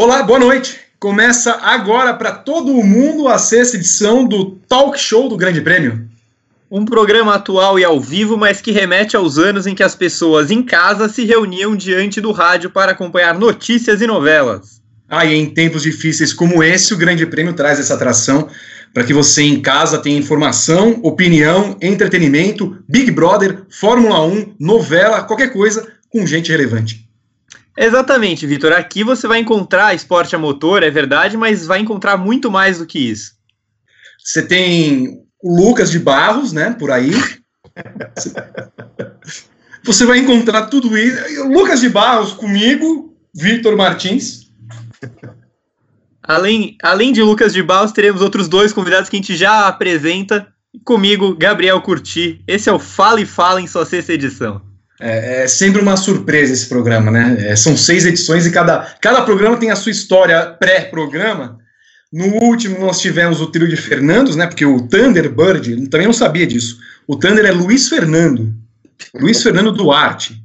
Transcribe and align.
Olá, 0.00 0.22
boa 0.22 0.38
noite. 0.38 0.78
Começa 1.00 1.54
agora 1.54 2.14
para 2.14 2.30
todo 2.30 2.72
mundo 2.84 3.26
a 3.26 3.36
sexta 3.36 3.76
edição 3.76 4.24
do 4.24 4.52
Talk 4.68 4.96
Show 4.96 5.28
do 5.28 5.36
Grande 5.36 5.60
Prêmio. 5.60 6.08
Um 6.70 6.84
programa 6.84 7.34
atual 7.34 7.80
e 7.80 7.84
ao 7.84 8.00
vivo, 8.00 8.36
mas 8.36 8.60
que 8.60 8.70
remete 8.70 9.16
aos 9.16 9.38
anos 9.38 9.66
em 9.66 9.74
que 9.74 9.82
as 9.82 9.96
pessoas 9.96 10.52
em 10.52 10.62
casa 10.62 11.08
se 11.08 11.24
reuniam 11.24 11.74
diante 11.74 12.20
do 12.20 12.30
rádio 12.30 12.70
para 12.70 12.92
acompanhar 12.92 13.36
notícias 13.36 14.00
e 14.00 14.06
novelas. 14.06 14.80
Ah, 15.08 15.26
e 15.26 15.34
em 15.34 15.50
tempos 15.50 15.82
difíceis 15.82 16.32
como 16.32 16.62
esse, 16.62 16.94
o 16.94 16.96
Grande 16.96 17.26
Prêmio 17.26 17.54
traz 17.54 17.80
essa 17.80 17.94
atração 17.94 18.48
para 18.94 19.02
que 19.02 19.12
você 19.12 19.42
em 19.42 19.60
casa 19.60 19.98
tenha 19.98 20.16
informação, 20.16 21.00
opinião, 21.02 21.76
entretenimento, 21.82 22.78
Big 22.88 23.10
Brother, 23.10 23.64
Fórmula 23.68 24.24
1, 24.24 24.54
novela, 24.60 25.24
qualquer 25.24 25.52
coisa 25.52 25.88
com 26.08 26.24
gente 26.24 26.52
relevante. 26.52 27.07
Exatamente, 27.80 28.44
Vitor. 28.44 28.72
Aqui 28.72 29.04
você 29.04 29.28
vai 29.28 29.38
encontrar 29.38 29.94
esporte 29.94 30.34
a 30.34 30.38
motor, 30.38 30.82
é 30.82 30.90
verdade, 30.90 31.36
mas 31.36 31.64
vai 31.64 31.78
encontrar 31.78 32.16
muito 32.16 32.50
mais 32.50 32.78
do 32.78 32.86
que 32.86 32.98
isso. 32.98 33.34
Você 34.18 34.42
tem 34.42 35.22
o 35.40 35.56
Lucas 35.56 35.88
de 35.88 36.00
Barros, 36.00 36.52
né, 36.52 36.74
por 36.76 36.90
aí. 36.90 37.12
Você 39.84 40.04
vai 40.04 40.18
encontrar 40.18 40.66
tudo 40.66 40.98
isso. 40.98 41.48
Lucas 41.48 41.80
de 41.80 41.88
Barros 41.88 42.32
comigo, 42.32 43.16
Vitor 43.32 43.76
Martins. 43.76 44.50
Além, 46.20 46.76
além 46.82 47.12
de 47.12 47.22
Lucas 47.22 47.52
de 47.52 47.62
Barros, 47.62 47.92
teremos 47.92 48.20
outros 48.20 48.48
dois 48.48 48.72
convidados 48.72 49.08
que 49.08 49.16
a 49.16 49.20
gente 49.20 49.36
já 49.36 49.68
apresenta. 49.68 50.48
Comigo, 50.84 51.36
Gabriel 51.36 51.80
Curti. 51.80 52.42
Esse 52.46 52.68
é 52.68 52.72
o 52.72 52.78
Fala 52.78 53.20
e 53.20 53.24
Fala 53.24 53.62
em 53.62 53.68
sua 53.68 53.86
sexta 53.86 54.12
edição. 54.12 54.67
É, 55.00 55.42
é, 55.42 55.48
sempre 55.48 55.80
uma 55.80 55.96
surpresa 55.96 56.52
esse 56.52 56.66
programa, 56.66 57.10
né? 57.10 57.36
É, 57.40 57.56
são 57.56 57.76
seis 57.76 58.04
edições 58.04 58.46
e 58.46 58.50
cada, 58.50 58.96
cada 59.00 59.22
programa 59.22 59.56
tem 59.56 59.70
a 59.70 59.76
sua 59.76 59.92
história 59.92 60.44
pré-programa. 60.46 61.58
No 62.12 62.26
último 62.42 62.78
nós 62.80 63.00
tivemos 63.00 63.40
o 63.40 63.46
trio 63.46 63.68
de 63.68 63.76
Fernandos, 63.76 64.34
né? 64.34 64.46
Porque 64.46 64.64
o 64.64 64.88
Thunderbird, 64.88 65.88
também 65.88 66.06
não 66.06 66.12
sabia 66.12 66.46
disso. 66.46 66.78
O 67.06 67.16
Thunder 67.16 67.44
é 67.44 67.52
Luiz 67.52 67.88
Fernando. 67.88 68.52
Luiz 69.14 69.42
Fernando 69.42 69.70
Duarte. 69.70 70.42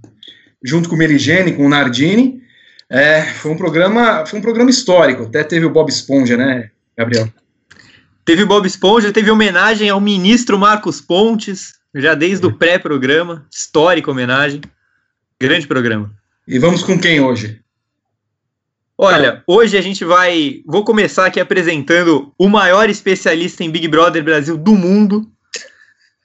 Junto 0.63 0.87
com 0.87 0.95
o 0.95 0.97
Merigene, 0.97 1.53
com 1.53 1.65
o 1.65 1.69
Nardini. 1.69 2.41
É, 2.89 3.23
foi 3.23 3.51
um 3.51 3.57
programa, 3.57 4.25
foi 4.25 4.39
um 4.39 4.41
programa 4.41 4.69
histórico. 4.69 5.23
Até 5.23 5.43
teve 5.43 5.65
o 5.65 5.69
Bob 5.69 5.89
Esponja, 5.89 6.37
né, 6.37 6.69
Gabriel? 6.97 7.27
Teve 8.23 8.43
o 8.43 8.47
Bob 8.47 8.65
Esponja, 8.65 9.11
teve 9.11 9.31
homenagem 9.31 9.89
ao 9.89 9.99
ministro 9.99 10.57
Marcos 10.59 11.01
Pontes 11.01 11.73
já 11.95 12.13
desde 12.13 12.45
o 12.45 12.57
pré-programa, 12.57 13.47
histórica 13.51 14.09
homenagem, 14.09 14.61
grande 15.39 15.67
programa. 15.67 16.11
E 16.47 16.59
vamos 16.59 16.83
com 16.83 16.99
quem 16.99 17.21
hoje? 17.21 17.61
Olha, 18.97 19.43
hoje 19.47 19.77
a 19.77 19.81
gente 19.81 20.05
vai. 20.05 20.61
Vou 20.65 20.83
começar 20.83 21.25
aqui 21.25 21.39
apresentando 21.39 22.33
o 22.37 22.47
maior 22.47 22.89
especialista 22.89 23.63
em 23.63 23.71
Big 23.71 23.87
Brother 23.87 24.23
Brasil 24.23 24.57
do 24.57 24.75
mundo. 24.75 25.29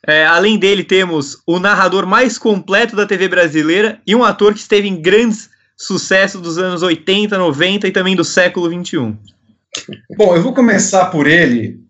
É, 0.07 0.25
além 0.27 0.59
dele, 0.59 0.85
temos 0.85 1.43
o 1.47 1.59
narrador 1.59 2.07
mais 2.07 2.39
completo 2.39 2.95
da 2.95 3.07
TV 3.07 3.29
brasileira 3.29 4.01
e 4.07 4.15
um 4.15 4.25
ator 4.25 4.55
que 4.55 4.61
esteve 4.61 4.89
em 4.89 5.01
grandes 5.01 5.51
sucessos 5.77 6.41
dos 6.41 6.59
anos 6.59 6.83
80, 6.83 7.37
90 7.37 7.89
e 7.89 7.91
também 7.91 8.17
do 8.17 8.25
século 8.25 8.69
21. 8.69 9.17
Bom, 10.17 10.35
eu 10.35 10.43
vou 10.43 10.55
começar 10.55 11.07
por 11.07 11.27
ele. 11.27 11.81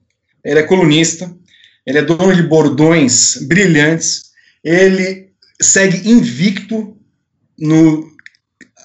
Ele 0.44 0.60
é 0.60 0.62
colunista, 0.62 1.32
ele 1.88 1.96
é 1.96 2.02
dono 2.02 2.34
de 2.34 2.42
bordões 2.42 3.38
brilhantes, 3.46 4.24
ele 4.62 5.30
segue 5.58 6.06
invicto 6.06 6.94
no, 7.58 8.06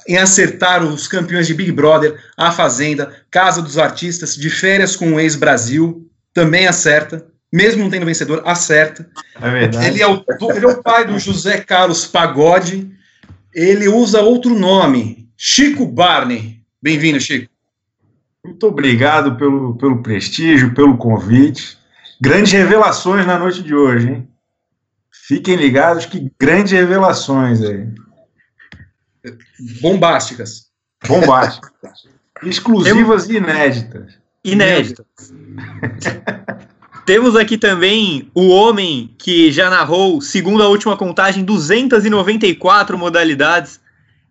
em 0.08 0.16
acertar 0.16 0.82
os 0.86 1.06
campeões 1.06 1.46
de 1.46 1.54
Big 1.54 1.70
Brother, 1.74 2.18
A 2.38 2.50
Fazenda, 2.50 3.14
Casa 3.30 3.62
dos 3.62 3.78
Artistas, 3.78 4.38
de 4.38 4.50
férias 4.50 4.96
com 4.96 5.12
o 5.12 5.20
ex-Brasil, 5.20 6.10
também 6.34 6.66
acerta, 6.66 7.28
mesmo 7.52 7.84
não 7.84 7.90
tendo 7.90 8.06
vencedor, 8.06 8.42
acerta. 8.46 9.06
É 9.36 9.50
verdade. 9.50 9.86
Ele 9.86 10.02
é, 10.02 10.08
o, 10.08 10.24
ele 10.56 10.66
é 10.66 10.70
o 10.70 10.82
pai 10.82 11.06
do 11.06 11.20
José 11.20 11.58
Carlos 11.58 12.08
Pagode, 12.08 12.90
ele 13.54 13.90
usa 13.90 14.22
outro 14.22 14.58
nome, 14.58 15.28
Chico 15.36 15.86
Barney. 15.86 16.62
Bem-vindo, 16.82 17.20
Chico. 17.20 17.52
Muito 18.46 18.66
obrigado 18.66 19.36
pelo, 19.36 19.76
pelo 19.76 20.02
prestígio, 20.02 20.74
pelo 20.74 20.96
convite. 20.96 21.83
Grandes 22.24 22.54
revelações 22.54 23.26
na 23.26 23.38
noite 23.38 23.62
de 23.62 23.76
hoje, 23.76 24.08
hein? 24.08 24.30
Fiquem 25.12 25.58
ligados 25.58 26.06
que 26.06 26.32
grandes 26.40 26.72
revelações 26.72 27.62
aí. 27.62 27.86
Bombásticas. 29.82 30.68
Bombásticas. 31.06 32.08
Exclusivas 32.42 33.28
e 33.28 33.36
inéditas. 33.36 34.14
Inéditas. 34.42 35.06
Temos 37.06 37.36
aqui 37.36 37.58
também 37.58 38.32
o 38.34 38.48
homem 38.48 39.14
que 39.18 39.52
já 39.52 39.70
narrou, 39.70 40.22
segundo 40.22 40.64
a 40.64 40.70
última 40.70 40.96
contagem, 40.96 41.44
294 41.44 42.98
modalidades 42.98 43.82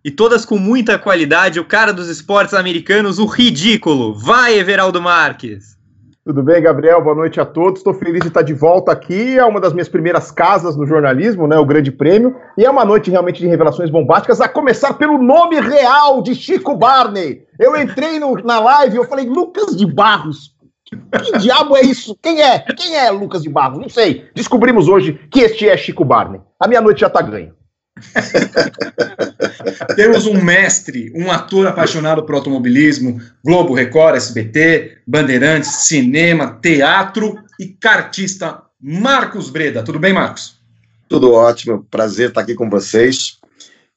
e 0.03 0.09
todas 0.09 0.45
com 0.45 0.57
muita 0.57 0.97
qualidade. 0.97 1.59
O 1.59 1.65
cara 1.65 1.93
dos 1.93 2.09
esportes 2.09 2.55
americanos, 2.55 3.19
o 3.19 3.27
ridículo. 3.27 4.15
Vai, 4.15 4.57
Everaldo 4.57 4.99
Marques. 4.99 5.77
Tudo 6.25 6.41
bem, 6.41 6.61
Gabriel? 6.61 7.03
Boa 7.03 7.15
noite 7.15 7.41
a 7.41 7.45
todos. 7.45 7.81
Estou 7.81 7.93
feliz 7.93 8.21
de 8.21 8.29
estar 8.29 8.43
de 8.43 8.53
volta 8.53 8.93
aqui. 8.93 9.37
É 9.37 9.43
uma 9.43 9.59
das 9.59 9.73
minhas 9.73 9.89
primeiras 9.89 10.31
casas 10.31 10.77
no 10.77 10.85
jornalismo, 10.85 11.47
né? 11.47 11.57
O 11.57 11.65
Grande 11.65 11.91
Prêmio. 11.91 12.33
E 12.57 12.63
é 12.63 12.71
uma 12.71 12.85
noite 12.85 13.11
realmente 13.11 13.41
de 13.41 13.47
revelações 13.47 13.89
bombásticas, 13.89 14.39
a 14.39 14.47
começar 14.47 14.93
pelo 14.93 15.21
nome 15.21 15.59
real 15.59 16.21
de 16.21 16.33
Chico 16.33 16.77
Barney. 16.77 17.45
Eu 17.59 17.75
entrei 17.75 18.19
no, 18.19 18.35
na 18.35 18.57
live 18.57 18.95
e 18.95 18.99
eu 18.99 19.03
falei, 19.03 19.25
Lucas 19.25 19.75
de 19.75 19.85
Barros. 19.85 20.53
Que 20.85 21.39
diabo 21.39 21.75
é 21.75 21.81
isso? 21.81 22.17
Quem 22.21 22.41
é? 22.41 22.59
Quem 22.59 22.95
é 22.95 23.11
Lucas 23.11 23.41
de 23.41 23.49
Barros? 23.49 23.79
Não 23.79 23.89
sei. 23.89 24.29
Descobrimos 24.33 24.87
hoje 24.87 25.19
que 25.29 25.41
este 25.41 25.67
é 25.67 25.75
Chico 25.75 26.05
Barney. 26.05 26.39
A 26.57 26.69
minha 26.69 26.79
noite 26.79 27.01
já 27.01 27.07
está 27.07 27.21
ganha. 27.21 27.53
Temos 29.95 30.25
um 30.25 30.41
mestre, 30.41 31.11
um 31.15 31.31
ator 31.31 31.67
apaixonado 31.67 32.25
por 32.25 32.35
automobilismo, 32.35 33.21
Globo, 33.43 33.73
Record, 33.73 34.15
SBT, 34.15 34.99
Bandeirantes, 35.07 35.85
cinema, 35.85 36.59
teatro 36.61 37.37
e 37.59 37.67
cartista 37.67 38.61
Marcos 38.81 39.49
Breda. 39.49 39.83
Tudo 39.83 39.99
bem, 39.99 40.13
Marcos? 40.13 40.55
Tudo 41.07 41.31
ótimo, 41.31 41.85
prazer 41.89 42.29
estar 42.29 42.41
aqui 42.41 42.55
com 42.55 42.69
vocês. 42.69 43.37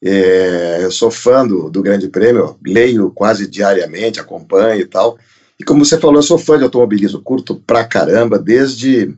É, 0.03 0.81
eu 0.83 0.91
sou 0.91 1.11
fã 1.11 1.47
do, 1.47 1.71
do 1.71 1.83
Grande 1.83 2.09
Prêmio, 2.09 2.59
leio 2.65 3.11
quase 3.11 3.47
diariamente, 3.47 4.21
acompanho 4.21 4.81
e 4.81 4.85
tal. 4.85 5.19
E 5.59 5.65
como 5.65 5.85
você 5.85 5.99
falou, 5.99 6.17
eu 6.17 6.23
sou 6.23 6.39
fã 6.39 6.59
de 6.59 6.65
automobilismo, 6.65 7.21
curto 7.23 7.57
pra 7.67 7.85
caramba, 7.85 8.39
desde, 8.39 9.15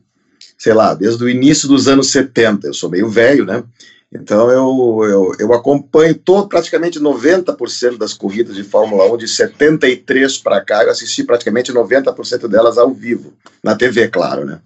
sei 0.57 0.73
lá, 0.73 0.95
desde 0.95 1.23
o 1.23 1.29
início 1.29 1.69
dos 1.69 1.89
anos 1.89 2.11
70. 2.13 2.69
Eu 2.69 2.75
sou 2.75 2.89
meio 2.89 3.09
velho, 3.09 3.45
né? 3.45 3.65
Então 4.13 4.51
eu, 4.51 5.05
eu, 5.05 5.33
eu 5.39 5.53
acompanho 5.53 6.15
todo, 6.15 6.49
praticamente 6.49 6.99
90% 6.99 7.99
das 7.99 8.15
corridas 8.15 8.57
de 8.57 8.65
Fórmula 8.65 9.05
1, 9.13 9.19
de 9.19 9.29
73 9.29 10.39
para 10.39 10.63
cá, 10.63 10.83
eu 10.83 10.91
assisti 10.91 11.23
praticamente 11.23 11.73
90% 11.73 12.49
delas 12.49 12.79
ao 12.79 12.91
vivo, 12.91 13.35
na 13.63 13.77
TV, 13.77 14.09
claro, 14.09 14.47
né? 14.47 14.61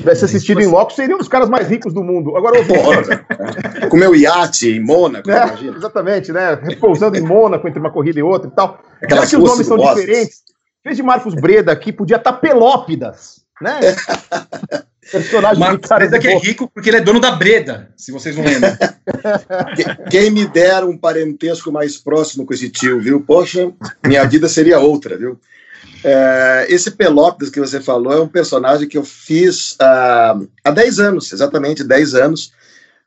tivesse 0.00 0.24
assistido 0.24 0.60
em 0.60 0.66
loco, 0.66 0.92
seriam 0.92 1.18
os 1.18 1.28
caras 1.28 1.48
mais 1.48 1.68
ricos 1.68 1.92
do 1.92 2.02
mundo. 2.02 2.36
Agora 2.36 2.58
eu 2.58 3.88
Com 3.88 3.96
meu 3.96 4.14
iate 4.14 4.70
em 4.70 4.80
Mônaco, 4.80 5.30
é, 5.30 5.54
Exatamente, 5.76 6.32
né? 6.32 6.58
Repousando 6.60 7.16
em 7.16 7.20
Mônaco 7.20 7.68
entre 7.68 7.78
uma 7.78 7.92
corrida 7.92 8.18
e 8.18 8.22
outra 8.22 8.48
e 8.48 8.54
tal. 8.54 8.80
Aquelas 9.02 9.30
Já 9.30 9.36
que 9.36 9.42
os 9.42 9.50
nomes 9.50 9.66
são 9.66 9.76
diferentes, 9.76 10.42
fez 10.82 10.96
de 10.96 11.02
Marcos 11.02 11.34
Breda 11.34 11.70
aqui, 11.70 11.92
podia 11.92 12.16
estar 12.16 12.32
Pelópidas, 12.34 13.39
né? 13.60 13.80
Personagem 15.10 15.58
Marcos 15.58 15.88
Breda 15.88 16.18
que 16.20 16.28
é 16.28 16.38
rico 16.38 16.70
porque 16.72 16.88
ele 16.88 16.98
é 16.98 17.00
dono 17.00 17.18
da 17.18 17.32
Breda, 17.32 17.90
se 17.96 18.12
vocês 18.12 18.36
não 18.36 18.44
lembram. 18.44 18.76
Quem 20.08 20.30
me 20.30 20.46
dera 20.46 20.86
um 20.86 20.96
parentesco 20.96 21.72
mais 21.72 21.96
próximo 21.96 22.46
com 22.46 22.54
esse 22.54 22.68
tio, 22.68 23.00
viu? 23.00 23.20
Poxa, 23.20 23.72
minha 24.06 24.24
vida 24.24 24.48
seria 24.48 24.78
outra, 24.78 25.18
viu? 25.18 25.40
É, 26.04 26.66
esse 26.68 26.92
Pelópidas 26.92 27.50
que 27.50 27.58
você 27.58 27.80
falou 27.80 28.12
é 28.12 28.20
um 28.20 28.28
personagem 28.28 28.88
que 28.88 28.96
eu 28.96 29.04
fiz 29.04 29.72
uh, 29.72 30.48
há 30.64 30.70
10 30.70 31.00
anos, 31.00 31.32
exatamente 31.32 31.82
10 31.82 32.14
anos, 32.14 32.52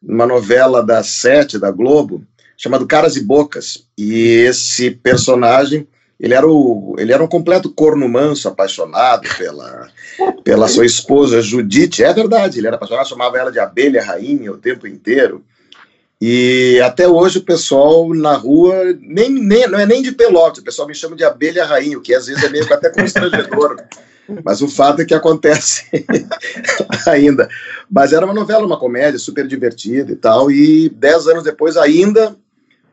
numa 0.02 0.28
novela 0.28 0.84
da 0.84 1.04
Sete, 1.04 1.58
da 1.58 1.72
Globo, 1.72 2.24
chamado 2.58 2.86
Caras 2.86 3.16
e 3.16 3.22
Bocas. 3.22 3.86
E 3.98 4.24
esse 4.46 4.92
personagem 4.92 5.88
ele 6.24 6.34
era, 6.34 6.48
o, 6.48 6.96
ele 6.98 7.12
era 7.12 7.22
um 7.22 7.28
completo 7.28 7.70
corno 7.70 8.08
manso, 8.08 8.48
apaixonado 8.48 9.28
pela, 9.38 9.90
pela 10.42 10.70
sua 10.70 10.86
esposa 10.86 11.42
Judite. 11.42 12.02
É 12.02 12.14
verdade, 12.14 12.60
ele 12.60 12.68
era 12.68 12.78
apaixonado, 12.78 13.10
chamava 13.10 13.38
ela 13.38 13.52
de 13.52 13.60
abelha 13.60 14.02
rainha 14.02 14.50
o 14.54 14.58
tempo 14.58 14.88
inteiro. 14.88 15.44
E 16.22 16.80
até 16.81 17.06
hoje 17.06 17.40
o 17.40 17.44
pessoal 17.44 18.14
na 18.14 18.38
rua, 18.38 18.74
nem, 19.02 19.30
nem, 19.30 19.68
não 19.68 19.78
é 19.78 19.86
nem 19.86 20.02
de 20.02 20.14
pelote, 20.14 20.62
o 20.62 20.64
pessoal 20.64 20.88
me 20.88 20.96
chama 20.96 21.18
de 21.18 21.25
abelha 21.25 21.66
rainha, 21.66 21.98
o 21.98 22.02
que 22.02 22.16
às 22.16 22.28
vezes 22.28 22.42
é 22.42 22.48
meio 22.48 22.74
até 22.74 22.90
constrangedor. 22.90 23.84
Mas 24.46 24.62
o 24.62 24.69
fato 24.69 25.02
é 25.02 25.06
que 25.06 25.14
acontece 25.14 25.84
ainda. 27.06 27.50
Mas 27.92 28.14
era 28.14 28.24
uma 28.24 28.34
novela, 28.34 28.66
uma 28.66 28.80
comédia 28.80 29.19
super 29.19 29.46
divertida 29.46 30.14
e 30.14 30.16
tal. 30.16 30.50
E 30.50 30.88
dez 30.88 31.28
anos 31.28 31.44
depois, 31.44 31.76
ainda 31.76 32.34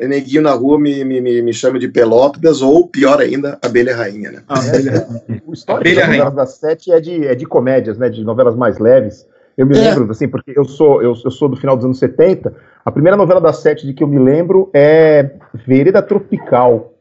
neguinho 0.08 0.43
na 0.43 0.52
rua 0.52 0.79
me, 0.79 1.05
me, 1.05 1.20
me, 1.20 1.43
me 1.43 1.52
chama 1.52 1.79
de 1.79 1.88
Pelópidas, 1.88 2.62
ou 2.62 2.87
pior 2.87 3.20
ainda, 3.20 3.58
Abelha 3.62 3.94
Rainha, 3.94 4.31
né? 4.31 4.43
É, 4.49 5.41
o 5.47 5.52
histórico 5.52 5.94
das 5.94 6.08
novelas 6.08 6.35
das 6.35 6.55
sete 6.55 6.91
é 6.91 7.00
de, 7.00 7.26
é 7.26 7.35
de 7.35 7.44
comédias, 7.44 7.99
né? 7.99 8.08
De 8.08 8.25
novelas 8.25 8.56
mais 8.56 8.79
leves. 8.79 9.26
Eu 9.56 9.67
me 9.67 9.76
é. 9.76 9.81
lembro, 9.81 10.11
assim, 10.11 10.26
porque 10.26 10.52
eu 10.56 10.64
sou, 10.64 11.02
eu, 11.02 11.14
eu, 11.23 11.31
sou 11.31 11.49
do 11.49 11.56
final 11.56 11.76
dos 11.76 11.85
anos 11.85 11.99
70. 11.99 12.55
A 12.82 12.91
primeira 12.91 13.17
novela 13.17 13.41
das 13.41 13.58
sete 13.58 13.87
de 13.87 13.93
que 13.93 14.02
eu 14.02 14.08
me 14.08 14.19
lembro 14.19 14.70
é 14.73 15.32
Vereda 15.67 16.00
Tropical. 16.00 16.94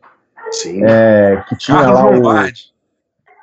Sim. 0.51 0.83
É, 0.83 1.41
que 1.47 1.55
tinha 1.55 1.77
Carlos 1.77 1.99
lá 1.99 2.09
Lombardi. 2.09 2.73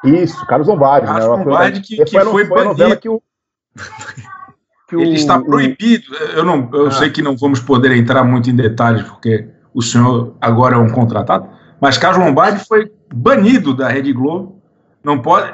o. 0.04 0.08
Isso, 0.08 0.46
Carlos 0.46 0.68
Lombardi. 0.68 1.06
Carlos 1.06 1.38
né? 1.38 1.44
Lombardi 1.44 1.80
que, 1.80 2.04
que 2.04 2.10
foi, 2.10 2.24
foi, 2.24 2.44
foi 2.44 2.60
a 2.60 2.64
novela 2.64 2.96
que 2.96 3.08
o. 3.08 3.22
que 4.88 4.96
Ele 4.96 5.10
o- 5.10 5.14
está 5.14 5.36
o- 5.38 5.44
proibido. 5.44 6.04
Eu, 6.34 6.44
não, 6.44 6.68
eu 6.72 6.86
Ah. 6.86 6.90
sei 6.92 7.10
que 7.10 7.22
não 7.22 7.36
vamos 7.36 7.60
poder 7.60 7.92
entrar 7.92 8.22
muito 8.24 8.48
em 8.50 8.54
detalhes, 8.56 9.02
porque 9.02 9.48
o 9.74 9.82
senhor 9.82 10.34
agora 10.40 10.76
é 10.76 10.78
um 10.78 10.88
contratado, 10.90 11.46
mas 11.80 11.98
Carlos 11.98 12.24
Lombardi 12.24 12.64
foi 12.64 12.90
banido 13.14 13.74
da 13.74 13.88
Rede 13.88 14.12
Globo. 14.12 14.60
Não 15.04 15.18
pode. 15.18 15.52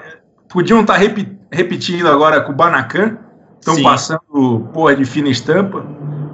Podiam 0.49 0.81
estar 0.81 0.97
repi- 0.97 1.39
repetindo 1.51 2.07
agora 2.09 2.41
com 2.41 2.53
o 2.53 2.55
Banacan. 2.55 3.19
Estão 3.59 3.75
Sim. 3.75 3.83
passando 3.85 4.69
porra 4.73 4.97
de 4.97 5.05
fina 5.05 5.29
estampa. 5.29 5.85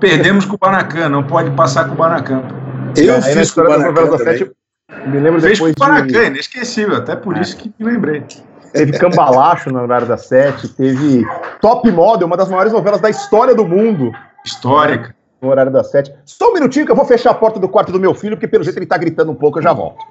Perdemos 0.00 0.44
com 0.44 0.54
o 0.54 0.58
Banacan, 0.58 1.08
não 1.08 1.22
pode 1.24 1.50
passar 1.50 1.84
com 1.86 1.92
o 1.94 1.96
Banacan. 1.96 2.42
Eu 2.96 3.14
Aí 3.16 3.22
fiz 3.22 3.50
com 3.50 3.62
me 5.06 5.20
lembro 5.20 5.40
Fez 5.40 5.58
com 5.58 5.66
depois 5.66 5.74
o 5.76 5.78
Banacan, 5.92 6.06
de. 6.22 6.26
inesquecível, 6.28 6.96
até 6.96 7.14
por 7.16 7.36
isso 7.36 7.56
que 7.56 7.72
me 7.78 7.84
lembrei. 7.90 8.24
Teve 8.78 8.98
Cambalacho 8.98 9.70
no 9.70 9.80
horário 9.80 10.06
das 10.06 10.26
sete, 10.26 10.68
teve 10.68 11.26
Top 11.60 11.90
Model, 11.90 12.26
uma 12.26 12.36
das 12.36 12.48
maiores 12.48 12.72
novelas 12.72 13.00
da 13.00 13.10
história 13.10 13.54
do 13.54 13.66
mundo. 13.66 14.12
Histórica. 14.44 15.14
no 15.42 15.50
horário 15.50 15.72
das 15.72 15.90
sete. 15.90 16.12
Só 16.24 16.50
um 16.50 16.54
minutinho 16.54 16.86
que 16.86 16.92
eu 16.92 16.96
vou 16.96 17.04
fechar 17.04 17.30
a 17.30 17.34
porta 17.34 17.58
do 17.58 17.68
quarto 17.68 17.92
do 17.92 18.00
meu 18.00 18.14
filho, 18.14 18.36
porque 18.36 18.48
pelo 18.48 18.64
jeito 18.64 18.78
ele 18.78 18.86
tá 18.86 18.96
gritando 18.96 19.32
um 19.32 19.34
pouco, 19.34 19.58
eu 19.58 19.62
já 19.62 19.72
volto. 19.72 20.04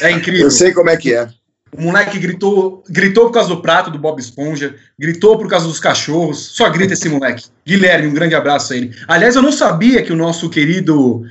É 0.00 0.10
incrível. 0.10 0.42
Eu 0.42 0.50
sei 0.50 0.72
como 0.72 0.90
é 0.90 0.96
que 0.96 1.14
é. 1.14 1.28
O 1.76 1.82
moleque 1.82 2.18
gritou, 2.18 2.82
gritou 2.88 3.26
por 3.26 3.32
causa 3.32 3.48
do 3.48 3.62
prato 3.62 3.90
do 3.90 3.98
Bob 3.98 4.18
Esponja, 4.18 4.74
gritou 4.98 5.38
por 5.38 5.48
causa 5.48 5.66
dos 5.66 5.78
cachorros. 5.78 6.38
Só 6.38 6.68
grita 6.68 6.94
esse 6.94 7.08
moleque. 7.08 7.44
Guilherme, 7.64 8.08
um 8.08 8.14
grande 8.14 8.34
abraço 8.34 8.72
a 8.72 8.76
ele. 8.76 8.94
Aliás, 9.06 9.36
eu 9.36 9.42
não 9.42 9.52
sabia 9.52 10.02
que 10.02 10.12
o 10.12 10.16
nosso 10.16 10.50
querido 10.50 11.22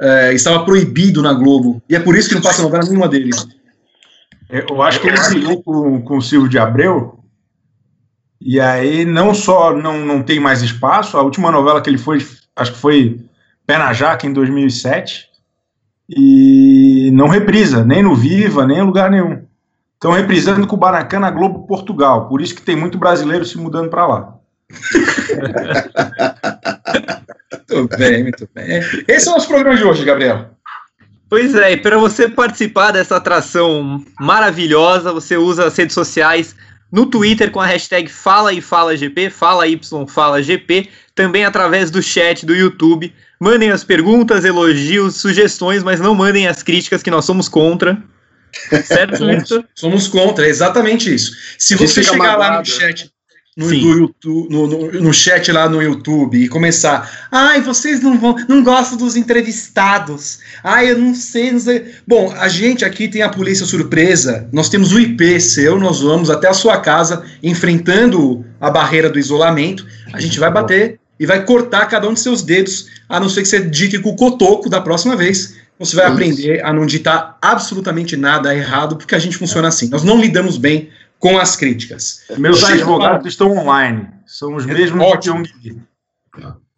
eh, 0.00 0.32
estava 0.34 0.64
proibido 0.64 1.20
na 1.20 1.32
Globo. 1.32 1.82
E 1.88 1.96
é 1.96 2.00
por 2.00 2.16
isso 2.16 2.28
que 2.28 2.34
não 2.36 2.42
passa 2.42 2.62
novela 2.62 2.84
nenhuma 2.84 3.08
dele. 3.08 3.30
Eu 4.48 4.82
acho 4.82 5.00
que 5.00 5.08
ele 5.08 5.20
brigou 5.28 5.62
com, 5.62 6.02
com 6.02 6.16
o 6.16 6.22
Silvio 6.22 6.48
de 6.48 6.58
Abreu. 6.58 7.18
E 8.40 8.60
aí, 8.60 9.04
não 9.04 9.34
só 9.34 9.74
não, 9.74 10.04
não 10.04 10.22
tem 10.22 10.40
mais 10.40 10.62
espaço, 10.62 11.16
a 11.16 11.22
última 11.22 11.50
novela 11.50 11.82
que 11.82 11.90
ele 11.90 11.98
foi, 11.98 12.24
acho 12.56 12.72
que 12.72 12.78
foi 12.78 13.20
Pé 13.66 13.76
na 13.76 13.92
Jaca, 13.92 14.26
em 14.26 14.32
2007. 14.32 15.28
E 16.08 17.10
não 17.12 17.28
reprisa, 17.28 17.84
nem 17.84 18.02
no 18.02 18.14
Viva, 18.14 18.66
nem 18.66 18.78
em 18.78 18.82
lugar 18.82 19.10
nenhum. 19.10 19.44
Estão 19.94 20.12
reprisando 20.12 20.66
com 20.66 20.76
o 20.76 20.78
Baracan 20.78 21.20
na 21.20 21.30
Globo 21.30 21.66
Portugal. 21.66 22.28
Por 22.28 22.40
isso 22.40 22.54
que 22.54 22.62
tem 22.62 22.76
muito 22.76 22.96
brasileiro 22.96 23.44
se 23.44 23.58
mudando 23.58 23.90
para 23.90 24.06
lá. 24.06 24.34
Muito 27.70 27.96
bem, 27.96 28.22
muito 28.22 28.48
bem. 28.54 28.80
Esse 29.06 29.28
é 29.28 29.30
o 29.30 29.34
nosso 29.34 29.48
programa 29.48 29.76
de 29.76 29.84
hoje, 29.84 30.04
Gabriel. 30.04 30.50
Pois 31.28 31.54
é, 31.54 31.72
e 31.72 31.76
para 31.76 31.98
você 31.98 32.28
participar 32.28 32.90
dessa 32.90 33.16
atração 33.16 34.02
maravilhosa, 34.18 35.12
você 35.12 35.36
usa 35.36 35.66
as 35.66 35.76
redes 35.76 35.94
sociais 35.94 36.56
no 36.90 37.04
Twitter 37.04 37.50
com 37.50 37.60
a 37.60 37.66
hashtag 37.66 38.08
Fala 38.08 38.52
e 38.52 38.62
Fala 38.62 38.96
GP, 38.96 39.28
Fala 39.28 39.68
Y 39.68 40.06
Fala 40.06 40.42
GP, 40.42 40.88
também 41.14 41.44
através 41.44 41.90
do 41.90 42.02
chat 42.02 42.46
do 42.46 42.54
YouTube. 42.54 43.12
Mandem 43.38 43.70
as 43.70 43.84
perguntas, 43.84 44.44
elogios, 44.44 45.16
sugestões, 45.16 45.82
mas 45.82 46.00
não 46.00 46.14
mandem 46.14 46.48
as 46.48 46.62
críticas 46.62 47.02
que 47.02 47.10
nós 47.10 47.24
somos 47.24 47.48
contra. 47.48 48.02
Certo? 48.84 49.18
Somos, 49.18 49.64
somos 49.74 50.08
contra, 50.08 50.46
é 50.46 50.48
exatamente 50.48 51.14
isso. 51.14 51.32
Se 51.58 51.74
você 51.76 52.02
chegar 52.02 52.36
lá 52.38 52.46
no 52.46 52.56
magoado. 52.56 52.68
chat, 52.68 53.12
no, 53.58 53.72
YouTube, 53.74 54.48
no, 54.54 54.66
no- 54.68 54.92
no 55.02 55.12
chat 55.12 55.50
lá 55.50 55.68
no 55.68 55.82
YouTube 55.82 56.42
e 56.42 56.48
começar, 56.48 57.28
ai, 57.30 57.60
vocês 57.60 58.00
não 58.00 58.16
vão, 58.18 58.36
não 58.48 58.62
gostam 58.62 58.96
dos 58.96 59.16
entrevistados. 59.16 60.38
Ai, 60.62 60.92
eu 60.92 60.98
não 60.98 61.14
sei, 61.14 61.50
não 61.52 61.58
sei. 61.60 61.84
Bom, 62.06 62.32
a 62.38 62.48
gente 62.48 62.84
aqui 62.84 63.08
tem 63.08 63.22
a 63.22 63.28
polícia 63.28 63.66
surpresa. 63.66 64.48
Nós 64.52 64.68
temos 64.68 64.92
o 64.92 65.00
IP 65.00 65.40
seu, 65.40 65.78
nós 65.78 66.00
vamos 66.00 66.30
até 66.30 66.48
a 66.48 66.54
sua 66.54 66.78
casa 66.78 67.24
enfrentando 67.42 68.44
a 68.60 68.70
barreira 68.70 69.10
do 69.10 69.18
isolamento. 69.18 69.84
A 70.12 70.20
gente 70.20 70.38
vai 70.38 70.50
bater 70.50 70.98
e 71.18 71.26
vai 71.26 71.44
cortar 71.44 71.86
cada 71.86 72.08
um 72.08 72.14
de 72.14 72.20
seus 72.20 72.42
dedos, 72.42 72.86
a 73.08 73.18
não 73.18 73.28
ser 73.28 73.42
que 73.42 73.48
você 73.48 73.60
dite 73.60 73.98
com 73.98 74.10
o 74.10 74.16
cotoco 74.16 74.70
da 74.70 74.80
próxima 74.80 75.16
vez. 75.16 75.56
Você 75.78 75.94
vai 75.96 76.06
Isso. 76.06 76.14
aprender 76.14 76.64
a 76.64 76.72
não 76.72 76.86
ditar 76.86 77.36
absolutamente 77.42 78.16
nada 78.16 78.54
errado, 78.54 78.96
porque 78.96 79.14
a 79.14 79.18
gente 79.18 79.36
funciona 79.36 79.68
assim. 79.68 79.88
Nós 79.88 80.02
não 80.04 80.20
lidamos 80.20 80.56
bem 80.56 80.88
com 81.18 81.38
as 81.38 81.56
críticas. 81.56 82.22
Meus 82.38 82.58
Chico, 82.60 82.72
advogados 82.72 83.26
estão 83.26 83.56
online. 83.56 84.08
São 84.26 84.54
os 84.54 84.64
mesmos 84.66 85.02
Ótimo. 85.04 85.42
que. 85.42 85.76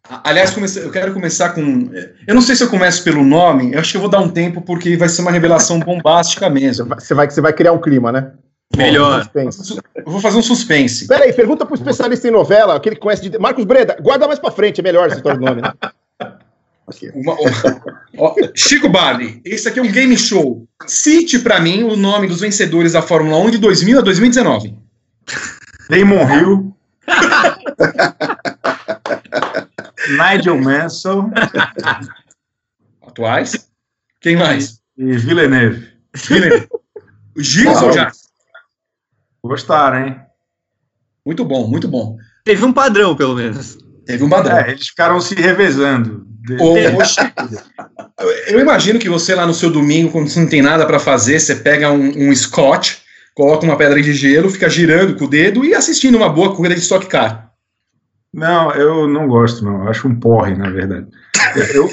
A- 0.09 0.21
Aliás, 0.25 0.55
eu 0.77 0.91
quero 0.91 1.13
começar 1.13 1.49
com. 1.49 1.89
Eu 2.27 2.35
não 2.35 2.41
sei 2.41 2.55
se 2.55 2.63
eu 2.63 2.69
começo 2.69 3.03
pelo 3.03 3.23
nome, 3.23 3.73
eu 3.73 3.79
acho 3.79 3.91
que 3.91 3.97
eu 3.97 4.01
vou 4.01 4.09
dar 4.09 4.19
um 4.19 4.29
tempo, 4.29 4.61
porque 4.61 4.97
vai 4.97 5.07
ser 5.07 5.21
uma 5.21 5.31
revelação 5.31 5.79
bombástica 5.81 6.49
mesmo. 6.49 6.85
você 6.87 7.13
vai, 7.13 7.29
você 7.29 7.39
vai 7.41 7.53
criar 7.53 7.71
um 7.71 7.79
clima, 7.81 8.11
né? 8.11 8.31
Melhor. 8.75 9.29
Eu 9.35 10.11
vou 10.11 10.21
fazer 10.21 10.37
um 10.37 10.41
suspense. 10.41 11.05
Pera 11.07 11.25
aí, 11.25 11.33
pergunta 11.33 11.65
pro 11.65 11.75
especialista 11.75 12.27
em 12.27 12.31
novela, 12.31 12.75
aquele 12.75 12.95
que 12.95 13.01
conhece 13.01 13.29
de. 13.29 13.37
Marcos 13.37 13.65
Breda, 13.65 13.97
guarda 14.01 14.27
mais 14.27 14.39
pra 14.39 14.49
frente, 14.49 14.79
é 14.79 14.83
melhor 14.83 15.09
história 15.09 15.37
do 15.37 15.45
nome, 15.45 15.61
né? 15.61 15.71
Uma- 17.13 17.33
uma- 17.35 17.83
ó, 18.17 18.35
Chico 18.55 18.89
Barney, 18.89 19.41
esse 19.45 19.67
aqui 19.67 19.79
é 19.79 19.83
um 19.83 19.91
game 19.91 20.17
show. 20.17 20.67
Cite 20.87 21.39
pra 21.39 21.59
mim 21.59 21.83
o 21.83 21.95
nome 21.95 22.27
dos 22.27 22.41
vencedores 22.41 22.93
da 22.93 23.01
Fórmula 23.01 23.37
1 23.37 23.51
de 23.51 23.57
2000 23.57 23.99
a 23.99 24.01
2019. 24.01 24.75
Damon 25.89 26.29
Hill. 26.35 26.77
Nigel 30.09 30.57
Mansell 30.59 31.29
Atuais. 33.01 33.69
Quem 34.19 34.35
mais? 34.35 34.79
e 34.97 35.17
Villeneuve. 35.17 35.87
Villeneuve. 36.15 36.67
O 37.35 37.41
Gilson 37.41 37.87
Não. 37.87 37.93
já. 37.93 38.11
Gostaram, 39.43 40.05
hein? 40.07 40.19
Muito 41.25 41.43
bom, 41.45 41.67
muito 41.67 41.87
bom. 41.87 42.17
Teve 42.43 42.63
um 42.65 42.73
padrão, 42.73 43.15
pelo 43.15 43.35
menos. 43.35 43.77
Teve 44.05 44.23
um 44.23 44.29
badrão. 44.29 44.57
É, 44.57 44.71
eles 44.71 44.87
ficaram 44.89 45.19
se 45.21 45.33
revezando. 45.35 46.27
Eu 48.47 48.59
imagino 48.59 48.99
que 48.99 49.09
você 49.09 49.33
lá 49.33 49.47
no 49.47 49.53
seu 49.53 49.69
domingo, 49.69 50.11
quando 50.11 50.29
você 50.29 50.39
não 50.39 50.47
tem 50.47 50.61
nada 50.61 50.85
pra 50.85 50.99
fazer, 50.99 51.39
você 51.39 51.55
pega 51.55 51.91
um, 51.91 52.29
um 52.29 52.35
scotch, 52.35 52.97
coloca 53.33 53.65
uma 53.65 53.75
pedra 53.75 54.01
de 54.01 54.13
gelo, 54.13 54.49
fica 54.49 54.69
girando 54.69 55.15
com 55.15 55.25
o 55.25 55.29
dedo 55.29 55.65
e 55.65 55.73
assistindo 55.73 56.15
uma 56.15 56.29
boa 56.29 56.55
corrida 56.55 56.75
de 56.75 56.81
Stock 56.81 57.07
Car. 57.07 57.51
Não, 58.33 58.71
eu 58.71 59.07
não 59.07 59.27
gosto, 59.27 59.65
não. 59.65 59.83
Eu 59.83 59.89
Acho 59.89 60.07
um 60.07 60.15
porre, 60.15 60.55
na 60.55 60.69
verdade. 60.69 61.07
Eu, 61.73 61.89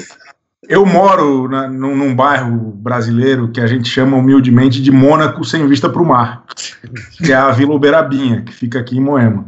eu 0.67 0.85
moro 0.85 1.49
na, 1.49 1.67
num, 1.67 1.95
num 1.95 2.15
bairro 2.15 2.71
brasileiro 2.71 3.49
que 3.49 3.59
a 3.59 3.67
gente 3.67 3.89
chama 3.89 4.17
humildemente 4.17 4.81
de 4.81 4.91
Mônaco 4.91 5.43
sem 5.43 5.67
vista 5.67 5.89
para 5.89 6.01
o 6.01 6.05
mar, 6.05 6.45
que 7.17 7.31
é 7.31 7.35
a 7.35 7.51
Vila 7.51 7.73
Uberabinha, 7.73 8.43
que 8.43 8.53
fica 8.53 8.79
aqui 8.79 8.97
em 8.97 9.01
Moema. 9.01 9.45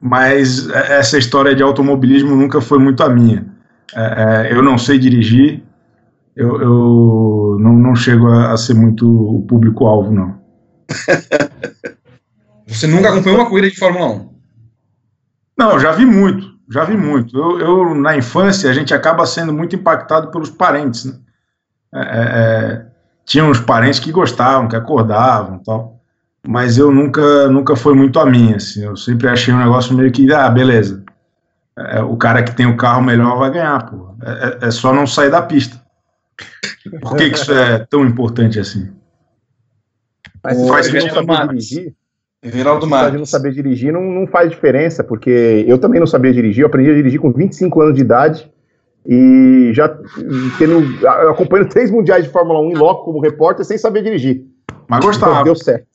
Mas 0.00 0.68
é- 0.70 0.98
essa 0.98 1.18
história 1.18 1.54
de 1.54 1.62
automobilismo 1.62 2.34
nunca 2.34 2.60
foi 2.60 2.78
muito 2.78 3.02
a 3.02 3.08
minha. 3.08 3.46
É, 3.94 4.48
é, 4.48 4.52
eu 4.52 4.62
não 4.62 4.78
sei 4.78 4.98
dirigir, 4.98 5.62
eu, 6.36 6.60
eu 6.60 7.56
não, 7.60 7.74
não 7.74 7.94
chego 7.94 8.28
a, 8.28 8.52
a 8.52 8.56
ser 8.56 8.74
muito 8.74 9.06
o 9.08 9.42
público-alvo, 9.42 10.12
não. 10.12 10.40
Você 12.66 12.86
nunca 12.86 13.10
acompanhou 13.10 13.40
uma 13.40 13.48
corrida 13.48 13.68
de 13.68 13.76
Fórmula 13.76 14.06
1. 14.06 14.30
Não, 15.58 15.78
já 15.78 15.92
vi 15.92 16.06
muito, 16.06 16.54
já 16.70 16.84
vi 16.84 16.96
muito. 16.96 17.36
Eu, 17.36 17.58
eu, 17.58 17.94
na 17.94 18.16
infância, 18.16 18.70
a 18.70 18.72
gente 18.72 18.94
acaba 18.94 19.26
sendo 19.26 19.52
muito 19.52 19.74
impactado 19.74 20.30
pelos 20.30 20.50
parentes, 20.50 21.04
né? 21.04 21.18
É, 21.92 21.98
é, 21.98 22.04
é, 22.04 22.86
tinha 23.26 23.44
uns 23.44 23.60
parentes 23.60 23.98
que 23.98 24.12
gostavam, 24.12 24.68
que 24.68 24.76
acordavam 24.76 25.58
tal, 25.58 26.00
mas 26.46 26.78
eu 26.78 26.92
nunca, 26.92 27.48
nunca 27.48 27.74
foi 27.74 27.94
muito 27.94 28.18
a 28.20 28.26
minha, 28.26 28.56
assim. 28.56 28.84
Eu 28.84 28.96
sempre 28.96 29.28
achei 29.28 29.52
um 29.52 29.58
negócio 29.58 29.94
meio 29.94 30.10
que, 30.12 30.32
ah, 30.32 30.48
beleza. 30.48 31.04
É, 31.78 32.00
o 32.02 32.16
cara 32.16 32.42
que 32.42 32.54
tem 32.54 32.66
o 32.66 32.76
carro 32.76 33.02
melhor 33.02 33.38
vai 33.38 33.50
ganhar, 33.50 33.88
pô. 33.90 34.14
É, 34.22 34.30
é- 34.64 34.68
é 34.68 34.70
só 34.70 34.92
não 34.92 35.06
sair 35.06 35.30
da 35.30 35.40
pista. 35.42 35.80
Por 37.00 37.16
que, 37.16 37.30
que 37.30 37.36
isso 37.36 37.52
é 37.52 37.78
tão 37.90 38.04
importante 38.04 38.58
assim? 38.58 38.90
Mas 40.42 40.56
se 40.56 40.68
faz 40.68 40.86
sentido, 40.86 41.14
saber 41.14 41.48
dirigir, 41.48 41.94
apesar 42.42 42.74
de 42.78 42.80
não 42.80 42.88
Marques. 42.88 43.28
saber 43.30 43.52
dirigir, 43.52 43.92
não, 43.92 44.02
não 44.02 44.26
faz 44.26 44.50
diferença, 44.50 45.04
porque 45.04 45.64
eu 45.68 45.78
também 45.78 46.00
não 46.00 46.06
sabia 46.06 46.32
dirigir, 46.32 46.62
eu 46.62 46.66
aprendi 46.66 46.90
a 46.90 46.94
dirigir 46.94 47.20
com 47.20 47.30
25 47.30 47.80
anos 47.82 47.94
de 47.94 48.00
idade 48.00 48.50
e 49.06 49.70
já 49.74 49.88
tendo, 50.58 50.80
eu 51.02 51.30
acompanhando 51.30 51.68
três 51.68 51.90
mundiais 51.90 52.24
de 52.24 52.30
Fórmula 52.30 52.60
1 52.60 52.70
em 52.70 52.74
loco 52.74 53.04
como 53.04 53.20
repórter 53.20 53.64
sem 53.64 53.76
saber 53.76 54.02
dirigir. 54.02 54.44
Mas 54.88 54.98
Então 54.98 55.10
gostava. 55.10 55.44
deu 55.44 55.54
certo. 55.54 55.86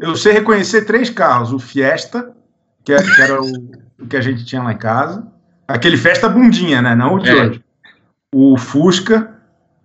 Eu 0.00 0.16
sei 0.16 0.32
reconhecer 0.32 0.82
três 0.86 1.10
carros: 1.10 1.52
o 1.52 1.58
Fiesta, 1.58 2.32
que, 2.84 2.92
é- 2.92 3.02
que 3.02 3.20
era 3.22 3.42
o, 3.42 3.70
o 4.00 4.06
que 4.06 4.16
a 4.16 4.20
gente 4.20 4.44
tinha 4.44 4.62
lá 4.62 4.72
em 4.72 4.78
casa, 4.78 5.26
aquele 5.68 5.96
Festa 5.96 6.28
bundinha, 6.28 6.82
né? 6.82 6.94
Não 6.94 7.14
o 7.14 7.18
de 7.18 7.30
É. 7.30 7.34
hoje. 7.34 7.64
o 8.34 8.56
Fusca 8.58 9.32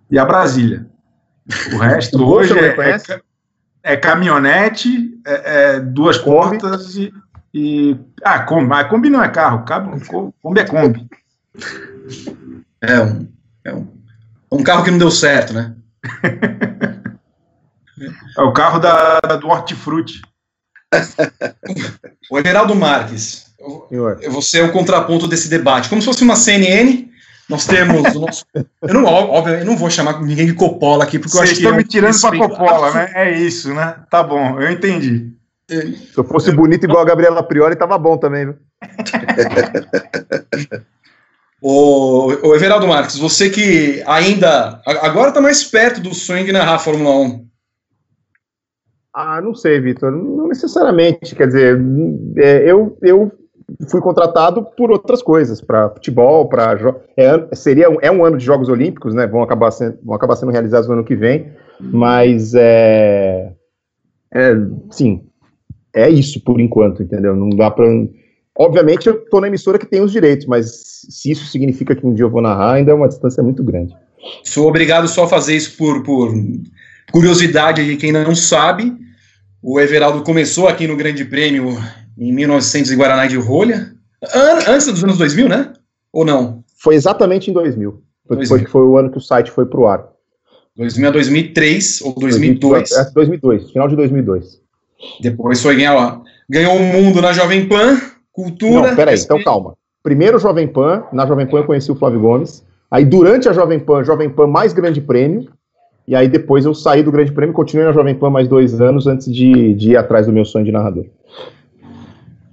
e 0.10 0.18
a 0.18 0.25
Brasília. 0.25 0.88
O 1.74 1.78
resto 1.78 2.22
hoje 2.25 2.58
é, 2.58 2.75
é, 2.92 3.22
é 3.94 3.98
caminhonete, 3.98 5.20
é, 5.25 5.75
é 5.75 5.80
duas 5.80 6.18
portas 6.18 6.96
e, 6.96 7.13
e. 7.54 7.96
Ah, 8.24 8.39
Kombi. 8.39 8.66
Mas 8.68 8.88
Kombi 8.89 9.10
não 9.10 9.24
é 9.24 9.30
carro, 9.30 9.63
Kombi 10.42 10.60
é 10.60 10.66
Kombi. 10.66 11.08
É 12.82 13.01
um, 13.01 13.28
é 13.66 13.74
um, 13.75 13.88
um 14.51 14.63
carro 14.63 14.84
que 14.84 14.92
não 14.92 14.98
deu 14.98 15.12
certo, 15.12 15.54
né? 15.54 15.75
É 18.38 18.42
o 18.42 18.54
carro 18.54 18.80
da, 18.80 19.20
da- 19.20 19.36
do 19.36 19.48
Hortifruti. 19.48 20.22
O 22.32 22.38
Everaldo 22.39 22.74
Marques, 22.75 23.49
eu- 23.60 23.86
Senhor. 23.89 24.20
você 24.30 24.60
é 24.60 24.63
o 24.63 24.72
contraponto 24.72 25.28
desse 25.28 25.50
debate. 25.50 25.89
Como 25.89 26.01
se 26.01 26.06
fosse 26.08 26.24
uma 26.24 26.36
CNN, 26.36 27.08
nós 27.50 27.66
temos 27.66 28.16
o 28.16 28.20
nosso. 28.22 28.46
Eu 28.82 28.94
não, 28.94 29.04
óbvio, 29.06 29.56
eu 29.56 29.66
não 29.66 29.75
vou 29.75 29.89
chamar 29.89 30.22
ninguém 30.22 30.46
de 30.48 30.54
Coppola 30.54 31.04
aqui, 31.04 31.20
porque 31.20 31.36
eu 31.36 31.42
Vocês 31.42 31.51
acho 31.51 31.60
que. 31.60 31.66
estão 31.66 31.74
é 31.74 31.78
me 31.78 31.84
tirando 31.88 32.20
pra 32.20 32.30
respeito 32.30 32.50
Coppola, 32.58 32.94
né? 32.94 33.12
É 33.16 33.38
isso, 33.39 33.74
né? 33.74 33.96
Tá 34.10 34.24
bom, 34.24 34.60
eu 34.62 34.72
entendi. 34.72 35.34
Se 35.70 36.18
eu 36.18 36.24
fosse 36.24 36.51
bonito 36.51 36.86
igual 36.86 37.01
a 37.01 37.06
Gabriela 37.06 37.44
Priori, 37.44 37.75
tava 37.75 37.98
bom 37.98 38.18
também, 38.18 38.46
viu? 38.46 38.56
O, 41.62 42.28
o 42.48 42.56
Everaldo 42.56 42.88
Marques, 42.88 43.18
você 43.18 43.50
que 43.50 44.01
ainda. 44.08 44.82
Agora 44.86 45.28
está 45.28 45.42
mais 45.42 45.62
perto 45.62 46.00
do 46.00 46.13
sonho 46.13 46.46
de 46.46 46.54
narrar 46.54 46.75
a 46.75 46.80
Fórmula 46.80 47.13
1. 47.20 47.46
Ah, 49.13 49.42
não 49.42 49.54
sei, 49.54 49.78
Vitor. 49.82 50.10
Não 50.10 50.48
necessariamente. 50.48 51.36
Quer 51.36 51.48
dizer, 51.48 51.78
é, 52.38 52.72
eu, 52.72 52.98
eu 53.01 53.30
fui 53.90 54.02
contratado 54.02 54.66
por 54.78 54.92
outras 54.92 55.22
coisas, 55.22 55.62
para 55.62 55.90
futebol, 55.90 56.48
para 56.48 56.78
é, 57.18 57.56
seria 57.56 57.88
é 58.02 58.12
um 58.12 58.24
ano 58.24 58.38
de 58.38 58.46
Jogos 58.46 58.70
Olímpicos, 58.70 59.14
né? 59.14 59.28
Vão 59.28 59.42
acabar 59.42 59.72
sendo, 59.72 59.98
vão 60.04 60.16
acabar 60.16 60.36
sendo 60.36 60.52
realizados 60.52 60.88
no 60.88 60.94
ano 60.94 61.04
que 61.04 61.16
vem, 61.16 61.52
mas 61.80 62.54
é, 62.56 63.52
é 64.34 64.56
sim, 64.92 65.24
é 65.94 66.10
isso 66.10 66.42
por 66.44 66.60
enquanto, 66.60 67.04
entendeu? 67.04 67.36
Não 67.36 67.50
dá 67.50 67.72
para. 67.72 67.86
Obviamente, 68.58 69.08
eu 69.08 69.26
tô 69.26 69.40
na 69.40 69.48
emissora 69.48 69.80
que 69.80 69.86
tem 69.86 70.02
os 70.02 70.12
direitos, 70.12 70.46
mas 70.46 71.06
se 71.10 71.32
isso 71.32 71.46
significa 71.46 71.96
que 71.96 72.06
um 72.06 72.14
dia 72.14 72.26
eu 72.26 72.30
vou 72.30 72.42
narrar, 72.42 72.74
ainda 72.74 72.92
é 72.92 72.94
uma 72.94 73.08
distância 73.08 73.42
muito 73.42 73.64
grande. 73.64 73.96
Sou 74.44 74.68
obrigado 74.68 75.08
só 75.08 75.24
a 75.24 75.28
fazer 75.28 75.56
isso 75.56 75.78
por, 75.78 76.04
por 76.04 76.34
curiosidade 77.12 77.86
de 77.86 77.96
quem 77.96 78.12
não 78.12 78.36
sabe. 78.36 78.94
O 79.62 79.80
Everaldo 79.80 80.24
começou 80.24 80.68
aqui 80.68 80.88
no 80.88 80.98
Grande 80.98 81.26
Prêmio 81.26 81.78
em 82.20 82.34
1900 82.34 82.92
em 82.92 82.98
Guaraná 82.98 83.26
de 83.28 83.38
Rolha. 83.38 83.94
An- 84.36 84.72
Antes 84.74 84.88
dos 84.88 85.04
anos 85.04 85.18
2000, 85.18 85.48
né? 85.50 85.74
Ou 86.12 86.26
não? 86.26 86.64
Foi 86.82 86.96
exatamente 86.96 87.50
em 87.50 87.54
2000. 87.54 88.02
Foi, 88.28 88.38
2000. 88.38 88.70
foi 88.70 88.82
o 88.84 88.98
ano 88.98 89.10
que 89.12 89.18
o 89.18 89.22
site 89.22 89.50
foi 89.52 89.66
pro 89.66 89.88
ar. 89.88 90.06
2000 90.76 91.08
a 91.08 91.12
2003 91.12 92.02
ou 92.02 92.14
2002. 92.16 92.92
É, 92.92 93.12
2002, 93.12 93.72
final 93.72 93.88
de 93.88 93.96
2002. 93.96 94.62
Depois 95.22 95.62
foi 95.62 95.76
ganhar, 95.76 96.22
ganhou 96.50 96.76
o 96.76 96.80
mundo 96.80 97.22
na 97.22 97.32
Jovem 97.34 97.68
Pan, 97.68 98.00
Cultura. 98.32 98.90
Não, 98.90 98.96
peraí, 98.96 99.18
SP. 99.18 99.26
então 99.26 99.44
calma. 99.44 99.74
Primeiro 100.04 100.40
Jovem 100.40 100.68
Pan, 100.68 101.04
na 101.12 101.26
Jovem 101.26 101.46
Pan 101.48 101.58
eu 101.58 101.66
conheci 101.66 101.92
o 101.92 101.96
Flávio 101.96 102.20
Gomes. 102.22 102.64
Aí 102.90 103.04
durante 103.06 103.48
a 103.50 103.54
Jovem 103.54 103.80
Pan, 103.80 104.04
Jovem 104.04 104.30
Pan 104.30 104.48
mais 104.48 104.74
Grande 104.74 105.02
Prêmio. 105.02 105.50
E 106.08 106.16
aí 106.16 106.28
depois 106.28 106.66
eu 106.66 106.74
saí 106.74 107.04
do 107.04 107.12
Grande 107.12 107.32
Prêmio, 107.32 107.54
continuei 107.54 107.86
na 107.86 107.92
Jovem 107.94 108.16
Pan 108.16 108.30
mais 108.30 108.48
dois 108.48 108.80
anos 108.82 109.06
antes 109.06 109.32
de, 109.32 109.74
de 109.76 109.92
ir 109.92 109.98
atrás 109.98 110.26
do 110.26 110.34
meu 110.34 110.44
sonho 110.46 110.66
de 110.66 110.72
narrador. 110.72 111.06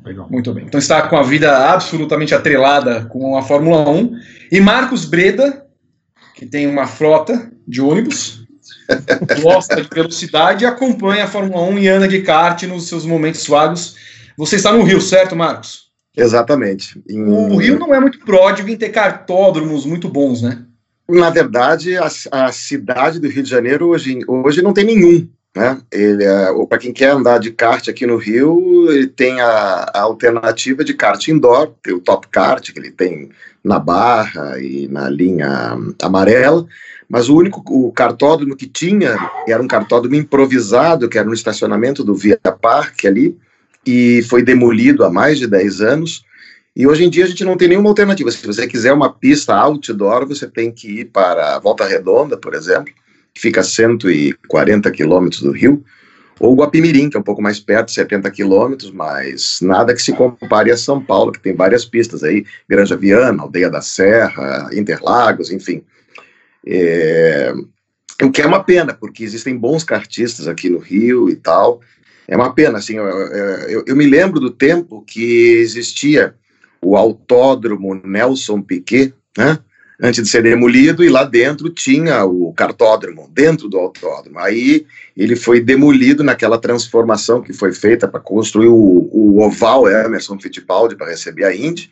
Legal. 0.07 0.29
Muito 0.31 0.55
bem. 0.55 0.65
Então 0.65 0.79
está 0.79 1.03
com 1.09 1.17
a 1.17 1.23
vida 1.23 1.71
absolutamente 1.73 2.35
atrelada 2.35 3.05
com 3.07 3.37
a 3.37 3.43
Fórmula 3.43 3.89
1. 3.91 4.13
E 4.53 4.61
Marcos 4.61 5.05
Breda, 5.05 5.67
que 6.35 6.47
tem 6.47 6.67
uma 6.67 6.87
frota 6.87 7.51
de 7.67 7.81
ônibus, 7.81 8.45
gosta 9.43 9.77
de 9.83 9.89
velocidade 9.93 10.65
e 10.65 10.67
acompanha 10.67 11.25
a 11.25 11.29
Fórmula 11.29 11.63
1 11.63 11.79
e 11.81 11.89
anda 11.89 12.07
de 12.09 12.23
kart 12.23 12.63
nos 12.65 12.89
seus 12.89 13.05
momentos 13.05 13.47
vagos. 13.47 13.97
Você 14.39 14.57
está 14.57 14.73
no 14.73 14.83
Rio, 14.83 15.01
certo, 15.01 15.35
Marcos? 15.35 15.87
Exatamente. 16.17 17.03
Em- 17.09 17.23
O 17.23 17.57
Rio 17.57 17.79
não 17.79 17.95
é 17.95 18.01
muito 18.01 18.19
pródigo 18.21 18.69
em 18.69 18.77
ter 18.77 18.91
cartódromos 18.91 19.85
muito 19.85 20.09
bons, 20.09 20.41
né? 20.41 20.63
Na 21.09 21.31
verdade, 21.31 21.97
a, 21.97 22.09
a 22.33 22.53
cidade 22.53 23.21
do 23.21 23.29
Rio 23.29 23.43
de 23.43 23.51
Janeiro 23.51 23.89
hoje, 23.89 24.19
hoje 24.27 24.63
não 24.63 24.73
tem 24.73 24.85
nenhum. 24.85 25.29
Né? 25.57 25.81
Ele, 25.91 26.23
para 26.69 26.77
quem 26.77 26.93
quer 26.93 27.13
andar 27.13 27.39
de 27.39 27.51
kart 27.51 27.89
aqui 27.89 28.07
no 28.07 28.19
Rio, 28.19 28.93
ele 28.93 29.07
tem 29.07 29.41
a, 29.41 29.91
a 29.95 30.03
alternativa 30.03 30.85
de 30.85 30.93
kart 30.93 31.29
indoor, 31.29 31.73
tem 31.83 31.95
o 31.95 31.99
Top 31.99 32.29
Kart, 32.29 32.71
que 32.71 32.79
ele 32.79 32.91
tem 32.91 33.31
na 33.65 33.79
Barra 33.79 34.61
e 34.61 34.87
na 34.87 35.09
linha 35.09 35.79
amarela, 36.03 36.67
mas 37.09 37.31
o 37.31 37.37
único 37.37 37.63
o 37.71 37.91
cartódromo 37.91 38.55
que 38.55 38.67
tinha 38.67 39.17
era 39.49 39.63
um 39.63 39.67
cartódromo 39.67 40.15
improvisado, 40.15 41.09
que 41.09 41.17
era 41.17 41.27
no 41.27 41.33
estacionamento 41.33 42.05
do 42.05 42.15
Via 42.15 42.39
Parque 42.61 43.09
ali, 43.09 43.35
e 43.87 44.23
foi 44.29 44.43
demolido 44.43 45.05
há 45.05 45.11
mais 45.11 45.39
de 45.39 45.47
10 45.47 45.81
anos. 45.81 46.23
E 46.77 46.87
hoje 46.87 47.03
em 47.03 47.09
dia 47.09 47.25
a 47.25 47.29
gente 47.29 47.45
não 47.47 47.57
tem 47.57 47.69
nenhuma 47.69 47.89
alternativa. 47.89 48.31
Se 48.31 48.47
você 48.47 48.67
quiser 48.67 48.93
uma 48.93 49.11
pista 49.11 49.55
outdoor, 49.55 50.27
você 50.27 50.47
tem 50.47 50.71
que 50.71 51.01
ir 51.01 51.05
para 51.07 51.59
Volta 51.61 51.87
Redonda, 51.87 52.37
por 52.37 52.53
exemplo, 52.53 52.93
que 53.37 53.43
fica 53.43 53.61
a 53.61 53.65
140 53.65 54.91
quilômetros 54.91 55.43
do 55.43 55.51
Rio, 55.51 55.85
ou 56.41 56.57
Guapimirim, 56.57 57.11
que 57.11 57.19
é 57.19 57.21
um 57.21 57.23
pouco 57.23 57.43
mais 57.43 57.61
perto, 57.61 57.91
70 57.91 58.31
quilômetros, 58.31 58.91
mas 58.91 59.59
nada 59.61 59.95
que 59.95 60.01
se 60.01 60.13
compare 60.15 60.71
a 60.71 60.77
São 60.77 61.03
Paulo, 61.03 61.33
que 61.33 61.41
tem 61.41 61.55
várias 61.55 61.85
pistas 61.85 62.25
aí, 62.25 62.47
Granja 62.67 62.97
Viana, 62.97 63.43
Aldeia 63.43 63.69
da 63.69 63.83
Serra, 63.83 64.71
Interlagos, 64.73 65.51
enfim. 65.51 65.83
É, 66.67 67.53
o 68.23 68.31
que 68.31 68.41
é 68.41 68.47
uma 68.47 68.65
pena, 68.65 68.95
porque 68.95 69.23
existem 69.23 69.55
bons 69.55 69.85
kartistas 69.85 70.49
aqui 70.49 70.71
no 70.71 70.79
Rio 70.79 71.29
e 71.29 71.37
tal. 71.37 71.83
É 72.27 72.37
uma 72.37 72.55
pena, 72.55 72.79
assim, 72.79 72.97
eu, 72.97 73.05
eu, 73.05 73.85
eu 73.87 73.97
me 73.97 74.07
lembro 74.07 74.41
do 74.41 74.51
tempo 74.51 75.05
que 75.07 75.59
existia 75.59 76.35
o 76.81 76.97
autódromo 76.97 77.95
Nelson 78.03 78.63
Piquet, 78.63 79.13
né? 79.37 79.59
Antes 80.01 80.23
de 80.23 80.29
ser 80.29 80.43
demolido, 80.43 81.03
e 81.03 81.09
lá 81.09 81.25
dentro 81.25 81.71
tinha 81.71 82.23
o 82.25 82.53
cartódromo, 82.53 83.31
dentro 83.33 83.67
do 83.67 83.79
autódromo. 83.79 84.39
Aí 84.39 84.87
ele 85.17 85.35
foi 85.35 85.59
demolido 85.59 86.23
naquela 86.23 86.59
transformação 86.59 87.41
que 87.41 87.55
foi 87.55 87.73
feita 87.73 88.07
para 88.07 88.21
construir 88.21 88.69
o, 88.69 89.09
o 89.11 89.41
oval 89.41 89.89
Emerson 89.89 90.39
Fittipaldi 90.39 90.97
para 90.97 91.09
receber 91.09 91.45
a 91.45 91.55
Indy, 91.55 91.91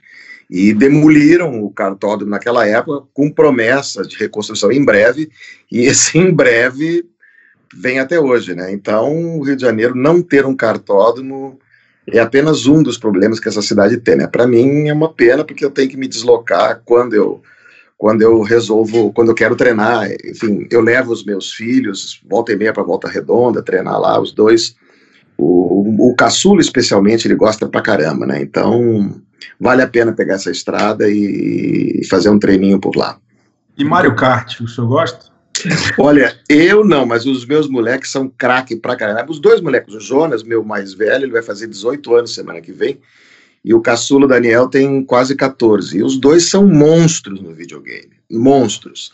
e 0.50 0.72
demoliram 0.74 1.64
o 1.64 1.70
cartódromo 1.70 2.30
naquela 2.30 2.66
época 2.66 3.06
com 3.14 3.30
promessa 3.30 4.02
de 4.02 4.16
reconstrução 4.16 4.70
em 4.70 4.84
breve, 4.84 5.30
e 5.72 5.80
esse 5.80 6.18
em 6.18 6.30
breve 6.30 7.06
vem 7.74 7.98
até 7.98 8.20
hoje, 8.20 8.54
né? 8.54 8.70
Então, 8.72 9.38
o 9.38 9.42
Rio 9.42 9.56
de 9.56 9.62
Janeiro 9.62 9.94
não 9.94 10.22
ter 10.22 10.44
um 10.46 10.54
cartódromo 10.54 11.58
é 12.06 12.20
apenas 12.20 12.66
um 12.66 12.82
dos 12.82 12.98
problemas 12.98 13.40
que 13.40 13.48
essa 13.48 13.62
cidade 13.62 13.96
tem, 13.96 14.16
né? 14.16 14.26
Para 14.26 14.46
mim 14.46 14.88
é 14.88 14.92
uma 14.92 15.12
pena 15.12 15.44
porque 15.44 15.64
eu 15.64 15.70
tenho 15.70 15.88
que 15.88 15.96
me 15.96 16.06
deslocar 16.06 16.82
quando 16.84 17.14
eu 17.14 17.42
quando 17.96 18.22
eu 18.22 18.42
resolvo, 18.42 19.12
quando 19.12 19.28
eu 19.28 19.34
quero 19.34 19.56
treinar, 19.56 20.08
enfim, 20.24 20.66
eu 20.70 20.80
levo 20.80 21.12
os 21.12 21.24
meus 21.24 21.52
filhos, 21.52 22.20
volta 22.28 22.52
e 22.52 22.56
meia 22.56 22.72
para 22.72 22.82
Volta 22.82 23.08
Redonda, 23.08 23.62
treinar 23.62 23.98
lá 24.00 24.20
os 24.20 24.32
dois. 24.32 24.76
O, 25.36 26.10
o 26.10 26.14
caçula, 26.16 26.60
especialmente, 26.60 27.26
ele 27.26 27.34
gosta 27.34 27.68
pra 27.68 27.80
caramba, 27.80 28.26
né? 28.26 28.42
Então, 28.42 29.20
vale 29.58 29.82
a 29.82 29.88
pena 29.88 30.12
pegar 30.12 30.34
essa 30.34 30.50
estrada 30.50 31.08
e 31.08 32.00
fazer 32.08 32.28
um 32.28 32.38
treininho 32.38 32.78
por 32.78 32.96
lá. 32.96 33.18
E 33.76 33.84
Mario 33.84 34.14
Kart, 34.14 34.60
o 34.60 34.68
senhor 34.68 34.86
gosta? 34.86 35.34
Olha, 35.98 36.36
eu 36.48 36.84
não, 36.84 37.06
mas 37.06 37.26
os 37.26 37.46
meus 37.46 37.68
moleques 37.68 38.10
são 38.10 38.28
craque 38.28 38.76
pra 38.76 38.96
caramba. 38.96 39.30
Os 39.30 39.40
dois 39.40 39.60
moleques, 39.60 39.94
o 39.94 40.00
Jonas, 40.00 40.42
meu 40.42 40.64
mais 40.64 40.92
velho, 40.92 41.24
ele 41.24 41.32
vai 41.32 41.42
fazer 41.42 41.66
18 41.66 42.14
anos 42.14 42.34
semana 42.34 42.60
que 42.60 42.72
vem, 42.72 43.00
e 43.64 43.72
o 43.72 43.80
caçula 43.80 44.28
Daniel 44.28 44.68
tem 44.68 45.02
quase 45.04 45.34
14. 45.34 45.96
E 45.96 46.02
os 46.02 46.16
dois 46.16 46.44
são 46.44 46.66
monstros 46.66 47.40
no 47.40 47.54
videogame, 47.54 48.12
monstros. 48.30 49.12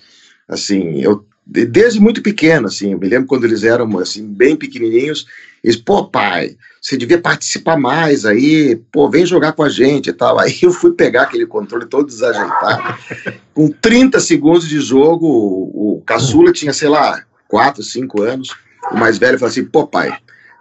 Assim, 0.48 1.00
eu 1.00 1.24
desde 1.46 1.98
muito 1.98 2.22
pequeno, 2.22 2.68
assim, 2.68 2.92
eu 2.92 2.98
me 2.98 3.08
lembro 3.08 3.26
quando 3.26 3.44
eles 3.44 3.64
eram 3.64 3.98
assim 3.98 4.24
bem 4.24 4.54
pequenininhos, 4.54 5.26
eles, 5.64 5.76
pô, 5.76 6.06
pai, 6.06 6.56
você 6.80 6.96
devia 6.96 7.20
participar 7.20 7.76
mais 7.76 8.24
aí, 8.24 8.76
pô, 8.90 9.10
vem 9.10 9.26
jogar 9.26 9.52
com 9.52 9.62
a 9.62 9.68
gente 9.68 10.08
e 10.08 10.12
tal. 10.12 10.38
Aí 10.40 10.58
eu 10.62 10.70
fui 10.70 10.92
pegar 10.92 11.22
aquele 11.22 11.44
controle 11.44 11.86
todo 11.86 12.06
desajeitado. 12.06 12.98
com 13.52 13.68
30 13.68 14.18
segundos 14.20 14.66
de 14.66 14.80
jogo, 14.80 15.26
o, 15.26 15.96
o 15.98 16.02
caçula 16.02 16.52
tinha, 16.52 16.72
sei 16.72 16.88
lá, 16.88 17.22
4, 17.48 17.82
5 17.82 18.22
anos. 18.22 18.54
O 18.90 18.96
mais 18.96 19.18
velho 19.18 19.38
falou 19.38 19.50
assim: 19.50 19.64
pô, 19.64 19.86
pai, 19.86 20.16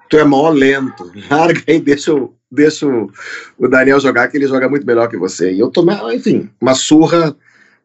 tu 0.09 0.17
é 0.17 0.25
mó 0.25 0.49
lento, 0.49 1.09
larga 1.31 1.63
aí, 1.67 1.79
deixa, 1.79 2.13
o, 2.13 2.33
deixa 2.51 2.87
o, 2.87 3.67
Daniel 3.67 3.99
jogar, 3.99 4.27
que 4.27 4.37
ele 4.37 4.47
joga 4.47 4.69
muito 4.69 4.85
melhor 4.85 5.07
que 5.07 5.17
você. 5.17 5.51
E 5.51 5.59
eu 5.59 5.69
tomei, 5.69 5.95
enfim, 6.13 6.49
uma 6.59 6.73
surra 6.73 7.35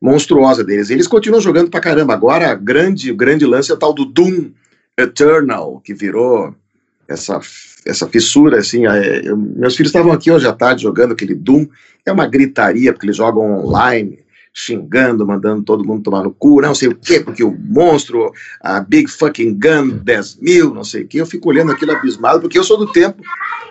monstruosa 0.01 0.63
deles. 0.65 0.91
Eles 0.91 1.07
continuam 1.07 1.41
jogando 1.41 1.71
pra 1.71 1.81
caramba. 1.81 2.15
Agora, 2.15 2.55
grande, 2.55 3.11
o 3.11 3.17
grande 3.17 3.47
lance 3.47 3.71
é 3.71 3.75
o 3.75 3.79
tal 3.79 3.93
do 3.93 4.05
Doom 4.05 4.51
Eternal, 4.99 5.81
que 5.85 5.95
virou 5.95 6.55
essa, 7.09 7.41
essa 7.87 8.09
fissura, 8.09 8.59
assim, 8.59 8.87
é, 8.87 9.23
eu, 9.25 9.37
meus 9.37 9.77
filhos 9.77 9.91
estavam 9.91 10.13
aqui 10.13 10.31
hoje 10.31 10.47
à 10.47 10.53
tarde 10.53 10.83
jogando 10.83 11.13
aquele 11.13 11.35
Doom, 11.35 11.67
é 12.05 12.13
uma 12.13 12.27
gritaria, 12.27 12.93
porque 12.93 13.07
eles 13.07 13.17
jogam 13.17 13.65
online, 13.65 14.25
xingando, 14.53 15.27
mandando 15.27 15.63
todo 15.63 15.85
mundo 15.85 16.03
tomar 16.03 16.23
no 16.23 16.31
cu, 16.31 16.61
não 16.61 16.75
sei 16.75 16.89
o 16.89 16.95
quê, 16.95 17.21
porque 17.21 17.43
o 17.43 17.51
monstro, 17.51 18.33
a 18.61 18.81
Big 18.81 19.11
Fucking 19.11 19.59
Gun 19.59 19.99
10 20.03 20.37
mil, 20.37 20.73
não 20.73 20.85
sei 20.85 21.03
o 21.03 21.09
quê. 21.09 21.21
Eu 21.21 21.27
fico 21.27 21.49
olhando 21.49 21.73
aquilo 21.73 21.93
abismado, 21.93 22.41
porque 22.41 22.59
eu 22.59 22.65
sou 22.65 22.79
do 22.79 22.93
tempo 22.93 23.21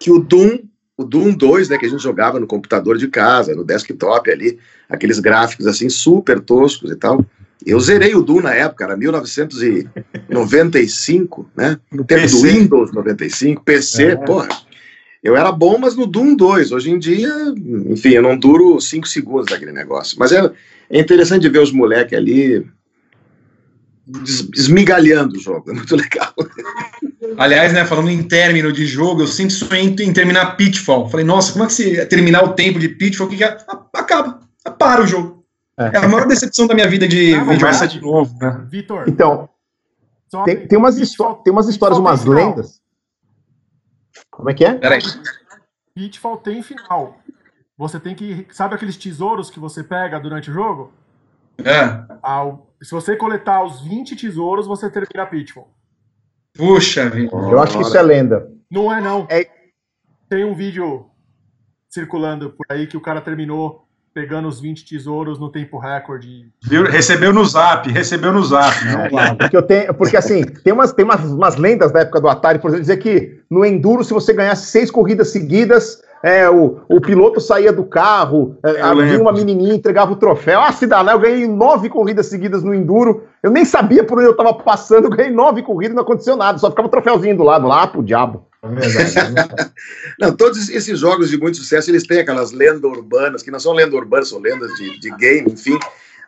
que 0.02 0.12
o 0.12 0.20
Doom, 0.20 0.60
o 1.04 1.08
Doom 1.08 1.34
2, 1.34 1.70
né, 1.70 1.78
que 1.78 1.86
a 1.86 1.90
gente 1.90 2.02
jogava 2.02 2.40
no 2.40 2.48
computador 2.48 2.98
de 2.98 3.08
casa, 3.08 3.56
no 3.56 3.64
desktop 3.64 4.32
ali, 4.32 4.58
aqueles 4.90 5.20
gráficos 5.20 5.68
assim 5.68 5.90
super 5.90 6.40
toscos 6.40 6.90
e 6.92 6.96
tal. 6.96 7.24
Eu 7.66 7.80
zerei 7.80 8.14
o 8.16 8.22
Doom 8.22 8.42
na 8.42 8.54
época, 8.54 8.84
era 8.84 8.98
1995, 8.98 11.50
né? 11.56 11.80
No 11.92 12.04
tempo 12.04 12.22
PC. 12.22 12.36
do 12.36 12.42
Windows 12.42 12.92
95, 12.92 13.64
PC, 13.64 14.04
é. 14.04 14.16
porra. 14.16 14.50
Eu 15.24 15.38
era 15.38 15.52
bom, 15.52 15.78
mas 15.78 15.96
no 15.96 16.06
Doom 16.06 16.36
2. 16.36 16.74
Hoje 16.74 16.92
em 16.92 17.00
dia, 17.00 17.30
enfim, 17.88 18.10
eu 18.10 18.22
não 18.22 18.38
duro 18.38 18.82
5 18.82 19.08
segundos 19.08 19.46
daquele 19.46 19.72
negócio. 19.72 20.18
Mas 20.20 20.34
é, 20.34 20.52
é 20.90 21.00
interessante 21.00 21.48
ver 21.48 21.60
os 21.60 21.72
moleques 21.72 22.18
ali 22.18 22.68
esmigalhando 24.54 25.38
o 25.38 25.40
jogo, 25.40 25.72
é 25.72 25.74
muito 25.74 25.96
legal. 25.96 26.34
Aliás, 27.38 27.74
né, 27.74 27.86
falando 27.86 28.10
em 28.10 28.24
término 28.24 28.72
de 28.72 28.86
jogo, 28.86 29.22
eu 29.22 29.28
sempre 29.28 29.54
sonhei 29.54 29.84
em 29.84 30.14
terminar 30.14 30.58
Pitfall. 30.58 31.10
Falei, 31.10 31.26
nossa, 31.26 31.54
como 31.54 31.64
é 31.64 31.68
que 31.68 31.74
se 31.74 32.06
terminar 32.08 32.44
o 32.44 32.54
tempo 32.54 32.80
de 32.80 32.90
Pitfall, 32.90 33.28
que, 33.28 33.38
que 33.38 33.44
acaba, 33.44 34.40
para 34.78 35.02
o 35.02 35.08
jogo. 35.08 35.44
É. 35.78 35.86
é. 35.86 35.98
a 35.98 36.08
maior 36.08 36.28
decepção 36.28 36.68
da 36.68 36.76
minha 36.76 36.88
vida 36.88 37.08
de 37.08 37.34
ah, 37.34 37.46
começa 37.46 37.88
de 37.88 38.00
novo, 38.02 38.36
né? 38.40 38.66
Vitor. 38.70 39.06
Então, 39.08 39.50
tem, 40.46 40.68
tem, 40.68 40.78
umas 40.78 40.96
tem 40.96 41.54
umas 41.54 41.68
histórias, 41.68 41.98
umas 41.98 42.26
lendas. 42.26 42.82
Como 44.30 44.50
é 44.50 44.54
que 44.54 44.66
é? 44.66 44.74
Peraí. 44.76 45.02
Pitfall 45.96 46.38
tem 46.38 46.62
final. 46.62 47.20
Você 47.78 48.00
tem 48.00 48.16
que. 48.16 48.48
Sabe 48.52 48.76
aqueles 48.76 48.98
tesouros 48.98 49.50
que 49.50 49.60
você 49.60 49.84
pega 49.84 50.20
durante 50.20 50.50
o 50.50 50.54
jogo? 50.54 50.92
É. 51.58 52.04
Ao, 52.22 52.68
se 52.82 52.92
você 52.92 53.16
coletar 53.16 53.64
os 53.64 53.82
20 53.82 54.16
tesouros, 54.16 54.68
você 54.68 54.90
termina 54.90 55.26
Pitfall. 55.26 55.70
Puxa 56.56 57.10
vida. 57.10 57.36
Eu 57.36 57.60
acho 57.60 57.78
que 57.78 57.84
isso 57.84 57.98
é 57.98 58.02
lenda. 58.02 58.48
Não 58.72 58.94
é, 58.94 59.02
não. 59.02 59.28
É... 59.30 59.48
Tem 60.30 60.46
um 60.46 60.56
vídeo 60.56 61.06
circulando 61.90 62.52
por 62.52 62.66
aí 62.70 62.88
que 62.88 62.98
o 62.98 63.02
cara 63.02 63.22
terminou 63.22 63.84
pegando 64.14 64.48
os 64.48 64.62
20 64.62 64.86
tesouros 64.88 65.40
no 65.40 65.52
tempo 65.52 65.80
recorde. 65.80 66.52
Viu? 66.64 66.84
Recebeu 66.84 67.34
no 67.34 67.44
zap, 67.44 67.90
recebeu 67.90 68.32
no 68.32 68.44
zap. 68.44 68.76
Não, 68.86 69.20
é, 69.20 69.36
porque, 69.36 69.58
eu 69.58 69.64
tenho, 69.64 69.94
porque 69.94 70.16
assim, 70.16 70.44
tem, 70.44 70.72
umas, 70.72 70.94
tem 70.94 71.04
umas, 71.04 71.24
umas 71.24 71.56
lendas 71.56 71.92
da 71.92 72.02
época 72.02 72.22
do 72.22 72.28
Atari, 72.28 72.60
por 72.60 72.68
exemplo, 72.68 72.82
dizer 72.82 72.98
que 72.98 73.42
no 73.50 73.66
Enduro, 73.66 74.04
se 74.04 74.14
você 74.14 74.32
ganhasse 74.32 74.68
seis 74.68 74.92
corridas 74.92 75.32
seguidas, 75.32 76.02
é, 76.24 76.50
o, 76.50 76.80
o 76.88 77.02
piloto 77.02 77.42
saía 77.42 77.74
do 77.74 77.84
carro, 77.84 78.58
é, 78.64 78.80
havia 78.80 79.20
uma 79.22 79.34
menininha, 79.34 79.76
entregava 79.76 80.14
o 80.14 80.16
troféu. 80.16 80.62
Ah, 80.62 80.72
se 80.72 80.88
dá, 80.88 81.04
né? 81.04 81.12
Eu 81.12 81.20
ganhei 81.20 81.46
nove 81.46 81.90
corridas 81.90 82.28
seguidas 82.28 82.64
no 82.64 82.74
Enduro. 82.74 83.26
Eu 83.44 83.52
nem 83.52 83.66
sabia 83.66 84.06
por 84.06 84.18
onde 84.18 84.28
eu 84.28 84.32
estava 84.32 84.54
passando, 84.54 85.04
eu 85.04 85.10
ganhei 85.10 85.34
nove 85.34 85.62
corridas 85.62 85.92
e 85.92 85.96
não 85.98 86.04
aconteceu 86.04 86.38
nada, 86.38 86.58
só 86.58 86.70
ficava 86.70 86.88
o 86.88 86.92
troféuzinho 86.92 87.36
do 87.36 87.44
lado 87.44 87.68
lá 87.68 87.86
pro 87.86 88.02
diabo. 88.02 88.48
É 88.64 88.66
não, 90.18 90.34
todos 90.34 90.70
esses 90.70 90.98
jogos 90.98 91.30
de 91.30 91.38
muito 91.38 91.58
sucesso, 91.58 91.92
eles 91.92 92.08
têm 92.08 92.20
aquelas 92.20 92.54
lendas 92.54 92.90
urbanas, 92.90 93.44
que 93.44 93.52
não 93.52 93.60
são 93.60 93.74
lendas 93.74 93.94
urbanas, 93.94 94.30
são 94.30 94.40
lendas 94.40 94.72
de, 94.76 94.98
de 95.02 95.12
game, 95.18 95.52
enfim. 95.52 95.78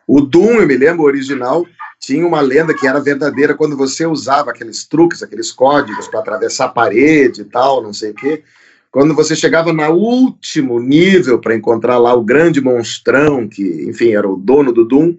O 0.06 0.20
Doom, 0.20 0.60
eu 0.60 0.66
me 0.66 0.76
lembro, 0.76 1.04
o 1.04 1.06
original, 1.06 1.64
tinha 1.98 2.26
uma 2.26 2.42
lenda 2.42 2.74
que 2.74 2.86
era 2.86 3.00
verdadeira 3.00 3.54
quando 3.54 3.74
você 3.78 4.04
usava 4.04 4.50
aqueles 4.50 4.86
truques, 4.86 5.22
aqueles 5.22 5.50
códigos 5.50 6.06
para 6.06 6.20
atravessar 6.20 6.66
a 6.66 6.68
parede 6.68 7.40
e 7.40 7.44
tal, 7.44 7.82
não 7.82 7.94
sei 7.94 8.10
o 8.10 8.14
quê. 8.14 8.42
Quando 8.90 9.14
você 9.14 9.36
chegava 9.36 9.72
no 9.72 9.90
último 9.90 10.80
nível 10.80 11.38
para 11.38 11.54
encontrar 11.54 11.98
lá 11.98 12.14
o 12.14 12.24
grande 12.24 12.60
monstrão, 12.60 13.46
que, 13.48 13.84
enfim, 13.88 14.14
era 14.14 14.28
o 14.28 14.36
dono 14.36 14.72
do 14.72 14.84
Doom, 14.84 15.16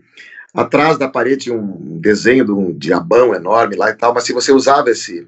atrás 0.53 0.97
da 0.97 1.07
parede 1.07 1.45
tinha 1.45 1.55
um 1.55 1.99
desenho 1.99 2.45
de 2.45 2.51
um 2.51 2.73
diabão 2.73 3.35
enorme 3.35 3.75
lá 3.75 3.89
e 3.89 3.93
tal, 3.93 4.13
mas 4.13 4.23
se 4.23 4.33
você 4.33 4.51
usava 4.51 4.89
esse, 4.89 5.27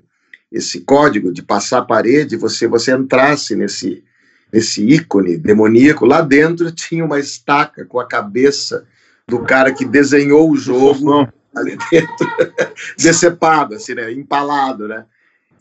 esse 0.51 0.81
código 0.81 1.31
de 1.31 1.43
passar 1.43 1.79
a 1.79 1.85
parede, 1.85 2.35
você 2.35 2.67
você 2.67 2.91
entrasse 2.95 3.55
nesse 3.55 4.03
nesse 4.51 4.83
ícone 4.83 5.37
demoníaco, 5.37 6.07
lá 6.07 6.21
dentro 6.21 6.71
tinha 6.71 7.05
uma 7.05 7.19
estaca 7.19 7.85
com 7.85 7.99
a 7.99 8.07
cabeça 8.07 8.83
do 9.27 9.43
cara 9.43 9.71
que 9.71 9.85
desenhou 9.85 10.49
o 10.49 10.57
jogo 10.57 11.29
ali 11.55 11.77
dentro, 11.91 12.27
decepado, 12.97 13.75
assim, 13.75 13.93
né, 13.93 14.11
empalado, 14.11 14.87
né? 14.87 15.05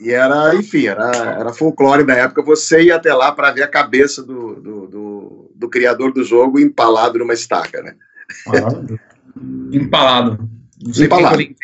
E 0.00 0.12
era, 0.12 0.54
enfim, 0.54 0.86
era, 0.86 1.10
era 1.40 1.52
folclore 1.52 2.04
da 2.04 2.14
época. 2.14 2.42
Você 2.42 2.82
ia 2.84 2.96
até 2.96 3.12
lá 3.12 3.32
para 3.32 3.50
ver 3.50 3.62
a 3.62 3.68
cabeça 3.68 4.22
do, 4.22 4.54
do, 4.54 4.86
do, 4.86 5.50
do, 5.54 5.68
criador 5.68 6.12
do 6.12 6.22
jogo 6.22 6.60
empalado 6.60 7.18
numa 7.18 7.34
estaca, 7.34 7.82
né? 7.82 7.94
empalado. 9.72 10.48
empalado. 10.96 11.56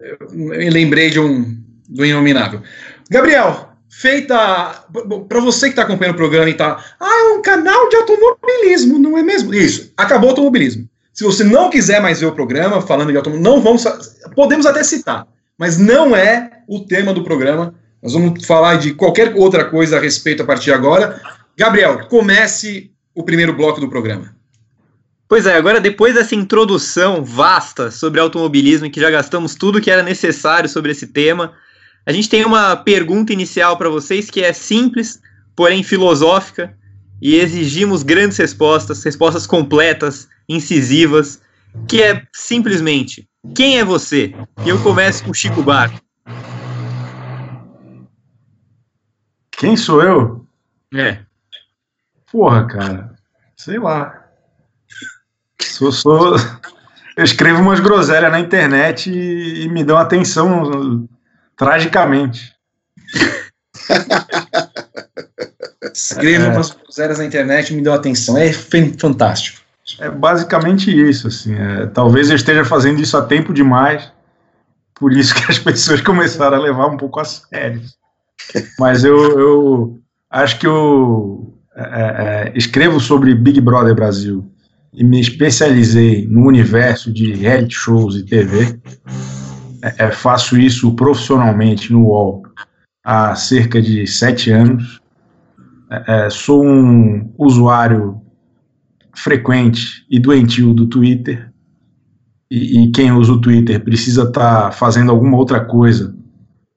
Eu 0.00 0.72
lembrei 0.72 1.10
de 1.10 1.20
um, 1.20 1.56
do 1.88 2.04
Inominável. 2.04 2.62
Gabriel, 3.08 3.70
feita. 3.88 4.86
Para 5.28 5.40
você 5.40 5.66
que 5.66 5.72
está 5.72 5.82
acompanhando 5.82 6.14
o 6.14 6.18
programa 6.18 6.48
e 6.48 6.52
está. 6.52 6.82
Ah, 6.98 7.30
é 7.30 7.38
um 7.38 7.42
canal 7.42 7.88
de 7.88 7.96
automobilismo, 7.96 8.98
não 8.98 9.18
é 9.18 9.22
mesmo? 9.22 9.54
Isso, 9.54 9.92
acabou 9.96 10.28
o 10.28 10.30
automobilismo. 10.30 10.88
Se 11.12 11.24
você 11.24 11.44
não 11.44 11.68
quiser 11.68 12.00
mais 12.00 12.20
ver 12.20 12.26
o 12.26 12.32
programa 12.32 12.80
falando 12.80 13.10
de 13.10 13.16
automobilismo, 13.16 13.54
não 13.54 13.62
vamos. 13.62 13.84
Podemos 14.34 14.64
até 14.64 14.82
citar, 14.82 15.26
mas 15.58 15.76
não 15.76 16.16
é 16.16 16.59
o 16.70 16.78
tema 16.78 17.12
do 17.12 17.24
programa. 17.24 17.74
Nós 18.00 18.12
vamos 18.12 18.46
falar 18.46 18.76
de 18.76 18.94
qualquer 18.94 19.34
outra 19.34 19.64
coisa 19.64 19.96
a 19.96 20.00
respeito 20.00 20.44
a 20.44 20.46
partir 20.46 20.66
de 20.66 20.72
agora. 20.72 21.20
Gabriel, 21.58 22.06
comece 22.06 22.92
o 23.12 23.24
primeiro 23.24 23.52
bloco 23.52 23.80
do 23.80 23.88
programa. 23.88 24.32
Pois 25.28 25.46
é, 25.46 25.56
agora 25.56 25.80
depois 25.80 26.14
dessa 26.14 26.36
introdução 26.36 27.24
vasta 27.24 27.90
sobre 27.90 28.20
automobilismo, 28.20 28.86
em 28.86 28.90
que 28.90 29.00
já 29.00 29.10
gastamos 29.10 29.56
tudo 29.56 29.80
que 29.80 29.90
era 29.90 30.02
necessário 30.02 30.68
sobre 30.68 30.92
esse 30.92 31.08
tema, 31.08 31.52
a 32.06 32.12
gente 32.12 32.28
tem 32.28 32.44
uma 32.44 32.76
pergunta 32.76 33.32
inicial 33.32 33.76
para 33.76 33.88
vocês 33.88 34.30
que 34.30 34.42
é 34.42 34.52
simples, 34.52 35.20
porém 35.56 35.82
filosófica, 35.82 36.72
e 37.20 37.34
exigimos 37.34 38.02
grandes 38.02 38.38
respostas, 38.38 39.02
respostas 39.02 39.46
completas, 39.46 40.28
incisivas, 40.48 41.40
que 41.86 42.00
é 42.00 42.22
simplesmente: 42.32 43.28
quem 43.54 43.78
é 43.78 43.84
você? 43.84 44.34
E 44.64 44.68
eu 44.68 44.80
começo 44.82 45.24
com 45.24 45.34
Chico 45.34 45.62
Bar. 45.62 45.92
Quem 49.60 49.76
sou 49.76 50.02
eu? 50.02 50.44
É. 50.94 51.18
Porra, 52.32 52.66
cara. 52.66 53.14
Sei 53.58 53.78
lá. 53.78 54.24
Sou, 55.60 55.92
sou... 55.92 56.34
Eu 57.14 57.24
escrevo 57.24 57.60
umas 57.60 57.78
groselhas 57.78 58.32
na 58.32 58.40
internet 58.40 59.10
e, 59.10 59.64
e 59.64 59.68
me 59.68 59.84
dão 59.84 59.98
atenção 59.98 61.06
Tragicamente. 61.58 62.54
Escrevo 65.92 66.46
é. 66.46 66.48
umas 66.48 66.70
cruzeiras 66.70 67.18
na 67.18 67.26
internet 67.26 67.70
e 67.70 67.76
me 67.76 67.82
deu 67.82 67.92
atenção. 67.92 68.38
É 68.38 68.50
fantástico. 68.50 69.60
É 69.98 70.08
basicamente 70.08 70.90
isso, 70.90 71.28
assim. 71.28 71.54
É, 71.54 71.86
talvez 71.88 72.30
eu 72.30 72.36
esteja 72.36 72.64
fazendo 72.64 73.02
isso 73.02 73.14
há 73.14 73.26
tempo 73.26 73.52
demais, 73.52 74.10
por 74.94 75.12
isso 75.12 75.34
que 75.34 75.52
as 75.52 75.58
pessoas 75.60 76.00
começaram 76.00 76.56
a 76.56 76.60
levar 76.60 76.86
um 76.86 76.96
pouco 76.96 77.20
a 77.20 77.26
sério. 77.26 77.82
Mas 78.78 79.04
eu, 79.04 79.38
eu 79.38 80.00
acho 80.30 80.58
que 80.58 80.66
eu 80.66 81.54
é, 81.76 81.82
é, 81.82 82.52
escrevo 82.56 83.00
sobre 83.00 83.34
Big 83.34 83.60
Brother 83.60 83.94
Brasil 83.94 84.50
e 84.92 85.04
me 85.04 85.20
especializei 85.20 86.26
no 86.26 86.46
universo 86.46 87.12
de 87.12 87.32
reality 87.32 87.74
shows 87.74 88.16
e 88.16 88.24
TV 88.24 88.78
é, 89.82 90.06
é, 90.06 90.10
faço 90.10 90.58
isso 90.58 90.94
profissionalmente 90.94 91.92
no 91.92 92.06
UOL 92.06 92.42
há 93.04 93.34
cerca 93.34 93.80
de 93.80 94.06
sete 94.06 94.50
anos. 94.50 95.00
É, 95.90 96.26
é, 96.26 96.30
sou 96.30 96.64
um 96.64 97.32
usuário 97.38 98.20
frequente 99.14 100.04
e 100.10 100.18
doentio 100.18 100.74
do 100.74 100.86
Twitter. 100.86 101.50
E, 102.50 102.84
e 102.84 102.90
quem 102.90 103.12
usa 103.12 103.32
o 103.32 103.40
Twitter 103.40 103.82
precisa 103.82 104.24
estar 104.24 104.64
tá 104.64 104.72
fazendo 104.72 105.10
alguma 105.10 105.36
outra 105.36 105.64
coisa 105.64 106.14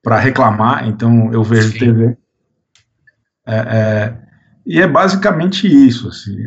para 0.03 0.19
reclamar, 0.19 0.87
então 0.87 1.31
eu 1.33 1.43
vejo 1.43 1.71
Sim. 1.71 1.79
TV. 1.79 2.17
É, 3.47 3.55
é, 3.55 4.17
e 4.65 4.81
é 4.81 4.87
basicamente 4.87 5.65
isso. 5.65 6.09
Assim, 6.09 6.37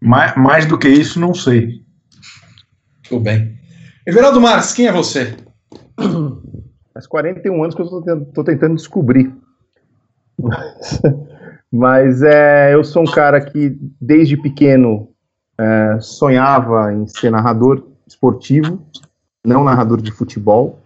mais, 0.00 0.36
mais 0.36 0.66
do 0.66 0.78
que 0.78 0.88
isso, 0.88 1.18
não 1.18 1.34
sei. 1.34 1.82
Tudo 3.08 3.24
bem. 3.24 3.58
Everaldo 4.06 4.40
Marques, 4.40 4.72
quem 4.72 4.86
é 4.86 4.92
você? 4.92 5.36
Faz 6.94 7.06
41 7.06 7.62
anos 7.62 7.74
que 7.74 7.82
eu 7.82 8.22
estou 8.22 8.44
tentando 8.44 8.76
descobrir. 8.76 9.34
Mas, 10.40 11.02
mas 11.70 12.22
é, 12.22 12.74
eu 12.74 12.84
sou 12.84 13.02
um 13.02 13.10
cara 13.10 13.40
que, 13.40 13.76
desde 14.00 14.36
pequeno, 14.36 15.10
é, 15.58 15.98
sonhava 16.00 16.92
em 16.92 17.06
ser 17.08 17.30
narrador 17.30 17.84
esportivo, 18.06 18.86
não 19.44 19.64
narrador 19.64 20.00
de 20.00 20.12
futebol. 20.12 20.80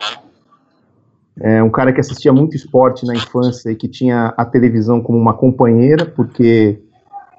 É 1.40 1.62
um 1.62 1.70
cara 1.70 1.92
que 1.92 2.00
assistia 2.00 2.32
muito 2.32 2.56
esporte 2.56 3.06
na 3.06 3.14
infância 3.14 3.70
e 3.70 3.76
que 3.76 3.88
tinha 3.88 4.34
a 4.36 4.44
televisão 4.44 5.00
como 5.00 5.18
uma 5.18 5.34
companheira, 5.34 6.04
porque 6.04 6.82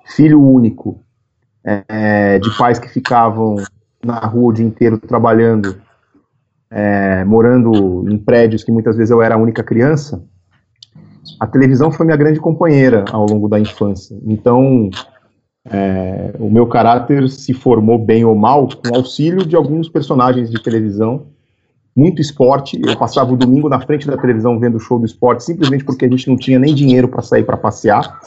filho 0.05 0.41
único 0.41 0.99
é, 1.63 2.39
de 2.39 2.49
pais 2.57 2.79
que 2.79 2.89
ficavam 2.89 3.55
na 4.03 4.19
rua 4.19 4.49
o 4.49 4.53
dia 4.53 4.65
inteiro 4.65 4.97
trabalhando, 4.97 5.77
é, 6.69 7.23
morando 7.23 8.05
em 8.09 8.17
prédios 8.17 8.63
que 8.63 8.71
muitas 8.71 8.97
vezes 8.97 9.11
eu 9.11 9.21
era 9.21 9.35
a 9.35 9.37
única 9.37 9.63
criança, 9.63 10.23
a 11.39 11.47
televisão 11.47 11.91
foi 11.91 12.05
minha 12.05 12.17
grande 12.17 12.39
companheira 12.39 13.05
ao 13.11 13.25
longo 13.25 13.47
da 13.47 13.59
infância. 13.59 14.17
Então, 14.25 14.89
é, 15.65 16.35
o 16.39 16.49
meu 16.49 16.67
caráter 16.67 17.29
se 17.29 17.53
formou 17.53 17.97
bem 17.97 18.25
ou 18.25 18.35
mal 18.35 18.67
com 18.67 18.95
auxílio 18.95 19.45
de 19.45 19.55
alguns 19.55 19.87
personagens 19.87 20.49
de 20.49 20.61
televisão. 20.61 21.27
Muito 21.95 22.21
esporte. 22.21 22.79
Eu 22.83 22.97
passava 22.97 23.31
o 23.31 23.37
domingo 23.37 23.69
na 23.69 23.79
frente 23.79 24.07
da 24.07 24.17
televisão 24.17 24.59
vendo 24.59 24.77
o 24.77 24.79
show 24.79 24.97
do 24.97 25.05
esporte, 25.05 25.43
simplesmente 25.43 25.83
porque 25.83 26.05
a 26.05 26.09
gente 26.09 26.27
não 26.27 26.35
tinha 26.35 26.57
nem 26.57 26.73
dinheiro 26.73 27.07
para 27.07 27.21
sair 27.21 27.43
para 27.43 27.57
passear. 27.57 28.19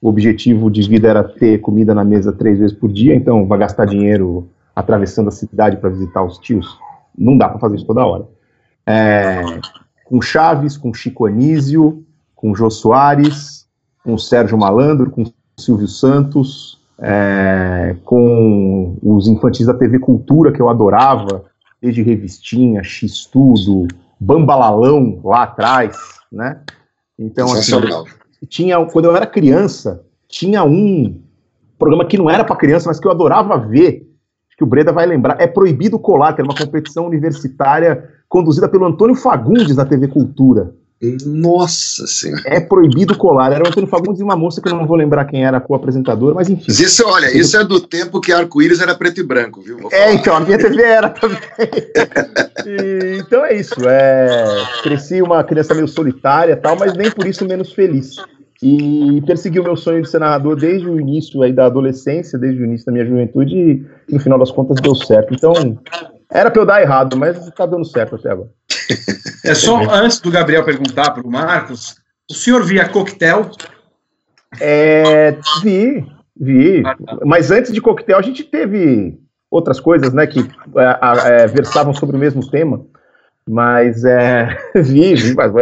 O 0.00 0.08
objetivo 0.08 0.70
de 0.70 0.82
vida 0.82 1.08
era 1.08 1.24
ter 1.24 1.58
comida 1.60 1.94
na 1.94 2.04
mesa 2.04 2.32
três 2.32 2.58
vezes 2.58 2.76
por 2.76 2.92
dia, 2.92 3.14
então 3.14 3.46
vai 3.46 3.58
gastar 3.58 3.86
dinheiro 3.86 4.48
atravessando 4.76 5.28
a 5.28 5.32
cidade 5.32 5.78
para 5.78 5.88
visitar 5.88 6.22
os 6.22 6.38
tios. 6.38 6.78
Não 7.16 7.38
dá 7.38 7.48
para 7.48 7.58
fazer 7.58 7.76
isso 7.76 7.86
toda 7.86 8.04
hora. 8.04 8.26
É, 8.86 9.42
com 10.04 10.20
Chaves, 10.20 10.76
com 10.76 10.92
Chico 10.92 11.24
Anísio, 11.24 12.04
com 12.34 12.54
Jô 12.54 12.68
Soares, 12.68 13.66
com 14.04 14.18
Sérgio 14.18 14.58
Malandro, 14.58 15.10
com 15.10 15.24
Silvio 15.58 15.88
Santos, 15.88 16.78
é, 16.98 17.96
com 18.04 18.98
os 19.02 19.26
infantis 19.26 19.66
da 19.66 19.74
TV 19.74 19.98
Cultura, 19.98 20.52
que 20.52 20.60
eu 20.60 20.68
adorava, 20.68 21.44
desde 21.84 22.02
Revistinha, 22.02 22.82
X-Tudo, 22.82 23.86
Bambalalão, 24.18 25.20
lá 25.22 25.42
atrás, 25.42 25.94
né? 26.32 26.60
Então, 27.18 27.52
assim, 27.52 27.76
tinha, 28.48 28.82
quando 28.86 29.04
eu 29.04 29.14
era 29.14 29.26
criança, 29.26 30.02
tinha 30.26 30.64
um 30.64 31.20
programa 31.78 32.06
que 32.06 32.16
não 32.16 32.30
era 32.30 32.42
para 32.42 32.56
criança, 32.56 32.88
mas 32.88 32.98
que 32.98 33.06
eu 33.06 33.10
adorava 33.10 33.58
ver, 33.58 34.10
que 34.56 34.64
o 34.64 34.66
Breda 34.66 34.92
vai 34.92 35.04
lembrar, 35.04 35.38
é 35.38 35.46
Proibido 35.46 35.98
Colar, 35.98 36.32
que 36.32 36.40
era 36.40 36.48
uma 36.48 36.56
competição 36.56 37.06
universitária 37.06 38.08
conduzida 38.30 38.66
pelo 38.66 38.86
Antônio 38.86 39.14
Fagundes 39.14 39.76
na 39.76 39.84
TV 39.84 40.08
Cultura. 40.08 40.74
Nossa 41.24 42.06
Senhora. 42.06 42.42
É 42.46 42.60
proibido 42.60 43.16
colar. 43.16 43.52
Era 43.52 43.64
o 43.64 43.68
Antônio 43.68 43.88
Fagundes 43.88 44.20
e 44.20 44.24
uma 44.24 44.36
moça 44.36 44.60
que 44.60 44.68
eu 44.68 44.74
não 44.74 44.86
vou 44.86 44.96
lembrar 44.96 45.24
quem 45.24 45.44
era 45.44 45.58
a 45.58 45.60
co-apresentadora, 45.60 46.34
mas 46.34 46.48
enfim. 46.48 46.70
Isso, 46.70 47.02
olha, 47.06 47.36
isso 47.36 47.56
é 47.56 47.64
do 47.64 47.80
tempo 47.80 48.20
que 48.20 48.32
arco-íris 48.32 48.80
era 48.80 48.94
preto 48.94 49.20
e 49.20 49.22
branco, 49.22 49.60
viu? 49.60 49.88
É, 49.92 50.12
então, 50.12 50.36
a 50.36 50.40
minha 50.40 50.58
TV 50.58 50.82
era 50.82 51.08
também. 51.10 51.38
e, 52.66 53.18
então 53.18 53.44
é 53.44 53.54
isso. 53.54 53.74
É, 53.86 54.44
cresci 54.82 55.22
uma 55.22 55.42
criança 55.44 55.74
meio 55.74 55.88
solitária 55.88 56.56
tal, 56.56 56.76
mas 56.78 56.94
nem 56.94 57.10
por 57.10 57.26
isso 57.26 57.46
menos 57.46 57.72
feliz. 57.72 58.16
E 58.62 59.22
persegui 59.26 59.60
o 59.60 59.64
meu 59.64 59.76
sonho 59.76 60.02
de 60.02 60.08
ser 60.08 60.20
narrador 60.20 60.56
desde 60.56 60.88
o 60.88 60.98
início 60.98 61.42
aí 61.42 61.52
da 61.52 61.66
adolescência, 61.66 62.38
desde 62.38 62.62
o 62.62 62.64
início 62.64 62.86
da 62.86 62.92
minha 62.92 63.04
juventude, 63.04 63.54
e 64.08 64.14
no 64.14 64.20
final 64.20 64.38
das 64.38 64.50
contas 64.50 64.80
deu 64.80 64.94
certo. 64.94 65.34
Então, 65.34 65.52
era 66.34 66.50
pra 66.50 66.60
eu 66.60 66.66
dar 66.66 66.82
errado, 66.82 67.16
mas 67.16 67.38
tá 67.50 67.64
dando 67.64 67.84
certo 67.84 68.16
até 68.16 68.30
agora. 68.30 68.50
É 69.46 69.54
só 69.54 69.76
antes 69.90 70.20
do 70.20 70.30
Gabriel 70.30 70.64
perguntar 70.64 71.10
para 71.10 71.22
o 71.22 71.30
Marcos, 71.30 71.96
o 72.30 72.32
senhor 72.32 72.64
via 72.64 72.88
coquetel? 72.88 73.50
É, 74.58 75.36
vi, 75.62 76.02
vi. 76.34 76.82
Mas 77.26 77.50
antes 77.50 77.70
de 77.70 77.78
coquetel, 77.78 78.16
a 78.16 78.22
gente 78.22 78.42
teve 78.42 79.18
outras 79.50 79.78
coisas, 79.78 80.14
né, 80.14 80.26
que 80.26 80.40
é, 80.40 81.42
é, 81.42 81.46
versavam 81.46 81.92
sobre 81.92 82.16
o 82.16 82.18
mesmo 82.18 82.48
tema. 82.50 82.86
Mas 83.46 84.02
é, 84.06 84.56
vi, 84.74 85.14
vi, 85.14 85.34
mas 85.34 85.52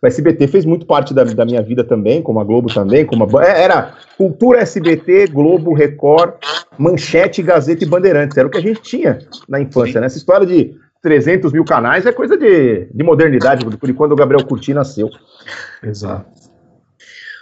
o 0.00 0.06
SBT 0.06 0.46
fez 0.46 0.64
muito 0.64 0.86
parte 0.86 1.12
da, 1.12 1.24
da, 1.24 1.44
minha 1.44 1.62
vida 1.62 1.82
também, 1.82 2.22
como 2.22 2.40
a 2.40 2.44
Globo 2.44 2.72
também, 2.72 3.04
como 3.04 3.38
a, 3.38 3.44
é, 3.44 3.62
era 3.62 3.94
Cultura 4.16 4.60
SBT, 4.60 5.28
Globo, 5.28 5.74
Record, 5.74 6.34
Manchete, 6.78 7.42
Gazeta 7.42 7.84
e 7.84 7.86
Bandeirantes, 7.86 8.36
era 8.36 8.46
o 8.46 8.50
que 8.50 8.58
a 8.58 8.62
gente 8.62 8.80
tinha 8.80 9.18
na 9.48 9.60
infância, 9.60 10.00
né? 10.00 10.06
Essa 10.06 10.18
história 10.18 10.46
de 10.46 10.74
300 11.02 11.52
mil 11.52 11.64
canais 11.64 12.06
é 12.06 12.12
coisa 12.12 12.36
de, 12.36 12.88
de 12.92 13.04
modernidade, 13.04 13.64
por 13.64 13.94
quando 13.94 14.12
o 14.12 14.16
Gabriel 14.16 14.44
Curti 14.44 14.74
nasceu. 14.74 15.08
Exato. 15.82 16.26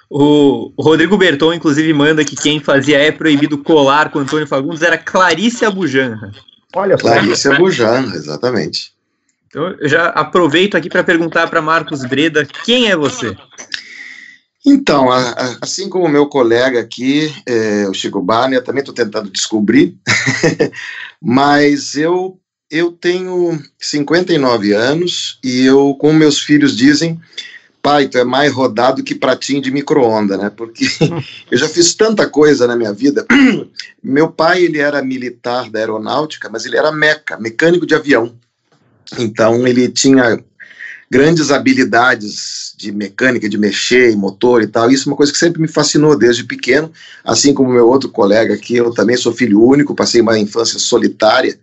O 0.09 0.73
Rodrigo 0.79 1.17
Berton, 1.17 1.53
inclusive, 1.53 1.93
manda 1.93 2.25
que 2.25 2.37
quem 2.37 2.61
fazia 2.61 2.99
é 2.99 3.11
proibido 3.11 3.59
colar 3.59 4.11
com 4.11 4.21
Antônio 4.21 4.47
Fagundes 4.47 4.83
era 4.83 4.97
Clarice 4.97 5.65
Abujanra. 5.65 6.31
Olha 6.75 6.97
Clarice 6.97 7.49
Abujanra, 7.49 8.15
exatamente. 8.15 8.96
Então, 9.57 9.75
eu 9.81 9.89
já 9.89 10.09
aproveito 10.09 10.77
aqui 10.77 10.91
para 10.91 11.03
perguntar 11.03 11.49
para 11.49 11.63
Marcos 11.63 12.05
Breda, 12.05 12.47
quem 12.63 12.91
é 12.91 12.97
você? 12.97 13.35
Então, 14.67 15.11
a, 15.11 15.31
a, 15.31 15.59
assim 15.63 15.89
como 15.89 16.05
o 16.05 16.11
meu 16.11 16.27
colega 16.27 16.79
aqui, 16.79 17.33
é, 17.47 17.89
o 17.89 17.95
Chico 17.95 18.21
Barney, 18.21 18.59
eu 18.59 18.63
também 18.63 18.81
estou 18.81 18.95
tentando 18.95 19.31
descobrir, 19.31 19.97
mas 21.23 21.95
eu 21.95 22.39
eu 22.71 22.93
tenho 22.93 23.59
59 23.79 24.73
anos 24.73 25.39
e 25.43 25.65
eu, 25.65 25.97
como 25.99 26.19
meus 26.19 26.39
filhos 26.39 26.77
dizem, 26.77 27.19
pai, 27.81 28.09
tu 28.09 28.19
é 28.19 28.25
mais 28.25 28.53
rodado 28.53 29.03
que 29.03 29.15
pratinho 29.15 29.63
de 29.63 29.71
micro-onda, 29.71 30.37
né? 30.37 30.51
Porque 30.55 30.85
eu 31.51 31.57
já 31.57 31.67
fiz 31.67 31.95
tanta 31.95 32.29
coisa 32.29 32.67
na 32.67 32.77
minha 32.77 32.93
vida. 32.93 33.25
Meu 34.03 34.29
pai, 34.29 34.65
ele 34.65 34.81
era 34.81 35.03
militar 35.03 35.71
da 35.71 35.79
aeronáutica, 35.79 36.51
mas 36.51 36.67
ele 36.67 36.77
era 36.77 36.93
meca, 36.93 37.39
mecânico 37.39 37.87
de 37.87 37.95
avião. 37.95 38.37
Então, 39.19 39.67
ele 39.67 39.89
tinha 39.89 40.39
grandes 41.11 41.51
habilidades 41.51 42.75
de 42.77 42.93
mecânica, 42.93 43.49
de 43.49 43.57
mexer 43.57 44.11
em 44.11 44.17
motor 44.17 44.63
e 44.63 44.67
tal. 44.67 44.91
Isso 44.91 45.09
é 45.09 45.13
uma 45.13 45.17
coisa 45.17 45.33
que 45.33 45.39
sempre 45.39 45.61
me 45.61 45.69
fascinou 45.69 46.19
desde 46.19 46.45
pequeno, 46.45 46.93
assim 47.25 47.55
como 47.55 47.73
meu 47.73 47.89
outro 47.89 48.09
colega 48.11 48.55
aqui, 48.55 48.77
eu 48.77 48.93
também 48.93 49.17
sou 49.17 49.33
filho 49.33 49.63
único, 49.63 49.95
passei 49.95 50.21
uma 50.21 50.39
infância 50.39 50.79
solitária, 50.79 51.59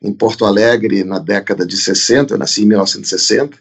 em 0.00 0.12
Porto 0.12 0.44
Alegre 0.44 1.04
na 1.04 1.18
década 1.18 1.64
de 1.64 1.76
60, 1.76 2.34
eu 2.34 2.38
nasci 2.38 2.62
em 2.62 2.66
1960. 2.66 3.56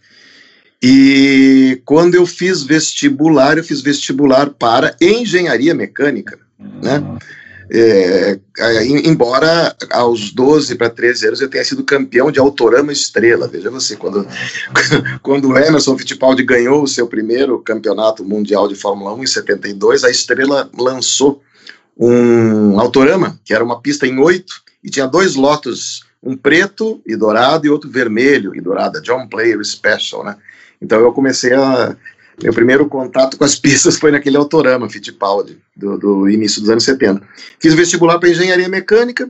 E 0.82 1.80
quando 1.86 2.15
eu 2.15 2.26
fiz 2.26 2.63
vestibular, 2.63 3.58
eu 3.58 3.63
fiz 3.63 3.82
vestibular 3.82 4.50
para 4.50 4.96
engenharia 5.00 5.76
mecânica, 5.76 6.39
né? 6.60 7.04
É, 7.73 8.38
embora 9.05 9.73
aos 9.91 10.34
12 10.34 10.75
para 10.75 10.89
13 10.89 11.27
anos 11.27 11.41
eu 11.41 11.49
tenha 11.49 11.63
sido 11.63 11.86
campeão 11.86 12.29
de 12.29 12.38
Autorama 12.38 12.91
Estrela. 12.91 13.47
Veja 13.47 13.69
você, 13.69 13.95
quando, 13.95 14.27
quando 15.23 15.47
o 15.47 15.57
Emerson 15.57 15.97
Fittipaldi 15.97 16.43
ganhou 16.43 16.84
o 16.84 16.88
seu 16.88 17.07
primeiro 17.07 17.60
campeonato 17.60 18.25
mundial 18.25 18.67
de 18.67 18.75
Fórmula 18.75 19.13
1 19.13 19.23
em 19.23 19.27
72, 19.27 20.03
a 20.03 20.10
Estrela 20.10 20.69
lançou 20.77 21.41
um 21.97 22.77
Autorama, 22.77 23.39
que 23.45 23.53
era 23.53 23.63
uma 23.63 23.79
pista 23.79 24.05
em 24.05 24.19
oito, 24.19 24.62
e 24.84 24.89
tinha 24.89 25.07
dois 25.07 25.36
lotos 25.36 26.03
um 26.21 26.36
preto 26.36 27.01
e 27.05 27.15
dourado 27.15 27.65
e 27.65 27.69
outro 27.69 27.89
vermelho 27.89 28.53
e 28.53 28.60
dourado, 28.60 29.01
John 29.01 29.27
Player 29.27 29.63
Special, 29.63 30.25
né? 30.25 30.36
Então 30.81 30.99
eu 30.99 31.13
comecei 31.13 31.53
a 31.53 31.95
meu 32.43 32.54
primeiro 32.54 32.88
contato 32.88 33.38
com 33.38 33.43
as 33.43 33.56
pistas 33.60 33.97
foi 33.97 34.12
naquele 34.12 34.38
autorama 34.38 34.89
Fittipaldi 34.89 35.58
do, 35.75 35.97
do 35.97 36.30
início 36.30 36.62
dos 36.62 36.69
anos 36.69 36.84
70. 36.84 37.21
Fiz 37.60 37.73
vestibular 37.73 38.19
para 38.19 38.30
engenharia 38.30 38.69
mecânica. 38.69 39.30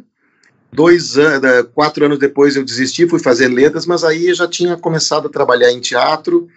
Dois 0.73 1.17
anos, 1.17 1.67
quatro 1.73 2.05
anos 2.05 2.17
depois 2.17 2.55
eu 2.55 2.63
desisti, 2.63 3.05
fui 3.05 3.19
fazer 3.19 3.49
letras, 3.49 3.85
mas 3.85 4.05
aí 4.05 4.33
já 4.33 4.47
tinha 4.47 4.77
começado 4.77 5.27
a 5.27 5.31
trabalhar 5.31 5.69
em 5.69 5.81
teatro 5.81 6.47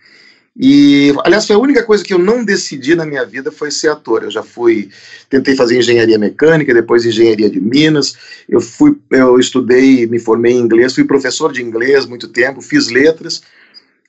e, 0.57 1.13
aliás, 1.25 1.47
foi 1.47 1.57
a 1.57 1.59
única 1.59 1.83
coisa 1.83 2.05
que 2.05 2.15
eu 2.15 2.19
não 2.19 2.45
decidi 2.45 2.95
na 2.95 3.05
minha 3.05 3.25
vida 3.25 3.51
foi 3.51 3.73
ser 3.73 3.89
ator. 3.89 4.23
Eu 4.23 4.31
já 4.31 4.43
fui, 4.43 4.89
tentei 5.29 5.57
fazer 5.57 5.79
engenharia 5.79 6.17
mecânica, 6.17 6.73
depois 6.73 7.05
engenharia 7.05 7.51
de 7.51 7.61
Minas. 7.61 8.15
Eu 8.49 8.61
fui, 8.61 8.97
eu 9.11 9.39
estudei, 9.41 10.07
me 10.07 10.21
formei 10.21 10.53
em 10.53 10.61
inglês, 10.61 10.95
fui 10.95 11.05
professor 11.05 11.53
de 11.53 11.61
inglês 11.61 12.07
muito 12.07 12.29
tempo, 12.29 12.61
fiz 12.61 12.89
letras. 12.89 13.43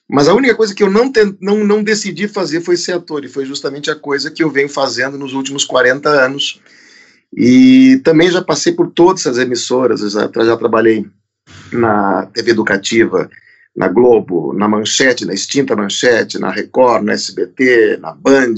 Mas 0.07 0.27
a 0.27 0.33
única 0.33 0.53
coisa 0.53 0.73
que 0.73 0.83
eu 0.83 0.91
não, 0.91 1.11
não, 1.41 1.63
não 1.63 1.83
decidi 1.83 2.27
fazer 2.27 2.61
foi 2.61 2.77
ser 2.77 2.93
ator, 2.93 3.25
e 3.25 3.29
foi 3.29 3.45
justamente 3.45 3.89
a 3.89 3.95
coisa 3.95 4.29
que 4.29 4.43
eu 4.43 4.51
venho 4.51 4.69
fazendo 4.69 5.17
nos 5.17 5.33
últimos 5.33 5.65
40 5.65 6.07
anos. 6.09 6.61
E 7.35 7.99
também 8.03 8.29
já 8.29 8.41
passei 8.41 8.73
por 8.73 8.91
todas 8.91 9.25
as 9.25 9.37
emissoras, 9.37 9.99
já, 10.11 10.29
já 10.43 10.55
trabalhei 10.55 11.05
na 11.71 12.27
TV 12.27 12.51
Educativa, 12.51 13.29
na 13.75 13.87
Globo, 13.87 14.53
na 14.53 14.67
Manchete, 14.67 15.25
na 15.25 15.33
extinta 15.33 15.75
Manchete, 15.75 16.39
na 16.39 16.49
Record, 16.49 17.03
na 17.03 17.13
SBT, 17.13 17.97
na 17.99 18.13
Band. 18.13 18.55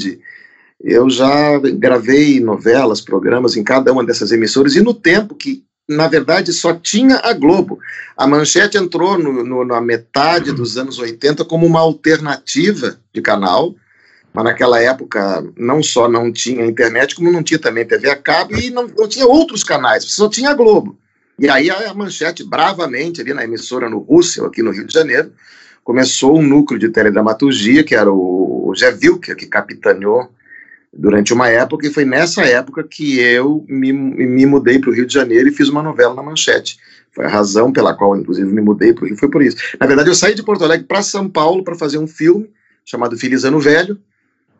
Eu 0.79 1.09
já 1.09 1.57
gravei 1.59 2.39
novelas, 2.39 3.01
programas 3.01 3.55
em 3.55 3.63
cada 3.63 3.91
uma 3.91 4.05
dessas 4.05 4.31
emissoras 4.31 4.75
e 4.75 4.81
no 4.81 4.93
tempo 4.93 5.33
que, 5.33 5.63
na 5.87 6.07
verdade, 6.07 6.51
só 6.51 6.73
tinha 6.73 7.21
a 7.23 7.31
Globo. 7.33 7.79
A 8.15 8.27
Manchete 8.27 8.77
entrou 8.77 9.17
no, 9.17 9.43
no, 9.43 9.63
na 9.63 9.79
metade 9.79 10.51
dos 10.51 10.77
anos 10.77 10.99
80 10.99 11.45
como 11.45 11.65
uma 11.65 11.79
alternativa 11.79 12.99
de 13.13 13.21
canal, 13.21 13.73
mas 14.33 14.43
naquela 14.43 14.81
época 14.81 15.45
não 15.55 15.81
só 15.81 16.09
não 16.09 16.31
tinha 16.31 16.65
internet, 16.65 17.15
como 17.15 17.31
não 17.31 17.41
tinha 17.41 17.59
também 17.59 17.85
TV 17.85 18.09
a 18.09 18.15
cabo 18.15 18.55
e 18.55 18.69
não, 18.69 18.87
não 18.87 19.07
tinha 19.07 19.25
outros 19.25 19.63
canais, 19.63 20.03
só 20.03 20.27
tinha 20.27 20.49
a 20.49 20.53
Globo. 20.53 20.97
E 21.39 21.47
aí 21.47 21.69
a 21.69 21.93
Manchete, 21.93 22.43
bravamente, 22.43 23.21
ali 23.21 23.33
na 23.33 23.43
emissora 23.43 23.89
no 23.89 23.99
Russell, 23.99 24.45
aqui 24.45 24.61
no 24.61 24.71
Rio 24.71 24.85
de 24.85 24.93
Janeiro, 24.93 25.31
começou 25.83 26.37
um 26.37 26.41
núcleo 26.41 26.79
de 26.79 26.89
teledramaturgia, 26.89 27.83
que 27.83 27.95
era 27.95 28.11
o 28.11 28.73
Zé 28.77 28.89
Wilker, 28.89 29.37
que 29.37 29.45
capitaneou 29.45 30.29
durante 30.93 31.33
uma 31.33 31.49
época, 31.49 31.87
e 31.87 31.93
foi 31.93 32.05
nessa 32.05 32.43
época 32.43 32.83
que 32.83 33.19
eu 33.19 33.65
me, 33.67 33.91
me 33.91 34.45
mudei 34.45 34.79
para 34.79 34.89
o 34.89 34.93
Rio 34.93 35.05
de 35.05 35.13
Janeiro 35.13 35.49
e 35.49 35.53
fiz 35.53 35.69
uma 35.69 35.83
novela 35.83 36.13
na 36.13 36.23
Manchete. 36.23 36.77
Foi 37.11 37.25
a 37.25 37.29
razão 37.29 37.71
pela 37.71 37.93
qual, 37.93 38.15
inclusive, 38.15 38.51
me 38.51 38.61
mudei 38.61 38.93
para 38.93 39.03
o 39.03 39.07
Rio, 39.07 39.17
foi 39.17 39.29
por 39.29 39.41
isso. 39.41 39.57
Na 39.79 39.85
verdade, 39.85 40.09
eu 40.09 40.15
saí 40.15 40.33
de 40.33 40.43
Porto 40.43 40.63
Alegre 40.63 40.85
para 40.85 41.01
São 41.01 41.29
Paulo 41.29 41.63
para 41.63 41.75
fazer 41.75 41.97
um 41.97 42.07
filme 42.07 42.49
chamado 42.85 43.17
Feliz 43.17 43.43
Ano 43.43 43.59
Velho, 43.59 43.99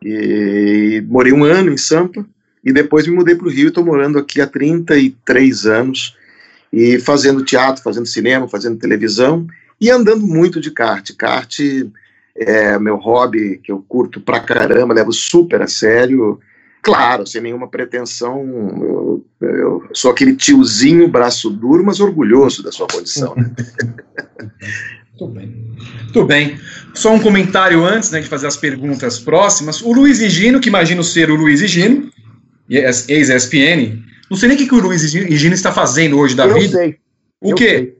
e 0.02 1.02
morei 1.08 1.32
um 1.32 1.44
ano 1.44 1.72
em 1.72 1.76
Sampa, 1.76 2.24
e 2.62 2.72
depois 2.72 3.06
me 3.06 3.14
mudei 3.14 3.34
para 3.34 3.46
o 3.46 3.50
Rio 3.50 3.66
e 3.66 3.68
estou 3.68 3.84
morando 3.84 4.18
aqui 4.18 4.40
há 4.40 4.46
33 4.46 5.66
anos, 5.66 6.16
e 6.72 6.98
fazendo 7.00 7.44
teatro, 7.44 7.82
fazendo 7.82 8.06
cinema, 8.06 8.46
fazendo 8.48 8.78
televisão, 8.78 9.46
e 9.80 9.90
andando 9.90 10.26
muito 10.26 10.60
de 10.60 10.70
kart. 10.70 11.10
Kart 11.16 11.58
é 12.38 12.78
meu 12.78 12.96
hobby 12.96 13.58
que 13.58 13.72
eu 13.72 13.84
curto 13.88 14.20
pra 14.20 14.40
caramba, 14.40 14.94
levo 14.94 15.12
super 15.12 15.62
a 15.62 15.66
sério. 15.66 16.38
Claro, 16.82 17.26
sem 17.26 17.42
nenhuma 17.42 17.68
pretensão, 17.68 18.40
eu, 18.80 19.24
eu 19.40 19.88
sou 19.92 20.10
aquele 20.10 20.36
tiozinho 20.36 21.08
braço 21.08 21.50
duro, 21.50 21.84
mas 21.84 22.00
orgulhoso 22.00 22.62
da 22.62 22.70
sua 22.70 22.86
condição. 22.86 23.34
Né? 23.34 23.52
Muito 25.18 25.26
bem. 25.26 25.74
Muito 26.04 26.24
bem. 26.24 26.60
Só 26.94 27.12
um 27.12 27.20
comentário 27.20 27.84
antes 27.84 28.10
né, 28.10 28.20
de 28.20 28.28
fazer 28.28 28.46
as 28.46 28.56
perguntas 28.56 29.18
próximas. 29.18 29.82
O 29.82 29.92
Luiz 29.92 30.20
Higino, 30.20 30.60
que 30.60 30.68
imagino 30.68 31.02
ser 31.02 31.30
o 31.30 31.34
Luiz 31.34 31.60
Higino, 31.60 32.10
ex-ESPN, 32.68 34.02
não 34.30 34.36
sei 34.36 34.48
nem 34.48 34.56
o 34.56 34.60
que, 34.60 34.68
que 34.68 34.74
o 34.74 34.80
Luiz 34.80 35.02
Higino 35.14 35.54
está 35.54 35.72
fazendo 35.72 36.18
hoje 36.18 36.36
da 36.36 36.46
eu 36.46 36.54
vida. 36.54 36.78
Sei. 36.78 36.96
O 37.40 37.50
eu 37.50 37.56
quê? 37.56 37.68
Sei. 37.68 37.98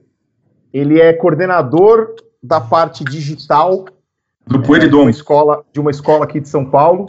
Ele 0.71 0.99
é 0.99 1.11
coordenador 1.13 2.15
da 2.41 2.61
parte 2.61 3.03
digital 3.03 3.85
Do 4.49 4.75
é, 4.75 4.79
de, 4.79 4.95
uma 4.95 5.09
escola, 5.11 5.63
de 5.71 5.79
uma 5.79 5.91
escola 5.91 6.23
aqui 6.23 6.39
de 6.39 6.49
São 6.49 6.65
Paulo, 6.65 7.05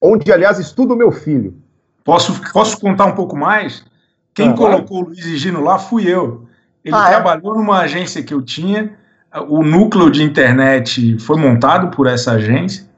onde, 0.00 0.32
aliás, 0.32 0.58
estuda 0.58 0.94
o 0.94 0.96
meu 0.96 1.10
filho. 1.10 1.54
Posso, 2.04 2.40
posso 2.52 2.78
contar 2.80 3.06
um 3.06 3.14
pouco 3.14 3.36
mais? 3.36 3.84
Quem 4.32 4.50
Ah, 4.50 4.54
colocou 4.54 4.98
o 5.02 5.06
Luiz 5.06 5.18
Gino 5.18 5.62
lá 5.62 5.78
fui 5.78 6.08
eu. 6.08 6.46
Ele 6.84 6.94
Ah, 6.94 7.08
é? 7.08 7.10
trabalhou 7.10 7.54
numa 7.56 7.80
agência 7.80 8.22
que 8.22 8.32
eu 8.32 8.40
tinha, 8.40 8.92
o 9.48 9.62
núcleo 9.62 10.10
de 10.10 10.22
internet 10.22 11.18
foi 11.18 11.36
montado 11.36 11.94
por 11.94 12.06
essa 12.06 12.32
agência, 12.32 12.88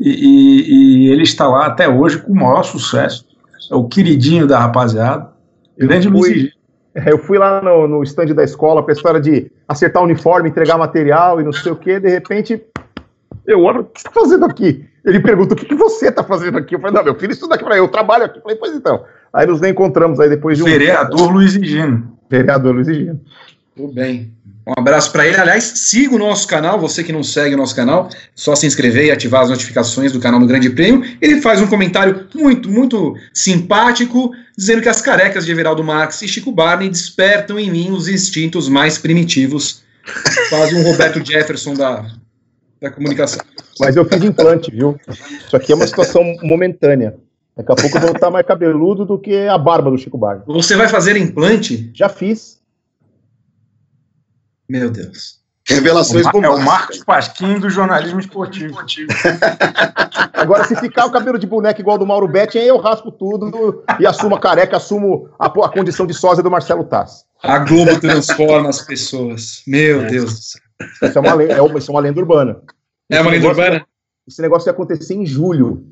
e, 0.00 0.08
e- 0.10 1.06
e 1.06 1.10
ele 1.12 1.22
está 1.22 1.46
lá 1.46 1.66
até 1.66 1.88
hoje 1.88 2.18
com 2.18 2.32
o 2.32 2.36
maior 2.36 2.62
sucesso. 2.62 3.26
É 3.70 3.74
o 3.74 3.84
queridinho 3.86 4.46
da 4.46 4.58
rapaziada. 4.58 5.30
Grande 5.76 6.08
Luiz 6.08 6.34
Gino. 6.34 6.50
É, 6.94 7.12
Eu 7.12 7.18
fui 7.18 7.38
lá 7.38 7.60
no, 7.62 7.86
no 7.86 8.02
stand 8.02 8.34
da 8.34 8.42
escola 8.42 8.82
para 8.82 8.92
a 8.92 8.96
história 8.96 9.20
de 9.20 9.52
acertar 9.68 10.02
o 10.02 10.06
uniforme, 10.06 10.48
entregar 10.48 10.76
material 10.78 11.40
e 11.40 11.44
não 11.44 11.52
sei 11.52 11.70
o 11.70 11.76
quê. 11.76 12.00
De 12.00 12.08
repente, 12.08 12.60
eu 13.48 13.62
olho, 13.62 13.80
o 13.80 13.84
que 13.84 14.00
você 14.00 14.06
está 14.06 14.20
fazendo 14.20 14.44
aqui? 14.44 14.84
Ele 15.02 15.20
pergunta, 15.20 15.54
o 15.54 15.56
que, 15.56 15.64
que 15.64 15.74
você 15.74 16.08
está 16.08 16.22
fazendo 16.22 16.58
aqui? 16.58 16.74
Eu 16.74 16.80
falei, 16.80 16.94
não, 16.94 17.02
meu 17.02 17.14
filho 17.14 17.32
estuda 17.32 17.54
aqui 17.54 17.64
para 17.64 17.78
eu 17.78 17.88
trabalho 17.88 18.24
aqui. 18.24 18.38
Eu 18.38 18.42
falei, 18.42 18.58
pois 18.58 18.76
então. 18.76 19.04
Aí 19.32 19.46
nos 19.46 19.62
encontramos 19.62 20.20
aí 20.20 20.28
depois 20.28 20.58
de 20.58 20.62
um... 20.62 20.66
Vereador 20.66 21.32
Luiz 21.32 21.52
Gino. 21.52 22.18
Vereador 22.28 22.74
Luiz 22.74 22.86
Gino. 22.86 23.18
Tudo 23.74 23.94
bem. 23.94 24.30
Um 24.66 24.74
abraço 24.76 25.10
para 25.10 25.26
ele. 25.26 25.38
Aliás, 25.38 25.64
siga 25.64 26.14
o 26.14 26.18
nosso 26.18 26.46
canal. 26.46 26.78
Você 26.78 27.02
que 27.02 27.10
não 27.10 27.22
segue 27.22 27.54
o 27.54 27.58
nosso 27.58 27.74
canal, 27.74 28.10
só 28.34 28.54
se 28.54 28.66
inscrever 28.66 29.06
e 29.06 29.10
ativar 29.10 29.40
as 29.40 29.48
notificações 29.48 30.12
do 30.12 30.20
canal 30.20 30.38
do 30.38 30.46
Grande 30.46 30.68
Prêmio. 30.68 31.02
Ele 31.18 31.40
faz 31.40 31.58
um 31.62 31.66
comentário 31.66 32.26
muito, 32.34 32.68
muito 32.68 33.14
simpático, 33.32 34.30
dizendo 34.58 34.82
que 34.82 34.90
as 34.90 35.00
carecas 35.00 35.46
de 35.46 35.52
Everaldo 35.52 35.82
Marques 35.82 36.20
e 36.20 36.28
Chico 36.28 36.52
Barney 36.52 36.90
despertam 36.90 37.58
em 37.58 37.70
mim 37.70 37.92
os 37.92 38.08
instintos 38.08 38.68
mais 38.68 38.98
primitivos. 38.98 39.82
Quase 40.50 40.74
um 40.74 40.82
Roberto 40.82 41.24
Jefferson 41.24 41.72
da, 41.72 42.04
da 42.80 42.90
comunicação. 42.90 43.40
Mas 43.80 43.96
eu 43.96 44.04
fiz 44.04 44.22
implante, 44.22 44.70
viu? 44.70 44.98
Isso 45.08 45.56
aqui 45.56 45.72
é 45.72 45.74
uma 45.74 45.86
situação 45.86 46.22
momentânea. 46.42 47.16
Daqui 47.56 47.72
a 47.72 47.74
pouco 47.74 47.96
eu 47.96 48.00
vou 48.00 48.12
estar 48.12 48.30
mais 48.30 48.46
cabeludo 48.46 49.04
do 49.04 49.18
que 49.18 49.48
a 49.48 49.58
barba 49.58 49.90
do 49.90 49.98
Chico 49.98 50.16
Barney. 50.16 50.44
Você 50.46 50.76
vai 50.76 50.88
fazer 50.88 51.16
implante? 51.16 51.90
Já 51.92 52.08
fiz. 52.08 52.60
Meu 54.68 54.90
Deus. 54.90 55.38
Revelações 55.68 56.24
É 56.26 56.48
o. 56.48 56.58
Marcos 56.58 57.04
Pasquim 57.04 57.58
do 57.58 57.68
jornalismo 57.68 58.20
esportivo. 58.20 58.78
Agora, 60.32 60.64
se 60.64 60.74
ficar 60.76 61.04
o 61.04 61.10
cabelo 61.10 61.38
de 61.38 61.46
boneca 61.46 61.80
igual 61.80 61.98
do 61.98 62.06
Mauro 62.06 62.26
Betti, 62.26 62.58
aí 62.58 62.66
eu 62.66 62.78
raspo 62.78 63.12
tudo 63.12 63.84
e 64.00 64.06
assumo 64.06 64.34
a 64.34 64.40
careca, 64.40 64.78
assumo 64.78 65.28
a, 65.38 65.46
a 65.46 65.68
condição 65.68 66.06
de 66.06 66.14
sósia 66.14 66.42
do 66.42 66.50
Marcelo 66.50 66.84
Tassi. 66.84 67.24
A 67.42 67.58
Globo 67.58 68.00
transforma 68.00 68.70
as 68.70 68.80
pessoas. 68.80 69.62
Meu 69.66 70.06
Deus 70.06 70.34
do 70.34 70.40
céu. 70.40 70.67
Isso 71.02 71.18
é 71.18 71.20
uma, 71.20 71.34
lenda, 71.34 71.52
é 71.54 71.62
uma, 71.62 71.78
isso 71.78 71.90
é 71.90 71.94
uma 71.94 72.00
lenda 72.00 72.20
urbana. 72.20 72.60
É 73.10 73.20
uma 73.20 73.30
Esse 73.30 73.36
lenda 73.36 73.48
urbana? 73.48 73.86
Esse 74.26 74.42
negócio 74.42 74.68
ia 74.68 74.72
acontecer 74.72 75.14
em 75.14 75.26
julho. 75.26 75.86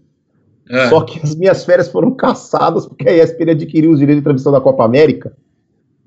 É. 0.69 0.89
Só 0.89 1.01
que 1.03 1.21
as 1.23 1.35
minhas 1.35 1.65
férias 1.65 1.89
foram 1.89 2.11
caçadas 2.13 2.87
porque 2.87 3.09
a 3.09 3.13
ESPN 3.13 3.51
adquiriu 3.53 3.91
os 3.91 3.99
direitos 3.99 4.21
de 4.21 4.25
transmissão 4.25 4.53
da 4.53 4.61
Copa 4.61 4.85
América 4.85 5.33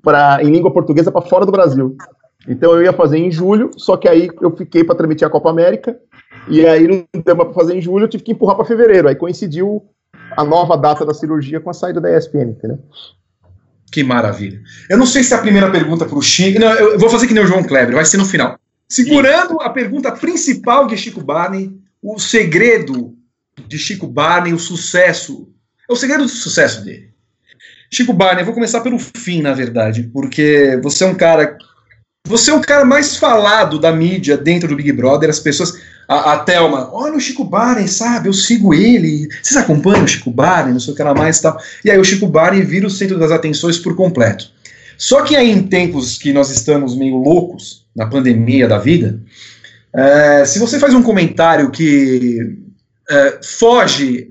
pra, 0.02 0.42
em 0.42 0.50
língua 0.50 0.72
portuguesa 0.72 1.10
para 1.10 1.22
fora 1.22 1.46
do 1.46 1.52
Brasil. 1.52 1.96
Então 2.48 2.72
eu 2.72 2.82
ia 2.82 2.92
fazer 2.92 3.18
em 3.18 3.30
julho, 3.30 3.70
só 3.76 3.96
que 3.96 4.08
aí 4.08 4.30
eu 4.40 4.54
fiquei 4.56 4.82
para 4.84 4.94
transmitir 4.94 5.26
a 5.26 5.30
Copa 5.30 5.50
América 5.50 5.98
e 6.48 6.64
aí 6.66 6.86
não 6.86 7.22
deu 7.22 7.36
para 7.36 7.52
fazer 7.52 7.76
em 7.76 7.80
julho, 7.80 8.04
eu 8.04 8.08
tive 8.08 8.24
que 8.24 8.32
empurrar 8.32 8.56
para 8.56 8.64
fevereiro. 8.64 9.08
Aí 9.08 9.14
coincidiu 9.14 9.84
a 10.36 10.44
nova 10.44 10.76
data 10.76 11.04
da 11.04 11.12
cirurgia 11.12 11.60
com 11.60 11.70
a 11.70 11.74
saída 11.74 12.00
da 12.00 12.16
ESPN, 12.16 12.50
entendeu? 12.50 12.78
Que 13.90 14.04
maravilha. 14.04 14.60
Eu 14.88 14.96
não 14.96 15.06
sei 15.06 15.22
se 15.22 15.34
é 15.34 15.36
a 15.36 15.40
primeira 15.40 15.70
pergunta 15.70 16.06
para 16.06 16.16
o 16.16 16.22
Chico. 16.22 16.60
Não, 16.60 16.72
eu 16.72 16.98
vou 16.98 17.10
fazer 17.10 17.26
que 17.26 17.34
nem 17.34 17.42
o 17.42 17.46
João 17.46 17.64
Kleber, 17.64 17.94
vai 17.94 18.04
ser 18.04 18.18
no 18.18 18.24
final. 18.24 18.56
Segurando 18.90 19.60
a 19.60 19.70
pergunta 19.70 20.10
principal 20.10 20.88
de 20.88 20.96
Chico 20.96 21.22
Barney, 21.22 21.70
o 22.02 22.18
segredo 22.18 23.14
de 23.68 23.78
Chico 23.78 24.08
Barney, 24.08 24.52
o 24.52 24.58
sucesso. 24.58 25.48
É 25.88 25.92
o 25.92 25.96
segredo 25.96 26.24
do 26.24 26.28
sucesso 26.28 26.84
dele. 26.84 27.10
Chico 27.88 28.12
Barney, 28.12 28.42
eu 28.42 28.46
vou 28.46 28.54
começar 28.54 28.80
pelo 28.80 28.98
fim, 28.98 29.42
na 29.42 29.52
verdade, 29.52 30.10
porque 30.12 30.80
você 30.82 31.04
é 31.04 31.06
um 31.06 31.14
cara. 31.14 31.56
Você 32.26 32.50
é 32.50 32.54
o 32.54 32.60
cara 32.60 32.84
mais 32.84 33.16
falado 33.16 33.78
da 33.78 33.92
mídia 33.92 34.36
dentro 34.36 34.68
do 34.68 34.76
Big 34.76 34.90
Brother. 34.92 35.30
As 35.30 35.38
pessoas. 35.38 35.80
A, 36.08 36.32
a 36.32 36.38
Thelma, 36.40 36.90
olha 36.92 37.14
o 37.14 37.20
Chico 37.20 37.44
Barney, 37.44 37.86
sabe? 37.86 38.28
Eu 38.28 38.32
sigo 38.32 38.74
ele. 38.74 39.28
Vocês 39.40 39.56
acompanham 39.56 40.02
o 40.02 40.08
Chico 40.08 40.32
Barney? 40.32 40.72
Não 40.72 40.80
sei 40.80 40.92
o 40.92 40.96
que 40.96 41.02
lá 41.04 41.14
mais 41.14 41.38
e 41.38 41.42
tal. 41.42 41.62
E 41.84 41.90
aí 41.92 41.98
o 41.98 42.04
Chico 42.04 42.26
Barney 42.26 42.62
vira 42.62 42.88
o 42.88 42.90
centro 42.90 43.20
das 43.20 43.30
atenções 43.30 43.78
por 43.78 43.94
completo. 43.94 44.50
Só 45.00 45.22
que 45.22 45.34
aí 45.34 45.50
em 45.50 45.62
tempos 45.62 46.18
que 46.18 46.30
nós 46.30 46.50
estamos 46.50 46.94
meio 46.94 47.16
loucos, 47.16 47.86
na 47.96 48.06
pandemia 48.06 48.68
da 48.68 48.76
vida, 48.76 49.18
é, 49.94 50.44
se 50.44 50.58
você 50.58 50.78
faz 50.78 50.92
um 50.92 51.02
comentário 51.02 51.70
que 51.70 52.58
é, 53.10 53.38
foge 53.42 54.28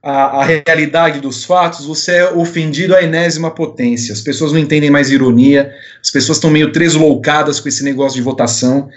à, 0.00 0.44
realidade 0.44 1.18
dos 1.18 1.42
fatos, 1.42 1.84
você 1.84 2.18
é 2.18 2.30
ofendido 2.30 2.94
à 2.94 3.02
enésima 3.02 3.50
potência. 3.50 4.12
As 4.12 4.20
pessoas 4.20 4.52
não 4.52 4.60
entendem 4.60 4.90
mais 4.90 5.10
ironia, 5.10 5.74
as 6.00 6.12
pessoas 6.12 6.38
estão 6.38 6.50
meio 6.50 6.70
tresloucadas 6.70 7.58
com 7.58 7.68
esse 7.68 7.82
negócio 7.82 8.14
de 8.14 8.22
votação, 8.22 8.88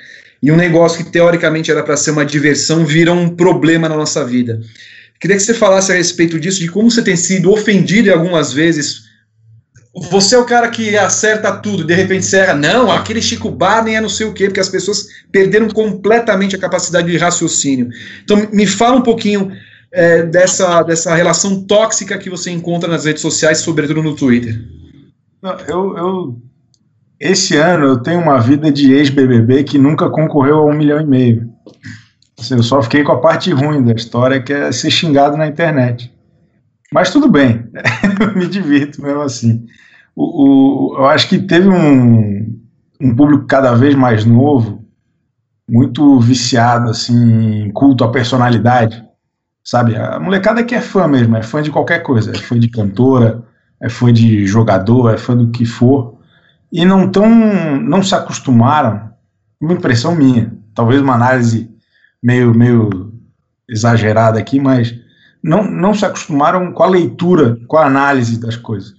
e 0.43 0.51
um 0.51 0.55
negócio 0.55 1.03
que 1.03 1.11
teoricamente 1.11 1.71
era 1.71 1.81
para 1.81 1.97
ser 1.97 2.11
uma 2.11 2.23
diversão 2.23 2.85
vira 2.85 3.11
um 3.11 3.29
problema 3.29 3.89
na 3.89 3.97
nossa 3.97 4.23
vida. 4.23 4.61
Queria 5.19 5.37
que 5.37 5.41
você 5.43 5.55
falasse 5.55 5.91
a 5.91 5.95
respeito 5.95 6.39
disso, 6.39 6.59
de 6.59 6.67
como 6.67 6.91
você 6.91 7.01
tem 7.01 7.15
sido 7.15 7.51
ofendido 7.51 8.13
algumas 8.13 8.53
vezes. 8.53 9.05
Você 10.09 10.35
é 10.35 10.37
o 10.37 10.45
cara 10.45 10.69
que 10.69 10.97
acerta 10.97 11.55
tudo, 11.55 11.83
de 11.85 11.93
repente 11.93 12.25
você 12.25 12.37
erra. 12.39 12.53
Não, 12.53 12.91
aquele 12.91 13.21
Chico 13.21 13.49
Barney 13.49 13.95
é 13.95 14.01
não 14.01 14.09
sei 14.09 14.27
o 14.27 14.33
quê, 14.33 14.45
porque 14.45 14.59
as 14.59 14.67
pessoas 14.67 15.07
perderam 15.31 15.69
completamente 15.69 16.55
a 16.55 16.59
capacidade 16.59 17.09
de 17.09 17.17
raciocínio. 17.17 17.87
Então, 18.23 18.47
me 18.51 18.67
fala 18.67 18.97
um 18.97 19.01
pouquinho 19.01 19.51
é, 19.93 20.23
dessa, 20.23 20.83
dessa 20.83 21.15
relação 21.15 21.63
tóxica 21.63 22.17
que 22.17 22.29
você 22.29 22.51
encontra 22.51 22.89
nas 22.89 23.05
redes 23.05 23.21
sociais, 23.21 23.59
sobretudo 23.59 24.03
no 24.03 24.15
Twitter. 24.15 24.59
Não, 25.41 25.57
eu, 25.61 25.97
eu- 25.97 26.41
esse 27.17 27.55
ano 27.55 27.85
eu 27.85 27.97
tenho 28.03 28.19
uma 28.19 28.37
vida 28.39 28.69
de 28.69 28.91
ex-BBB 28.93 29.63
que 29.63 29.77
nunca 29.77 30.09
concorreu 30.09 30.57
a 30.57 30.65
um 30.65 30.73
milhão 30.75 30.99
e 30.99 31.05
meio. 31.05 31.49
Assim, 32.37 32.55
eu 32.55 32.63
só 32.63 32.81
fiquei 32.83 33.01
com 33.03 33.13
a 33.13 33.21
parte 33.21 33.49
ruim 33.51 33.81
da 33.81 33.93
história, 33.93 34.41
que 34.41 34.51
é 34.51 34.69
ser 34.73 34.91
xingado 34.91 35.37
na 35.37 35.47
internet. 35.47 36.11
Mas 36.91 37.11
tudo 37.11 37.29
bem, 37.29 37.65
me 38.35 38.47
divirto 38.47 39.01
mesmo 39.01 39.21
assim. 39.21 39.65
O, 40.15 40.93
o- 40.93 40.97
eu 40.99 41.05
acho 41.07 41.27
que 41.27 41.39
teve 41.39 41.67
um, 41.69 42.57
um 43.01 43.15
público 43.15 43.45
cada 43.45 43.73
vez 43.75 43.95
mais 43.95 44.25
novo, 44.25 44.83
muito 45.69 46.19
viciado 46.19 46.89
assim, 46.91 47.71
culto 47.73 48.03
à 48.03 48.11
personalidade, 48.11 49.03
sabe? 49.63 49.95
A 49.95 50.19
molecada 50.19 50.63
que 50.63 50.75
é 50.75 50.81
fã 50.81 51.07
mesmo, 51.07 51.35
é 51.37 51.43
fã 51.43 51.61
de 51.61 51.71
qualquer 51.71 51.99
coisa, 52.03 52.31
é 52.31 52.35
fã 52.39 52.59
de 52.59 52.69
cantora, 52.69 53.43
é 53.81 53.89
fã 53.89 54.13
de 54.13 54.45
jogador, 54.47 55.13
é 55.13 55.17
fã 55.17 55.35
do 55.35 55.49
que 55.51 55.65
for, 55.65 56.15
e 56.71 56.85
não 56.85 57.09
tão, 57.11 57.29
não 57.81 58.03
se 58.03 58.15
acostumaram, 58.15 59.11
uma 59.61 59.73
impressão 59.73 60.15
minha, 60.15 60.53
talvez 60.73 61.01
uma 61.01 61.15
análise 61.15 61.71
meio, 62.23 62.53
meio 62.53 63.13
exagerada 63.69 64.39
aqui, 64.39 64.59
mas 64.59 64.95
não, 65.43 65.63
não 65.69 65.93
se 65.93 66.05
acostumaram 66.05 66.71
com 66.73 66.83
a 66.83 66.87
leitura, 66.87 67.57
com 67.67 67.77
a 67.77 67.85
análise 67.87 68.39
das 68.39 68.55
coisas. 68.55 68.93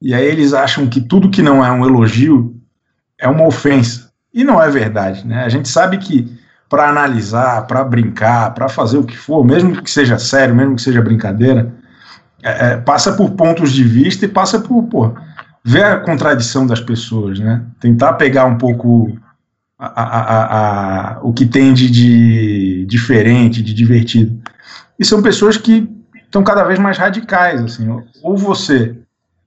E 0.00 0.14
aí 0.14 0.24
eles 0.24 0.52
acham 0.52 0.86
que 0.86 1.00
tudo 1.00 1.30
que 1.30 1.42
não 1.42 1.64
é 1.64 1.70
um 1.70 1.84
elogio 1.84 2.56
é 3.18 3.28
uma 3.28 3.46
ofensa. 3.46 4.10
E 4.32 4.44
não 4.44 4.62
é 4.62 4.70
verdade, 4.70 5.26
né? 5.26 5.44
A 5.44 5.48
gente 5.48 5.68
sabe 5.68 5.98
que 5.98 6.38
para 6.68 6.88
analisar, 6.88 7.66
para 7.66 7.82
brincar, 7.82 8.52
para 8.54 8.68
fazer 8.68 8.98
o 8.98 9.04
que 9.04 9.16
for, 9.16 9.44
mesmo 9.44 9.82
que 9.82 9.90
seja 9.90 10.18
sério, 10.18 10.54
mesmo 10.54 10.76
que 10.76 10.82
seja 10.82 11.00
brincadeira, 11.00 11.72
é, 12.42 12.72
é, 12.72 12.76
passa 12.76 13.12
por 13.12 13.30
pontos 13.30 13.72
de 13.72 13.82
vista 13.82 14.24
e 14.24 14.28
passa 14.28 14.60
por 14.60 14.84
pô, 14.84 15.14
ver 15.64 15.84
a 15.84 16.00
contradição 16.00 16.66
das 16.66 16.80
pessoas, 16.80 17.40
né? 17.40 17.62
Tentar 17.80 18.12
pegar 18.14 18.44
um 18.44 18.58
pouco 18.58 19.18
a, 19.78 19.86
a, 19.86 21.16
a, 21.16 21.20
o 21.22 21.32
que 21.32 21.46
tem 21.46 21.72
de, 21.72 21.90
de 21.90 22.86
diferente, 22.86 23.62
de 23.62 23.72
divertido. 23.72 24.40
E 24.98 25.04
são 25.04 25.22
pessoas 25.22 25.56
que 25.56 25.88
estão 26.16 26.42
cada 26.42 26.64
vez 26.64 26.78
mais 26.78 26.98
radicais, 26.98 27.62
assim. 27.62 27.88
Ou 28.22 28.36
você 28.36 28.97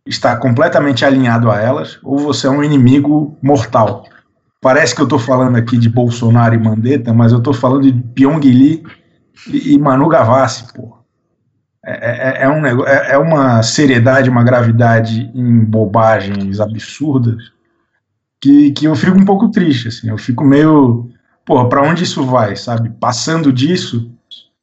está 0.06 0.36
completamente 0.36 1.06
alinhado 1.06 1.52
a 1.52 1.60
elas, 1.60 2.00
ou 2.04 2.18
você 2.18 2.48
é 2.48 2.50
um 2.50 2.64
inimigo 2.64 3.38
mortal. 3.42 4.06
Parece 4.60 4.94
que 4.94 5.02
eu 5.02 5.06
estou 5.06 5.20
falando 5.20 5.56
aqui 5.56 5.78
de 5.78 5.90
Bolsonaro 5.90 6.54
e 6.54 6.60
Mandetta, 6.60 7.14
mas 7.14 7.32
eu 7.32 7.40
estou 7.40 7.54
falando 7.54 7.84
de 7.84 7.94
Pyong 7.94 8.42
Lee 8.42 8.84
e, 9.48 9.78
Manu 9.78 10.08
Gavassi, 10.08 10.72
pô. 10.74 10.98
É, 11.84 12.42
é, 12.42 12.44
é, 12.44 12.50
um 12.50 12.62
negócio, 12.62 12.92
é, 12.92 13.14
é 13.14 13.18
uma 13.18 13.64
seriedade, 13.64 14.30
uma 14.30 14.44
gravidade 14.44 15.32
em 15.34 15.66
bobagens 15.66 16.60
absurdas 16.60 17.52
que, 18.40 18.72
que 18.72 18.86
eu 18.86 18.96
fico 18.96 19.18
um 19.18 19.26
pouco 19.26 19.50
triste, 19.50 19.88
assim. 19.88 20.10
Eu 20.10 20.18
fico 20.18 20.44
meio, 20.44 21.10
porra, 21.44 21.68
para 21.68 21.82
onde 21.82 22.04
isso 22.04 22.24
vai, 22.24 22.56
sabe? 22.56 22.90
Passando 22.90 23.52
disso, 23.52 24.12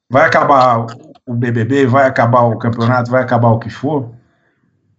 vai 0.08 0.26
acabar 0.26 0.86
o 1.26 1.34
BBB, 1.34 1.86
vai 1.86 2.06
acabar 2.06 2.42
o 2.42 2.56
campeonato, 2.56 3.10
vai 3.10 3.22
acabar 3.22 3.48
o 3.48 3.58
que 3.58 3.70
for. 3.70 4.10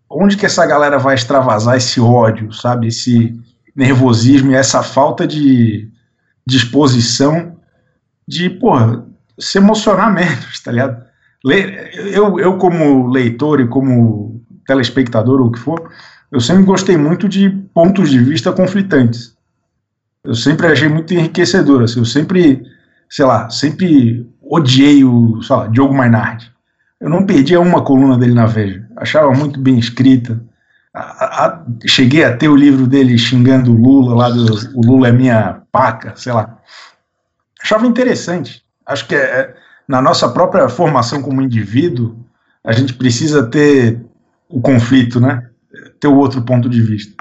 Onde 0.09 0.37
que 0.37 0.45
essa 0.45 0.65
galera 0.65 0.97
vai 0.97 1.15
extravasar 1.15 1.77
esse 1.77 1.99
ódio, 1.99 2.51
sabe? 2.51 2.87
Esse 2.87 3.39
nervosismo 3.75 4.51
e 4.51 4.55
essa 4.55 4.81
falta 4.81 5.27
de 5.27 5.89
disposição 6.45 7.57
de, 8.27 8.49
porra, 8.49 9.05
se 9.39 9.57
emocionar 9.57 10.11
menos, 10.13 10.59
tá 10.61 10.71
ligado? 10.71 11.03
Eu, 11.43 12.39
eu, 12.39 12.57
como 12.57 13.07
leitor 13.07 13.61
e 13.61 13.67
como 13.67 14.41
telespectador 14.67 15.39
ou 15.39 15.47
o 15.47 15.51
que 15.51 15.59
for, 15.59 15.89
eu 16.31 16.39
sempre 16.39 16.63
gostei 16.63 16.97
muito 16.97 17.29
de 17.29 17.49
pontos 17.73 18.09
de 18.09 18.19
vista 18.19 18.51
conflitantes. 18.51 19.35
Eu 20.23 20.35
sempre 20.35 20.67
achei 20.67 20.89
muito 20.89 21.13
enriquecedor, 21.13 21.83
assim, 21.83 21.99
eu 21.99 22.05
sempre, 22.05 22.61
sei 23.09 23.25
lá, 23.25 23.49
sempre 23.49 24.29
odiei 24.41 25.03
o, 25.03 25.41
sei 25.41 25.55
lá, 25.55 25.67
Diogo 25.67 25.93
Mainardi. 25.93 26.51
Eu 26.99 27.09
não 27.09 27.25
perdia 27.25 27.59
uma 27.59 27.83
coluna 27.83 28.17
dele 28.17 28.33
na 28.33 28.45
Veja. 28.45 28.85
Achava 28.97 29.31
muito 29.31 29.59
bem 29.59 29.79
escrita, 29.79 30.41
a, 30.93 31.45
a, 31.45 31.65
cheguei 31.87 32.23
a 32.23 32.35
ter 32.35 32.49
o 32.49 32.55
livro 32.55 32.87
dele 32.87 33.17
xingando 33.17 33.71
o 33.71 33.77
Lula, 33.77 34.15
lá 34.15 34.29
do 34.29 34.45
o 34.75 34.81
Lula 34.85 35.09
é 35.09 35.11
minha 35.11 35.61
paca, 35.71 36.13
sei 36.15 36.33
lá. 36.33 36.57
Achava 37.61 37.85
interessante. 37.85 38.63
Acho 38.85 39.07
que 39.07 39.15
é, 39.15 39.19
é, 39.19 39.55
na 39.87 40.01
nossa 40.01 40.27
própria 40.29 40.67
formação 40.67 41.21
como 41.21 41.41
indivíduo, 41.41 42.17
a 42.63 42.71
gente 42.71 42.93
precisa 42.93 43.45
ter 43.45 44.03
o 44.49 44.59
conflito, 44.61 45.19
né? 45.19 45.47
Ter 45.99 46.07
o 46.07 46.17
outro 46.17 46.41
ponto 46.41 46.67
de 46.67 46.81
vista. 46.81 47.13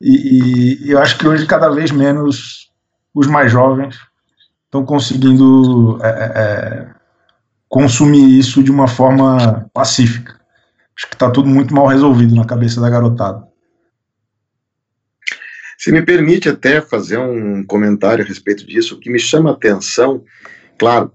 E, 0.00 0.86
e 0.86 0.90
eu 0.90 0.98
acho 0.98 1.18
que 1.18 1.28
hoje, 1.28 1.46
cada 1.46 1.68
vez 1.68 1.90
menos, 1.90 2.70
os 3.14 3.26
mais 3.26 3.52
jovens 3.52 3.96
estão 4.64 4.84
conseguindo 4.84 5.98
é, 6.02 6.08
é, 6.08 6.32
é 6.34 6.95
consumir 7.68 8.38
isso 8.38 8.62
de 8.62 8.70
uma 8.70 8.88
forma 8.88 9.68
pacífica. 9.72 10.36
Acho 10.96 11.08
que 11.08 11.14
está 11.14 11.30
tudo 11.30 11.48
muito 11.48 11.74
mal 11.74 11.86
resolvido 11.86 12.34
na 12.34 12.44
cabeça 12.44 12.80
da 12.80 12.88
garotada. 12.88 13.46
Se 15.78 15.92
me 15.92 16.00
permite 16.00 16.48
até 16.48 16.80
fazer 16.80 17.18
um 17.18 17.62
comentário 17.62 18.24
a 18.24 18.26
respeito 18.26 18.66
disso, 18.66 18.94
o 18.94 18.98
que 18.98 19.10
me 19.10 19.18
chama 19.18 19.50
a 19.50 19.52
atenção, 19.52 20.24
claro, 20.78 21.12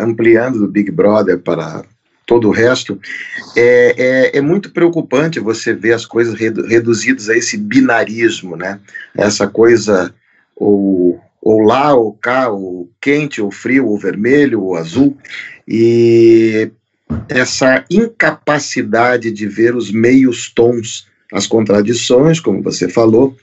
ampliando 0.00 0.60
do 0.60 0.68
Big 0.68 0.90
Brother 0.90 1.40
para 1.40 1.84
todo 2.24 2.48
o 2.48 2.52
resto, 2.52 2.98
é, 3.56 3.94
é, 4.32 4.38
é, 4.38 4.40
muito 4.40 4.70
preocupante 4.70 5.40
você 5.40 5.74
ver 5.74 5.92
as 5.92 6.06
coisas 6.06 6.34
redu 6.34 6.64
reduzidas 6.66 7.28
a 7.28 7.36
esse 7.36 7.56
binarismo, 7.56 8.56
né? 8.56 8.80
Essa 9.14 9.46
coisa 9.46 10.14
ou, 10.56 11.20
ou 11.42 11.60
lá 11.60 11.92
ou 11.92 12.14
cá, 12.14 12.48
ou 12.48 12.90
quente 13.00 13.42
ou 13.42 13.50
frio, 13.50 13.88
ou 13.88 13.98
vermelho 13.98 14.62
ou 14.62 14.76
azul, 14.76 15.16
e 15.66 16.70
essa 17.28 17.84
incapacidade 17.90 19.30
de 19.30 19.46
ver 19.46 19.74
os 19.74 19.90
meios 19.90 20.50
tons, 20.50 21.06
as 21.32 21.46
contradições, 21.46 22.40
como 22.40 22.62
você 22.62 22.88
falou, 22.88 23.36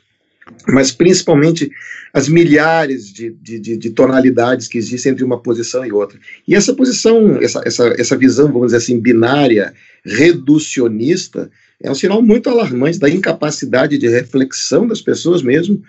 mas 0.68 0.92
principalmente 0.92 1.72
as 2.14 2.28
milhares 2.28 3.12
de, 3.12 3.32
de, 3.42 3.78
de, 3.78 3.90
tonalidades 3.92 4.68
que 4.68 4.78
existem 4.78 5.14
entre 5.14 5.24
uma 5.24 5.40
posição 5.40 5.86
e 5.86 5.92
outra. 5.92 6.20
E 6.48 6.54
essa 6.54 6.74
posição, 6.74 7.38
essa, 7.42 7.62
essa, 7.66 7.88
essa 7.98 8.18
visão, 8.18 8.52
vamos 8.52 8.68
dizer 8.68 8.78
assim, 8.78 9.00
binária, 9.00 9.74
reducionista, 10.04 11.50
é 11.82 11.90
um 11.90 11.96
sinal 11.96 12.22
muito 12.22 12.50
alarmante 12.50 13.00
da 13.00 13.10
incapacidade 13.10 13.98
de 13.98 14.08
reflexão 14.10 14.86
das 14.86 15.02
pessoas 15.02 15.42
mesmo, 15.42 15.82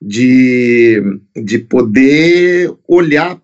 de, 0.00 1.02
de 1.36 1.58
poder 1.58 2.72
olhar 2.88 3.38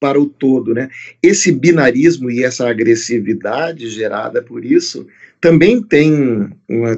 para 0.00 0.20
o 0.20 0.26
todo, 0.26 0.74
né? 0.74 0.88
Esse 1.22 1.50
binarismo 1.50 2.30
e 2.30 2.44
essa 2.44 2.68
agressividade 2.68 3.88
gerada 3.88 4.42
por 4.42 4.64
isso 4.64 5.06
também 5.40 5.82
tem, 5.82 6.50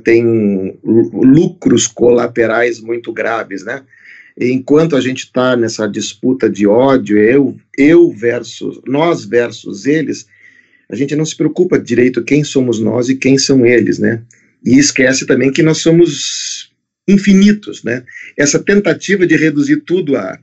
tem 0.03 0.79
lucros 0.83 1.87
colaterais 1.87 2.81
muito 2.81 3.13
graves, 3.13 3.65
né? 3.65 3.83
Enquanto 4.39 4.97
a 4.97 5.01
gente 5.01 5.25
está 5.25 5.57
nessa 5.57 5.87
disputa 5.87 6.49
de 6.49 6.67
ódio, 6.67 7.19
eu, 7.19 7.57
eu 7.77 8.11
versus, 8.11 8.81
nós 8.87 9.25
versus 9.25 9.85
eles, 9.85 10.27
a 10.89 10.97
gente 10.97 11.15
não 11.15 11.25
se 11.25 11.37
preocupa 11.37 11.79
direito 11.79 12.25
quem 12.25 12.43
somos 12.43 12.81
nós 12.81 13.09
e 13.09 13.17
quem 13.17 13.37
são 13.37 13.67
eles, 13.67 13.99
né? 13.99 14.23
E 14.65 14.79
esquece 14.79 15.27
também 15.27 15.53
que 15.53 15.63
nós 15.63 15.79
somos 15.79 16.71
infinitos, 17.07 17.83
né? 17.83 18.05
Essa 18.37 18.59
tentativa 18.59 19.27
de 19.27 19.37
reduzir 19.37 19.83
tudo 19.83 20.17
a 20.17 20.39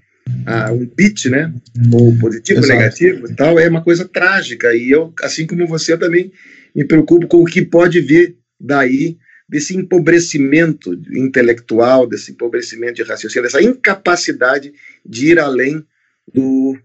a 0.45 0.71
um 0.71 0.85
bit, 0.85 1.29
né? 1.29 1.53
Ou 1.93 2.15
positivo, 2.17 2.59
Exato. 2.59 2.73
negativo 2.73 3.27
e 3.27 3.35
tal, 3.35 3.59
é 3.59 3.67
uma 3.67 3.83
coisa 3.83 4.07
trágica. 4.07 4.73
E 4.73 4.91
eu, 4.91 5.13
assim 5.21 5.45
como 5.45 5.67
você, 5.67 5.93
eu 5.93 5.99
também 5.99 6.31
me 6.75 6.83
preocupo 6.85 7.27
com 7.27 7.37
o 7.37 7.45
que 7.45 7.61
pode 7.61 7.99
vir 8.01 8.37
daí 8.59 9.17
desse 9.47 9.75
empobrecimento 9.75 10.93
intelectual, 11.11 12.05
desse 12.05 12.31
empobrecimento 12.31 12.95
de 12.95 13.03
raciocínio, 13.03 13.43
dessa 13.43 13.61
incapacidade 13.61 14.73
de 15.05 15.31
ir 15.31 15.39
além 15.39 15.83
do 16.33 16.77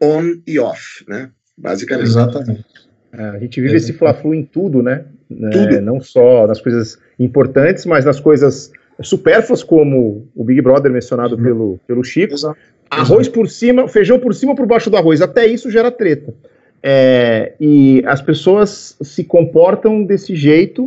on 0.00 0.40
e 0.46 0.58
off, 0.58 1.04
né? 1.08 1.30
Basicamente. 1.56 2.08
Exatamente. 2.08 2.64
É, 3.12 3.22
a 3.22 3.38
gente 3.38 3.60
vive 3.60 3.74
é, 3.74 3.76
esse 3.76 3.92
fla-flu 3.92 4.34
em 4.34 4.44
tudo, 4.44 4.82
né? 4.82 5.04
Tudo. 5.28 5.74
É, 5.74 5.80
não 5.80 6.00
só 6.00 6.46
nas 6.46 6.60
coisas 6.60 6.98
importantes, 7.18 7.84
mas 7.86 8.04
nas 8.04 8.20
coisas 8.20 8.70
supérfluas, 9.02 9.62
como 9.62 10.28
o 10.34 10.44
Big 10.44 10.60
Brother 10.62 10.90
mencionado 10.90 11.36
pelo, 11.36 11.78
pelo 11.86 12.04
Chico, 12.04 12.34
Exato. 12.34 12.58
Arroz 12.90 13.28
por 13.28 13.48
cima, 13.48 13.88
feijão 13.88 14.18
por 14.18 14.34
cima 14.34 14.52
ou 14.52 14.56
por 14.56 14.66
baixo 14.66 14.88
do 14.90 14.96
arroz. 14.96 15.20
Até 15.20 15.46
isso 15.46 15.70
gera 15.70 15.90
treta. 15.90 16.32
É, 16.82 17.54
e 17.60 18.02
as 18.06 18.22
pessoas 18.22 18.96
se 19.00 19.24
comportam 19.24 20.04
desse 20.04 20.36
jeito, 20.36 20.84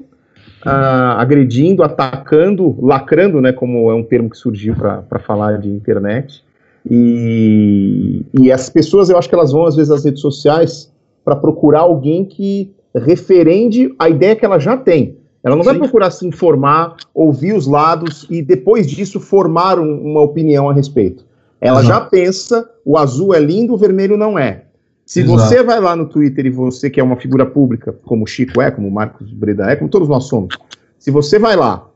uh, 0.65 1.17
agredindo, 1.17 1.83
atacando, 1.83 2.75
lacrando, 2.81 3.41
né, 3.41 3.51
como 3.51 3.91
é 3.91 3.95
um 3.95 4.03
termo 4.03 4.29
que 4.29 4.37
surgiu 4.37 4.75
para 4.75 5.19
falar 5.19 5.57
de 5.59 5.69
internet. 5.69 6.43
E, 6.89 8.25
e 8.39 8.51
as 8.51 8.69
pessoas, 8.69 9.09
eu 9.09 9.17
acho 9.17 9.27
que 9.27 9.35
elas 9.35 9.51
vão 9.51 9.65
às 9.65 9.75
vezes 9.75 9.91
às 9.91 10.05
redes 10.05 10.21
sociais 10.21 10.91
para 11.25 11.35
procurar 11.35 11.81
alguém 11.81 12.23
que 12.23 12.71
referende 12.95 13.93
a 13.99 14.09
ideia 14.09 14.35
que 14.35 14.45
ela 14.45 14.57
já 14.57 14.77
tem. 14.77 15.17
Ela 15.43 15.55
não 15.55 15.63
Sim. 15.63 15.69
vai 15.69 15.79
procurar 15.79 16.11
se 16.11 16.25
informar, 16.25 16.95
ouvir 17.13 17.53
os 17.53 17.65
lados 17.67 18.25
e 18.29 18.41
depois 18.41 18.89
disso 18.89 19.19
formar 19.19 19.79
um, 19.79 20.01
uma 20.01 20.21
opinião 20.21 20.69
a 20.69 20.73
respeito. 20.73 21.25
Ela 21.61 21.81
Exato. 21.81 21.87
já 21.87 22.01
pensa, 22.01 22.69
o 22.85 22.97
azul 22.97 23.33
é 23.33 23.39
lindo, 23.39 23.73
o 23.73 23.77
vermelho 23.77 24.17
não 24.17 24.37
é. 24.37 24.65
Se 25.05 25.21
Exato. 25.21 25.39
você 25.39 25.63
vai 25.63 25.79
lá 25.79 25.95
no 25.95 26.07
Twitter 26.07 26.45
e 26.45 26.49
você 26.49 26.89
que 26.89 26.99
é 26.99 27.03
uma 27.03 27.17
figura 27.17 27.45
pública, 27.45 27.93
como 28.05 28.23
o 28.23 28.27
Chico 28.27 28.61
é, 28.61 28.69
como 28.69 28.87
o 28.87 28.91
Marcos 28.91 29.31
Breda 29.33 29.71
é, 29.71 29.75
como 29.75 29.89
todos 29.89 30.07
nós 30.07 30.25
somos, 30.25 30.55
se 30.97 31.09
você 31.09 31.39
vai 31.39 31.55
lá 31.55 31.87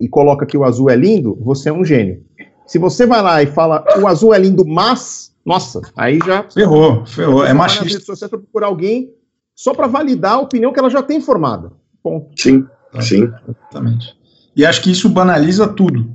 e 0.00 0.08
coloca 0.08 0.46
que 0.46 0.56
o 0.56 0.64
azul 0.64 0.88
é 0.88 0.96
lindo, 0.96 1.36
você 1.40 1.68
é 1.68 1.72
um 1.72 1.84
gênio. 1.84 2.22
Se 2.66 2.78
você 2.78 3.06
vai 3.06 3.20
lá 3.20 3.42
e 3.42 3.46
fala 3.46 3.84
o 4.00 4.06
azul 4.06 4.32
é 4.32 4.38
lindo, 4.38 4.64
mas, 4.64 5.34
nossa, 5.44 5.80
aí 5.96 6.18
já. 6.24 6.44
Ferrou, 6.44 7.04
ferrou. 7.04 7.44
É 7.44 7.52
machista. 7.52 8.14
Você 8.14 8.28
vai 8.28 8.38
procurar 8.38 8.68
alguém 8.68 9.12
só 9.54 9.74
para 9.74 9.86
validar 9.86 10.34
a 10.34 10.40
opinião 10.40 10.72
que 10.72 10.78
ela 10.78 10.90
já 10.90 11.02
tem 11.02 11.20
formada. 11.20 11.72
Ponto. 12.02 12.28
Sim, 12.40 12.66
sim. 13.00 13.30
Exatamente. 13.48 14.16
E 14.56 14.64
acho 14.64 14.82
que 14.82 14.90
isso 14.90 15.08
banaliza 15.08 15.66
tudo. 15.68 16.08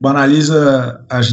Banaliza 0.00 1.04
as 1.08 1.32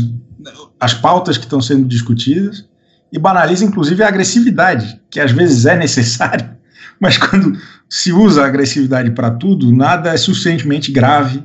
as 0.79 0.93
pautas 0.93 1.37
que 1.37 1.45
estão 1.45 1.61
sendo 1.61 1.87
discutidas 1.87 2.65
e 3.11 3.19
banaliza, 3.19 3.65
inclusive, 3.65 4.03
a 4.03 4.07
agressividade, 4.07 4.99
que 5.09 5.19
às 5.19 5.31
vezes 5.31 5.65
é 5.65 5.75
necessária, 5.75 6.57
mas 6.99 7.17
quando 7.17 7.57
se 7.89 8.13
usa 8.13 8.43
a 8.43 8.47
agressividade 8.47 9.11
para 9.11 9.31
tudo, 9.31 9.71
nada 9.71 10.11
é 10.11 10.17
suficientemente 10.17 10.91
grave 10.91 11.43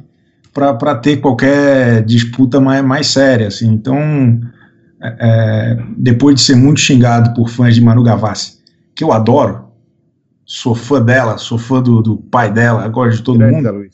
para 0.53 0.95
ter 0.95 1.19
qualquer 1.19 2.03
disputa 2.05 2.61
mais, 2.61 2.83
mais 2.83 3.09
séria. 3.09 3.49
Assim. 3.49 3.69
Então, 3.69 4.41
é, 5.03 5.17
é, 5.19 5.79
depois 5.99 6.37
de 6.37 6.41
ser 6.43 6.57
muito 6.57 6.81
xingado 6.81 7.35
por 7.35 7.51
fãs 7.51 7.75
de 7.75 7.81
Manu 7.83 8.03
Gavassi, 8.03 8.59
que 8.95 9.05
eu 9.05 9.13
adoro, 9.13 9.67
sou 10.47 10.75
fã 10.75 11.03
dela, 11.03 11.37
sou 11.37 11.59
fã 11.59 11.83
do, 11.83 12.01
do 12.01 12.17
pai 12.17 12.51
dela, 12.51 12.89
gosto 12.89 13.19
de 13.19 13.23
todo 13.23 13.39
Grande 13.39 13.57
mundo. 13.57 13.87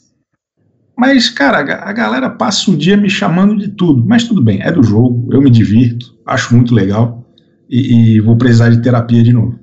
Mas, 1.03 1.29
cara, 1.29 1.59
a, 1.59 1.91
a 1.91 1.93
galera 1.93 2.31
passa 2.31 2.71
o 2.71 2.77
dia 2.77 2.97
me 2.97 3.11
chamando 3.11 3.59
de 3.59 3.67
tudo. 3.67 4.05
Mas 4.07 4.23
tudo 4.23 4.41
bem, 4.41 4.63
é 4.63 4.71
do 4.71 4.85
jogo, 4.85 5.29
eu 5.35 5.43
me 5.43 5.51
divirto, 5.51 6.17
acho 6.25 6.55
muito 6.55 6.73
legal 6.73 7.29
e, 7.69 8.15
e 8.15 8.21
vou 8.21 8.37
precisar 8.37 8.69
de 8.69 8.81
terapia 8.81 9.21
de 9.21 9.33
novo. 9.33 9.59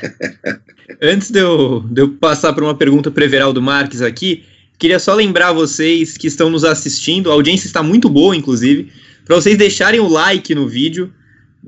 Antes 1.02 1.30
de 1.30 1.40
eu, 1.40 1.84
de 1.90 2.00
eu 2.00 2.08
passar 2.14 2.54
para 2.54 2.64
uma 2.64 2.74
pergunta 2.74 3.10
para 3.10 3.26
Everaldo 3.26 3.60
Marques 3.60 4.00
aqui, 4.00 4.44
queria 4.78 4.98
só 4.98 5.12
lembrar 5.14 5.52
vocês 5.52 6.16
que 6.16 6.26
estão 6.26 6.48
nos 6.48 6.64
assistindo, 6.64 7.30
a 7.30 7.34
audiência 7.34 7.66
está 7.66 7.82
muito 7.82 8.08
boa, 8.08 8.34
inclusive, 8.34 8.90
para 9.26 9.36
vocês 9.36 9.58
deixarem 9.58 10.00
o 10.00 10.08
like 10.08 10.54
no 10.54 10.66
vídeo, 10.66 11.12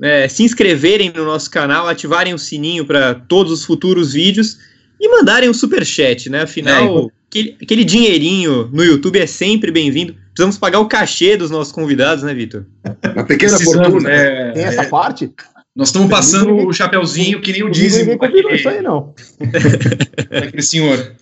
é, 0.01 0.27
se 0.27 0.41
inscreverem 0.41 1.13
no 1.15 1.25
nosso 1.25 1.51
canal, 1.51 1.87
ativarem 1.87 2.33
o 2.33 2.39
sininho 2.39 2.83
para 2.83 3.13
todos 3.13 3.51
os 3.51 3.63
futuros 3.63 4.13
vídeos 4.13 4.57
e 4.99 5.07
mandarem 5.09 5.47
um 5.47 5.53
super 5.53 5.85
chat, 5.85 6.27
né? 6.27 6.41
Afinal, 6.41 7.11
é, 7.15 7.18
aquele, 7.29 7.55
aquele 7.61 7.85
dinheirinho 7.85 8.69
no 8.73 8.83
YouTube 8.83 9.19
é 9.19 9.27
sempre 9.27 9.71
bem-vindo. 9.71 10.15
Precisamos 10.33 10.57
pagar 10.57 10.79
o 10.79 10.87
cachê 10.87 11.37
dos 11.37 11.51
nossos 11.51 11.71
convidados, 11.71 12.23
né, 12.23 12.33
Vitor? 12.33 12.65
Uma 13.13 13.23
pequena 13.23 13.59
fortuna. 13.59 14.09
É, 14.09 14.51
Tem 14.51 14.63
essa 14.63 14.85
parte? 14.85 15.31
Nós 15.75 15.89
estamos 15.89 16.09
passando 16.09 16.67
o 16.67 16.73
chapeuzinho 16.73 17.39
que 17.39 17.53
nem 17.53 17.63
o 17.63 17.69
dízimo. 17.69 18.17
Ninguém 18.19 18.55
isso 18.55 18.67
aí, 18.67 18.81
não. 18.81 19.13
Aquele 20.31 20.63
senhor. 20.63 21.13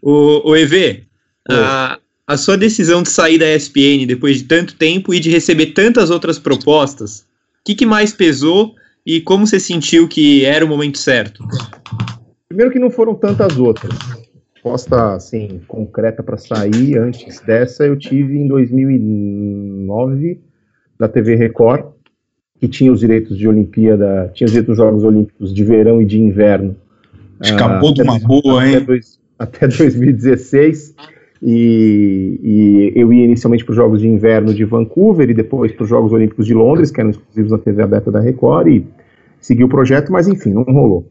O, 0.00 0.50
o 0.50 0.56
EV, 0.56 1.04
a, 1.50 1.98
a 2.26 2.36
sua 2.36 2.56
decisão 2.56 3.02
de 3.02 3.10
sair 3.10 3.38
da 3.38 3.52
ESPN 3.54 4.06
depois 4.06 4.38
de 4.38 4.44
tanto 4.44 4.74
tempo 4.76 5.12
e 5.12 5.20
de 5.20 5.30
receber 5.30 5.66
tantas 5.66 6.10
outras 6.10 6.38
propostas, 6.38 7.20
o 7.20 7.64
que, 7.64 7.74
que 7.74 7.86
mais 7.86 8.12
pesou 8.12 8.74
e 9.04 9.20
como 9.20 9.46
você 9.46 9.58
sentiu 9.58 10.06
que 10.06 10.44
era 10.44 10.64
o 10.64 10.68
momento 10.68 10.98
certo? 10.98 11.42
Primeiro 12.48 12.70
que 12.70 12.78
não 12.78 12.90
foram 12.90 13.14
tantas 13.14 13.58
outras. 13.58 13.92
Resposta, 14.64 15.12
assim, 15.12 15.60
concreta 15.68 16.22
para 16.22 16.38
sair 16.38 16.96
antes 16.96 17.38
dessa 17.42 17.84
eu 17.84 17.98
tive 17.98 18.38
em 18.38 18.48
2009 18.48 20.40
da 20.98 21.06
TV 21.06 21.34
Record, 21.34 21.88
que 22.58 22.66
tinha 22.66 22.90
os 22.90 23.00
direitos 23.00 23.36
de 23.36 23.46
Olimpíada, 23.46 24.30
tinha 24.32 24.46
os 24.46 24.52
direitos 24.52 24.74
dos 24.74 24.82
Jogos 24.82 25.04
Olímpicos 25.04 25.52
de 25.52 25.62
verão 25.62 26.00
e 26.00 26.06
de 26.06 26.18
inverno. 26.18 26.74
Escapou 27.42 27.90
ah, 27.90 27.92
de 27.92 28.02
uma 28.04 28.18
boa, 28.18 28.66
hein? 28.66 28.76
Até, 28.76 28.86
dois, 28.86 29.20
até 29.38 29.68
2016. 29.68 30.94
E, 31.42 32.40
e, 32.42 32.92
eu 32.98 33.12
ia 33.12 33.26
inicialmente 33.26 33.66
para 33.66 33.72
os 33.72 33.76
Jogos 33.76 34.00
de 34.00 34.08
Inverno 34.08 34.54
de 34.54 34.64
Vancouver 34.64 35.28
e 35.28 35.34
depois 35.34 35.72
para 35.72 35.82
os 35.82 35.90
Jogos 35.90 36.10
Olímpicos 36.10 36.46
de 36.46 36.54
Londres, 36.54 36.90
que 36.90 37.02
eram 37.02 37.10
exclusivos 37.10 37.52
na 37.52 37.58
TV 37.58 37.82
aberta 37.82 38.10
da 38.10 38.18
Record, 38.18 38.68
e 38.68 38.86
segui 39.42 39.62
o 39.62 39.68
projeto, 39.68 40.10
mas 40.10 40.26
enfim, 40.26 40.54
não 40.54 40.62
rolou. 40.62 41.06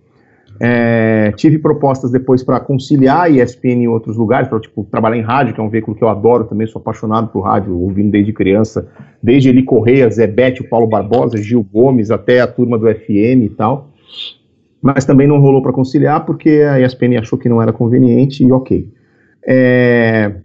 É, 0.59 1.31
tive 1.35 1.57
propostas 1.57 2.11
depois 2.11 2.43
para 2.43 2.59
conciliar 2.59 3.21
a 3.21 3.29
ESPN 3.29 3.83
em 3.83 3.87
outros 3.87 4.17
lugares, 4.17 4.47
para 4.47 4.59
tipo, 4.59 4.83
trabalhar 4.89 5.17
em 5.17 5.21
rádio, 5.21 5.53
que 5.53 5.59
é 5.59 5.63
um 5.63 5.69
veículo 5.69 5.95
que 5.97 6.03
eu 6.03 6.09
adoro 6.09 6.45
também, 6.45 6.67
sou 6.67 6.79
apaixonado 6.79 7.27
por 7.29 7.41
rádio, 7.41 7.77
ouvindo 7.77 8.11
desde 8.11 8.31
criança, 8.31 8.87
desde 9.21 9.49
Eli 9.49 9.63
Correia, 9.63 10.09
Zé 10.09 10.27
Bete, 10.27 10.63
Paulo 10.63 10.87
Barbosa, 10.87 11.37
Gil 11.37 11.63
Gomes, 11.63 12.11
até 12.11 12.41
a 12.41 12.47
turma 12.47 12.77
do 12.77 12.87
FM 12.87 13.43
e 13.43 13.49
tal. 13.49 13.89
Mas 14.81 15.05
também 15.05 15.27
não 15.27 15.39
rolou 15.39 15.61
para 15.61 15.73
conciliar, 15.73 16.25
porque 16.25 16.49
a 16.49 16.79
ESPN 16.79 17.17
achou 17.17 17.39
que 17.39 17.49
não 17.49 17.61
era 17.61 17.71
conveniente 17.71 18.43
e 18.43 18.51
ok. 18.51 18.91
É, 19.45 20.35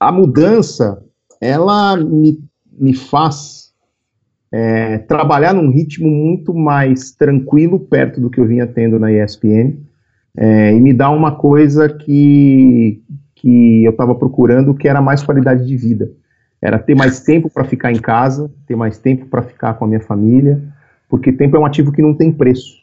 a 0.00 0.10
mudança, 0.10 1.02
ela 1.40 1.96
me, 1.96 2.38
me 2.78 2.94
faz 2.94 3.63
é, 4.56 4.98
trabalhar 4.98 5.52
num 5.52 5.68
ritmo 5.68 6.08
muito 6.08 6.54
mais 6.54 7.10
tranquilo, 7.10 7.80
perto 7.80 8.20
do 8.20 8.30
que 8.30 8.38
eu 8.38 8.46
vinha 8.46 8.68
tendo 8.68 9.00
na 9.00 9.10
ESPN, 9.10 9.80
é, 10.36 10.72
e 10.72 10.80
me 10.80 10.92
dá 10.92 11.10
uma 11.10 11.32
coisa 11.32 11.88
que, 11.88 13.02
que 13.34 13.82
eu 13.82 13.90
estava 13.90 14.14
procurando, 14.14 14.72
que 14.72 14.86
era 14.86 15.02
mais 15.02 15.24
qualidade 15.24 15.66
de 15.66 15.76
vida. 15.76 16.08
Era 16.62 16.78
ter 16.78 16.94
mais 16.94 17.18
tempo 17.18 17.50
para 17.52 17.64
ficar 17.64 17.90
em 17.90 17.98
casa, 17.98 18.48
ter 18.64 18.76
mais 18.76 18.96
tempo 18.96 19.26
para 19.26 19.42
ficar 19.42 19.74
com 19.74 19.86
a 19.86 19.88
minha 19.88 20.00
família, 20.00 20.62
porque 21.08 21.32
tempo 21.32 21.56
é 21.56 21.58
um 21.58 21.66
ativo 21.66 21.90
que 21.90 22.00
não 22.00 22.14
tem 22.14 22.30
preço. 22.30 22.76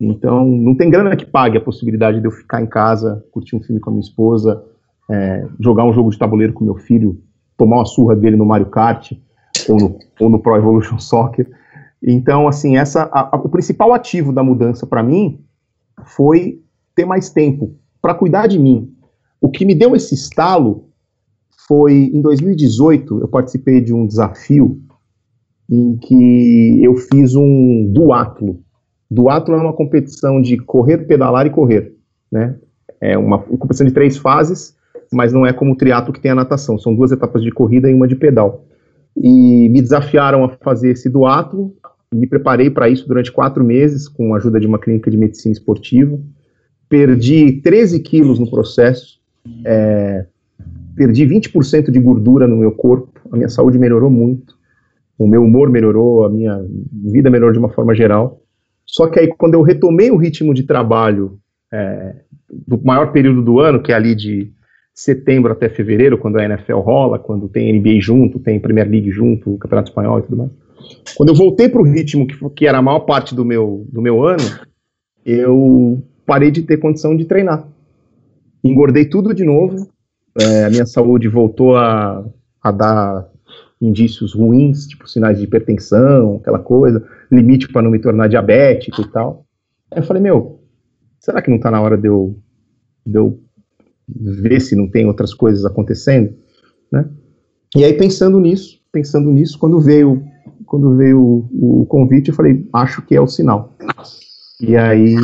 Então, 0.00 0.44
não 0.44 0.74
tem 0.74 0.90
grana 0.90 1.14
que 1.14 1.24
pague 1.24 1.56
a 1.56 1.60
possibilidade 1.60 2.18
de 2.18 2.26
eu 2.26 2.32
ficar 2.32 2.60
em 2.60 2.66
casa, 2.66 3.24
curtir 3.30 3.54
um 3.54 3.62
filme 3.62 3.80
com 3.80 3.90
a 3.90 3.92
minha 3.92 4.02
esposa, 4.02 4.64
é, 5.08 5.46
jogar 5.60 5.84
um 5.84 5.92
jogo 5.92 6.10
de 6.10 6.18
tabuleiro 6.18 6.52
com 6.52 6.64
meu 6.64 6.74
filho, 6.74 7.22
tomar 7.56 7.76
uma 7.76 7.86
surra 7.86 8.16
dele 8.16 8.34
no 8.34 8.44
Mario 8.44 8.66
Kart, 8.66 9.12
ou 9.70 9.78
no, 9.78 9.98
ou 10.20 10.28
no 10.28 10.38
Pro 10.38 10.56
Evolution 10.56 10.98
Soccer. 10.98 11.48
Então, 12.02 12.46
assim, 12.46 12.76
essa, 12.76 13.04
a, 13.04 13.36
a, 13.36 13.36
o 13.36 13.48
principal 13.48 13.92
ativo 13.92 14.32
da 14.32 14.42
mudança 14.42 14.86
para 14.86 15.02
mim 15.02 15.40
foi 16.04 16.60
ter 16.94 17.04
mais 17.04 17.30
tempo 17.30 17.76
para 18.00 18.14
cuidar 18.14 18.46
de 18.46 18.58
mim. 18.58 18.92
O 19.40 19.50
que 19.50 19.64
me 19.64 19.74
deu 19.74 19.94
esse 19.96 20.14
estalo 20.14 20.88
foi 21.66 22.10
em 22.12 22.20
2018, 22.20 23.20
eu 23.20 23.28
participei 23.28 23.80
de 23.80 23.92
um 23.92 24.06
desafio 24.06 24.80
em 25.70 25.96
que 25.96 26.84
eu 26.84 26.94
fiz 26.96 27.34
um 27.34 27.90
duatlo. 27.92 28.62
Duatlo 29.10 29.54
é 29.54 29.58
uma 29.58 29.72
competição 29.72 30.42
de 30.42 30.58
correr, 30.58 30.98
pedalar 31.06 31.46
e 31.46 31.50
correr, 31.50 31.94
né? 32.30 32.56
É 33.00 33.16
uma, 33.16 33.38
competição 33.38 33.86
de 33.86 33.92
três 33.92 34.16
fases, 34.16 34.76
mas 35.12 35.32
não 35.32 35.46
é 35.46 35.52
como 35.52 35.72
o 35.72 35.76
triatlo 35.76 36.12
que 36.12 36.20
tem 36.20 36.30
a 36.30 36.34
natação. 36.34 36.78
São 36.78 36.94
duas 36.94 37.12
etapas 37.12 37.42
de 37.42 37.50
corrida 37.50 37.90
e 37.90 37.94
uma 37.94 38.08
de 38.08 38.16
pedal 38.16 38.64
e 39.16 39.68
me 39.68 39.80
desafiaram 39.80 40.44
a 40.44 40.48
fazer 40.48 40.90
esse 40.90 41.08
duato. 41.08 41.74
Me 42.12 42.26
preparei 42.26 42.70
para 42.70 42.88
isso 42.88 43.06
durante 43.06 43.32
quatro 43.32 43.64
meses, 43.64 44.08
com 44.08 44.34
a 44.34 44.36
ajuda 44.36 44.60
de 44.60 44.66
uma 44.66 44.78
clínica 44.78 45.10
de 45.10 45.16
medicina 45.16 45.52
esportiva. 45.52 46.18
Perdi 46.88 47.60
13 47.60 48.00
quilos 48.00 48.38
no 48.38 48.50
processo, 48.50 49.18
é, 49.64 50.26
perdi 50.94 51.26
20% 51.26 51.90
de 51.90 51.98
gordura 51.98 52.46
no 52.46 52.56
meu 52.56 52.72
corpo, 52.72 53.20
a 53.32 53.36
minha 53.36 53.48
saúde 53.48 53.78
melhorou 53.78 54.10
muito, 54.10 54.54
o 55.18 55.26
meu 55.26 55.42
humor 55.42 55.70
melhorou, 55.70 56.24
a 56.24 56.30
minha 56.30 56.64
vida 56.92 57.30
melhorou 57.30 57.52
de 57.52 57.58
uma 57.58 57.70
forma 57.70 57.94
geral. 57.94 58.40
Só 58.86 59.08
que 59.08 59.18
aí, 59.18 59.28
quando 59.28 59.54
eu 59.54 59.62
retomei 59.62 60.10
o 60.10 60.16
ritmo 60.16 60.52
de 60.52 60.62
trabalho 60.62 61.38
é, 61.72 62.16
do 62.66 62.80
maior 62.84 63.12
período 63.12 63.42
do 63.42 63.58
ano, 63.58 63.82
que 63.82 63.92
é 63.92 63.94
ali 63.94 64.14
de 64.14 64.52
setembro 64.94 65.52
até 65.52 65.68
fevereiro, 65.68 66.16
quando 66.16 66.38
a 66.38 66.44
NFL 66.44 66.78
rola, 66.78 67.18
quando 67.18 67.48
tem 67.48 67.72
NBA 67.76 68.00
junto, 68.00 68.38
tem 68.38 68.60
Premier 68.60 68.88
League 68.88 69.10
junto, 69.10 69.58
Campeonato 69.58 69.90
Espanhol 69.90 70.20
e 70.20 70.22
tudo 70.22 70.36
mais. 70.36 70.52
Quando 71.16 71.30
eu 71.30 71.34
voltei 71.34 71.68
para 71.68 71.80
o 71.80 71.84
ritmo 71.84 72.26
que, 72.26 72.36
que 72.50 72.66
era 72.66 72.78
a 72.78 72.82
maior 72.82 73.00
parte 73.00 73.34
do 73.34 73.44
meu, 73.44 73.86
do 73.90 74.00
meu 74.00 74.22
ano, 74.22 74.44
eu 75.26 76.00
parei 76.24 76.50
de 76.50 76.62
ter 76.62 76.76
condição 76.76 77.16
de 77.16 77.24
treinar. 77.24 77.66
Engordei 78.62 79.04
tudo 79.04 79.34
de 79.34 79.44
novo, 79.44 79.88
é, 80.40 80.64
a 80.64 80.70
minha 80.70 80.86
saúde 80.86 81.28
voltou 81.28 81.76
a, 81.76 82.24
a 82.62 82.70
dar 82.70 83.28
indícios 83.80 84.32
ruins, 84.32 84.86
tipo 84.86 85.08
sinais 85.08 85.38
de 85.38 85.44
hipertensão, 85.44 86.36
aquela 86.36 86.58
coisa, 86.58 87.04
limite 87.30 87.68
para 87.68 87.82
não 87.82 87.90
me 87.90 87.98
tornar 87.98 88.28
diabético 88.28 89.02
e 89.02 89.08
tal. 89.08 89.44
Aí 89.90 89.98
eu 89.98 90.04
falei, 90.04 90.22
meu, 90.22 90.60
será 91.18 91.42
que 91.42 91.50
não 91.50 91.56
está 91.56 91.70
na 91.70 91.80
hora 91.80 91.96
de 91.96 92.08
eu, 92.08 92.38
de 93.04 93.18
eu 93.18 93.40
ver 94.08 94.60
se 94.60 94.76
não 94.76 94.88
tem 94.88 95.06
outras 95.06 95.32
coisas 95.32 95.64
acontecendo, 95.64 96.34
né? 96.90 97.08
E 97.74 97.84
aí 97.84 97.94
pensando 97.94 98.38
nisso, 98.38 98.80
pensando 98.92 99.30
nisso, 99.30 99.58
quando 99.58 99.80
veio 99.80 100.22
quando 100.66 100.96
veio 100.96 101.20
o, 101.20 101.82
o 101.82 101.86
convite, 101.86 102.30
eu 102.30 102.34
falei, 102.34 102.68
acho 102.72 103.02
que 103.02 103.14
é 103.14 103.20
o 103.20 103.26
sinal. 103.26 103.76
E 104.60 104.76
aí 104.76 105.16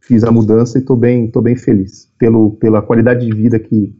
fiz 0.00 0.24
a 0.24 0.32
mudança 0.32 0.78
e 0.78 0.80
estou 0.80 0.96
bem, 0.96 1.30
tô 1.30 1.40
bem 1.40 1.56
feliz 1.56 2.12
pelo, 2.18 2.52
pela 2.52 2.82
qualidade 2.82 3.24
de 3.24 3.32
vida 3.32 3.58
que 3.58 3.94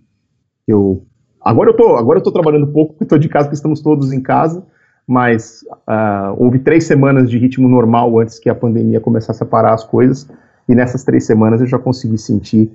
eu 0.67 1.07
agora 1.41 1.71
eu 1.71 1.77
tô 1.77 1.97
agora 1.97 2.19
eu 2.19 2.23
tô 2.23 2.33
trabalhando 2.33 2.67
pouco 2.67 2.93
porque 2.93 3.05
estou 3.05 3.19
de 3.19 3.29
casa, 3.29 3.47
porque 3.47 3.55
estamos 3.55 3.81
todos 3.81 4.13
em 4.13 4.21
casa, 4.21 4.67
mas 5.07 5.63
uh, 5.89 6.35
houve 6.37 6.59
três 6.59 6.85
semanas 6.85 7.31
de 7.31 7.39
ritmo 7.39 7.69
normal 7.69 8.19
antes 8.19 8.39
que 8.39 8.49
a 8.49 8.55
pandemia 8.55 9.01
começasse 9.01 9.43
a 9.43 9.47
parar 9.47 9.73
as 9.73 9.85
coisas 9.85 10.29
e 10.69 10.75
nessas 10.75 11.05
três 11.05 11.25
semanas 11.25 11.61
eu 11.61 11.67
já 11.67 11.79
consegui 11.79 12.19
sentir 12.19 12.73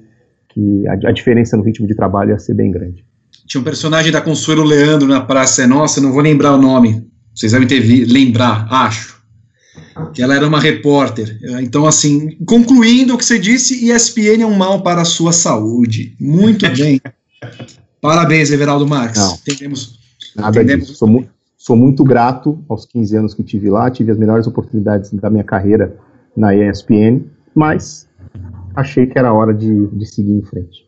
que 0.56 0.88
a, 0.88 1.10
a, 1.10 1.12
diferença 1.12 1.58
no 1.58 1.64
ritmo 1.64 1.86
de 1.86 1.94
trabalho 1.94 2.32
ia 2.32 2.40
ser 2.40 2.54
bem 2.54 2.72
grande. 2.72 3.06
Tinha 3.46 3.60
um 3.60 3.64
personagem 3.64 4.10
da 4.10 4.22
Consuelo 4.22 4.64
Leandro 4.64 5.06
na 5.06 5.20
Praça 5.20 5.64
é 5.64 5.68
Nossa, 5.68 6.00
não 6.00 6.14
vou 6.14 6.22
lembrar 6.22 6.54
o 6.54 6.58
nome, 6.58 7.06
vocês 7.36 7.52
devem 7.52 7.68
ter 7.68 7.82
vi, 7.82 8.06
lembrar, 8.06 8.66
acho, 8.72 9.22
que 10.14 10.24
ela 10.24 10.34
era 10.34 10.48
uma 10.48 10.60
repórter. 10.60 11.38
Então, 11.62 11.86
assim, 11.86 12.38
concluindo 12.46 13.14
o 13.14 13.18
que 13.18 13.26
você 13.26 13.38
disse, 13.38 13.92
ESPN 13.92 14.44
é 14.44 14.46
um 14.46 14.56
mal 14.56 14.82
para 14.82 15.02
a 15.02 15.06
sua 15.06 15.34
saúde. 15.34 16.16
Muito 16.20 16.66
bem. 16.72 17.02
Parabéns, 18.00 18.50
Everaldo 18.52 18.88
Marques. 18.88 19.22
Não, 19.22 19.36
entendemos. 19.36 20.00
Nada 20.36 20.58
entendemos. 20.58 20.88
disso. 20.88 21.00
Sou, 21.00 21.08
mu 21.08 21.28
sou 21.58 21.76
muito 21.76 22.04
grato 22.04 22.64
aos 22.70 22.86
15 22.86 23.18
anos 23.18 23.34
que 23.34 23.44
tive 23.44 23.70
lá, 23.70 23.92
tive 23.92 24.12
as 24.12 24.18
melhores 24.18 24.48
oportunidades 24.48 25.12
da 25.12 25.30
minha 25.30 25.44
carreira 25.44 25.98
na 26.36 26.56
ESPN, 26.56 27.26
mas 27.54 28.08
achei 28.76 29.08
que 29.08 29.18
era 29.18 29.34
hora 29.34 29.54
de, 29.54 29.88
de 29.88 30.06
seguir 30.06 30.32
em 30.32 30.44
frente. 30.44 30.86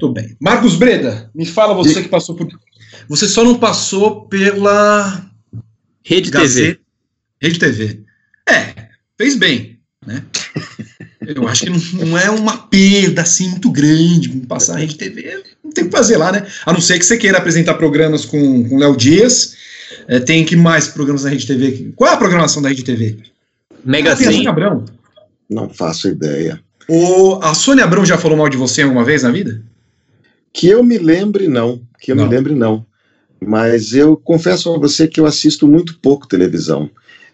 Muito 0.00 0.14
bem. 0.14 0.36
Marcos 0.40 0.74
Breda, 0.74 1.30
me 1.34 1.46
fala 1.46 1.74
você 1.74 2.00
e... 2.00 2.02
que 2.02 2.08
passou 2.08 2.34
por. 2.34 2.48
Você 3.08 3.28
só 3.28 3.44
não 3.44 3.58
passou 3.58 4.26
pela 4.26 5.30
Rede 6.04 6.30
Gazeta, 6.30 6.78
TV. 6.78 6.80
Rede 7.40 7.58
TV. 7.58 8.00
É, 8.48 8.88
fez 9.16 9.36
bem, 9.36 9.78
né? 10.06 10.24
Eu 11.24 11.46
acho 11.46 11.64
que 11.64 11.70
não, 11.70 12.06
não 12.06 12.18
é 12.18 12.28
uma 12.28 12.66
perda 12.66 13.22
assim 13.22 13.48
muito 13.48 13.70
grande 13.70 14.28
passar 14.48 14.74
a 14.74 14.78
Rede 14.78 14.96
TV. 14.96 15.40
Não 15.62 15.70
tem 15.70 15.84
o 15.84 15.86
que 15.86 15.96
fazer 15.96 16.16
lá, 16.16 16.32
né? 16.32 16.44
A 16.66 16.72
não 16.72 16.80
ser 16.80 16.98
que 16.98 17.04
você 17.04 17.16
queira 17.16 17.38
apresentar 17.38 17.74
programas 17.74 18.24
com 18.24 18.62
o 18.62 18.78
Léo 18.78 18.96
Dias. 18.96 19.54
É, 20.08 20.18
tem 20.18 20.44
que 20.44 20.56
mais 20.56 20.88
programas 20.88 21.22
na 21.22 21.30
Rede 21.30 21.46
TV? 21.46 21.92
Qual 21.94 22.10
é 22.10 22.14
a 22.14 22.16
programação 22.16 22.60
da 22.60 22.70
Rede 22.70 22.82
TV? 22.82 23.18
Mega 23.84 24.12
Ah, 24.12 24.16
tem 24.16 24.26
a 24.26 24.30
Sônia 24.30 24.42
Sim. 24.42 24.48
Abrão. 24.48 24.84
Não 25.48 25.68
faço 25.68 26.08
ideia. 26.08 26.60
O, 26.94 27.38
a 27.40 27.54
Sônia 27.54 27.84
Abrão 27.84 28.04
já 28.04 28.18
falou 28.18 28.36
mal 28.36 28.50
de 28.50 28.56
você 28.58 28.82
alguma 28.82 29.02
vez 29.02 29.22
na 29.22 29.30
vida? 29.30 29.62
Que 30.52 30.68
eu 30.68 30.84
me 30.84 30.98
lembre, 30.98 31.48
não. 31.48 31.80
Que 31.98 32.12
eu 32.12 32.16
Não. 32.16 32.24
me 32.24 32.28
lembre, 32.28 32.54
não. 32.54 32.84
Mas 33.40 33.94
eu 33.94 34.14
confesso 34.14 34.70
a 34.74 34.78
você 34.78 35.08
que 35.08 35.18
eu 35.18 35.24
assisto 35.24 35.66
muito 35.66 35.98
pouco 36.00 36.28
televisão. 36.28 36.90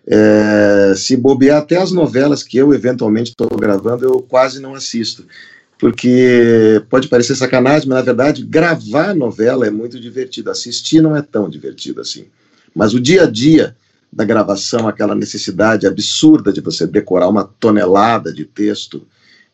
É, 0.07 0.95
se 0.97 1.17
bobear 1.17 1.59
até 1.59 1.77
as 1.77 1.91
novelas 1.91 2.45
que 2.45 2.57
eu 2.57 2.73
eventualmente 2.73 3.31
estou 3.31 3.49
gravando, 3.59 4.05
eu 4.05 4.23
quase 4.23 4.61
não 4.61 4.77
assisto. 4.77 5.27
Porque 5.77 6.81
pode 6.89 7.09
parecer 7.09 7.35
sacanagem, 7.35 7.89
mas 7.89 7.99
na 7.99 8.05
verdade 8.05 8.45
gravar 8.45 9.13
novela 9.13 9.67
é 9.67 9.71
muito 9.71 9.99
divertido. 9.99 10.53
Assistir 10.53 11.01
não 11.01 11.17
é 11.17 11.21
tão 11.21 11.51
divertido 11.51 12.01
assim. 12.01 12.27
Mas 12.73 12.95
o 12.95 13.01
dia 13.01 13.25
a 13.25 13.27
dia 13.27 13.77
da 14.13 14.25
gravação, 14.25 14.87
aquela 14.87 15.17
necessidade 15.17 15.85
absurda 15.85 16.53
de 16.53 16.61
você 16.61 16.87
decorar 16.87 17.27
uma 17.29 17.43
tonelada 17.43 18.33
de 18.33 18.45
texto 18.45 19.05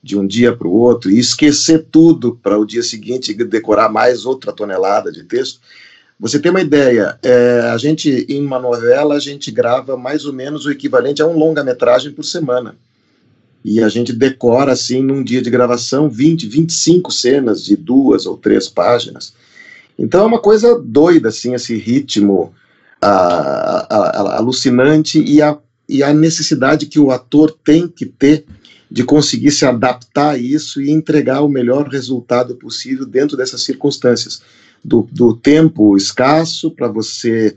de 0.05 0.19
um 0.19 0.27
dia 0.27 0.55
para 0.55 0.69
o 0.69 0.73
outro 0.73 1.11
e 1.11 1.19
esquecer 1.19 1.87
tudo 1.91 2.39
para 2.43 2.59
o 2.59 2.67
dia 2.67 2.83
seguinte 2.83 3.33
decorar 3.33 3.89
mais 3.89 4.27
outra 4.27 4.53
tonelada 4.53 5.11
de 5.11 5.25
texto. 5.25 5.61
Você 6.21 6.39
tem 6.39 6.51
uma 6.51 6.61
ideia? 6.61 7.19
É, 7.23 7.71
a 7.73 7.79
gente, 7.79 8.27
em 8.29 8.45
uma 8.45 8.59
novela, 8.59 9.15
a 9.15 9.19
gente 9.19 9.51
grava 9.51 9.97
mais 9.97 10.27
ou 10.27 10.33
menos 10.35 10.67
o 10.67 10.71
equivalente 10.71 11.23
a 11.23 11.27
um 11.27 11.39
longa-metragem 11.39 12.13
por 12.13 12.23
semana. 12.23 12.77
E 13.65 13.83
a 13.83 13.89
gente 13.89 14.13
decora, 14.13 14.73
assim, 14.73 15.03
num 15.03 15.25
dia 15.25 15.41
de 15.41 15.49
gravação, 15.49 16.11
20, 16.11 16.47
25 16.49 17.11
cenas 17.11 17.65
de 17.65 17.75
duas 17.75 18.27
ou 18.27 18.37
três 18.37 18.69
páginas. 18.69 19.33
Então 19.99 20.21
é 20.21 20.27
uma 20.27 20.39
coisa 20.39 20.79
doida, 20.79 21.31
assim, 21.31 21.55
esse 21.55 21.75
ritmo 21.79 22.53
ah, 23.01 23.87
ah, 23.89 23.97
ah, 23.97 24.37
alucinante 24.37 25.19
e 25.19 25.41
a, 25.41 25.57
e 25.89 26.03
a 26.03 26.13
necessidade 26.13 26.85
que 26.85 27.01
o 27.01 27.11
ator 27.11 27.57
tem 27.65 27.89
que 27.89 28.05
ter 28.05 28.45
de 28.95 29.03
conseguir 29.03 29.51
se 29.51 29.67
adaptar 29.67 30.35
a 30.35 30.39
isso 30.39 30.81
e 30.81 30.89
entregar 30.89 31.41
o 31.41 31.49
melhor 31.49 31.89
resultado 31.89 32.55
possível 32.55 33.05
dentro 33.05 33.37
dessas 33.37 33.65
circunstâncias. 33.65 34.41
Do, 34.85 35.09
do 35.11 35.35
tempo 35.35 35.97
escasso 35.97 36.71
para 36.71 36.87
você 36.87 37.57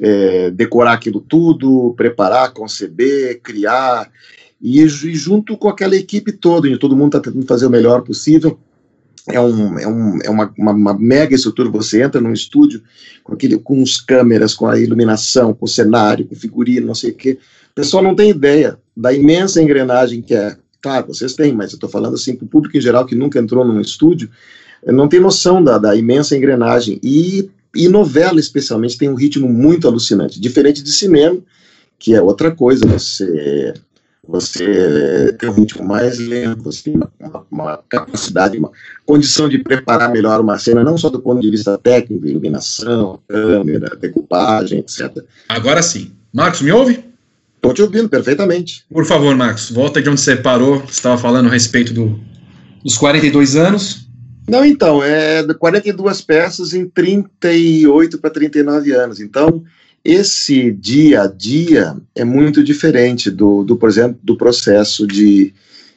é, 0.00 0.50
decorar 0.50 0.94
aquilo 0.94 1.20
tudo, 1.20 1.92
preparar, 1.94 2.54
conceber, 2.54 3.38
criar, 3.42 4.10
e, 4.58 4.80
e 4.80 4.88
junto 4.88 5.58
com 5.58 5.68
aquela 5.68 5.94
equipe 5.94 6.32
toda, 6.32 6.66
onde 6.66 6.78
todo 6.78 6.96
mundo 6.96 7.18
está 7.18 7.20
tentando 7.20 7.46
fazer 7.46 7.66
o 7.66 7.70
melhor 7.70 8.00
possível. 8.00 8.58
É, 9.28 9.38
um, 9.38 9.78
é, 9.78 9.86
um, 9.86 10.18
é 10.24 10.30
uma, 10.30 10.54
uma, 10.56 10.72
uma, 10.72 10.98
mega 10.98 11.34
estrutura. 11.34 11.68
Você 11.68 12.02
entra 12.02 12.18
num 12.18 12.32
estúdio 12.32 12.82
com, 13.22 13.34
aquele, 13.34 13.58
com 13.58 13.82
os 13.82 14.00
câmeras, 14.00 14.54
com 14.54 14.66
a 14.66 14.80
iluminação, 14.80 15.52
com 15.52 15.66
o 15.66 15.68
cenário, 15.68 16.24
com 16.24 16.34
figurino, 16.34 16.86
não 16.86 16.94
sei 16.94 17.10
o 17.10 17.14
quê. 17.14 17.38
O 17.72 17.74
pessoal 17.74 18.02
não 18.02 18.14
tem 18.14 18.30
ideia 18.30 18.78
da 18.96 19.12
imensa 19.12 19.60
engrenagem 19.60 20.22
que 20.22 20.34
é. 20.34 20.56
Claro, 20.88 21.08
vocês 21.08 21.34
têm, 21.34 21.52
mas 21.52 21.72
eu 21.72 21.76
estou 21.76 21.90
falando 21.90 22.14
assim 22.14 22.34
para 22.34 22.46
o 22.46 22.48
público 22.48 22.74
em 22.74 22.80
geral 22.80 23.04
que 23.04 23.14
nunca 23.14 23.38
entrou 23.38 23.62
num 23.62 23.78
estúdio, 23.78 24.30
não 24.86 25.06
tem 25.06 25.20
noção 25.20 25.62
da, 25.62 25.76
da 25.76 25.94
imensa 25.94 26.34
engrenagem. 26.34 26.98
E, 27.02 27.50
e 27.74 27.88
novela, 27.88 28.40
especialmente, 28.40 28.96
tem 28.96 29.10
um 29.10 29.14
ritmo 29.14 29.46
muito 29.46 29.86
alucinante, 29.86 30.40
diferente 30.40 30.82
de 30.82 30.90
cinema, 30.90 31.38
que 31.98 32.14
é 32.14 32.22
outra 32.22 32.50
coisa. 32.50 32.86
Você 32.86 33.74
você 34.26 35.34
tem 35.38 35.50
um 35.50 35.52
ritmo 35.52 35.84
mais 35.84 36.18
lento, 36.18 36.62
você 36.62 36.84
tem 36.84 36.94
uma, 36.96 37.10
uma, 37.50 37.76
capacidade, 37.88 38.56
uma 38.56 38.70
condição 39.04 39.46
de 39.46 39.58
preparar 39.58 40.10
melhor 40.10 40.40
uma 40.40 40.58
cena, 40.58 40.82
não 40.82 40.96
só 40.96 41.10
do 41.10 41.20
ponto 41.20 41.40
de 41.40 41.50
vista 41.50 41.76
técnico, 41.76 42.26
iluminação, 42.26 43.20
câmera, 43.28 43.94
decupagem, 43.96 44.78
etc. 44.78 45.22
Agora 45.48 45.82
sim. 45.82 46.12
Marcos, 46.32 46.60
me 46.62 46.72
ouve? 46.72 47.07
Estou 47.58 47.74
te 47.74 47.82
ouvindo 47.82 48.08
perfeitamente. 48.08 48.84
Por 48.90 49.04
favor, 49.04 49.34
Marcos, 49.36 49.70
volta 49.70 50.00
de 50.00 50.08
onde 50.08 50.20
você 50.20 50.36
parou. 50.36 50.78
Você 50.78 50.92
estava 50.92 51.18
falando 51.18 51.48
a 51.48 51.52
respeito 51.52 51.92
do, 51.92 52.18
dos 52.84 52.96
42 52.96 53.56
anos. 53.56 54.08
Não, 54.48 54.64
então, 54.64 55.02
é 55.02 55.42
42 55.42 56.20
peças 56.22 56.72
em 56.72 56.88
38 56.88 58.18
para 58.18 58.30
39 58.30 58.92
anos. 58.92 59.20
Então, 59.20 59.64
esse 60.04 60.70
dia 60.70 61.22
a 61.22 61.26
dia 61.26 61.96
é 62.14 62.24
muito 62.24 62.62
diferente 62.62 63.28
do, 63.28 63.64
do 63.64 63.76
por 63.76 63.88
exemplo, 63.88 64.18
do 64.22 64.36
processo 64.36 65.04
de, 65.04 65.52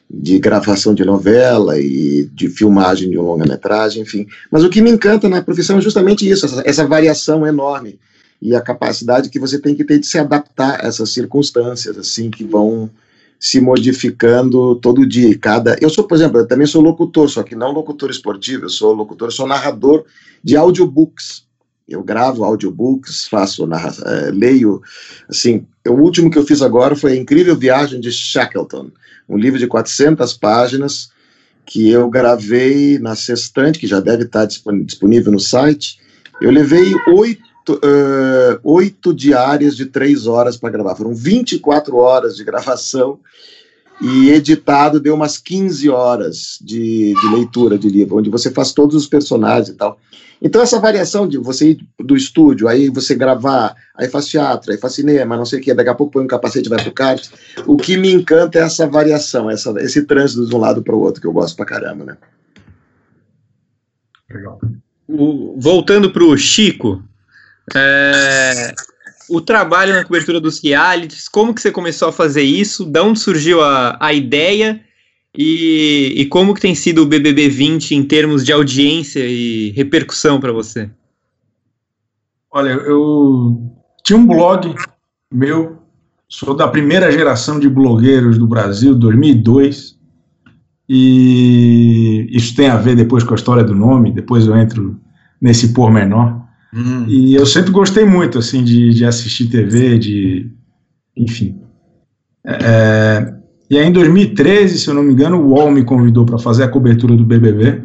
de 0.10 0.40
gravação 0.40 0.96
de 0.96 1.06
novela 1.06 1.80
e 1.80 2.28
de 2.34 2.50
filmagem 2.50 3.10
de 3.12 3.20
um 3.20 3.22
longa-metragem, 3.22 4.02
enfim. 4.02 4.26
Mas 4.52 4.64
o 4.64 4.70
que 4.70 4.82
me 4.82 4.90
encanta 4.90 5.30
na 5.30 5.44
profissão 5.44 5.78
é 5.78 5.82
justamente 5.82 6.28
isso, 6.28 6.46
essa, 6.46 6.64
essa, 6.66 6.88
variação 6.88 7.46
enorme 7.46 8.00
e 8.42 8.56
a 8.56 8.62
capacidade 8.62 9.30
que 9.30 9.40
você 9.40 9.60
tem 9.60 9.76
que 9.76 9.84
ter 9.84 10.00
de 10.00 10.08
se 10.08 10.18
adaptar 10.18 10.84
a 10.84 10.88
essas 10.88 11.14
circunstâncias, 11.14 11.98
assim, 11.98 12.32
que 12.32 12.44
vão 12.44 12.90
se 13.40 13.60
modificando 13.60 14.76
todo 14.76 15.06
dia. 15.06 15.30
E 15.30 15.38
cada, 15.38 15.78
eu 15.82 15.90
sou, 15.90 16.06
por 16.06 16.16
exemplo, 16.16 16.40
eu 16.40 16.48
também 16.48 16.68
sou 16.68 16.82
locutor, 16.82 17.30
só 17.30 17.44
que 17.44 17.56
não 17.56 17.72
locutor 17.72 18.10
esportivo, 18.10 18.66
eu 18.66 18.70
sou 18.70 18.94
locutor, 18.94 19.28
eu 19.28 19.32
sou 19.32 19.48
narrador 19.48 20.06
de 20.44 20.58
audiobooks 20.58 21.46
eu 21.94 22.04
gravo 22.04 22.44
audiobooks, 22.44 23.28
faço, 23.28 23.68
narra, 23.68 23.92
uh, 23.92 24.32
leio, 24.34 24.82
assim, 25.30 25.66
o 25.88 25.94
último 25.94 26.30
que 26.30 26.38
eu 26.38 26.46
fiz 26.46 26.62
agora 26.62 26.96
foi 26.96 27.14
A 27.14 27.16
Incrível 27.16 27.56
Viagem 27.56 28.00
de 28.00 28.12
Shackleton, 28.12 28.92
um 29.28 29.38
livro 29.38 29.60
de 29.60 29.68
400 29.68 30.34
páginas 30.34 31.12
que 31.66 31.90
eu 31.90 32.10
gravei 32.10 32.98
na 33.00 33.16
Sextante, 33.16 33.80
que 33.80 33.88
já 33.88 34.00
deve 34.00 34.24
estar 34.24 34.46
disponível 34.46 35.32
no 35.32 35.40
site. 35.40 36.00
Eu 36.42 36.52
levei 36.52 36.94
oito, 37.16 37.44
uh, 37.70 38.60
oito 38.64 39.14
diárias 39.14 39.76
de 39.76 39.86
três 39.86 40.28
horas 40.28 40.58
para 40.58 40.70
gravar, 40.70 40.96
foram 40.96 41.14
24 41.14 41.96
horas 41.98 42.36
de 42.36 42.44
gravação 42.44 43.20
e 44.02 44.32
editado 44.32 45.00
deu 45.00 45.14
umas 45.14 45.38
15 45.38 45.88
horas 45.90 46.58
de, 46.60 47.14
de 47.14 47.36
leitura 47.36 47.78
de 47.78 47.88
livro, 47.88 48.18
onde 48.18 48.32
você 48.32 48.50
faz 48.50 48.74
todos 48.74 48.96
os 48.96 49.06
personagens 49.06 49.70
e 49.70 49.76
tal. 49.76 50.00
Então, 50.42 50.60
essa 50.60 50.80
variação 50.80 51.28
de 51.28 51.38
você 51.38 51.72
ir 51.72 51.88
do 52.00 52.18
estúdio, 52.18 52.68
aí 52.68 52.90
você 52.90 53.14
gravar, 53.14 53.76
aí 53.96 54.10
faz 54.10 54.26
teatro, 54.26 54.72
aí 54.72 54.78
faz 54.80 54.94
cinema, 54.94 55.38
não 55.38 55.46
sei 55.46 55.60
o 55.60 55.62
quê, 55.62 55.72
daqui 55.72 55.90
a 55.90 55.94
pouco 55.94 56.14
põe 56.14 56.24
um 56.24 56.28
capacete 56.28 56.66
e 56.66 56.70
vai 56.70 56.82
pro 56.82 56.92
kart. 56.92 57.30
O 57.68 57.78
que 57.78 57.96
me 57.96 58.12
encanta 58.12 58.58
é 58.58 58.64
essa 58.64 58.88
variação, 58.88 59.52
essa, 59.52 59.72
esse 59.80 60.02
trânsito 60.04 60.48
de 60.48 60.56
um 60.56 60.58
lado 60.58 60.82
para 60.82 60.96
o 60.96 61.00
outro, 61.00 61.22
que 61.22 61.28
eu 61.28 61.32
gosto 61.32 61.56
pra 61.56 61.66
caramba, 61.66 62.06
né? 62.06 62.18
Legal. 64.32 64.60
O, 65.08 65.56
voltando 65.60 66.10
pro 66.10 66.36
Chico, 66.36 67.04
é, 67.76 68.74
o 69.30 69.40
trabalho 69.40 69.94
na 69.94 70.04
cobertura 70.04 70.40
dos 70.40 70.62
realities, 70.62 71.28
como 71.28 71.54
que 71.54 71.62
você 71.62 71.72
começou 71.72 72.10
a 72.10 72.14
fazer 72.14 72.44
isso? 72.44 72.86
De 72.86 73.00
onde 73.00 73.20
surgiu 73.20 73.62
a, 73.62 73.98
a 74.00 74.14
ideia? 74.14 74.82
E, 75.38 76.14
e, 76.18 76.26
como 76.26 76.54
que 76.54 76.60
tem 76.60 76.76
sido 76.76 77.04
o 77.04 77.06
BBB 77.06 77.48
20 77.48 77.96
em 77.96 78.04
termos 78.04 78.44
de 78.44 78.52
audiência 78.52 79.26
e 79.26 79.72
repercussão 79.72 80.42
para 80.42 80.52
você? 80.52 80.90
Olha, 82.52 82.72
eu 82.72 83.72
tinha 84.04 84.20
um 84.20 84.28
blog 84.28 84.76
meu, 85.34 85.78
sou 86.28 86.54
da 86.54 86.68
primeira 86.68 87.10
geração 87.10 87.58
de 87.62 87.70
blogueiros 87.70 88.38
do 88.38 88.46
Brasil, 88.46 88.94
2002, 88.94 89.98
e 90.90 92.28
isso 92.32 92.54
tem 92.54 92.68
a 92.68 92.76
ver 92.76 92.98
depois 92.98 93.24
com 93.24 93.34
a 93.34 93.38
história 93.38 93.64
do 93.64 93.74
nome, 93.74 94.12
depois 94.12 94.46
eu 94.46 94.58
entro 94.58 95.00
nesse 95.40 95.72
pormenor. 95.74 96.41
Hum. 96.74 97.06
E 97.08 97.34
eu 97.36 97.46
sempre 97.46 97.72
gostei 97.72 98.06
muito, 98.06 98.40
assim, 98.40 98.64
de, 98.64 98.92
de 98.92 99.06
assistir 99.06 99.48
TV, 99.48 99.98
de... 99.98 100.52
enfim. 101.16 101.60
É, 102.46 103.34
e 103.70 103.78
aí, 103.78 103.88
em 103.88 103.92
2013, 103.92 104.80
se 104.80 104.88
eu 104.90 104.94
não 104.94 105.04
me 105.04 105.14
engano, 105.14 105.38
o 105.38 105.50
UOL 105.50 105.72
me 105.72 105.84
convidou 105.84 106.26
para 106.26 106.38
fazer 106.38 106.64
a 106.64 106.68
cobertura 106.68 107.16
do 107.16 107.26
BBB. 107.26 107.84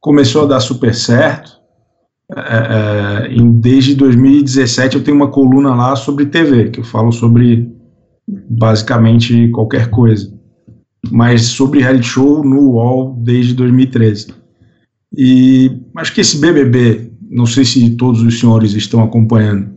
Começou 0.00 0.42
a 0.42 0.46
dar 0.46 0.60
super 0.60 0.94
certo. 0.94 1.58
É, 2.36 3.30
é, 3.30 3.42
desde 3.54 3.94
2017 3.94 4.96
eu 4.96 5.02
tenho 5.02 5.16
uma 5.16 5.30
coluna 5.30 5.74
lá 5.74 5.96
sobre 5.96 6.26
TV, 6.26 6.68
que 6.68 6.80
eu 6.80 6.84
falo 6.84 7.10
sobre 7.10 7.72
basicamente 8.50 9.48
qualquer 9.48 9.88
coisa. 9.88 10.30
Mas 11.10 11.42
sobre 11.42 11.80
reality 11.80 12.06
show 12.06 12.44
no 12.44 12.72
UOL 12.72 13.14
desde 13.22 13.54
2013. 13.54 14.34
E 15.16 15.80
acho 15.96 16.14
que 16.14 16.20
esse 16.20 16.38
BBB, 16.38 17.07
não 17.30 17.46
sei 17.46 17.64
se 17.64 17.96
todos 17.96 18.22
os 18.22 18.38
senhores 18.38 18.72
estão 18.72 19.02
acompanhando, 19.02 19.70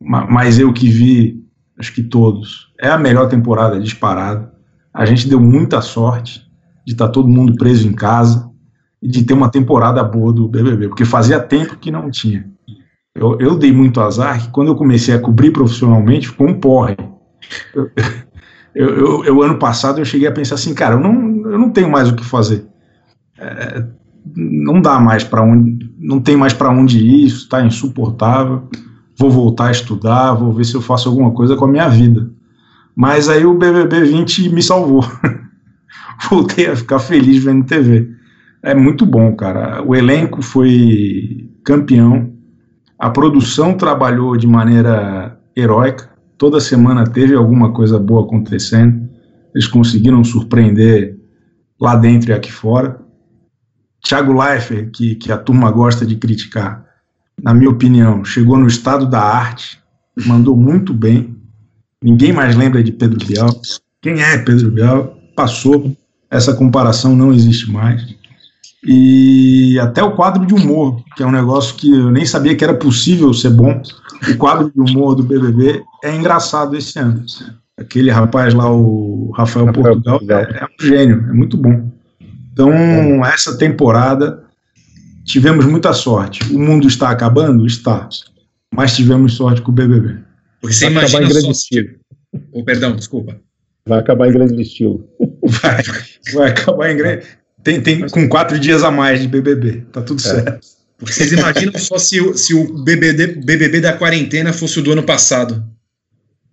mas 0.00 0.58
eu 0.58 0.72
que 0.72 0.88
vi, 0.88 1.44
acho 1.78 1.94
que 1.94 2.02
todos, 2.02 2.72
é 2.80 2.88
a 2.88 2.98
melhor 2.98 3.28
temporada 3.28 3.80
disparada. 3.80 4.52
A 4.92 5.04
gente 5.04 5.28
deu 5.28 5.40
muita 5.40 5.80
sorte 5.80 6.42
de 6.86 6.92
estar 6.92 7.08
todo 7.08 7.28
mundo 7.28 7.56
preso 7.56 7.86
em 7.86 7.92
casa 7.92 8.48
e 9.02 9.08
de 9.08 9.24
ter 9.24 9.34
uma 9.34 9.50
temporada 9.50 10.02
boa 10.02 10.32
do 10.32 10.48
BBB, 10.48 10.88
porque 10.88 11.04
fazia 11.04 11.40
tempo 11.40 11.78
que 11.78 11.90
não 11.90 12.10
tinha. 12.10 12.48
Eu, 13.14 13.38
eu 13.40 13.58
dei 13.58 13.72
muito 13.72 14.00
azar 14.00 14.40
que 14.40 14.50
quando 14.50 14.68
eu 14.68 14.76
comecei 14.76 15.14
a 15.14 15.18
cobrir 15.18 15.50
profissionalmente, 15.50 16.28
ficou 16.28 16.48
um 16.48 16.58
porre. 16.58 16.96
Eu, 18.74 18.90
eu, 18.90 19.24
eu, 19.24 19.42
ano 19.42 19.58
passado 19.58 19.98
eu 19.98 20.04
cheguei 20.04 20.28
a 20.28 20.32
pensar 20.32 20.54
assim, 20.54 20.72
cara, 20.72 20.94
eu 20.94 21.00
não, 21.00 21.50
eu 21.50 21.58
não 21.58 21.70
tenho 21.70 21.90
mais 21.90 22.08
o 22.08 22.14
que 22.14 22.24
fazer. 22.24 22.64
É, 23.36 23.84
não 24.36 24.80
dá 24.80 25.00
mais 25.00 25.24
para 25.24 25.42
onde, 25.42 25.87
não 26.08 26.18
tem 26.18 26.38
mais 26.38 26.54
para 26.54 26.70
onde 26.70 26.98
ir, 26.98 27.26
isso 27.26 27.42
está 27.42 27.62
insuportável. 27.62 28.62
Vou 29.14 29.30
voltar 29.30 29.66
a 29.66 29.70
estudar, 29.70 30.32
vou 30.32 30.50
ver 30.50 30.64
se 30.64 30.74
eu 30.74 30.80
faço 30.80 31.06
alguma 31.06 31.32
coisa 31.32 31.54
com 31.54 31.66
a 31.66 31.68
minha 31.68 31.86
vida. 31.86 32.30
Mas 32.96 33.28
aí 33.28 33.44
o 33.44 33.52
BBB 33.52 34.04
20 34.04 34.48
me 34.48 34.62
salvou. 34.62 35.04
Voltei 36.30 36.66
a 36.66 36.74
ficar 36.74 36.98
feliz 36.98 37.44
vendo 37.44 37.66
TV. 37.66 38.10
É 38.62 38.74
muito 38.74 39.04
bom, 39.04 39.36
cara. 39.36 39.82
O 39.82 39.94
elenco 39.94 40.40
foi 40.40 41.50
campeão. 41.62 42.32
A 42.98 43.10
produção 43.10 43.74
trabalhou 43.74 44.34
de 44.34 44.46
maneira 44.46 45.38
heróica. 45.54 46.08
Toda 46.38 46.58
semana 46.58 47.04
teve 47.04 47.34
alguma 47.34 47.70
coisa 47.70 47.98
boa 47.98 48.22
acontecendo. 48.22 49.06
Eles 49.54 49.66
conseguiram 49.66 50.24
surpreender 50.24 51.18
lá 51.78 51.94
dentro 51.96 52.30
e 52.30 52.32
aqui 52.32 52.50
fora. 52.50 52.98
Thiago 54.08 54.32
Leifert, 54.32 54.90
que, 54.90 55.14
que 55.16 55.30
a 55.30 55.36
turma 55.36 55.70
gosta 55.70 56.06
de 56.06 56.16
criticar, 56.16 56.82
na 57.42 57.52
minha 57.52 57.68
opinião, 57.68 58.24
chegou 58.24 58.56
no 58.56 58.66
estado 58.66 59.04
da 59.04 59.20
arte, 59.20 59.78
mandou 60.24 60.56
muito 60.56 60.94
bem. 60.94 61.36
Ninguém 62.02 62.32
mais 62.32 62.56
lembra 62.56 62.82
de 62.82 62.90
Pedro 62.90 63.24
Bial. 63.26 63.50
Quem 64.00 64.22
é 64.22 64.38
Pedro 64.38 64.70
Bial? 64.70 65.14
Passou. 65.36 65.94
Essa 66.30 66.54
comparação 66.54 67.14
não 67.14 67.34
existe 67.34 67.70
mais. 67.70 68.02
E 68.82 69.78
até 69.78 70.02
o 70.02 70.16
quadro 70.16 70.46
de 70.46 70.54
humor, 70.54 71.02
que 71.14 71.22
é 71.22 71.26
um 71.26 71.32
negócio 71.32 71.74
que 71.74 71.92
eu 71.92 72.10
nem 72.10 72.24
sabia 72.24 72.56
que 72.56 72.64
era 72.64 72.74
possível 72.74 73.34
ser 73.34 73.50
bom. 73.50 73.82
O 74.26 74.36
quadro 74.38 74.72
de 74.74 74.80
humor 74.80 75.16
do 75.16 75.22
BBB 75.22 75.82
é 76.02 76.16
engraçado 76.16 76.74
esse 76.76 76.98
ano. 76.98 77.24
Aquele 77.78 78.10
rapaz 78.10 78.54
lá, 78.54 78.72
o 78.72 79.32
Rafael, 79.36 79.66
Rafael 79.66 80.00
Portugal, 80.00 80.20
é, 80.30 80.62
é 80.62 80.64
um 80.64 80.86
gênio, 80.86 81.26
é 81.28 81.32
muito 81.32 81.56
bom. 81.56 81.97
Então, 82.58 83.24
essa 83.24 83.56
temporada 83.56 84.42
tivemos 85.24 85.64
muita 85.64 85.92
sorte. 85.92 86.42
O 86.52 86.58
mundo 86.58 86.88
está 86.88 87.08
acabando? 87.08 87.64
Está. 87.64 88.08
Mas 88.74 88.96
tivemos 88.96 89.34
sorte 89.34 89.62
com 89.62 89.70
o 89.70 89.74
BBB. 89.74 90.18
Porque 90.60 90.74
você 90.74 90.90
Vai 90.90 91.08
imagina 91.08 91.40
só 91.40 91.52
se... 91.52 91.96
Oh, 92.52 92.64
perdão, 92.64 92.96
desculpa. 92.96 93.40
Vai 93.86 94.00
acabar 94.00 94.26
em 94.26 94.32
grande 94.32 94.60
estilo. 94.60 95.08
Vai, 95.44 95.82
vai 96.34 96.50
acabar 96.50 96.90
em 96.90 96.96
grande... 96.96 97.26
Tem, 97.62 97.80
tem 97.80 98.08
com 98.08 98.28
quatro 98.28 98.58
dias 98.58 98.82
a 98.82 98.90
mais 98.90 99.20
de 99.20 99.28
BBB. 99.28 99.86
Tá 99.92 100.02
tudo 100.02 100.18
é. 100.18 100.24
certo. 100.24 100.66
Porque 100.98 101.14
vocês 101.14 101.30
imaginam 101.30 101.78
só 101.78 101.96
se, 101.96 102.20
o, 102.20 102.36
se 102.36 102.54
o 102.54 102.82
BBB, 102.82 103.40
BBB 103.44 103.80
da 103.80 103.92
quarentena 103.92 104.52
fosse 104.52 104.80
o 104.80 104.82
do 104.82 104.90
ano 104.90 105.04
passado. 105.04 105.64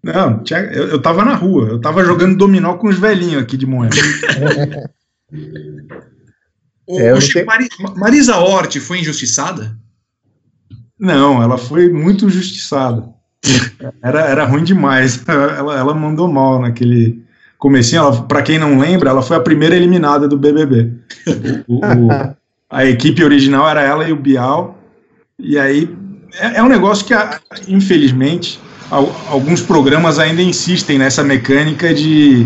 Não, 0.04 0.44
eu, 0.72 0.88
eu 0.90 1.02
tava 1.02 1.26
na 1.26 1.34
rua. 1.34 1.68
Eu 1.68 1.82
tava 1.82 2.06
jogando 2.06 2.38
dominó 2.38 2.76
com 2.76 2.90
os 2.90 3.00
velhinhos 3.00 3.42
aqui 3.42 3.58
de 3.58 3.66
Moema. 3.66 3.96
o, 6.88 7.00
é, 7.00 7.14
tenho... 7.20 7.46
Marisa 7.96 8.38
Hort 8.38 8.80
foi 8.80 9.00
injustiçada? 9.00 9.78
Não, 11.00 11.42
ela 11.42 11.58
foi 11.58 11.90
muito 11.92 12.26
injustiçada. 12.26 13.10
era, 14.02 14.22
era 14.22 14.46
ruim 14.46 14.64
demais. 14.64 15.22
Ela, 15.28 15.78
ela 15.78 15.94
mandou 15.94 16.28
mal 16.28 16.60
naquele 16.60 17.24
comecinho. 17.58 18.24
Para 18.24 18.42
quem 18.42 18.58
não 18.58 18.80
lembra, 18.80 19.10
ela 19.10 19.22
foi 19.22 19.38
a 19.38 19.42
primeira 19.42 19.76
eliminada 19.76 20.28
do 20.28 20.38
BBB. 20.38 20.94
O, 21.68 21.78
o, 21.78 22.36
a 22.70 22.86
equipe 22.86 23.24
original 23.24 23.70
era 23.70 23.82
ela 23.82 24.08
e 24.08 24.12
o 24.12 24.16
Bial. 24.16 24.80
E 25.38 25.60
aí 25.60 25.96
é, 26.40 26.58
é 26.58 26.64
um 26.64 26.70
negócio 26.70 27.06
que, 27.06 27.14
infelizmente, 27.68 28.60
alguns 28.90 29.62
programas 29.62 30.20
ainda 30.20 30.42
insistem 30.42 30.98
nessa 30.98 31.24
mecânica 31.24 31.94
de 31.94 32.46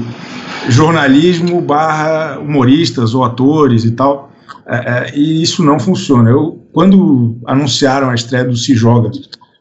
jornalismo 0.69 1.61
barra 1.61 2.39
humoristas 2.39 3.13
ou 3.13 3.23
atores 3.23 3.83
e 3.83 3.91
tal. 3.91 4.31
É, 4.67 4.75
é, 4.75 5.17
e 5.17 5.41
isso 5.41 5.63
não 5.63 5.79
funciona. 5.79 6.29
Eu, 6.29 6.63
quando 6.71 7.37
anunciaram 7.45 8.09
a 8.09 8.15
estreia 8.15 8.45
do 8.45 8.55
Se 8.55 8.75
Joga, 8.75 9.11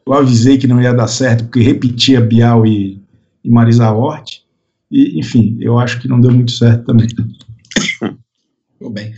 eu 0.06 0.12
avisei 0.12 0.58
que 0.58 0.66
não 0.66 0.80
ia 0.80 0.92
dar 0.92 1.08
certo, 1.08 1.44
porque 1.44 1.60
repetia 1.60 2.20
Bial 2.20 2.66
e, 2.66 3.00
e 3.44 3.50
Marisa 3.50 3.90
Hort. 3.90 4.40
E, 4.90 5.18
enfim, 5.18 5.56
eu 5.60 5.78
acho 5.78 6.00
que 6.00 6.08
não 6.08 6.20
deu 6.20 6.30
muito 6.30 6.52
certo 6.52 6.84
também. 6.84 7.06
Tudo 8.78 8.90
bem. 8.90 9.12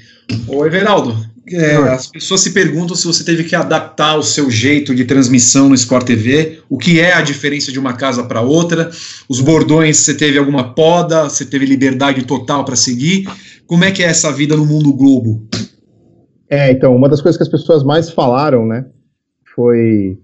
Ô, 0.48 0.64
Everaldo, 0.64 1.16
é, 1.52 1.76
as 1.76 2.06
pessoas 2.06 2.40
se 2.40 2.52
perguntam 2.52 2.94
se 2.94 3.06
você 3.06 3.24
teve 3.24 3.44
que 3.44 3.56
adaptar 3.56 4.16
o 4.16 4.22
seu 4.22 4.50
jeito 4.50 4.94
de 4.94 5.04
transmissão 5.04 5.68
no 5.68 5.74
Sport 5.74 6.06
TV, 6.06 6.60
o 6.68 6.78
que 6.78 7.00
é 7.00 7.12
a 7.14 7.22
diferença 7.22 7.72
de 7.72 7.78
uma 7.78 7.94
casa 7.94 8.24
para 8.24 8.40
outra, 8.40 8.90
os 9.28 9.40
bordões, 9.40 9.98
você 9.98 10.14
teve 10.14 10.38
alguma 10.38 10.74
poda, 10.74 11.24
você 11.24 11.44
teve 11.44 11.66
liberdade 11.66 12.24
total 12.24 12.64
para 12.64 12.76
seguir, 12.76 13.28
como 13.66 13.84
é 13.84 13.90
que 13.90 14.02
é 14.02 14.06
essa 14.06 14.32
vida 14.32 14.56
no 14.56 14.66
mundo 14.66 14.92
globo? 14.92 15.46
É, 16.48 16.70
então, 16.70 16.94
uma 16.94 17.08
das 17.08 17.20
coisas 17.20 17.36
que 17.36 17.42
as 17.42 17.48
pessoas 17.48 17.84
mais 17.84 18.10
falaram, 18.10 18.66
né, 18.66 18.86
foi, 19.54 20.18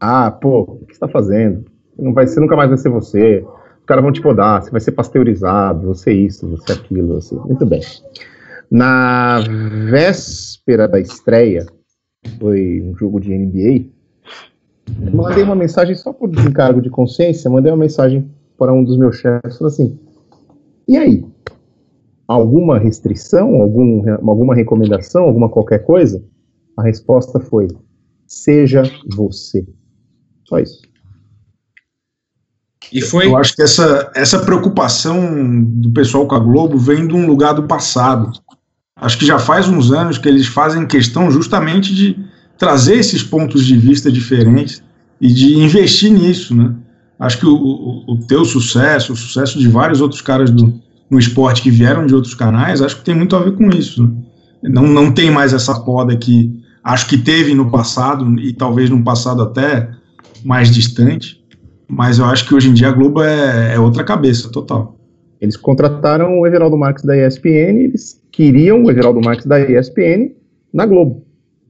ah, 0.00 0.30
pô, 0.30 0.60
o 0.60 0.86
que 0.86 0.86
você 0.86 0.92
está 0.92 1.08
fazendo? 1.08 1.64
Não 1.98 2.12
vai, 2.12 2.26
você 2.26 2.40
nunca 2.40 2.56
mais 2.56 2.68
vai 2.68 2.78
ser 2.78 2.88
você, 2.88 3.44
os 3.80 3.84
caras 3.84 4.02
vão 4.02 4.12
te 4.12 4.20
podar, 4.20 4.62
você 4.62 4.70
vai 4.70 4.80
ser 4.80 4.92
pasteurizado, 4.92 5.86
você 5.86 6.12
isso, 6.12 6.48
você 6.48 6.72
aquilo, 6.72 7.16
assim, 7.16 7.36
muito 7.36 7.66
bem. 7.66 7.82
Na 8.70 9.40
véspera 9.90 10.86
da 10.86 11.00
estreia, 11.00 11.66
foi 12.38 12.82
um 12.82 12.94
jogo 12.96 13.18
de 13.18 13.36
NBA, 13.36 13.86
mandei 15.12 15.42
uma 15.42 15.54
mensagem 15.54 15.94
só 15.94 16.12
por 16.12 16.28
desencargo 16.28 16.82
de 16.82 16.90
consciência, 16.90 17.50
mandei 17.50 17.72
uma 17.72 17.78
mensagem 17.78 18.30
para 18.58 18.72
um 18.72 18.84
dos 18.84 18.98
meus 18.98 19.16
chefes, 19.16 19.62
assim, 19.62 19.98
e 20.88 20.96
aí? 20.96 21.24
Alguma 22.26 22.78
restrição, 22.78 23.60
algum, 23.60 24.02
alguma 24.28 24.54
recomendação, 24.54 25.24
alguma 25.24 25.48
qualquer 25.48 25.84
coisa? 25.84 26.22
A 26.76 26.82
resposta 26.82 27.38
foi, 27.38 27.68
seja 28.26 28.82
você. 29.14 29.66
Só 30.44 30.58
isso. 30.58 30.80
E 32.90 33.02
foi... 33.02 33.26
Eu 33.26 33.36
acho 33.36 33.54
que 33.54 33.62
essa, 33.62 34.10
essa 34.14 34.38
preocupação 34.44 35.62
do 35.62 35.92
pessoal 35.92 36.26
com 36.26 36.34
a 36.34 36.38
Globo 36.38 36.78
vem 36.78 37.06
de 37.06 37.14
um 37.14 37.26
lugar 37.26 37.52
do 37.52 37.66
passado 37.66 38.30
acho 39.00 39.18
que 39.18 39.26
já 39.26 39.38
faz 39.38 39.68
uns 39.68 39.92
anos 39.92 40.18
que 40.18 40.28
eles 40.28 40.46
fazem 40.46 40.86
questão 40.86 41.30
justamente 41.30 41.94
de 41.94 42.16
trazer 42.56 42.96
esses 42.96 43.22
pontos 43.22 43.64
de 43.64 43.76
vista 43.76 44.10
diferentes 44.10 44.82
e 45.20 45.28
de 45.32 45.56
investir 45.56 46.12
nisso, 46.12 46.54
né? 46.54 46.74
Acho 47.18 47.38
que 47.38 47.46
o, 47.46 47.54
o, 47.54 48.12
o 48.12 48.18
teu 48.26 48.44
sucesso, 48.44 49.12
o 49.12 49.16
sucesso 49.16 49.58
de 49.58 49.68
vários 49.68 50.00
outros 50.00 50.20
caras 50.20 50.50
do, 50.50 50.80
no 51.10 51.18
esporte 51.18 51.62
que 51.62 51.70
vieram 51.70 52.06
de 52.06 52.14
outros 52.14 52.34
canais, 52.34 52.80
acho 52.80 52.96
que 52.96 53.04
tem 53.04 53.14
muito 53.14 53.34
a 53.34 53.40
ver 53.40 53.56
com 53.56 53.68
isso. 53.70 54.02
Né? 54.02 54.10
Não, 54.62 54.84
não 54.84 55.12
tem 55.12 55.30
mais 55.30 55.52
essa 55.52 55.80
poda 55.80 56.16
que 56.16 56.62
acho 56.82 57.08
que 57.08 57.18
teve 57.18 57.54
no 57.54 57.70
passado 57.70 58.38
e 58.38 58.52
talvez 58.52 58.88
num 58.88 59.02
passado 59.02 59.42
até 59.42 59.90
mais 60.44 60.70
distante, 60.70 61.42
mas 61.88 62.18
eu 62.18 62.24
acho 62.24 62.46
que 62.46 62.54
hoje 62.54 62.68
em 62.68 62.74
dia 62.74 62.88
a 62.88 62.92
Globo 62.92 63.22
é, 63.22 63.74
é 63.74 63.78
outra 63.80 64.04
cabeça 64.04 64.48
total. 64.50 64.96
Eles 65.40 65.56
contrataram 65.56 66.38
o 66.38 66.46
Everaldo 66.46 66.76
Marques 66.76 67.04
da 67.04 67.16
ESPN, 67.16 67.78
eles 67.78 68.20
queriam 68.38 68.84
o 68.84 68.88
Everaldo 68.88 69.20
Marques 69.20 69.46
da 69.46 69.58
ESPN 69.58 70.30
na 70.72 70.86
Globo. 70.86 71.24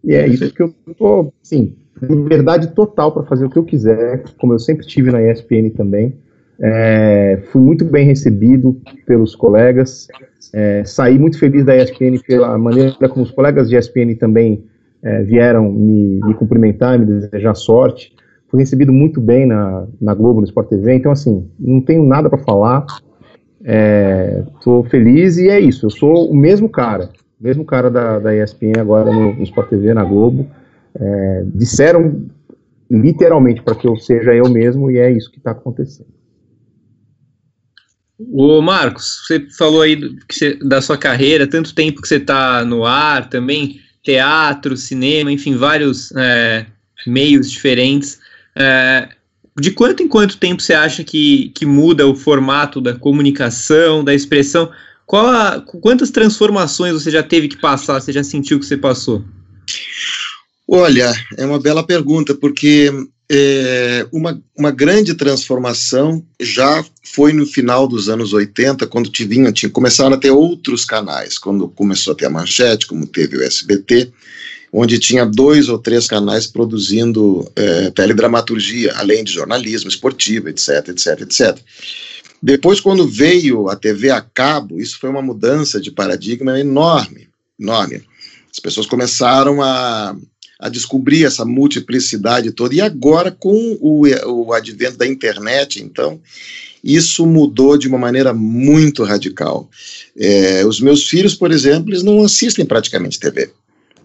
E 0.04 0.14
é 0.14 0.28
isso 0.28 0.52
que 0.52 0.62
eu 0.62 0.74
tô, 0.98 1.32
sim, 1.42 1.74
liberdade 2.02 2.74
total 2.74 3.10
para 3.10 3.22
fazer 3.22 3.46
o 3.46 3.50
que 3.50 3.56
eu 3.56 3.64
quiser, 3.64 4.22
como 4.38 4.52
eu 4.52 4.58
sempre 4.58 4.86
tive 4.86 5.10
na 5.10 5.22
ESPN 5.22 5.70
também. 5.74 6.12
É, 6.60 7.40
fui 7.50 7.62
muito 7.62 7.86
bem 7.86 8.04
recebido 8.04 8.78
pelos 9.06 9.34
colegas, 9.34 10.08
é, 10.52 10.84
saí 10.84 11.18
muito 11.18 11.38
feliz 11.38 11.64
da 11.64 11.74
ESPN 11.74 12.18
pela 12.26 12.58
maneira 12.58 13.08
como 13.08 13.24
os 13.24 13.30
colegas 13.30 13.70
de 13.70 13.74
ESPN 13.74 14.14
também 14.18 14.62
é, 15.02 15.22
vieram 15.22 15.72
me, 15.72 16.20
me, 16.22 16.34
cumprimentar, 16.34 16.98
me 16.98 17.06
desejar 17.06 17.54
sorte. 17.54 18.12
Fui 18.48 18.60
recebido 18.60 18.92
muito 18.92 19.22
bem 19.22 19.46
na, 19.46 19.86
na 19.98 20.12
Globo, 20.12 20.40
no 20.40 20.46
Sport 20.46 20.68
TV, 20.68 20.96
então 20.96 21.12
assim, 21.12 21.48
não 21.58 21.80
tenho 21.80 22.04
nada 22.04 22.28
para 22.28 22.38
falar. 22.38 22.84
É, 23.64 24.44
feliz 24.88 25.36
e 25.36 25.48
é 25.48 25.58
isso. 25.58 25.86
Eu 25.86 25.90
sou 25.90 26.30
o 26.30 26.36
mesmo 26.36 26.68
cara, 26.68 27.10
mesmo 27.40 27.64
cara 27.64 27.90
da, 27.90 28.18
da 28.18 28.36
ESPN 28.36 28.80
agora 28.80 29.12
no, 29.12 29.34
no 29.34 29.42
Sport 29.42 29.68
TV, 29.70 29.94
na 29.94 30.04
Globo. 30.04 30.48
É, 30.94 31.44
disseram 31.54 32.26
literalmente 32.90 33.62
para 33.62 33.74
que 33.74 33.86
eu 33.86 33.96
seja 33.96 34.34
eu 34.34 34.48
mesmo 34.48 34.90
e 34.90 34.98
é 34.98 35.10
isso 35.10 35.30
que 35.30 35.38
está 35.38 35.50
acontecendo. 35.50 36.08
Ô 38.32 38.60
Marcos, 38.60 39.22
você 39.26 39.46
falou 39.56 39.82
aí 39.82 39.94
do, 39.94 40.16
você, 40.28 40.56
da 40.56 40.80
sua 40.82 40.98
carreira, 40.98 41.46
tanto 41.46 41.74
tempo 41.74 42.02
que 42.02 42.08
você 42.08 42.16
está 42.16 42.64
no 42.64 42.84
ar, 42.84 43.28
também 43.28 43.80
teatro, 44.02 44.76
cinema, 44.76 45.30
enfim, 45.30 45.56
vários 45.56 46.10
é, 46.16 46.66
meios 47.06 47.50
diferentes. 47.50 48.18
É, 48.56 49.08
de 49.60 49.70
quanto 49.70 50.02
em 50.02 50.08
quanto 50.08 50.38
tempo 50.38 50.62
você 50.62 50.72
acha 50.72 51.02
que, 51.02 51.50
que 51.54 51.66
muda 51.66 52.06
o 52.06 52.14
formato 52.14 52.80
da 52.80 52.94
comunicação, 52.94 54.04
da 54.04 54.14
expressão? 54.14 54.70
A, 55.12 55.60
quantas 55.80 56.10
transformações 56.10 56.92
você 56.92 57.10
já 57.10 57.22
teve 57.22 57.48
que 57.48 57.56
passar, 57.56 58.00
você 58.00 58.12
já 58.12 58.22
sentiu 58.22 58.58
que 58.58 58.66
você 58.66 58.76
passou? 58.76 59.24
Olha, 60.66 61.12
é 61.36 61.46
uma 61.46 61.58
bela 61.58 61.82
pergunta, 61.82 62.34
porque 62.34 62.92
é, 63.30 64.06
uma, 64.12 64.40
uma 64.56 64.70
grande 64.70 65.14
transformação 65.14 66.24
já 66.40 66.84
foi 67.02 67.32
no 67.32 67.46
final 67.46 67.88
dos 67.88 68.08
anos 68.08 68.32
80, 68.32 68.86
quando 68.86 69.10
tinha, 69.10 69.52
tinha, 69.52 69.70
começaram 69.70 70.14
a 70.14 70.18
ter 70.18 70.30
outros 70.30 70.84
canais, 70.84 71.38
quando 71.38 71.68
começou 71.68 72.12
a 72.12 72.16
ter 72.16 72.26
a 72.26 72.30
Manchete, 72.30 72.86
como 72.86 73.06
teve 73.06 73.36
o 73.36 73.42
SBT, 73.42 74.12
onde 74.72 74.98
tinha 74.98 75.24
dois 75.24 75.68
ou 75.68 75.78
três 75.78 76.06
canais 76.06 76.46
produzindo 76.46 77.50
é, 77.56 77.90
teledramaturgia, 77.90 78.92
além 78.96 79.24
de 79.24 79.32
jornalismo 79.32 79.88
esportivo, 79.88 80.48
etc, 80.48 80.88
etc, 80.88 81.20
etc. 81.22 81.58
Depois, 82.42 82.80
quando 82.80 83.06
veio 83.06 83.68
a 83.68 83.76
TV 83.76 84.10
a 84.10 84.20
cabo, 84.20 84.80
isso 84.80 84.98
foi 84.98 85.10
uma 85.10 85.22
mudança 85.22 85.80
de 85.80 85.90
paradigma 85.90 86.58
enorme, 86.58 87.28
enorme. 87.58 88.02
As 88.50 88.60
pessoas 88.60 88.86
começaram 88.86 89.60
a 89.62 90.16
a 90.58 90.68
descobrir 90.68 91.24
essa 91.24 91.44
multiplicidade 91.44 92.50
toda. 92.50 92.74
E 92.74 92.80
agora, 92.80 93.30
com 93.30 93.78
o, 93.80 94.02
o 94.26 94.52
advento 94.52 94.96
da 94.96 95.06
internet, 95.06 95.80
então, 95.80 96.20
isso 96.82 97.24
mudou 97.26 97.78
de 97.78 97.86
uma 97.86 97.98
maneira 97.98 98.34
muito 98.34 99.04
radical. 99.04 99.70
É, 100.16 100.64
os 100.66 100.80
meus 100.80 101.08
filhos, 101.08 101.34
por 101.34 101.52
exemplo, 101.52 101.90
eles 101.90 102.02
não 102.02 102.24
assistem 102.24 102.66
praticamente 102.66 103.20
TV. 103.20 103.50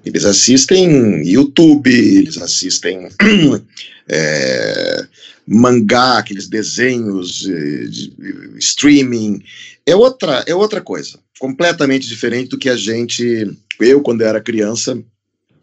Eles 0.05 0.25
assistem 0.25 1.25
YouTube, 1.25 1.91
eles 1.91 2.37
assistem 2.37 3.07
é, 4.07 5.05
mangá, 5.47 6.17
aqueles 6.17 6.47
desenhos, 6.47 7.39
de, 7.39 7.87
de, 7.87 8.13
streaming. 8.57 9.41
É 9.85 9.95
outra, 9.95 10.43
é 10.47 10.53
outra 10.53 10.81
coisa, 10.81 11.19
completamente 11.39 12.07
diferente 12.07 12.49
do 12.49 12.57
que 12.57 12.69
a 12.69 12.75
gente, 12.75 13.51
eu, 13.79 14.01
quando 14.01 14.21
era 14.21 14.41
criança, 14.41 15.01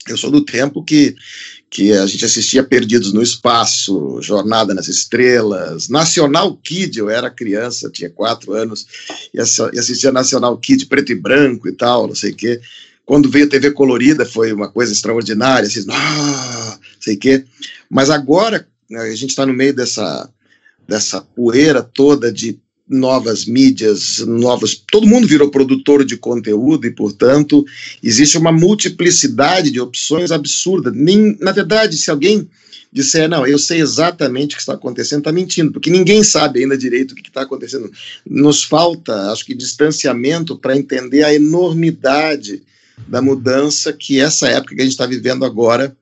eu 0.08 0.16
sou 0.16 0.30
do 0.30 0.44
tempo 0.44 0.82
que, 0.82 1.14
que 1.70 1.92
a 1.92 2.06
gente 2.06 2.24
assistia 2.24 2.64
Perdidos 2.64 3.12
no 3.12 3.22
Espaço, 3.22 4.20
Jornada 4.22 4.74
nas 4.74 4.88
Estrelas, 4.88 5.88
Nacional 5.88 6.56
Kid, 6.56 6.98
eu 6.98 7.08
era 7.08 7.30
criança, 7.30 7.90
tinha 7.90 8.10
quatro 8.10 8.52
anos, 8.52 8.86
e 9.32 9.40
assistia 9.40 10.10
Nacional 10.10 10.56
Kid 10.58 10.86
preto 10.86 11.12
e 11.12 11.14
branco 11.14 11.68
e 11.68 11.72
tal, 11.72 12.08
não 12.08 12.14
sei 12.14 12.32
o 12.32 12.36
quê. 12.36 12.60
Quando 13.10 13.28
veio 13.28 13.48
TV 13.48 13.72
colorida 13.72 14.24
foi 14.24 14.52
uma 14.52 14.68
coisa 14.68 14.92
extraordinária, 14.92 15.66
assim, 15.66 15.84
ah, 15.90 16.78
sei 17.00 17.16
quê. 17.16 17.44
Mas 17.90 18.08
agora 18.08 18.68
né, 18.88 19.00
a 19.00 19.16
gente 19.16 19.30
está 19.30 19.44
no 19.44 19.52
meio 19.52 19.74
dessa, 19.74 20.30
dessa 20.86 21.20
poeira 21.20 21.82
toda 21.82 22.30
de 22.30 22.60
novas 22.88 23.46
mídias, 23.46 24.18
novas. 24.20 24.80
Todo 24.92 25.08
mundo 25.08 25.26
virou 25.26 25.50
produtor 25.50 26.04
de 26.04 26.16
conteúdo 26.16 26.86
e, 26.86 26.92
portanto, 26.92 27.66
existe 28.00 28.38
uma 28.38 28.52
multiplicidade 28.52 29.72
de 29.72 29.80
opções 29.80 30.30
absurda. 30.30 30.92
Nem, 30.94 31.36
na 31.40 31.50
verdade, 31.50 31.96
se 31.96 32.12
alguém 32.12 32.48
disser, 32.92 33.28
não, 33.28 33.44
eu 33.44 33.58
sei 33.58 33.80
exatamente 33.80 34.52
o 34.52 34.56
que 34.56 34.62
está 34.62 34.74
acontecendo, 34.74 35.18
está 35.18 35.32
mentindo, 35.32 35.72
porque 35.72 35.90
ninguém 35.90 36.22
sabe 36.22 36.60
ainda 36.60 36.78
direito 36.78 37.10
o 37.10 37.14
que 37.16 37.26
está 37.26 37.42
acontecendo. 37.42 37.90
Nos 38.24 38.62
falta, 38.62 39.32
acho 39.32 39.44
que, 39.44 39.52
distanciamento 39.52 40.56
para 40.56 40.76
entender 40.76 41.24
a 41.24 41.34
enormidade 41.34 42.62
da 43.08 43.20
mudança 43.20 43.92
que 43.92 44.20
essa 44.20 44.48
época 44.48 44.74
que 44.74 44.80
a 44.80 44.84
gente 44.84 44.92
está 44.92 45.06
vivendo 45.06 45.44
agora. 45.44 45.96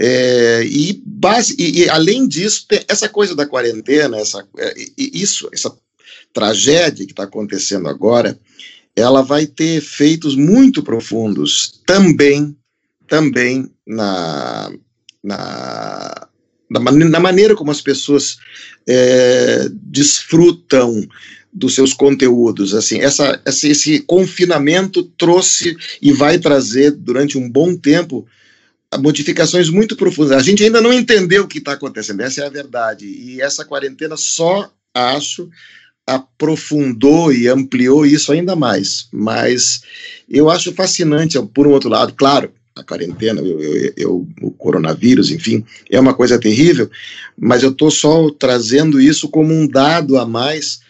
É, 0.00 0.62
e, 0.64 1.02
base, 1.04 1.56
e, 1.58 1.82
e, 1.82 1.88
além 1.88 2.28
disso, 2.28 2.66
essa 2.86 3.08
coisa 3.08 3.34
da 3.34 3.46
quarentena, 3.46 4.16
essa, 4.16 4.46
é, 4.58 4.74
isso, 4.96 5.48
essa 5.52 5.76
tragédia 6.32 7.04
que 7.04 7.12
está 7.12 7.24
acontecendo 7.24 7.88
agora, 7.88 8.38
ela 8.94 9.22
vai 9.22 9.46
ter 9.46 9.76
efeitos 9.76 10.36
muito 10.36 10.82
profundos 10.82 11.80
também, 11.86 12.56
também 13.06 13.70
na, 13.86 14.72
na, 15.22 16.28
na, 16.70 17.20
maneira 17.20 17.54
como 17.54 17.70
as 17.70 17.80
pessoas 17.80 18.38
é, 18.86 19.68
desfrutam 19.72 21.06
dos 21.58 21.74
seus 21.74 21.92
conteúdos. 21.92 22.74
Assim, 22.74 23.00
essa, 23.00 23.40
esse, 23.44 23.68
esse 23.68 24.00
confinamento 24.00 25.02
trouxe 25.02 25.76
e 26.00 26.12
vai 26.12 26.38
trazer 26.38 26.92
durante 26.92 27.36
um 27.36 27.50
bom 27.50 27.76
tempo 27.76 28.26
modificações 28.98 29.68
muito 29.68 29.96
profundas. 29.96 30.32
A 30.32 30.42
gente 30.42 30.62
ainda 30.62 30.80
não 30.80 30.92
entendeu 30.92 31.44
o 31.44 31.48
que 31.48 31.58
está 31.58 31.72
acontecendo, 31.72 32.20
essa 32.20 32.42
é 32.42 32.46
a 32.46 32.50
verdade. 32.50 33.06
E 33.06 33.42
essa 33.42 33.64
quarentena 33.64 34.16
só 34.16 34.70
acho 34.94 35.50
aprofundou 36.06 37.30
e 37.30 37.48
ampliou 37.48 38.06
isso 38.06 38.32
ainda 38.32 38.56
mais. 38.56 39.08
Mas 39.12 39.82
eu 40.28 40.48
acho 40.48 40.72
fascinante, 40.72 41.38
por 41.52 41.66
um 41.66 41.72
outro 41.72 41.90
lado, 41.90 42.14
claro, 42.14 42.50
a 42.74 42.82
quarentena, 42.82 43.40
eu, 43.40 43.60
eu, 43.60 43.92
eu, 43.96 44.28
o 44.40 44.50
coronavírus, 44.52 45.30
enfim, 45.30 45.64
é 45.90 46.00
uma 46.00 46.14
coisa 46.14 46.38
terrível, 46.38 46.88
mas 47.36 47.62
eu 47.62 47.70
estou 47.70 47.90
só 47.90 48.30
trazendo 48.30 49.00
isso 49.00 49.28
como 49.28 49.52
um 49.52 49.66
dado 49.66 50.16
a 50.16 50.24
mais 50.24 50.80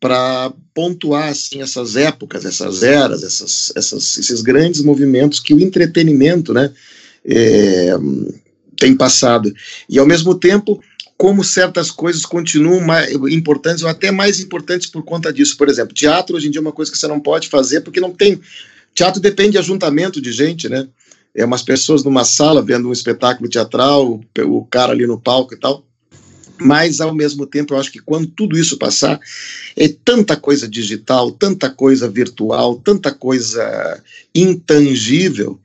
para 0.00 0.52
pontuar 0.72 1.28
assim 1.28 1.60
essas 1.60 1.96
épocas, 1.96 2.44
essas 2.44 2.82
eras, 2.82 3.22
essas, 3.22 3.72
essas, 3.74 4.16
esses 4.16 4.42
grandes 4.42 4.80
movimentos 4.80 5.40
que 5.40 5.52
o 5.52 5.60
entretenimento, 5.60 6.54
né, 6.54 6.72
é, 7.24 7.94
tem 8.76 8.96
passado. 8.96 9.52
E 9.88 9.98
ao 9.98 10.06
mesmo 10.06 10.34
tempo 10.34 10.80
como 11.18 11.42
certas 11.42 11.90
coisas 11.90 12.24
continuam 12.24 12.80
mais 12.80 13.10
importantes 13.10 13.82
ou 13.82 13.88
até 13.88 14.12
mais 14.12 14.38
importantes 14.38 14.86
por 14.86 15.02
conta 15.02 15.32
disso. 15.32 15.56
Por 15.56 15.68
exemplo, 15.68 15.92
teatro 15.92 16.36
hoje 16.36 16.46
em 16.46 16.50
dia 16.52 16.60
é 16.60 16.62
uma 16.62 16.70
coisa 16.70 16.92
que 16.92 16.96
você 16.96 17.08
não 17.08 17.18
pode 17.18 17.48
fazer 17.48 17.80
porque 17.80 18.00
não 18.00 18.12
tem. 18.12 18.40
Teatro 18.94 19.20
depende 19.20 19.52
de 19.52 19.58
ajuntamento 19.58 20.20
de 20.20 20.30
gente, 20.30 20.68
né? 20.68 20.86
É 21.34 21.44
umas 21.44 21.62
pessoas 21.62 22.04
numa 22.04 22.24
sala 22.24 22.62
vendo 22.62 22.88
um 22.88 22.92
espetáculo 22.92 23.50
teatral, 23.50 24.20
o 24.46 24.64
cara 24.64 24.92
ali 24.92 25.08
no 25.08 25.20
palco 25.20 25.54
e 25.54 25.58
tal. 25.58 25.84
Mas, 26.60 27.00
ao 27.00 27.14
mesmo 27.14 27.46
tempo, 27.46 27.74
eu 27.74 27.78
acho 27.78 27.92
que 27.92 28.00
quando 28.00 28.26
tudo 28.26 28.58
isso 28.58 28.78
passar, 28.78 29.20
é 29.76 29.88
tanta 29.88 30.36
coisa 30.36 30.68
digital, 30.68 31.30
tanta 31.30 31.70
coisa 31.70 32.08
virtual, 32.08 32.76
tanta 32.76 33.12
coisa 33.12 34.02
intangível, 34.34 35.58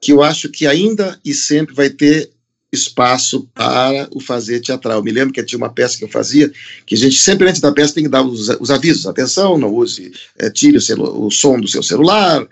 que 0.00 0.12
eu 0.12 0.22
acho 0.22 0.48
que 0.48 0.66
ainda 0.66 1.18
e 1.24 1.34
sempre 1.34 1.74
vai 1.74 1.90
ter 1.90 2.30
espaço 2.72 3.48
para 3.54 4.08
o 4.14 4.20
fazer 4.20 4.60
teatral. 4.60 5.02
Me 5.02 5.10
lembro 5.10 5.32
que 5.32 5.42
tinha 5.42 5.56
uma 5.56 5.72
peça 5.72 5.96
que 5.96 6.04
eu 6.04 6.08
fazia, 6.08 6.52
que 6.84 6.94
a 6.94 6.98
gente 6.98 7.16
sempre 7.18 7.48
antes 7.48 7.60
da 7.60 7.72
peça 7.72 7.94
tem 7.94 8.04
que 8.04 8.10
dar 8.10 8.22
os, 8.22 8.48
os 8.60 8.70
avisos, 8.70 9.06
atenção, 9.06 9.58
não 9.58 9.72
use, 9.72 10.12
é, 10.38 10.50
tire 10.50 10.76
o, 10.76 11.26
o, 11.26 11.30
som 11.30 11.58
do 11.58 11.68
seu 11.68 11.82
celular, 11.82 12.46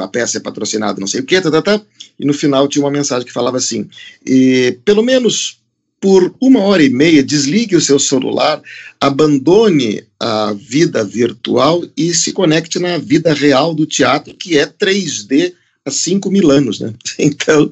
a 0.00 0.08
peça 0.08 0.38
é 0.38 0.40
patrocinada 0.40 1.00
não 1.00 1.06
sei 1.06 1.20
o 1.20 1.24
que, 1.24 1.40
tá, 1.40 1.50
tá, 1.50 1.62
tá, 1.62 1.80
e 2.18 2.26
no 2.26 2.34
final 2.34 2.68
tinha 2.68 2.84
uma 2.84 2.90
mensagem 2.90 3.26
que 3.26 3.32
falava 3.32 3.56
assim, 3.56 3.88
e, 4.24 4.78
pelo 4.84 5.02
menos 5.02 5.60
por 6.04 6.34
uma 6.38 6.60
hora 6.60 6.82
e 6.82 6.90
meia, 6.90 7.22
desligue 7.22 7.74
o 7.74 7.80
seu 7.80 7.98
celular, 7.98 8.60
abandone 9.00 10.04
a 10.20 10.52
vida 10.52 11.02
virtual 11.02 11.82
e 11.96 12.12
se 12.12 12.30
conecte 12.30 12.78
na 12.78 12.98
vida 12.98 13.32
real 13.32 13.74
do 13.74 13.86
teatro, 13.86 14.34
que 14.34 14.58
é 14.58 14.66
3D 14.66 15.54
há 15.82 15.90
5 15.90 16.30
mil 16.30 16.50
anos, 16.50 16.78
né? 16.78 16.92
Então, 17.18 17.70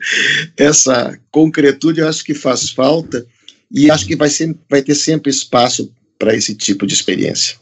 essa 0.56 1.14
concretude 1.30 2.00
eu 2.00 2.08
acho 2.08 2.24
que 2.24 2.32
faz 2.32 2.70
falta 2.70 3.22
e 3.70 3.90
acho 3.90 4.06
que 4.06 4.16
vai, 4.16 4.30
ser, 4.30 4.56
vai 4.66 4.80
ter 4.80 4.94
sempre 4.94 5.30
espaço 5.30 5.92
para 6.18 6.34
esse 6.34 6.54
tipo 6.54 6.86
de 6.86 6.94
experiência. 6.94 7.56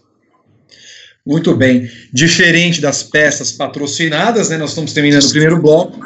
Muito 1.26 1.52
bem. 1.52 1.90
Diferente 2.12 2.80
das 2.80 3.02
peças 3.02 3.50
patrocinadas, 3.50 4.50
né? 4.50 4.56
Nós 4.56 4.70
estamos 4.70 4.92
terminando 4.92 5.24
o 5.24 5.30
primeiro 5.30 5.60
bloco, 5.60 5.98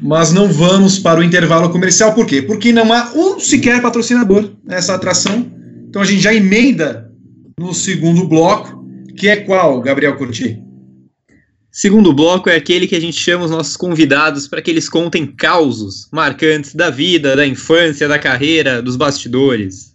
mas 0.00 0.32
não 0.32 0.52
vamos 0.52 0.98
para 0.98 1.20
o 1.20 1.22
intervalo 1.22 1.70
comercial. 1.70 2.14
Por 2.14 2.26
quê? 2.26 2.42
Porque 2.42 2.72
não 2.72 2.92
há 2.92 3.12
um 3.14 3.40
sequer 3.40 3.80
patrocinador 3.80 4.50
nessa 4.64 4.94
atração. 4.94 5.50
Então 5.88 6.02
a 6.02 6.04
gente 6.04 6.20
já 6.20 6.34
emenda 6.34 7.10
no 7.58 7.72
segundo 7.72 8.28
bloco, 8.28 8.84
que 9.16 9.28
é 9.28 9.36
qual, 9.36 9.80
Gabriel 9.80 10.16
Curti? 10.16 10.62
Segundo 11.70 12.12
bloco 12.12 12.48
é 12.48 12.56
aquele 12.56 12.86
que 12.86 12.96
a 12.96 13.00
gente 13.00 13.18
chama 13.18 13.44
os 13.44 13.50
nossos 13.50 13.76
convidados 13.76 14.48
para 14.48 14.62
que 14.62 14.70
eles 14.70 14.88
contem 14.88 15.26
causos 15.26 16.08
marcantes 16.10 16.74
da 16.74 16.88
vida, 16.88 17.36
da 17.36 17.46
infância, 17.46 18.08
da 18.08 18.18
carreira, 18.18 18.80
dos 18.80 18.96
bastidores. 18.96 19.94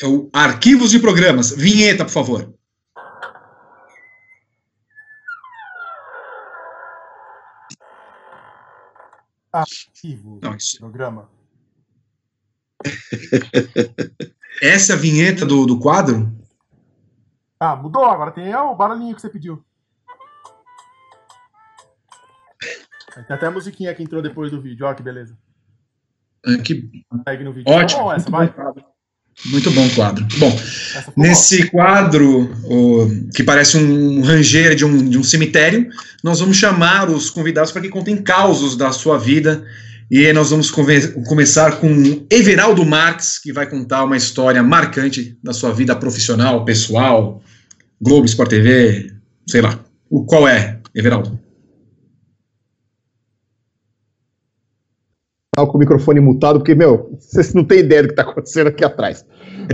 É 0.00 0.06
o 0.06 0.28
Arquivos 0.32 0.90
de 0.90 0.98
Programas. 0.98 1.54
Vinheta, 1.56 2.04
por 2.04 2.10
favor. 2.10 2.55
Arquivo 9.60 10.38
Não, 10.42 10.54
isso... 10.54 10.78
programa. 10.78 11.30
Essa 14.62 14.92
é 14.92 14.96
a 14.96 14.98
vinheta 14.98 15.46
do, 15.46 15.66
do 15.66 15.78
quadro? 15.78 16.32
Ah, 17.58 17.74
mudou. 17.76 18.04
Agora 18.04 18.30
tem 18.30 18.54
o 18.54 18.74
barulhinho 18.74 19.14
que 19.14 19.20
você 19.20 19.28
pediu. 19.28 19.64
Tem 23.14 23.24
até 23.28 23.46
a 23.46 23.50
musiquinha 23.50 23.94
que 23.94 24.02
entrou 24.02 24.20
depois 24.20 24.50
do 24.50 24.60
vídeo, 24.60 24.86
ó, 24.86 24.92
que 24.92 25.02
beleza. 25.02 25.38
É, 26.44 26.58
que... 26.58 26.74
no 27.42 27.52
vídeo. 27.52 27.72
Ótimo. 27.72 27.98
Tá 27.98 28.04
bom, 28.04 28.12
essa, 28.12 28.30
vai. 28.30 28.54
Muito 29.44 29.70
bom 29.70 29.88
quadro. 29.90 30.26
Bom, 30.38 30.58
nesse 31.16 31.70
quadro, 31.70 32.50
que 33.34 33.44
parece 33.44 33.76
um 33.76 34.22
ranger 34.22 34.74
de 34.74 34.84
um, 34.84 35.08
de 35.08 35.18
um 35.18 35.22
cemitério, 35.22 35.88
nós 36.24 36.40
vamos 36.40 36.56
chamar 36.56 37.10
os 37.10 37.30
convidados 37.30 37.70
para 37.70 37.82
que 37.82 37.88
contem 37.88 38.16
causos 38.16 38.76
da 38.76 38.90
sua 38.92 39.18
vida 39.18 39.64
E 40.10 40.32
nós 40.32 40.50
vamos 40.50 40.70
começar 40.70 41.80
com 41.80 42.26
Everaldo 42.30 42.84
Marques, 42.84 43.38
que 43.38 43.52
vai 43.52 43.68
contar 43.68 44.04
uma 44.04 44.16
história 44.16 44.62
marcante 44.62 45.36
da 45.42 45.52
sua 45.52 45.72
vida 45.72 45.96
profissional, 45.96 46.64
pessoal, 46.64 47.42
Globo, 48.00 48.26
Sport 48.26 48.50
TV, 48.50 49.12
sei 49.48 49.60
lá. 49.60 49.80
O 50.08 50.24
qual 50.24 50.46
é, 50.46 50.78
Everaldo? 50.94 51.45
Com 55.64 55.76
o 55.76 55.80
microfone 55.80 56.18
mutado, 56.20 56.58
porque, 56.58 56.74
meu, 56.74 57.10
vocês 57.20 57.54
não 57.54 57.64
têm 57.64 57.80
ideia 57.80 58.02
do 58.02 58.08
que 58.08 58.12
está 58.14 58.22
acontecendo 58.22 58.66
aqui 58.66 58.84
atrás. 58.84 59.24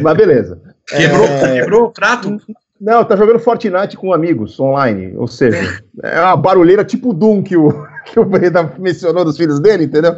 Mas 0.03 0.16
beleza. 0.16 0.61
Quebrou, 0.87 1.24
é... 1.24 1.61
quebrou 1.61 1.85
o 1.85 1.91
prato? 1.91 2.39
Não, 2.80 3.05
tá 3.05 3.14
jogando 3.14 3.39
Fortnite 3.39 3.97
com 3.97 4.12
amigos 4.12 4.59
online. 4.59 5.14
Ou 5.16 5.28
seja, 5.28 5.80
é, 6.03 6.16
é 6.16 6.20
uma 6.20 6.37
barulheira 6.37 6.85
tipo 6.85 7.14
Doom 7.14 7.41
que 7.43 7.57
o, 7.57 7.72
que 8.05 8.18
o 8.18 8.24
Breda 8.24 8.74
mencionou 8.78 9.24
dos 9.24 9.37
filhos 9.37 9.61
dele, 9.61 9.85
entendeu? 9.85 10.14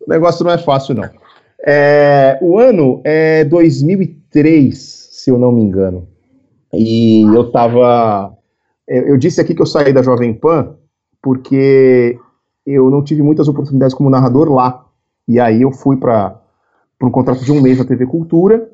O 0.00 0.10
negócio 0.10 0.44
não 0.44 0.50
é 0.50 0.58
fácil, 0.58 0.94
não. 0.94 1.08
É, 1.66 2.38
o 2.40 2.58
ano 2.58 3.02
é 3.04 3.44
2003, 3.44 4.78
se 4.78 5.30
eu 5.30 5.38
não 5.38 5.52
me 5.52 5.62
engano. 5.62 6.08
E 6.72 7.22
eu 7.22 7.50
tava. 7.50 8.32
Eu, 8.86 9.08
eu 9.08 9.16
disse 9.18 9.40
aqui 9.40 9.54
que 9.54 9.60
eu 9.60 9.66
saí 9.66 9.92
da 9.92 10.02
Jovem 10.02 10.32
Pan 10.32 10.76
porque 11.22 12.18
eu 12.64 12.90
não 12.90 13.02
tive 13.02 13.22
muitas 13.22 13.48
oportunidades 13.48 13.94
como 13.94 14.08
narrador 14.10 14.52
lá. 14.52 14.84
E 15.28 15.38
aí 15.38 15.62
eu 15.62 15.70
fui 15.70 15.96
para 15.96 16.40
um 17.02 17.10
contrato 17.10 17.44
de 17.44 17.52
um 17.52 17.60
mês 17.60 17.78
na 17.78 17.84
TV 17.84 18.06
Cultura, 18.06 18.68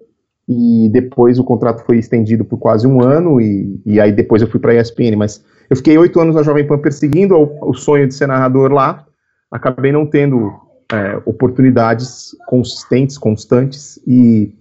e 0.48 0.88
depois 0.92 1.38
o 1.38 1.44
contrato 1.44 1.84
foi 1.84 1.98
estendido 1.98 2.44
por 2.44 2.58
quase 2.58 2.86
um 2.86 3.02
ano, 3.02 3.40
e, 3.40 3.80
e 3.84 4.00
aí 4.00 4.12
depois 4.12 4.40
eu 4.40 4.48
fui 4.48 4.60
para 4.60 4.72
a 4.72 4.80
ESPN. 4.80 5.16
Mas 5.16 5.44
eu 5.68 5.76
fiquei 5.76 5.98
oito 5.98 6.20
anos 6.20 6.36
na 6.36 6.42
Jovem 6.42 6.66
Pan 6.66 6.78
perseguindo 6.78 7.34
o, 7.34 7.70
o 7.70 7.74
sonho 7.74 8.06
de 8.06 8.14
ser 8.14 8.28
narrador 8.28 8.70
lá, 8.70 9.04
acabei 9.50 9.90
não 9.90 10.06
tendo 10.06 10.52
é, 10.92 11.20
oportunidades 11.24 12.36
consistentes, 12.46 13.18
constantes, 13.18 13.98
e 14.06 14.54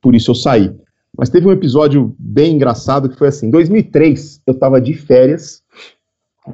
por 0.00 0.14
isso 0.14 0.30
eu 0.30 0.34
saí. 0.34 0.74
Mas 1.16 1.30
teve 1.30 1.46
um 1.46 1.52
episódio 1.52 2.14
bem 2.18 2.54
engraçado 2.54 3.08
que 3.08 3.16
foi 3.16 3.28
assim: 3.28 3.46
em 3.46 3.50
2003 3.50 4.42
eu 4.46 4.54
estava 4.54 4.80
de 4.80 4.94
férias 4.94 5.62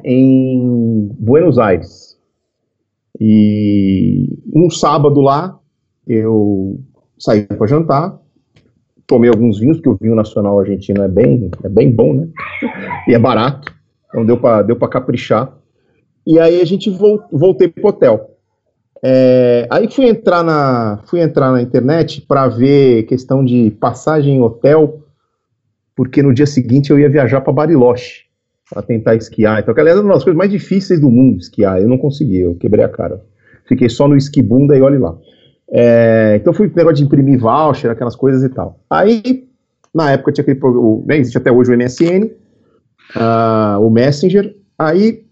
em 0.04 1.10
Buenos 1.18 1.58
Aires. 1.58 1.99
E 3.20 4.38
um 4.54 4.70
sábado 4.70 5.20
lá, 5.20 5.58
eu 6.06 6.80
saí 7.18 7.42
para 7.42 7.66
jantar, 7.66 8.18
tomei 9.06 9.28
alguns 9.28 9.58
vinhos, 9.58 9.76
porque 9.76 9.90
o 9.90 9.98
vinho 10.00 10.14
nacional 10.14 10.58
argentino 10.58 11.02
é 11.02 11.08
bem, 11.08 11.50
é 11.62 11.68
bem 11.68 11.92
bom, 11.92 12.14
né? 12.14 12.28
E 13.06 13.14
é 13.14 13.18
barato, 13.18 13.70
então 14.08 14.24
deu 14.24 14.38
para 14.38 14.62
deu 14.62 14.76
caprichar. 14.76 15.54
E 16.26 16.38
aí 16.38 16.62
a 16.62 16.64
gente 16.64 16.88
voltei 17.30 17.68
pro 17.68 17.88
hotel. 17.88 18.30
É, 19.02 19.66
aí 19.70 19.90
fui 19.90 20.06
entrar 20.06 20.42
na, 20.42 21.00
fui 21.04 21.20
entrar 21.20 21.52
na 21.52 21.60
internet 21.60 22.22
para 22.22 22.48
ver 22.48 23.04
questão 23.04 23.44
de 23.44 23.70
passagem 23.72 24.36
em 24.36 24.40
hotel, 24.40 25.02
porque 25.94 26.22
no 26.22 26.32
dia 26.32 26.46
seguinte 26.46 26.90
eu 26.90 26.98
ia 26.98 27.08
viajar 27.08 27.42
para 27.42 27.52
Bariloche 27.52 28.29
para 28.70 28.82
tentar 28.82 29.16
esquiar. 29.16 29.60
Então, 29.60 29.74
aliás, 29.76 29.98
é 29.98 30.00
uma 30.00 30.14
das 30.14 30.24
coisas 30.24 30.38
mais 30.38 30.50
difíceis 30.50 31.00
do 31.00 31.10
mundo 31.10 31.38
esquiar. 31.38 31.80
Eu 31.80 31.88
não 31.88 31.98
consegui, 31.98 32.38
eu 32.38 32.54
quebrei 32.54 32.84
a 32.84 32.88
cara. 32.88 33.20
Fiquei 33.66 33.88
só 33.88 34.06
no 34.06 34.16
esquibunda 34.16 34.76
e 34.76 34.80
olhe 34.80 34.98
lá. 34.98 35.16
É, 35.72 36.36
então 36.40 36.52
fui 36.52 36.70
negócio 36.74 36.96
de 36.96 37.04
imprimir 37.04 37.38
voucher, 37.38 37.90
aquelas 37.90 38.16
coisas 38.16 38.42
e 38.42 38.48
tal. 38.48 38.80
Aí, 38.88 39.48
na 39.94 40.12
época 40.12 40.32
tinha 40.32 40.42
aquele 40.42 40.58
o, 40.62 41.04
né, 41.06 41.18
existe 41.18 41.38
até 41.38 41.50
hoje 41.50 41.72
o 41.72 41.76
MSN, 41.76 42.24
uh, 42.24 42.30
ah, 43.16 43.78
o 43.80 43.90
Messenger. 43.90 44.54
Aí 44.78 45.24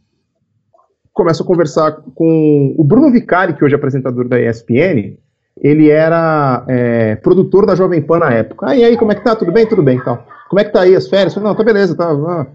começo 1.12 1.42
a 1.42 1.46
conversar 1.46 1.92
com 2.14 2.74
o 2.78 2.84
Bruno 2.84 3.10
Vicari, 3.10 3.54
que 3.54 3.64
hoje 3.64 3.74
é 3.74 3.76
apresentador 3.76 4.28
da 4.28 4.40
ESPN. 4.40 5.16
Ele 5.60 5.90
era 5.90 6.64
é, 6.68 7.16
produtor 7.16 7.66
da 7.66 7.74
Jovem 7.74 8.00
Pan 8.00 8.20
na 8.20 8.32
época. 8.32 8.70
Aí, 8.70 8.84
aí, 8.84 8.96
como 8.96 9.10
é 9.10 9.16
que 9.16 9.24
tá? 9.24 9.34
Tudo 9.34 9.50
bem? 9.50 9.66
Tudo 9.66 9.82
bem, 9.82 9.98
tal. 9.98 10.24
Como 10.48 10.60
é 10.60 10.64
que 10.64 10.72
tá 10.72 10.82
aí 10.82 10.94
as 10.94 11.08
férias? 11.08 11.34
Falei, 11.34 11.48
não, 11.48 11.56
tá 11.56 11.64
beleza, 11.64 11.96
tá. 11.96 12.46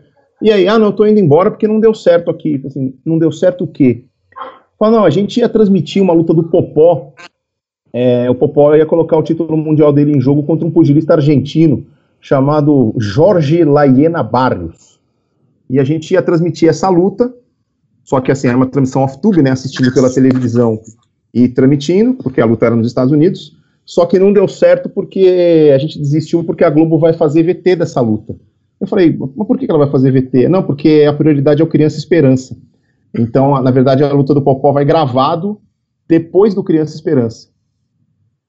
E 0.43 0.51
aí, 0.51 0.67
ah, 0.67 0.77
não, 0.77 0.87
eu 0.87 0.91
tô 0.91 1.05
indo 1.05 1.21
embora 1.21 1.49
porque 1.49 1.69
não 1.69 1.79
deu 1.79 1.93
certo 1.93 2.29
aqui. 2.29 2.61
Assim, 2.65 2.93
não 3.05 3.17
deu 3.17 3.31
certo 3.31 3.63
o 3.63 3.67
quê? 3.67 4.03
Falei, 4.77 4.97
não, 4.97 5.05
a 5.05 5.09
gente 5.09 5.39
ia 5.39 5.47
transmitir 5.47 6.03
uma 6.03 6.11
luta 6.11 6.33
do 6.33 6.43
Popó. 6.43 7.13
É, 7.93 8.29
o 8.29 8.35
Popó 8.35 8.75
ia 8.75 8.85
colocar 8.85 9.15
o 9.15 9.23
título 9.23 9.55
mundial 9.55 9.93
dele 9.93 10.11
em 10.11 10.19
jogo 10.19 10.43
contra 10.43 10.67
um 10.67 10.71
pugilista 10.71 11.13
argentino 11.13 11.85
chamado 12.19 12.93
Jorge 12.97 13.63
Laiena 13.63 14.21
Barrios. 14.21 14.99
E 15.69 15.79
a 15.79 15.83
gente 15.85 16.13
ia 16.13 16.21
transmitir 16.21 16.67
essa 16.67 16.89
luta, 16.89 17.33
só 18.03 18.19
que 18.19 18.29
assim, 18.29 18.49
era 18.49 18.57
uma 18.57 18.65
transmissão 18.65 19.03
off-tube, 19.03 19.41
né, 19.41 19.51
assistindo 19.51 19.93
pela 19.93 20.13
televisão 20.13 20.77
e 21.33 21.47
transmitindo, 21.47 22.15
porque 22.15 22.41
a 22.41 22.45
luta 22.45 22.65
era 22.65 22.75
nos 22.75 22.87
Estados 22.87 23.13
Unidos, 23.13 23.57
só 23.85 24.05
que 24.05 24.19
não 24.19 24.33
deu 24.33 24.47
certo 24.49 24.89
porque 24.89 25.71
a 25.73 25.77
gente 25.77 25.97
desistiu 25.97 26.43
porque 26.43 26.65
a 26.65 26.69
Globo 26.69 26.99
vai 26.99 27.13
fazer 27.13 27.43
VT 27.43 27.77
dessa 27.77 28.01
luta. 28.01 28.35
Eu 28.83 28.87
falei, 28.87 29.17
mas 29.17 29.47
por 29.47 29.57
que 29.57 29.65
ela 29.69 29.79
vai 29.79 29.89
fazer 29.89 30.11
VT? 30.11 30.49
Não, 30.49 30.61
porque 30.61 31.05
a 31.07 31.13
prioridade 31.13 31.61
é 31.61 31.63
o 31.63 31.69
Criança 31.69 31.97
Esperança. 31.97 32.57
Então, 33.17 33.61
na 33.61 33.71
verdade, 33.71 34.03
a 34.03 34.11
luta 34.11 34.33
do 34.33 34.41
Popó 34.41 34.73
vai 34.73 34.83
gravado 34.83 35.61
depois 36.05 36.53
do 36.53 36.61
Criança 36.61 36.93
Esperança. 36.93 37.47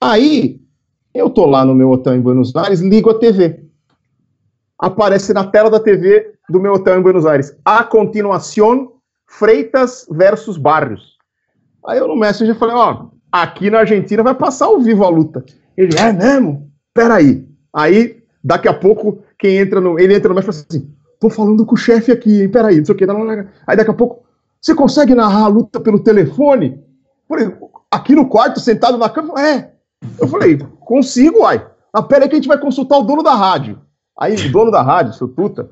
Aí, 0.01 0.61
eu 1.15 1.31
tô 1.31 1.47
lá 1.47 1.65
no 1.65 1.73
meu 1.73 1.89
hotel 1.89 2.17
em 2.17 2.21
Buenos 2.21 2.55
Aires, 2.57 2.81
ligo 2.81 3.11
a 3.11 3.15
TV. 3.21 3.65
Aparece 4.77 5.33
na 5.33 5.45
tela 5.45 5.71
da 5.71 5.79
TV 5.79 6.33
do 6.51 6.59
meu 6.59 6.73
hotel 6.73 6.99
em 6.99 7.03
Buenos 7.03 7.27
Aires. 7.27 7.57
A 7.65 7.85
continuação, 7.85 8.95
Freitas 9.29 10.05
versus 10.11 10.57
Barrios. 10.57 11.17
Aí 11.87 12.01
eu 12.01 12.09
no 12.09 12.17
Messenger 12.17 12.57
falei, 12.57 12.75
ó, 12.75 13.07
aqui 13.31 13.71
na 13.71 13.79
Argentina 13.79 14.25
vai 14.25 14.35
passar 14.35 14.67
ao 14.67 14.81
vivo 14.81 15.05
a 15.05 15.09
luta. 15.09 15.45
Ele, 15.77 15.97
é 15.97 16.13
mesmo? 16.13 16.73
Peraí. 16.93 17.47
Aí, 17.73 18.24
daqui 18.45 18.69
a 18.69 18.75
pouco, 18.75 19.23
quem 19.39 19.57
entra 19.57 19.81
no. 19.81 19.99
Ele 19.99 20.15
entra 20.15 20.29
no 20.29 20.35
mestre 20.35 20.53
e 20.53 20.55
fala 20.55 20.67
assim: 20.69 20.95
tô 21.19 21.31
falando 21.31 21.65
com 21.65 21.75
o 21.75 21.79
chefe 21.79 22.13
aqui, 22.13 22.43
hein? 22.43 22.49
Peraí, 22.49 22.79
não 22.79 22.85
sei 22.85 22.95
o 22.95 22.99
que. 22.99 23.05
Aí 23.67 23.77
daqui 23.77 23.91
a 23.91 23.95
pouco, 23.95 24.25
você 24.61 24.75
consegue 24.75 25.15
narrar 25.15 25.45
a 25.45 25.49
luta 25.49 25.81
pelo 25.81 25.99
telefone? 25.99 26.79
Falei, 27.29 27.51
aqui 27.91 28.15
no 28.15 28.29
quarto, 28.29 28.61
sentado 28.61 28.99
na 28.99 29.09
cama? 29.09 29.41
É. 29.41 29.73
Eu 30.21 30.29
falei, 30.29 30.59
consigo, 30.81 31.41
uai. 31.41 31.67
Ah, 31.93 32.03
peraí 32.03 32.29
que 32.29 32.35
a 32.35 32.39
gente 32.39 32.49
vai 32.49 32.59
consultar 32.59 32.99
o 32.99 33.03
dono 33.03 33.23
da 33.23 33.35
rádio. 33.35 33.79
Aí 34.19 34.35
o 34.35 34.53
dono 34.53 34.71
da 34.71 34.83
rádio, 34.83 35.15
seu 35.15 35.29
Tuta, 35.29 35.69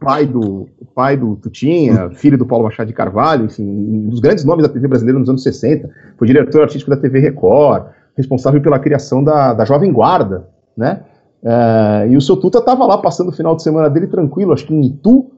pai 0.00 0.26
do 0.26 0.68
pai 0.94 1.16
do 1.16 1.36
Tutinha, 1.36 2.10
filho 2.10 2.36
do 2.36 2.46
Paulo 2.46 2.64
Machado 2.64 2.88
de 2.88 2.92
Carvalho, 2.92 3.46
enfim, 3.46 3.62
um 3.62 4.08
dos 4.08 4.20
grandes 4.20 4.44
nomes 4.44 4.66
da 4.66 4.72
TV 4.72 4.88
brasileira 4.88 5.18
nos 5.18 5.28
anos 5.28 5.42
60, 5.42 5.88
foi 6.18 6.26
diretor 6.26 6.62
artístico 6.62 6.90
da 6.90 6.96
TV 6.96 7.20
Record, 7.20 7.86
responsável 8.16 8.60
pela 8.60 8.78
criação 8.78 9.22
da, 9.22 9.54
da 9.54 9.64
Jovem 9.64 9.92
Guarda, 9.92 10.48
né? 10.76 11.02
É, 11.42 12.08
e 12.10 12.16
o 12.16 12.20
seu 12.20 12.36
Tuta 12.36 12.58
estava 12.58 12.86
lá 12.86 12.98
passando 12.98 13.28
o 13.28 13.32
final 13.32 13.56
de 13.56 13.62
semana 13.62 13.88
dele 13.88 14.06
tranquilo, 14.06 14.52
acho 14.52 14.66
que 14.66 14.74
em 14.74 14.84
Itu. 14.84 15.30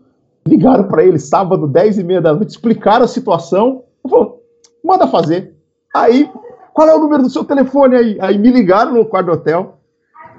Ligaram 0.47 0.85
para 0.85 1.05
ele 1.05 1.21
sábado, 1.21 1.69
10 1.69 1.99
e 1.99 2.05
meia 2.05 2.21
da 2.21 2.35
noite, 2.35 2.51
explicaram 2.51 3.05
a 3.05 3.09
situação. 3.09 3.85
Falou, 4.03 4.43
manda 4.85 5.07
fazer. 5.07 5.55
Aí, 5.95 6.29
qual 6.73 6.89
é 6.89 6.95
o 6.95 6.99
número 6.99 7.23
do 7.23 7.31
seu 7.31 7.45
telefone 7.45 7.97
aí? 7.97 8.19
Aí 8.21 8.39
me 8.39 8.51
ligaram 8.51 8.93
no 8.93 9.05
quarto 9.05 9.27
do 9.27 9.33
hotel, 9.33 9.79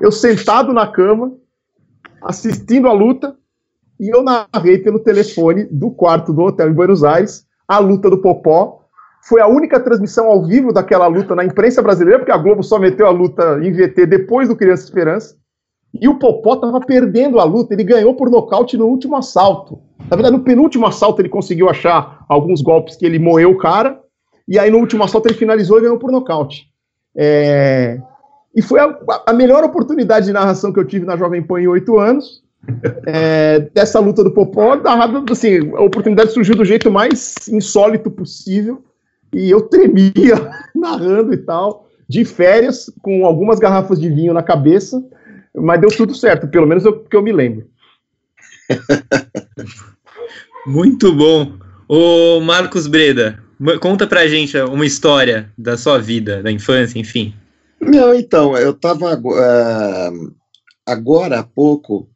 eu 0.02 0.12
sentado 0.12 0.74
na 0.74 0.88
cama, 0.88 1.32
assistindo 2.22 2.88
a 2.88 2.94
luta, 2.94 3.36
e 4.00 4.10
eu 4.14 4.24
narrei 4.24 4.80
pelo 4.80 5.00
telefone 5.00 5.66
do 5.72 5.92
quarto 5.92 6.34
do 6.34 6.42
hotel 6.42 6.70
em 6.70 6.74
Buenos 6.74 7.04
Aires 7.04 7.46
a 7.68 7.80
luta 7.80 8.10
do 8.10 8.18
Popó. 8.18 8.82
Foi 9.22 9.40
a 9.40 9.48
única 9.48 9.80
transmissão 9.80 10.28
ao 10.28 10.46
vivo 10.46 10.74
daquela 10.74 11.08
luta 11.08 11.34
na 11.34 11.46
imprensa 11.46 11.82
brasileira, 11.82 12.20
porque 12.20 12.32
a 12.32 12.38
Globo 12.38 12.62
só 12.62 12.78
meteu 12.78 13.08
a 13.08 13.12
luta 13.12 13.60
em 13.64 13.72
VT 13.72 14.06
depois 14.06 14.50
do 14.50 14.56
Criança 14.56 14.84
Esperança. 14.84 15.38
E 16.00 16.08
o 16.08 16.18
Popó 16.18 16.56
estava 16.56 16.80
perdendo 16.82 17.40
a 17.40 17.44
luta, 17.44 17.74
ele 17.74 17.84
ganhou 17.84 18.16
por 18.16 18.30
nocaute 18.30 18.78
no 18.78 18.88
último 18.88 19.16
assalto. 19.16 19.80
Na 20.10 20.16
verdade, 20.16 20.36
no 20.36 20.44
penúltimo 20.44 20.86
assalto 20.88 21.22
ele 21.22 21.30
conseguiu 21.30 21.70
achar 21.70 22.26
alguns 22.28 22.62
golpes 22.62 22.96
que 22.96 23.06
ele 23.06 23.20
moeu 23.20 23.52
o 23.52 23.58
cara, 23.58 24.00
e 24.48 24.58
aí 24.58 24.72
no 24.72 24.80
último 24.80 25.04
assalto 25.04 25.28
ele 25.28 25.38
finalizou 25.38 25.78
e 25.78 25.82
ganhou 25.82 26.00
por 26.00 26.12
nocaute. 26.12 26.68
É... 27.16 28.00
E 28.56 28.62
foi 28.62 28.80
a, 28.80 28.98
a, 29.28 29.34
melhor 29.34 29.64
oportunidade 29.64 30.28
de 30.28 30.34
narração 30.34 30.72
que 30.72 30.80
eu 30.80 30.86
tive 30.86 31.06
na 31.06 31.18
Jovem 31.18 31.42
Pan 31.42 31.62
em 31.62 31.68
oito 31.68 31.98
anos. 31.98 32.44
É, 33.06 33.60
dessa 33.74 34.00
luta 34.00 34.24
do 34.24 34.32
Popó, 34.32 34.80
assim, 35.30 35.72
a 35.76 35.82
oportunidade 35.82 36.32
surgiu 36.32 36.56
do 36.56 36.64
jeito 36.64 36.90
mais 36.90 37.48
insólito 37.50 38.10
possível, 38.10 38.84
e 39.34 39.50
eu 39.50 39.62
tremia 39.62 40.50
narrando 40.74 41.34
e 41.34 41.38
tal, 41.38 41.88
de 42.08 42.24
férias, 42.24 42.92
com 43.02 43.26
algumas 43.26 43.60
garrafas 43.60 44.00
de 44.00 44.08
vinho 44.08 44.34
na 44.34 44.44
cabeça, 44.44 45.04
mas 45.56 45.80
deu 45.80 45.90
tudo 45.90 46.16
certo, 46.16 46.48
pelo 46.48 46.68
menos 46.68 46.86
o 46.86 46.94
que 46.94 47.16
eu 47.16 47.22
me 47.22 47.32
lembro. 47.32 47.68
Muito 50.66 51.14
bom. 51.14 51.54
Ô 51.88 52.40
Marcos 52.40 52.88
Breda, 52.88 53.44
conta 53.82 54.08
pra 54.08 54.28
gente 54.28 54.58
uma 54.58 54.86
história 54.86 55.52
da 55.58 55.78
sua 55.78 56.00
vida, 56.00 56.42
da 56.42 56.52
infância, 56.52 56.98
enfim. 56.98 57.34
Não, 57.80 58.14
então, 58.14 58.58
eu 58.58 58.72
estava 58.72 59.16
uh, 59.16 60.34
agora 60.86 61.40
há 61.40 61.44
pouco, 61.44 62.08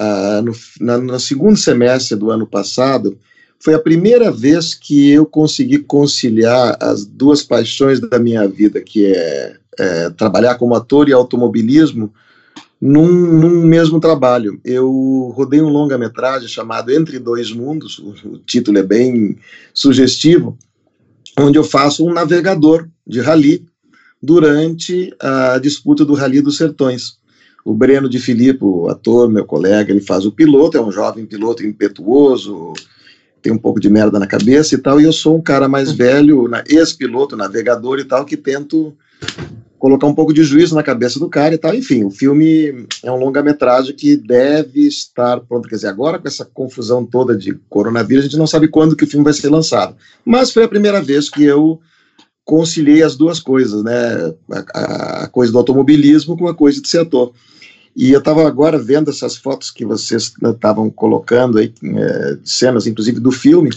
uh, 0.00 0.42
no, 0.42 0.52
na, 0.80 0.98
no 0.98 1.20
segundo 1.20 1.56
semestre 1.56 2.16
do 2.16 2.30
ano 2.30 2.46
passado, 2.46 3.18
foi 3.62 3.74
a 3.74 3.78
primeira 3.78 4.30
vez 4.30 4.74
que 4.74 5.10
eu 5.10 5.24
consegui 5.24 5.78
conciliar 5.78 6.76
as 6.80 7.04
duas 7.04 7.42
paixões 7.42 8.00
da 8.00 8.18
minha 8.18 8.48
vida, 8.48 8.80
que 8.80 9.06
é, 9.06 9.56
é 9.78 10.10
trabalhar 10.10 10.56
como 10.56 10.74
ator 10.74 11.08
e 11.08 11.12
automobilismo, 11.12 12.12
num, 12.82 13.06
num, 13.06 13.64
mesmo 13.64 14.00
trabalho. 14.00 14.60
Eu 14.64 15.32
rodei 15.36 15.62
um 15.62 15.68
longa-metragem 15.68 16.48
chamado 16.48 16.90
Entre 16.90 17.20
Dois 17.20 17.52
Mundos, 17.52 18.00
o, 18.00 18.10
o, 18.24 18.38
título 18.38 18.76
é 18.78 18.82
bem 18.82 19.38
sugestivo, 19.72 20.58
onde 21.38 21.56
eu 21.56 21.62
faço 21.62 22.04
um 22.04 22.12
navegador 22.12 22.88
de 23.06 23.20
rally 23.20 23.64
durante 24.20 25.14
a 25.20 25.58
disputa 25.58 26.04
do 26.04 26.14
Rally 26.14 26.40
dos 26.40 26.56
Sertões. 26.56 27.18
O 27.64 27.72
Breno 27.72 28.08
de 28.08 28.18
Filippo, 28.18 28.88
ator, 28.88 29.30
meu 29.30 29.44
colega, 29.44 29.92
ele 29.92 30.00
faz 30.00 30.26
o 30.26 30.32
piloto, 30.32 30.76
é 30.76 30.82
um 30.82 30.90
jovem 30.90 31.24
piloto 31.24 31.64
impetuoso, 31.64 32.72
tem 33.40 33.52
um 33.52 33.58
pouco 33.58 33.78
de 33.78 33.88
merda 33.88 34.18
na 34.18 34.26
cabeça 34.26 34.74
e 34.74 34.78
tal, 34.78 35.00
e 35.00 35.04
eu 35.04 35.12
sou 35.12 35.36
um 35.36 35.40
cara 35.40 35.68
mais 35.68 35.92
velho, 35.92 36.50
ex-piloto, 36.68 37.36
navegador 37.36 38.00
e 38.00 38.04
tal, 38.04 38.24
que 38.24 38.36
tento 38.36 38.92
colocar 39.82 40.06
um 40.06 40.14
pouco 40.14 40.32
de 40.32 40.44
juízo 40.44 40.76
na 40.76 40.82
cabeça 40.84 41.18
do 41.18 41.28
cara 41.28 41.56
e 41.56 41.58
tal. 41.58 41.74
Enfim, 41.74 42.04
o 42.04 42.10
filme 42.10 42.86
é 43.02 43.10
um 43.10 43.16
longa-metragem 43.16 43.96
que 43.96 44.16
deve 44.16 44.86
estar 44.86 45.40
pronto. 45.40 45.68
Quer 45.68 45.74
dizer, 45.74 45.88
agora 45.88 46.20
com 46.20 46.28
essa 46.28 46.44
confusão 46.44 47.04
toda 47.04 47.36
de 47.36 47.54
coronavírus, 47.68 48.24
a 48.24 48.28
gente 48.28 48.38
não 48.38 48.46
sabe 48.46 48.68
quando 48.68 48.94
que 48.94 49.02
o 49.02 49.06
filme 49.08 49.24
vai 49.24 49.32
ser 49.32 49.50
lançado. 49.50 49.96
Mas 50.24 50.52
foi 50.52 50.62
a 50.62 50.68
primeira 50.68 51.02
vez 51.02 51.28
que 51.28 51.42
eu 51.42 51.80
conciliei 52.44 53.02
as 53.02 53.16
duas 53.16 53.40
coisas, 53.40 53.82
né? 53.82 54.32
A, 54.72 55.24
a 55.24 55.26
coisa 55.26 55.50
do 55.50 55.58
automobilismo 55.58 56.38
com 56.38 56.46
a 56.46 56.54
coisa 56.54 56.80
de 56.80 56.88
ser 56.88 57.00
ator. 57.00 57.32
E 57.96 58.12
eu 58.12 58.20
estava 58.20 58.46
agora 58.46 58.78
vendo 58.78 59.10
essas 59.10 59.36
fotos 59.36 59.68
que 59.72 59.84
vocês 59.84 60.32
estavam 60.40 60.90
colocando 60.90 61.58
aí, 61.58 61.74
é, 61.82 62.38
cenas 62.44 62.86
inclusive 62.86 63.18
do 63.18 63.32
filme, 63.32 63.70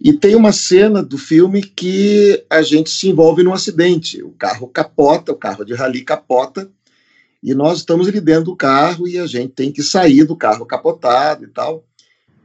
e 0.00 0.14
tem 0.14 0.34
uma 0.34 0.50
cena 0.50 1.02
do 1.02 1.18
filme 1.18 1.60
que 1.62 2.42
a 2.48 2.62
gente 2.62 2.88
se 2.88 3.08
envolve 3.08 3.42
num 3.42 3.52
acidente. 3.52 4.22
O 4.22 4.30
carro 4.30 4.66
capota, 4.66 5.32
o 5.32 5.36
carro 5.36 5.62
de 5.62 5.74
rally 5.74 6.00
capota, 6.02 6.70
e 7.42 7.54
nós 7.54 7.78
estamos 7.78 8.08
ali 8.08 8.20
dentro 8.20 8.44
do 8.44 8.56
carro 8.56 9.06
e 9.06 9.18
a 9.18 9.26
gente 9.26 9.52
tem 9.52 9.70
que 9.70 9.82
sair 9.82 10.24
do 10.24 10.34
carro 10.34 10.64
capotado 10.64 11.44
e 11.44 11.48
tal. 11.48 11.84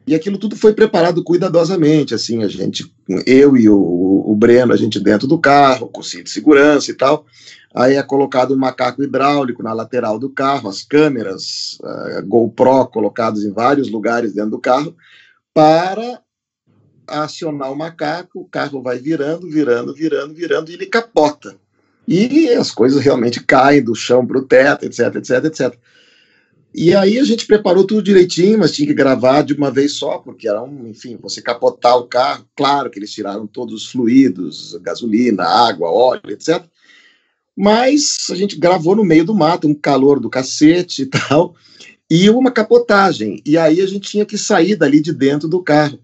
E 0.06 0.14
aquilo 0.14 0.38
tudo 0.38 0.56
foi 0.56 0.74
preparado 0.74 1.24
cuidadosamente, 1.24 2.14
assim, 2.14 2.43
a 2.43 2.47
gente, 2.47 2.93
eu 3.26 3.58
e 3.58 3.68
o, 3.68 4.24
o 4.28 4.36
Breno, 4.36 4.72
a 4.74 4.78
gente 4.78 4.99
dentro 4.99 5.26
do 5.26 5.39
carro, 5.39 5.88
com 5.88 6.03
cinto 6.03 6.26
de 6.26 6.30
segurança 6.30 6.91
e 6.91 6.93
tal. 6.93 7.26
Aí 7.74 7.95
é 7.95 8.03
colocado 8.03 8.53
um 8.53 8.58
macaco 8.58 9.01
hidráulico 9.01 9.64
na 9.64 9.74
lateral 9.74 10.20
do 10.20 10.30
carro, 10.30 10.70
as 10.70 10.84
câmeras 10.84 11.78
uh, 11.82 12.26
GoPro 12.26 12.88
colocadas 12.88 13.43
em 13.43 13.51
vários 13.51 13.89
lugares 13.89 14.34
dentro 14.34 14.51
do 14.51 14.60
carro, 14.60 14.95
para 15.53 16.22
acionar 17.08 17.72
o 17.72 17.76
macaco, 17.76 18.39
o 18.39 18.45
carro 18.45 18.82
vai 18.82 18.97
virando, 18.97 19.49
virando, 19.49 19.93
virando, 19.93 20.34
virando, 20.34 20.72
e 20.72 20.74
ele 20.74 20.86
capota. 20.86 21.56
E 22.08 22.49
as 22.49 22.72
coisas 22.72 23.03
realmente 23.03 23.43
caem 23.43 23.84
do 23.84 23.95
chão 23.95 24.26
para 24.26 24.38
o 24.38 24.43
teto, 24.43 24.86
etc, 24.86 25.16
etc, 25.16 25.45
etc. 25.45 25.76
E 26.78 26.93
aí 26.93 27.18
a 27.18 27.24
gente 27.24 27.47
preparou 27.47 27.86
tudo 27.86 28.03
direitinho, 28.03 28.60
mas 28.60 28.74
tinha 28.74 28.88
que 28.88 28.93
gravar 28.93 29.43
de 29.43 29.53
uma 29.53 29.72
vez 29.72 29.93
só, 29.93 30.18
porque 30.18 30.47
era 30.47 30.62
um, 30.62 30.88
enfim, 30.88 31.18
você 31.22 31.41
capotar 31.41 31.97
o 31.97 32.03
carro, 32.06 32.45
claro 32.53 32.89
que 32.89 32.99
eles 32.99 33.12
tiraram 33.12 33.47
todos 33.47 33.74
os 33.74 33.89
fluidos, 33.89 34.78
gasolina, 34.82 35.43
água, 35.43 35.89
óleo, 35.89 36.30
etc. 36.30 36.64
Mas 37.56 38.18
a 38.30 38.36
gente 38.36 38.58
gravou 38.58 38.93
no 38.93 39.06
meio 39.06 39.24
do 39.24 39.34
mato, 39.34 39.70
um 39.70 39.74
calor 39.74 40.20
do 40.20 40.30
cacete 40.30 41.03
e 41.03 41.06
tal, 41.06 41.56
e 42.10 42.30
uma 42.30 42.51
capotagem. 42.51 43.41
E 43.45 43.58
aí 43.58 43.80
a 43.80 43.88
gente 43.88 44.10
tinha 44.10 44.26
que 44.26 44.38
sair 44.38 44.76
dali 44.76 44.99
de 44.99 45.14
dentro 45.14 45.47
do 45.47 45.64
carro. 45.64 45.97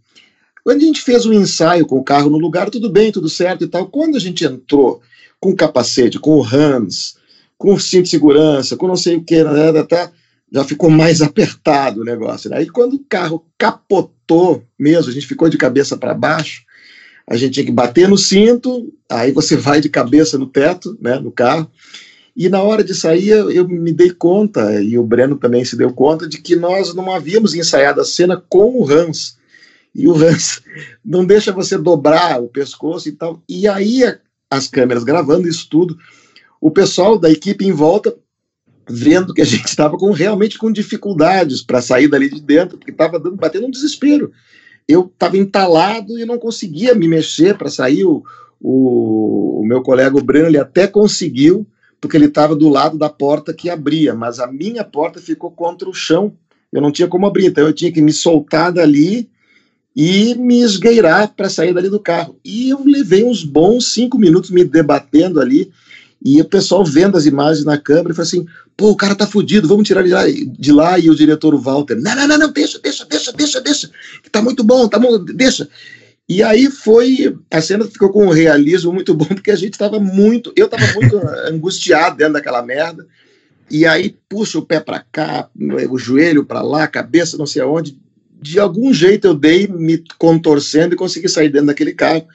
Quando 0.63 0.81
a 0.81 0.85
gente 0.85 1.01
fez 1.01 1.25
um 1.25 1.33
ensaio 1.33 1.85
com 1.85 1.97
o 1.97 2.03
carro 2.03 2.29
no 2.29 2.37
lugar, 2.37 2.69
tudo 2.69 2.89
bem, 2.89 3.11
tudo 3.11 3.29
certo 3.29 3.63
e 3.63 3.67
tal. 3.67 3.87
Quando 3.87 4.15
a 4.15 4.19
gente 4.19 4.45
entrou 4.45 5.01
com 5.39 5.49
o 5.49 5.55
capacete, 5.55 6.19
com 6.19 6.37
o 6.37 6.45
Hans, 6.45 7.15
com 7.57 7.73
o 7.73 7.79
cinto 7.79 8.03
de 8.03 8.09
segurança, 8.09 8.77
com 8.77 8.87
não 8.87 8.95
sei 8.95 9.17
o 9.17 9.23
que, 9.23 9.43
né, 9.43 9.71
né, 9.71 9.83
tá, 9.83 10.11
já 10.51 10.63
ficou 10.63 10.89
mais 10.89 11.21
apertado 11.21 12.01
o 12.01 12.05
negócio. 12.05 12.49
Né? 12.49 12.57
Aí 12.57 12.69
quando 12.69 12.93
o 12.93 13.05
carro 13.07 13.45
capotou 13.57 14.63
mesmo, 14.77 15.09
a 15.09 15.13
gente 15.13 15.27
ficou 15.27 15.49
de 15.49 15.57
cabeça 15.57 15.97
para 15.97 16.13
baixo, 16.13 16.63
a 17.27 17.35
gente 17.35 17.53
tinha 17.53 17.65
que 17.65 17.71
bater 17.71 18.07
no 18.07 18.17
cinto, 18.17 18.91
aí 19.09 19.31
você 19.31 19.55
vai 19.55 19.79
de 19.79 19.89
cabeça 19.89 20.37
no 20.37 20.47
teto, 20.47 20.97
né, 21.01 21.19
no 21.19 21.31
carro. 21.31 21.69
E 22.35 22.49
na 22.49 22.61
hora 22.61 22.83
de 22.83 22.93
sair, 22.93 23.29
eu 23.29 23.67
me 23.67 23.91
dei 23.91 24.09
conta, 24.09 24.81
e 24.81 24.97
o 24.97 25.03
Breno 25.03 25.35
também 25.35 25.65
se 25.65 25.75
deu 25.75 25.91
conta, 25.91 26.27
de 26.27 26.37
que 26.37 26.55
nós 26.55 26.93
não 26.93 27.11
havíamos 27.11 27.53
ensaiado 27.53 28.01
a 28.01 28.05
cena 28.05 28.41
com 28.49 28.79
o 28.79 28.89
Hans 28.89 29.37
e 29.93 30.07
o 30.07 30.15
Hans 30.15 30.61
não 31.03 31.25
deixa 31.25 31.51
você 31.51 31.77
dobrar 31.77 32.41
o 32.41 32.47
pescoço 32.47 33.09
e 33.09 33.11
tal. 33.11 33.41
E 33.47 33.67
aí 33.67 34.01
as 34.49 34.67
câmeras 34.67 35.03
gravando 35.03 35.47
isso 35.47 35.67
tudo, 35.69 35.97
o 36.59 36.71
pessoal 36.71 37.17
da 37.17 37.29
equipe 37.29 37.65
em 37.65 37.71
volta 37.71 38.15
vendo 38.89 39.33
que 39.33 39.41
a 39.41 39.45
gente 39.45 39.65
estava 39.65 39.97
com 39.97 40.11
realmente 40.11 40.57
com 40.57 40.71
dificuldades 40.71 41.61
para 41.61 41.81
sair 41.81 42.07
dali 42.07 42.29
de 42.29 42.41
dentro, 42.41 42.77
porque 42.77 42.91
estava 42.91 43.19
batendo 43.19 43.67
um 43.67 43.71
desespero. 43.71 44.31
Eu 44.87 45.09
estava 45.13 45.37
entalado 45.37 46.19
e 46.19 46.25
não 46.25 46.37
conseguia 46.37 46.93
me 46.93 47.07
mexer 47.07 47.57
para 47.57 47.69
sair. 47.69 48.03
O, 48.03 48.23
o, 48.59 49.61
o, 49.61 49.65
meu 49.65 49.81
colega 49.81 50.17
o 50.17 50.23
Breno 50.23 50.47
ele 50.47 50.57
até 50.57 50.87
conseguiu, 50.87 51.65
porque 51.99 52.17
ele 52.17 52.25
estava 52.25 52.55
do 52.55 52.67
lado 52.67 52.97
da 52.97 53.09
porta 53.09 53.53
que 53.53 53.69
abria, 53.69 54.13
mas 54.13 54.39
a 54.39 54.47
minha 54.47 54.83
porta 54.83 55.19
ficou 55.19 55.51
contra 55.51 55.89
o 55.89 55.93
chão. 55.93 56.33
Eu 56.71 56.81
não 56.81 56.91
tinha 56.91 57.07
como 57.07 57.25
abrir, 57.25 57.47
então 57.47 57.65
eu 57.65 57.73
tinha 57.73 57.91
que 57.91 58.01
me 58.01 58.11
soltar 58.11 58.71
dali 58.71 59.29
e 59.95 60.35
me 60.35 60.61
esgueirar 60.61 61.33
para 61.35 61.49
sair 61.49 61.73
dali 61.73 61.89
do 61.89 61.99
carro. 61.99 62.39
E 62.43 62.69
eu 62.69 62.83
levei 62.85 63.23
uns 63.23 63.43
bons 63.43 63.93
cinco 63.93 64.17
minutos 64.17 64.49
me 64.49 64.63
debatendo 64.63 65.39
ali, 65.39 65.71
e 66.23 66.39
o 66.39 66.45
pessoal 66.45 66.85
vendo 66.85 67.17
as 67.17 67.25
imagens 67.25 67.65
na 67.65 67.77
câmera 67.77 68.11
e 68.11 68.15
falou 68.15 68.27
assim: 68.27 68.45
pô, 68.77 68.91
o 68.91 68.95
cara 68.95 69.15
tá 69.15 69.25
fudido, 69.25 69.67
vamos 69.67 69.87
tirar 69.87 70.01
ele 70.07 70.45
de 70.45 70.71
lá. 70.71 70.99
E 70.99 71.09
o 71.09 71.15
diretor, 71.15 71.53
o 71.53 71.59
Walter, 71.59 71.95
não, 71.95 72.15
não, 72.15 72.27
não, 72.27 72.37
não, 72.37 72.51
deixa, 72.51 72.79
deixa, 72.79 73.05
deixa, 73.05 73.33
deixa, 73.33 73.59
deixa, 73.59 73.91
que 74.21 74.29
tá 74.29 74.41
muito 74.41 74.63
bom, 74.63 74.87
tá 74.87 74.99
bom, 74.99 75.17
deixa. 75.23 75.67
E 76.29 76.41
aí 76.41 76.69
foi, 76.69 77.35
a 77.49 77.59
cena 77.59 77.85
ficou 77.85 78.09
com 78.09 78.27
um 78.27 78.29
realismo 78.29 78.93
muito 78.93 79.13
bom, 79.13 79.25
porque 79.35 79.51
a 79.51 79.55
gente 79.55 79.73
estava 79.73 79.99
muito, 79.99 80.53
eu 80.55 80.65
estava 80.65 80.85
muito 80.93 81.17
angustiado 81.49 82.17
dentro 82.17 82.33
daquela 82.33 82.61
merda. 82.61 83.05
E 83.69 83.85
aí 83.85 84.15
puxa 84.29 84.59
o 84.59 84.65
pé 84.65 84.79
para 84.79 84.99
cá, 85.11 85.49
o 85.89 85.97
joelho 85.97 86.45
para 86.45 86.61
lá, 86.61 86.83
a 86.83 86.87
cabeça 86.87 87.37
não 87.37 87.45
sei 87.45 87.61
aonde, 87.61 87.97
de 88.41 88.59
algum 88.59 88.91
jeito 88.91 89.27
eu 89.27 89.35
dei 89.35 89.67
me 89.67 90.03
contorcendo 90.17 90.95
e 90.95 90.97
consegui 90.97 91.29
sair 91.29 91.49
dentro 91.49 91.67
daquele 91.67 91.93
carro. 91.93 92.25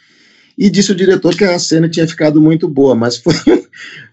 E 0.57 0.71
disse 0.71 0.93
o 0.93 0.97
diretor 0.97 1.37
que 1.37 1.45
a 1.45 1.59
cena 1.59 1.89
tinha 1.89 2.07
ficado 2.09 2.41
muito 2.41 2.69
boa, 2.69 2.95
mas 2.95 3.19
foi, 3.19 3.35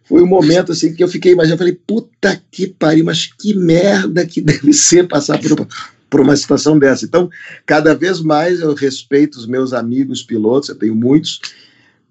foi 0.04 0.24
um 0.24 0.28
momento 0.28 0.72
assim 0.72 0.94
que 0.94 1.04
eu 1.04 1.08
fiquei 1.08 1.32
imaginando, 1.34 1.60
falei, 1.60 1.80
puta 1.88 2.41
que 2.52 2.68
pariu, 2.68 3.06
mas 3.06 3.28
que 3.28 3.54
merda 3.54 4.26
que 4.26 4.41
deve 4.41 4.74
ser 4.74 5.08
passar 5.08 5.39
por, 5.39 5.68
por 6.10 6.20
uma 6.20 6.36
situação 6.36 6.78
dessa. 6.78 7.06
Então, 7.06 7.30
cada 7.66 7.94
vez 7.94 8.20
mais 8.20 8.60
eu 8.60 8.74
respeito 8.74 9.36
os 9.36 9.46
meus 9.46 9.72
amigos 9.72 10.24
pilotos, 10.24 10.70
eu 10.70 10.76
tenho 10.76 10.96
muitos, 10.96 11.39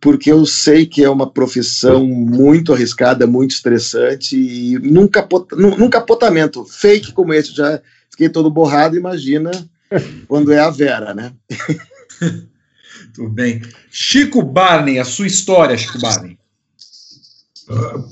porque 0.01 0.33
eu 0.33 0.47
sei 0.47 0.87
que 0.87 1.05
é 1.05 1.11
uma 1.11 1.29
profissão 1.29 2.07
muito 2.07 2.73
arriscada, 2.73 3.27
muito 3.27 3.51
estressante, 3.51 4.37
e 4.37 4.79
num, 4.79 5.09
num 5.77 5.91
capotamento 5.91 6.65
fake 6.65 7.13
como 7.13 7.35
esse, 7.35 7.55
já 7.55 7.81
fiquei 8.11 8.29
todo 8.29 8.51
borrado, 8.51 8.97
imagina 8.97 9.51
quando 10.29 10.53
é 10.53 10.59
a 10.59 10.71
Vera, 10.71 11.15
né? 11.15 11.33
Tudo 13.15 13.31
bem. 13.31 13.63
Chico 13.91 14.43
Barney, 14.43 14.99
a 14.99 15.05
sua 15.05 15.27
história, 15.27 15.77
Chico 15.77 16.01
Barney. 16.01 16.39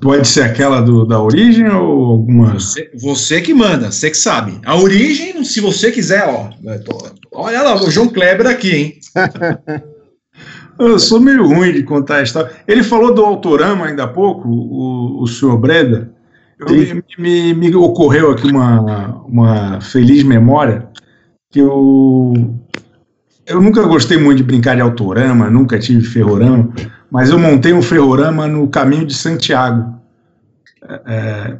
Pode 0.01 0.26
ser 0.26 0.43
aquela 0.43 0.81
do, 0.81 1.05
da 1.05 1.20
origem 1.20 1.68
ou 1.68 2.12
alguma. 2.12 2.55
Você, 2.55 2.91
você, 2.95 3.41
que 3.41 3.53
manda, 3.53 3.91
você 3.91 4.11
que 4.11 4.16
sabe. 4.16 4.59
A 4.64 4.76
origem, 4.76 5.45
se 5.45 5.61
você 5.61 5.91
quiser, 5.91 6.24
ó. 6.26 6.51
Olha 7.33 7.62
lá, 7.62 7.83
o 7.83 7.91
João 7.91 8.09
Kleber 8.09 8.47
aqui, 8.47 8.70
hein? 8.70 9.01
Eu 10.78 10.99
sou 10.99 11.20
meio 11.20 11.47
ruim 11.47 11.74
de 11.74 11.83
contar 11.83 12.16
a 12.16 12.22
história. 12.22 12.53
Ele 12.66 12.83
falou 12.83 13.12
do 13.12 13.22
Autorama 13.22 13.87
ainda 13.87 14.05
há 14.05 14.09
pouco, 14.09 14.49
o, 14.49 15.22
o 15.22 15.26
senhor 15.26 15.59
Breda. 15.59 16.11
Me, 16.68 17.05
me, 17.18 17.55
me, 17.55 17.74
ocorreu 17.74 18.31
aqui 18.31 18.47
uma, 18.47 19.22
uma 19.26 19.81
feliz 19.81 20.22
memória 20.22 20.89
que 21.51 21.59
eu, 21.59 22.61
eu 23.44 23.61
nunca 23.61 23.82
gostei 23.82 24.16
muito 24.16 24.38
de 24.38 24.44
brincar 24.44 24.76
de 24.76 24.80
autorama, 24.80 25.51
nunca 25.51 25.78
tive 25.78 26.05
ferrorama, 26.05 26.72
mas 27.11 27.30
eu 27.30 27.38
montei 27.38 27.72
um 27.72 27.82
ferrorama 27.82 28.46
no 28.46 28.68
caminho 28.68 29.05
de 29.05 29.14
Santiago. 29.14 30.01
É, 30.88 31.03
é 31.07 31.59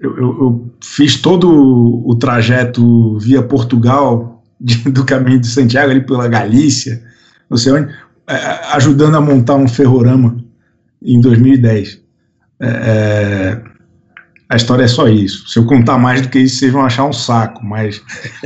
eu, 0.00 0.16
eu, 0.16 0.26
eu, 0.40 0.70
fiz 0.80 1.20
todo 1.20 1.50
o 1.50 2.14
trajeto 2.16 3.18
via 3.18 3.42
Portugal, 3.42 4.44
de, 4.60 4.90
do 4.90 5.04
caminho 5.04 5.40
de 5.40 5.48
Santiago, 5.48 5.90
ali 5.90 6.00
pela 6.00 6.28
Galícia, 6.28 7.02
não 7.48 7.56
sei 7.56 7.72
onde, 7.72 7.92
é, 8.28 8.36
ajudando 8.74 9.16
a 9.16 9.20
montar 9.20 9.56
um 9.56 9.66
ferrorama 9.66 10.36
em 11.02 11.20
2010. 11.20 12.00
É, 12.60 12.66
é 12.66 13.67
a 14.48 14.56
história 14.56 14.84
é 14.84 14.88
só 14.88 15.08
isso. 15.08 15.48
Se 15.48 15.58
eu 15.58 15.66
contar 15.66 15.98
mais 15.98 16.22
do 16.22 16.28
que 16.28 16.38
isso, 16.38 16.58
vocês 16.58 16.72
vão 16.72 16.84
achar 16.84 17.04
um 17.04 17.12
saco, 17.12 17.64
mas 17.64 18.00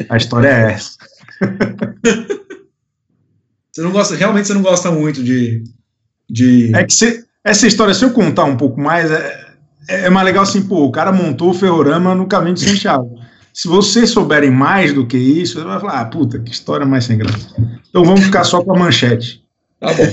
a 0.09 0.17
história 0.17 0.49
é 0.49 0.73
essa. 0.73 0.97
Você 3.73 3.81
não 3.81 3.91
gosta, 3.91 4.15
realmente 4.15 4.47
você 4.47 4.53
não 4.53 4.61
gosta 4.61 4.91
muito 4.91 5.25
de. 5.25 5.65
de... 6.29 6.71
É 6.77 6.85
que 6.85 6.93
você, 6.93 7.25
essa 7.43 7.67
história, 7.67 7.95
se 7.95 8.05
eu 8.05 8.11
contar 8.11 8.45
um 8.45 8.55
pouco 8.55 8.79
mais, 8.79 9.11
é, 9.11 9.47
é 9.89 10.11
mais 10.11 10.27
legal 10.27 10.43
assim, 10.43 10.63
pô, 10.63 10.85
o 10.85 10.93
cara 10.93 11.11
montou 11.11 11.51
o 11.51 11.55
ferrorama 11.55 12.15
no 12.15 12.27
caminho 12.27 12.55
de 12.55 12.61
Santiago. 12.61 13.19
Se 13.51 13.69
vocês 13.69 14.11
souberem 14.11 14.51
mais 14.51 14.93
do 14.93 15.07
que 15.07 15.17
isso, 15.17 15.59
você 15.59 15.65
vai 15.65 15.81
falar, 15.81 16.01
ah, 16.01 16.05
puta, 16.05 16.39
que 16.39 16.53
história 16.53 16.85
mais 16.85 17.05
sem 17.05 17.17
graça. 17.17 17.49
Então 17.89 18.05
vamos 18.05 18.25
ficar 18.25 18.45
só 18.45 18.63
com 18.63 18.77
a 18.77 18.79
manchete. 18.79 19.43
Tá 19.81 19.89
bom. 19.95 20.05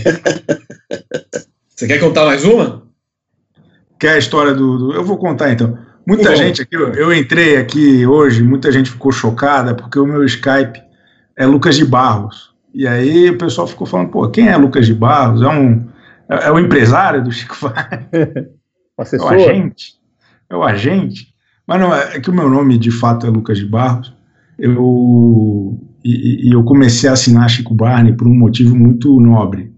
você 1.68 1.86
quer 1.86 2.00
contar 2.00 2.26
mais 2.26 2.46
uma? 2.46 2.89
Quer 4.00 4.14
a 4.14 4.18
história 4.18 4.54
do. 4.54 4.78
do... 4.78 4.93
Eu 4.93 5.04
vou 5.04 5.18
contar 5.18 5.52
então. 5.52 5.78
Muita 6.08 6.36
gente 6.36 6.62
aqui, 6.64 6.76
eu 6.76 7.14
entrei 7.14 7.58
aqui 7.58 8.06
hoje, 8.08 8.41
muita 8.41 8.72
gente 8.72 8.89
ficou 8.89 9.12
chocada 9.12 9.76
porque 9.76 10.00
o 10.00 10.08
meu 10.08 10.26
Skype 10.26 10.82
é 11.36 11.45
Lucas 11.45 11.76
de 11.76 11.86
Barros. 11.86 12.50
E 12.74 12.88
aí 12.88 13.30
o 13.30 13.38
pessoal 13.38 13.68
ficou 13.68 13.86
falando, 13.86 14.10
pô, 14.10 14.28
quem 14.30 14.47
é 14.47 14.58
Lucas 14.58 14.88
de 14.88 14.93
Barros? 14.95 15.43
É 15.43 15.47
um 15.47 15.88
é, 16.30 16.47
é 16.47 16.52
o 16.52 16.60
empresário 16.60 17.24
do 17.24 17.32
Chico 17.32 17.56
Vale? 17.60 18.50
É 19.00 19.18
o 19.18 19.30
agente? 19.30 19.93
É 20.50 20.56
o 20.58 20.64
agente? 20.64 21.28
Mas 21.66 21.80
não, 21.80 21.95
é 21.95 22.20
que 22.20 22.30
o 22.30 22.34
meu 22.34 22.50
nome 22.50 22.78
de 22.78 22.91
fato 22.91 23.26
é 23.26 23.30
Lucas 23.30 23.58
de 23.58 23.66
Barros. 23.66 24.14
Eu, 24.58 25.80
e, 26.04 26.50
e 26.50 26.54
eu 26.54 26.66
comecei 26.66 27.10
a 27.10 27.14
assinar 27.14 27.50
Chico 27.50 27.74
Barney 27.74 28.12
por 28.12 28.28
um 28.28 28.36
motivo 28.36 28.76
muito 28.76 29.18
nobre. 29.22 29.72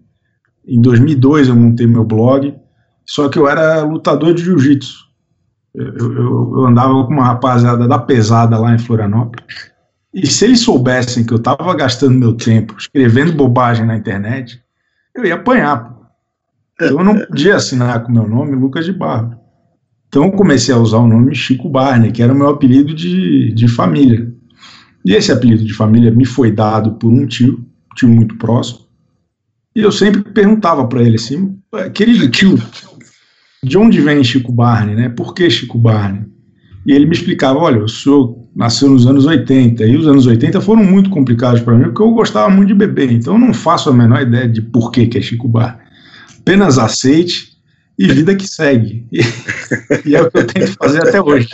Em 0.66 0.82
2002 0.82 1.50
eu 1.50 1.56
montei 1.56 1.86
meu 1.86 2.04
blog, 2.04 2.56
só 3.12 3.28
que 3.28 3.38
eu 3.38 3.46
era 3.46 3.82
lutador 3.82 4.34
de 4.34 4.42
jiu-jitsu. 4.42 5.06
Eu, 5.76 5.86
eu, 5.98 6.54
eu, 6.54 6.66
andava 6.66 6.94
com 7.06 7.12
uma 7.12 7.26
rapaziada 7.26 7.86
da 7.86 8.00
pesada 8.00 8.58
lá 8.58 8.74
em 8.74 8.80
Florianópolis. 8.80 9.70
E 10.14 10.26
se 10.26 10.46
eles 10.46 10.62
soubessem 10.62 11.26
que 11.26 11.34
eu 11.34 11.38
estava 11.38 11.74
gastando 11.76 12.18
meu 12.18 12.34
tempo 12.34 12.74
escrevendo 12.78 13.34
bobagem 13.34 13.86
na 13.86 13.98
internet, 13.98 14.64
eu 15.14 15.26
ia 15.26 15.36
apanhar. 15.36 15.94
Eu 16.80 17.04
não 17.04 17.20
podia 17.20 17.58
assinar 17.58 18.02
com 18.02 18.14
meu 18.14 18.26
nome 18.26 18.56
Lucas 18.56 18.86
de 18.86 18.94
Barro. 18.94 19.36
Então 20.08 20.24
eu 20.24 20.32
comecei 20.32 20.74
a 20.74 20.78
usar 20.78 21.00
o 21.00 21.08
nome 21.08 21.36
Chico 21.36 21.68
Barney, 21.68 22.14
que 22.14 22.24
era 22.24 22.32
o 22.32 22.36
meu 22.36 22.48
apelido 22.48 22.94
de, 22.94 23.52
de 23.54 23.68
família. 23.68 24.34
E 25.04 25.14
esse 25.14 25.34
apelido 25.34 25.66
de 25.66 25.74
família 25.74 26.12
me 26.12 26.24
foi 26.24 26.50
dado 26.50 26.94
por 26.94 27.12
um 27.12 27.28
tio, 27.28 27.56
um 27.92 27.96
tio 27.96 28.08
muito 28.08 28.38
próximo. 28.38 28.88
E 29.76 29.82
eu 29.82 29.92
sempre 29.92 30.24
perguntava 30.32 30.88
para 30.88 31.04
ele 31.04 31.16
assim, 31.16 31.58
querido 31.94 32.30
tio, 32.30 32.58
de 33.64 33.78
onde 33.78 34.02
vem 34.02 34.24
Chico 34.24 34.52
Barney, 34.52 34.96
né? 34.96 35.10
Por 35.10 35.34
que 35.34 35.50
Chico 35.50 35.78
Barney? 35.78 36.24
E 36.86 36.94
ele 36.94 37.06
me 37.06 37.14
explicava, 37.14 37.60
olha, 37.60 37.84
o 37.84 37.88
senhor 37.88 38.40
nasceu 38.56 38.90
nos 38.90 39.06
anos 39.06 39.26
80, 39.26 39.86
e 39.86 39.96
os 39.96 40.08
anos 40.08 40.26
80 40.26 40.60
foram 40.62 40.84
muito 40.84 41.10
complicados 41.12 41.62
para 41.62 41.76
mim, 41.76 41.86
porque 41.86 42.02
eu 42.02 42.12
gostava 42.12 42.50
muito 42.50 42.70
de 42.70 42.74
beber, 42.74 43.12
então 43.12 43.36
eu 43.36 43.40
não 43.40 43.54
faço 43.54 43.90
a 43.90 43.94
menor 43.94 44.22
ideia 44.22 44.48
de 44.48 44.62
por 44.62 44.92
que, 44.92 45.06
que 45.06 45.18
é 45.18 45.22
Chico 45.22 45.48
Barney. 45.48 45.86
Apenas 46.40 46.80
aceite 46.80 47.52
e 47.98 48.08
vida 48.08 48.36
que 48.36 48.48
segue. 48.48 49.06
E, 50.06 50.10
e 50.10 50.16
é 50.16 50.22
o 50.22 50.30
que 50.30 50.38
eu 50.38 50.48
tento 50.48 50.74
fazer 50.74 51.08
até 51.08 51.22
hoje. 51.22 51.48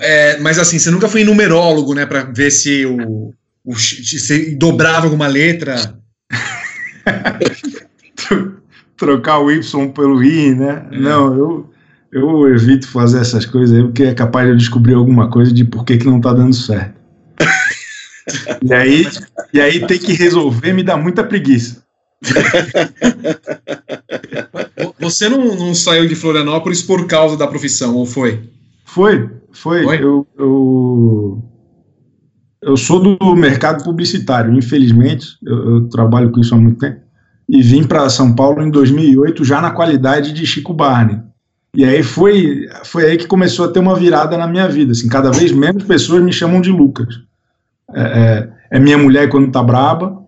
É, 0.00 0.38
mas 0.38 0.58
assim, 0.58 0.78
você 0.78 0.90
nunca 0.90 1.08
foi 1.08 1.24
numerólogo, 1.24 1.94
né, 1.94 2.06
para 2.06 2.22
ver 2.22 2.50
se 2.50 2.86
o, 2.86 3.34
o 3.64 3.74
se 3.76 4.54
dobrava 4.56 5.06
alguma 5.06 5.26
letra. 5.26 5.98
Trocar 9.00 9.38
o 9.38 9.50
Y 9.50 9.88
pelo 9.92 10.22
I, 10.22 10.54
né? 10.54 10.86
É. 10.92 10.98
Não, 10.98 11.34
eu, 11.34 11.70
eu 12.12 12.54
evito 12.54 12.86
fazer 12.86 13.20
essas 13.20 13.46
coisas 13.46 13.74
aí, 13.74 13.82
porque 13.82 14.02
é 14.02 14.12
capaz 14.12 14.44
de 14.44 14.52
eu 14.52 14.58
descobrir 14.58 14.92
alguma 14.92 15.30
coisa 15.30 15.50
de 15.50 15.64
por 15.64 15.86
que, 15.86 15.96
que 15.96 16.04
não 16.04 16.20
tá 16.20 16.34
dando 16.34 16.54
certo. 16.54 17.00
e 18.62 18.74
aí, 18.74 19.06
e 19.54 19.58
aí 19.58 19.86
ter 19.86 19.98
que 19.98 20.12
resolver 20.12 20.74
me 20.74 20.82
dá 20.82 20.98
muita 20.98 21.24
preguiça. 21.24 21.82
Você 25.00 25.30
não, 25.30 25.56
não, 25.56 25.74
saiu 25.74 26.06
de 26.06 26.14
Florianópolis 26.14 26.82
por 26.82 27.06
causa 27.06 27.38
da 27.38 27.46
profissão, 27.46 27.96
ou 27.96 28.04
foi? 28.04 28.50
Foi, 28.84 29.30
foi. 29.50 29.82
foi? 29.82 29.96
Eu, 29.96 30.26
eu, 30.38 31.42
eu, 32.60 32.76
sou 32.76 33.00
do 33.00 33.34
mercado 33.34 33.82
publicitário, 33.82 34.52
infelizmente, 34.52 35.26
eu, 35.42 35.70
eu 35.70 35.88
trabalho 35.88 36.30
com 36.30 36.40
isso 36.40 36.54
há 36.54 36.58
muito 36.58 36.78
tempo, 36.78 37.00
e 37.50 37.60
vim 37.62 37.82
para 37.82 38.08
São 38.08 38.32
Paulo 38.32 38.62
em 38.62 38.70
2008 38.70 39.44
já 39.44 39.60
na 39.60 39.72
qualidade 39.72 40.32
de 40.32 40.46
Chico 40.46 40.72
Barney. 40.72 41.18
E 41.74 41.84
aí 41.84 42.02
foi, 42.02 42.68
foi 42.84 43.06
aí 43.06 43.16
que 43.16 43.26
começou 43.26 43.64
a 43.64 43.68
ter 43.68 43.80
uma 43.80 43.96
virada 43.96 44.38
na 44.38 44.46
minha 44.46 44.68
vida. 44.68 44.92
Assim, 44.92 45.08
cada 45.08 45.30
vez 45.32 45.50
menos 45.50 45.82
pessoas 45.82 46.22
me 46.22 46.32
chamam 46.32 46.60
de 46.60 46.70
Lucas. 46.70 47.20
É, 47.92 48.02
é, 48.70 48.76
é 48.76 48.78
minha 48.78 48.96
mulher 48.96 49.28
quando 49.28 49.50
tá 49.50 49.62
braba, 49.62 50.20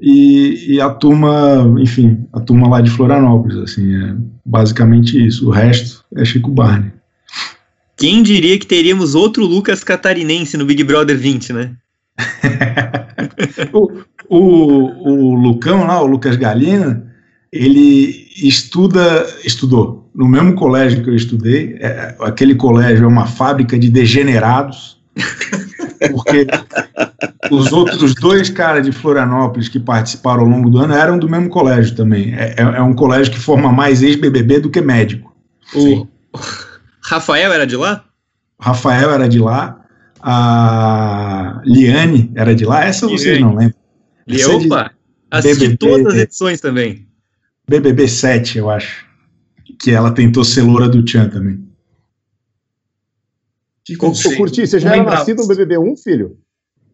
e, 0.00 0.74
e, 0.74 0.80
a 0.80 0.88
turma, 0.90 1.74
enfim, 1.78 2.26
a 2.32 2.40
turma 2.40 2.68
lá 2.68 2.80
de 2.80 2.90
Florianópolis, 2.90 3.58
assim, 3.58 3.94
é 3.94 4.16
basicamente 4.44 5.24
isso. 5.24 5.46
O 5.46 5.50
resto 5.50 6.04
é 6.16 6.24
Chico 6.24 6.50
Barney. 6.50 6.90
Quem 7.96 8.22
diria 8.22 8.58
que 8.58 8.66
teríamos 8.66 9.14
outro 9.14 9.44
Lucas 9.44 9.84
catarinense 9.84 10.56
no 10.56 10.64
Big 10.64 10.82
Brother 10.82 11.16
20, 11.16 11.52
né? 11.52 11.72
o, 13.72 13.90
o, 14.28 14.38
o 14.38 15.34
Lucão 15.34 15.86
lá, 15.86 16.00
o 16.00 16.06
Lucas 16.06 16.36
Galina, 16.36 17.04
ele 17.52 18.28
estuda, 18.36 19.26
estudou 19.44 20.10
no 20.14 20.28
mesmo 20.28 20.54
colégio 20.54 21.02
que 21.02 21.10
eu 21.10 21.14
estudei. 21.14 21.76
É, 21.80 22.16
aquele 22.20 22.54
colégio 22.54 23.04
é 23.04 23.08
uma 23.08 23.26
fábrica 23.26 23.78
de 23.78 23.88
degenerados, 23.88 24.98
porque 26.10 26.46
os 27.50 27.72
outros 27.72 28.14
dois 28.14 28.48
caras 28.50 28.84
de 28.84 28.92
Florianópolis 28.92 29.68
que 29.68 29.78
participaram 29.78 30.40
ao 30.40 30.48
longo 30.48 30.70
do 30.70 30.78
ano 30.78 30.94
eram 30.94 31.18
do 31.18 31.28
mesmo 31.28 31.48
colégio 31.48 31.94
também. 31.94 32.34
É, 32.34 32.54
é, 32.58 32.62
é 32.62 32.82
um 32.82 32.94
colégio 32.94 33.32
que 33.32 33.38
forma 33.38 33.72
mais 33.72 34.02
ex-BBB 34.02 34.60
do 34.60 34.70
que 34.70 34.80
médico. 34.80 35.34
O 35.74 36.06
Rafael 37.02 37.52
era 37.52 37.66
de 37.66 37.76
lá? 37.76 38.04
Rafael 38.60 39.10
era 39.10 39.28
de 39.28 39.38
lá. 39.38 39.78
A 40.24 41.60
Liane 41.64 42.30
era 42.34 42.54
de 42.54 42.64
lá. 42.64 42.84
Essa 42.84 43.08
vocês 43.08 43.40
não 43.40 43.54
lembram. 43.54 43.81
E, 44.26 44.44
opa, 44.44 44.92
assisti 45.30 45.68
BBB, 45.68 45.76
todas 45.76 46.14
as 46.14 46.20
edições 46.20 46.60
também. 46.60 47.06
BBB 47.68 48.08
7, 48.08 48.58
eu 48.58 48.70
acho. 48.70 49.06
Que 49.80 49.90
ela 49.90 50.12
tentou 50.12 50.44
ser 50.44 50.62
loura 50.62 50.88
do 50.88 51.04
Tchan 51.04 51.28
também. 51.28 51.62
Que 53.84 53.96
conceito. 53.96 54.36
Curti, 54.36 54.66
você 54.66 54.78
já 54.78 54.94
era 54.94 55.02
nascido 55.02 55.42
no 55.42 55.48
BBB 55.48 55.78
1, 55.78 55.96
filho? 55.96 56.38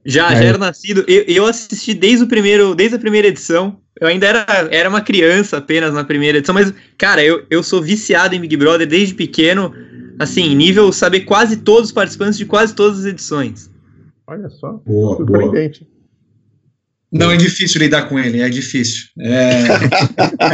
Já, 0.05 0.33
é. 0.33 0.37
já 0.37 0.45
era 0.45 0.59
nascido. 0.59 1.05
Eu, 1.07 1.25
eu 1.27 1.47
assisti 1.47 1.93
desde 1.93 2.25
o 2.25 2.29
primeiro, 2.29 2.75
desde 2.75 2.97
a 2.97 2.99
primeira 2.99 3.29
edição. 3.29 3.79
Eu 4.01 4.09
ainda 4.09 4.27
era, 4.27 4.47
era 4.71 4.89
uma 4.89 5.01
criança 5.01 5.59
apenas 5.59 5.93
na 5.93 6.05
primeira 6.05 6.39
edição, 6.39 6.55
mas, 6.55 6.73
cara, 6.97 7.23
eu, 7.23 7.45
eu 7.51 7.63
sou 7.63 7.83
viciado 7.83 8.35
em 8.35 8.41
Big 8.41 8.57
Brother 8.57 8.87
desde 8.87 9.13
pequeno, 9.13 9.75
assim, 10.19 10.55
nível 10.55 10.93
saber 10.93 11.23
quase 11.23 11.57
todos 11.59 11.89
os 11.89 11.93
participantes 11.93 12.39
de 12.39 12.47
quase 12.47 12.75
todas 12.75 13.01
as 13.01 13.07
edições. 13.07 13.69
Olha 14.27 14.49
só, 14.49 14.81
boa, 14.87 15.17
surpreendente. 15.17 15.85
Boa. 15.85 15.98
Não, 17.11 17.31
é 17.31 17.37
difícil 17.37 17.81
lidar 17.81 18.03
com 18.03 18.19
ele, 18.19 18.41
é 18.41 18.49
difícil. 18.49 19.07
É... 19.19 19.65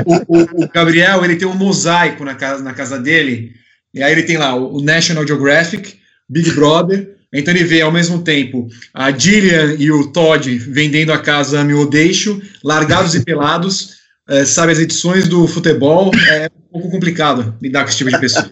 o, 0.06 0.38
o, 0.38 0.64
o, 0.64 0.68
Gabriel, 0.68 1.24
ele 1.24 1.36
tem 1.36 1.48
um 1.48 1.54
mosaico 1.54 2.24
na 2.24 2.34
casa, 2.34 2.62
na 2.62 2.72
casa 2.72 2.98
dele, 2.98 3.52
e 3.92 4.02
aí 4.02 4.12
ele 4.12 4.22
tem 4.22 4.36
lá 4.36 4.54
o 4.54 4.80
National 4.80 5.26
Geographic, 5.26 5.96
Big 6.28 6.50
Brother, 6.52 7.14
então 7.32 7.52
ele 7.52 7.64
vê 7.64 7.80
ao 7.80 7.90
mesmo 7.90 8.22
tempo 8.22 8.68
a 8.92 9.10
Gillian 9.10 9.74
e 9.76 9.90
o 9.90 10.12
Todd 10.12 10.56
vendendo 10.58 11.12
a 11.12 11.18
casa 11.18 11.64
Me 11.64 11.74
Odeixo, 11.74 12.40
largados 12.62 13.14
e 13.16 13.24
pelados, 13.24 14.03
é, 14.28 14.44
sabe, 14.44 14.72
as 14.72 14.78
edições 14.78 15.28
do 15.28 15.46
futebol, 15.46 16.10
é 16.30 16.46
um 16.46 16.72
pouco 16.72 16.90
complicado 16.90 17.54
lidar 17.60 17.82
com 17.82 17.88
esse 17.88 17.98
tipo 17.98 18.10
de 18.10 18.18
pessoa. 18.18 18.50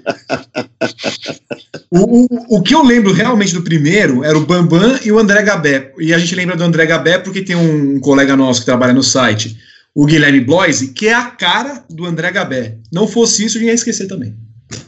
O, 1.90 2.24
o, 2.24 2.58
o 2.58 2.62
que 2.62 2.74
eu 2.74 2.82
lembro 2.82 3.12
realmente 3.12 3.54
do 3.54 3.62
primeiro 3.62 4.24
era 4.24 4.36
o 4.36 4.46
Bambam 4.46 4.98
e 5.04 5.10
o 5.10 5.18
André 5.18 5.42
Gabé. 5.42 5.92
E 5.98 6.12
a 6.12 6.18
gente 6.18 6.34
lembra 6.34 6.56
do 6.56 6.64
André 6.64 6.86
Gabé 6.86 7.18
porque 7.18 7.42
tem 7.42 7.56
um 7.56 8.00
colega 8.00 8.36
nosso 8.36 8.60
que 8.60 8.66
trabalha 8.66 8.92
no 8.92 9.02
site, 9.02 9.58
o 9.94 10.06
Guilherme 10.06 10.40
Bloise, 10.40 10.92
que 10.92 11.08
é 11.08 11.14
a 11.14 11.26
cara 11.26 11.84
do 11.90 12.06
André 12.06 12.30
Gabé. 12.30 12.78
Não 12.92 13.06
fosse 13.06 13.44
isso, 13.44 13.58
eu 13.58 13.62
ia 13.62 13.72
esquecer 13.72 14.06
também. 14.06 14.36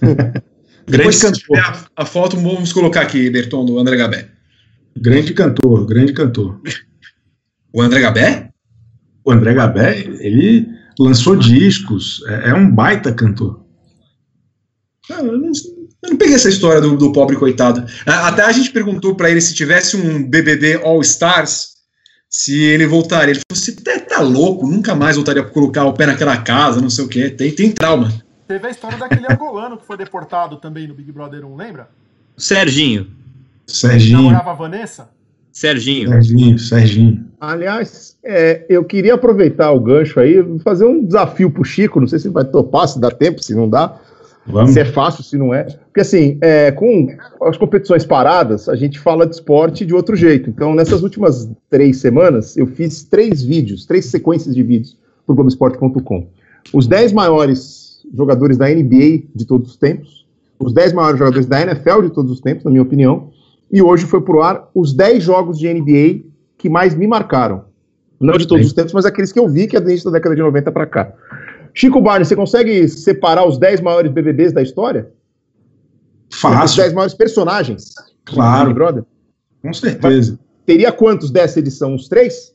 Grande 0.86 1.18
cantor. 1.18 1.58
A, 1.58 1.86
a, 1.96 2.04
foto, 2.04 2.36
vamos 2.36 2.72
colocar 2.72 3.00
aqui, 3.00 3.30
Berton, 3.30 3.64
do 3.64 3.78
André 3.78 3.96
Gabé. 3.96 4.28
Grande 4.96 5.32
cantor, 5.32 5.86
grande 5.86 6.12
cantor. 6.12 6.60
O 7.72 7.80
André 7.80 8.00
Gabé? 8.00 8.50
O 9.24 9.32
André 9.32 9.54
Gabé, 9.54 10.00
ele 10.20 10.68
lançou 10.98 11.36
discos, 11.36 12.22
é, 12.26 12.50
é 12.50 12.54
um 12.54 12.70
baita 12.70 13.12
cantor. 13.12 13.64
Ah, 15.10 15.20
eu, 15.20 15.38
não, 15.38 15.46
eu, 15.46 16.10
não, 16.10 16.16
peguei 16.16 16.34
essa 16.34 16.48
história 16.48 16.80
do, 16.80 16.96
do 16.96 17.12
pobre 17.12 17.36
coitado. 17.36 17.84
Até 18.06 18.42
a 18.42 18.52
gente 18.52 18.70
perguntou 18.70 19.14
para 19.14 19.30
ele 19.30 19.40
se 19.40 19.54
tivesse 19.54 19.96
um 19.96 20.28
BBB 20.28 20.80
All 20.82 21.00
Stars, 21.02 21.74
se 22.28 22.58
ele 22.58 22.86
voltaria. 22.86 23.32
Ele 23.32 23.40
falou: 23.48 23.60
você 23.60 23.72
tá, 23.72 23.98
tá 24.00 24.20
louco, 24.20 24.66
nunca 24.66 24.94
mais 24.94 25.16
voltaria 25.16 25.42
a 25.42 25.46
colocar 25.46 25.84
o 25.84 25.92
pé 25.92 26.06
naquela 26.06 26.36
casa, 26.38 26.80
não 26.80 26.90
sei 26.90 27.04
o 27.04 27.08
quê. 27.08 27.30
Tem, 27.30 27.50
tem 27.52 27.70
trauma. 27.70 28.12
Teve 28.48 28.66
a 28.66 28.70
história 28.70 28.98
daquele 28.98 29.26
angolano 29.30 29.78
que 29.78 29.86
foi 29.86 29.96
deportado 29.96 30.56
também 30.56 30.86
no 30.86 30.94
Big 30.94 31.10
Brother 31.12 31.44
1, 31.44 31.56
lembra? 31.56 31.88
Serginho. 32.36 33.10
Serginho. 33.66 34.22
namorava 34.22 34.50
a 34.50 34.54
Vanessa? 34.54 35.10
Serginho. 35.52 36.08
Serginho, 36.08 36.58
Serginho. 36.58 37.26
Aliás, 37.40 38.13
é, 38.24 38.64
eu 38.68 38.84
queria 38.84 39.14
aproveitar 39.14 39.70
o 39.72 39.80
gancho 39.80 40.18
aí, 40.18 40.42
fazer 40.60 40.86
um 40.86 41.04
desafio 41.04 41.50
pro 41.50 41.64
Chico, 41.64 42.00
não 42.00 42.06
sei 42.06 42.18
se 42.18 42.28
vai 42.28 42.44
topar, 42.44 42.88
se 42.88 42.98
dá 42.98 43.10
tempo, 43.10 43.42
se 43.42 43.54
não 43.54 43.68
dá, 43.68 44.00
Vamos. 44.46 44.72
se 44.72 44.80
é 44.80 44.84
fácil, 44.84 45.22
se 45.22 45.36
não 45.36 45.52
é. 45.52 45.64
Porque 45.64 46.00
assim, 46.00 46.38
é, 46.40 46.72
com 46.72 47.08
as 47.42 47.56
competições 47.56 48.04
paradas, 48.04 48.68
a 48.68 48.74
gente 48.74 48.98
fala 48.98 49.26
de 49.26 49.34
esporte 49.34 49.84
de 49.84 49.94
outro 49.94 50.16
jeito. 50.16 50.48
Então, 50.48 50.74
nessas 50.74 51.02
últimas 51.02 51.48
três 51.68 51.98
semanas, 51.98 52.56
eu 52.56 52.66
fiz 52.66 53.04
três 53.04 53.42
vídeos, 53.42 53.84
três 53.86 54.06
sequências 54.06 54.54
de 54.54 54.62
vídeos 54.62 54.98
pro 55.26 55.34
Globoesporte.com. 55.34 56.26
Os 56.72 56.86
dez 56.86 57.12
maiores 57.12 58.02
jogadores 58.14 58.56
da 58.56 58.68
NBA 58.68 59.22
de 59.34 59.46
todos 59.46 59.70
os 59.70 59.76
tempos, 59.76 60.26
os 60.58 60.72
dez 60.72 60.92
maiores 60.92 61.18
jogadores 61.18 61.46
da 61.46 61.60
NFL 61.60 62.02
de 62.02 62.10
todos 62.10 62.30
os 62.30 62.40
tempos, 62.40 62.64
na 62.64 62.70
minha 62.70 62.82
opinião, 62.82 63.30
e 63.70 63.82
hoje 63.82 64.06
foi 64.06 64.20
pro 64.20 64.42
ar 64.42 64.68
os 64.74 64.92
10 64.92 65.22
jogos 65.22 65.58
de 65.58 65.72
NBA 65.72 66.20
que 66.56 66.68
mais 66.68 66.94
me 66.94 67.06
marcaram. 67.06 67.64
Não 68.20 68.36
de 68.38 68.46
todos 68.46 68.66
os 68.66 68.72
tempos, 68.72 68.92
mas 68.92 69.04
aqueles 69.04 69.32
que 69.32 69.38
eu 69.38 69.48
vi 69.48 69.66
que 69.66 69.76
é 69.76 69.80
desde 69.80 70.06
a 70.08 70.10
década 70.10 70.34
de 70.34 70.42
90 70.42 70.70
para 70.72 70.86
cá. 70.86 71.12
Chico 71.74 72.00
Barney, 72.00 72.24
você 72.24 72.36
consegue 72.36 72.88
separar 72.88 73.46
os 73.46 73.58
10 73.58 73.80
maiores 73.80 74.10
BBBs 74.12 74.52
da 74.52 74.62
história? 74.62 75.10
Os 76.32 76.40
Fácil, 76.40 76.82
10 76.82 76.92
maiores 76.94 77.14
personagens? 77.14 77.94
Claro. 78.24 78.66
Big 78.66 78.74
Brother? 78.74 79.04
com 79.62 79.72
certeza. 79.72 80.38
Teria 80.66 80.92
quantos 80.92 81.30
dessa 81.30 81.58
edição? 81.58 81.94
Uns 81.94 82.08
três? 82.08 82.54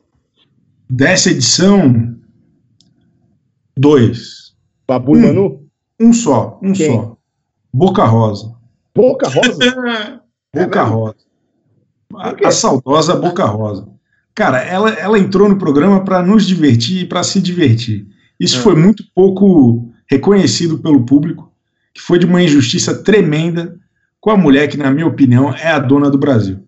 Dessa 0.89 1.29
edição, 1.29 2.15
dois. 3.77 4.55
Babu 4.87 5.15
e 5.15 5.19
Hum. 5.19 5.21
Manu? 5.27 5.65
Um 5.99 6.13
só, 6.13 6.59
um 6.63 6.71
Quem? 6.73 6.91
só. 6.91 7.17
Boca 7.73 8.03
Rosa. 8.05 8.55
Boca 8.95 9.27
Rosa? 9.27 9.59
É 10.51 10.65
Boca 10.65 10.83
mesmo? 10.83 10.95
Rosa. 10.97 11.15
A 12.43 12.49
saudosa 12.51 13.15
Boca 13.15 13.45
Rosa. 13.45 13.87
Cara, 14.39 14.59
ela, 14.59 14.91
ela 14.91 15.19
entrou 15.19 15.49
no 15.49 15.57
programa 15.57 16.01
para 16.05 16.23
nos 16.23 16.47
divertir 16.47 17.01
e 17.01 17.05
para 17.05 17.23
se 17.23 17.41
divertir. 17.41 18.07
Isso 18.39 18.57
É. 18.59 18.61
foi 18.61 18.73
muito 18.73 19.03
pouco 19.13 19.91
reconhecido 20.09 20.77
pelo 20.77 21.05
público, 21.05 21.51
que 21.93 21.99
foi 21.99 22.17
de 22.17 22.25
uma 22.25 22.41
injustiça 22.41 23.03
tremenda 23.03 23.77
com 24.17 24.31
a 24.31 24.37
mulher 24.37 24.69
que, 24.69 24.77
na 24.77 24.91
minha 24.91 25.05
opinião, 25.05 25.53
é 25.53 25.67
a 25.67 25.77
dona 25.77 26.09
do 26.09 26.17
Brasil. 26.17 26.63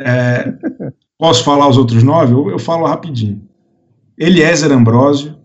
É, 0.00 0.54
posso 1.18 1.44
falar 1.44 1.68
os 1.68 1.76
outros 1.76 2.02
nove? 2.02 2.32
Eu, 2.32 2.48
eu 2.48 2.58
falo 2.58 2.86
rapidinho. 2.86 3.46
Eliezer 4.16 4.72
Ambrósio, 4.72 5.36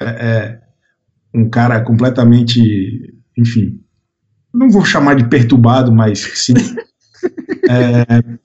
é, 0.00 0.06
é 0.06 0.60
um 1.34 1.50
cara 1.50 1.78
completamente, 1.82 3.14
enfim, 3.36 3.82
não 4.54 4.70
vou 4.70 4.82
chamar 4.82 5.14
de 5.14 5.28
perturbado, 5.28 5.92
mas 5.92 6.20
sim. 6.20 6.54
É, 7.68 8.38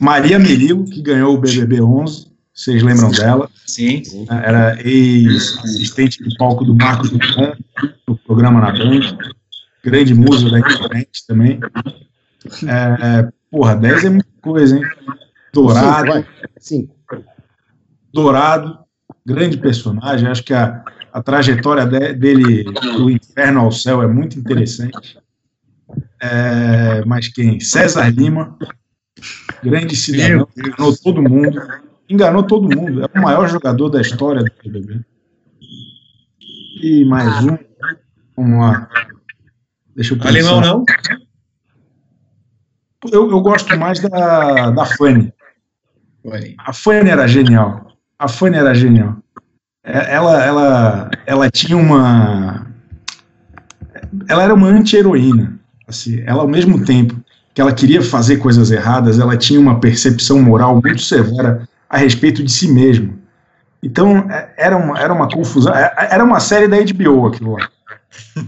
Maria 0.00 0.38
Merilo, 0.38 0.84
que 0.84 1.02
ganhou 1.02 1.34
o 1.34 1.38
BBB 1.40 1.80
11, 1.82 2.26
vocês 2.54 2.82
lembram 2.82 3.10
dela? 3.10 3.48
Sim. 3.66 4.02
Era 4.28 4.76
ex-assistente 4.86 6.22
de 6.24 6.34
palco 6.36 6.64
do 6.64 6.74
Marcos 6.74 7.10
Dupont, 7.10 7.56
no 8.08 8.16
programa 8.18 8.60
na 8.60 8.72
Band, 8.72 9.16
grande 9.84 10.14
música 10.14 10.50
da 10.50 10.58
internet 10.58 11.26
também. 11.28 11.60
É, 12.66 13.28
porra, 13.50 13.76
10 13.76 14.04
é 14.04 14.10
muita 14.10 14.28
coisa, 14.42 14.76
hein? 14.76 14.82
Dourado. 15.52 16.26
Cinco. 16.58 16.96
Dourado, 18.12 18.78
grande 19.24 19.56
personagem. 19.58 20.28
Acho 20.28 20.42
que 20.42 20.52
a, 20.54 20.82
a 21.12 21.22
trajetória 21.22 21.86
de- 21.86 22.14
dele 22.14 22.64
do 22.64 23.10
inferno 23.10 23.60
ao 23.60 23.70
céu 23.72 24.02
é 24.02 24.06
muito 24.08 24.38
interessante. 24.38 25.18
É, 26.22 27.02
mas 27.06 27.28
quem? 27.28 27.58
César 27.60 28.08
Lima, 28.10 28.56
grande 29.62 29.96
cidadão, 29.96 30.48
enganou 30.56 30.96
todo 30.96 31.22
mundo. 31.22 31.62
Enganou 32.08 32.42
todo 32.42 32.74
mundo. 32.76 33.02
É 33.04 33.18
o 33.18 33.22
maior 33.22 33.48
jogador 33.48 33.88
da 33.88 34.00
história 34.00 34.42
do 34.42 34.50
BBB. 34.64 35.00
E 36.82 37.04
mais 37.04 37.44
um. 37.44 37.56
Vamos 38.36 38.60
lá. 38.60 38.88
Deixa 39.94 40.14
eu 40.14 40.18
pensar. 40.18 40.28
Alemão 40.30 40.60
não? 40.60 40.84
Eu, 43.10 43.30
eu 43.30 43.40
gosto 43.40 43.76
mais 43.78 44.00
da, 44.00 44.70
da 44.70 44.84
Fanny. 44.84 45.32
A 46.58 46.72
Fanny 46.72 47.10
era 47.10 47.26
genial. 47.26 47.96
A 48.18 48.28
Fanny 48.28 48.56
era 48.56 48.74
genial. 48.74 49.16
É- 49.84 50.14
Ela, 50.14 50.44
ela, 50.44 51.10
ela 51.26 51.50
tinha 51.50 51.76
uma. 51.76 52.66
Ela 54.28 54.42
era 54.42 54.54
uma 54.54 54.66
anti-heroína. 54.68 55.58
Assim, 55.86 56.22
ela, 56.26 56.42
ao 56.42 56.48
mesmo 56.48 56.84
tempo 56.84 57.22
que 57.60 57.62
ela 57.62 57.72
queria 57.74 58.00
fazer 58.00 58.38
coisas 58.38 58.70
erradas, 58.70 59.18
ela 59.18 59.36
tinha 59.36 59.60
uma 59.60 59.78
percepção 59.80 60.40
moral 60.40 60.80
muito 60.82 61.02
severa 61.02 61.68
a 61.90 61.98
respeito 61.98 62.42
de 62.42 62.50
si 62.50 62.72
mesma. 62.72 63.12
Então, 63.82 64.30
é- 64.30 64.54
era 64.56 64.76
uma, 64.78 64.98
era 64.98 65.12
uma 65.12 65.28
confusão. 65.28 65.74
é- 65.74 66.08
Era 66.10 66.24
uma 66.24 66.40
série 66.40 66.66
da 66.66 66.78
HBO 66.78 67.26
aquilo 67.26 67.52
lá. 67.52 67.68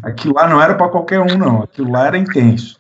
Aquilo 0.03 0.33
lá 0.35 0.49
não 0.49 0.63
era 0.63 0.75
para 0.75 0.89
qualquer 0.89 1.21
um, 1.21 1.37
não. 1.37 1.63
Aquilo 1.63 1.91
lá 1.93 2.07
era 2.07 2.17
intenso. 2.17 2.79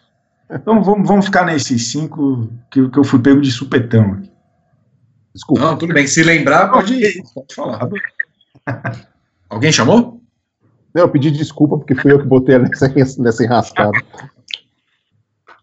Então, 0.51 0.83
vamos, 0.83 1.07
vamos 1.07 1.27
ficar 1.27 1.45
nesses 1.45 1.91
cinco 1.91 2.49
que, 2.71 2.89
que 2.89 2.99
eu 2.99 3.05
fui 3.05 3.19
pego 3.19 3.41
de 3.43 3.51
supetão. 3.53 4.13
aqui. 4.15 4.31
Desculpa. 5.35 5.61
Não, 5.63 5.77
tudo 5.77 5.93
bem. 5.93 6.07
Se 6.07 6.23
lembrar, 6.23 6.69
pode, 6.71 6.99
pode 7.35 7.55
falar. 7.55 7.89
Alguém 9.51 9.71
chamou? 9.71 10.19
Não, 10.95 11.03
eu 11.03 11.09
pedi 11.11 11.31
desculpa 11.31 11.77
porque 11.77 11.95
fui 11.95 12.11
eu 12.13 12.19
que 12.21 12.27
botei 12.27 12.55
ela 12.55 12.69
nessa, 12.69 12.89
nessa 13.19 13.45
enrascada. 13.45 13.99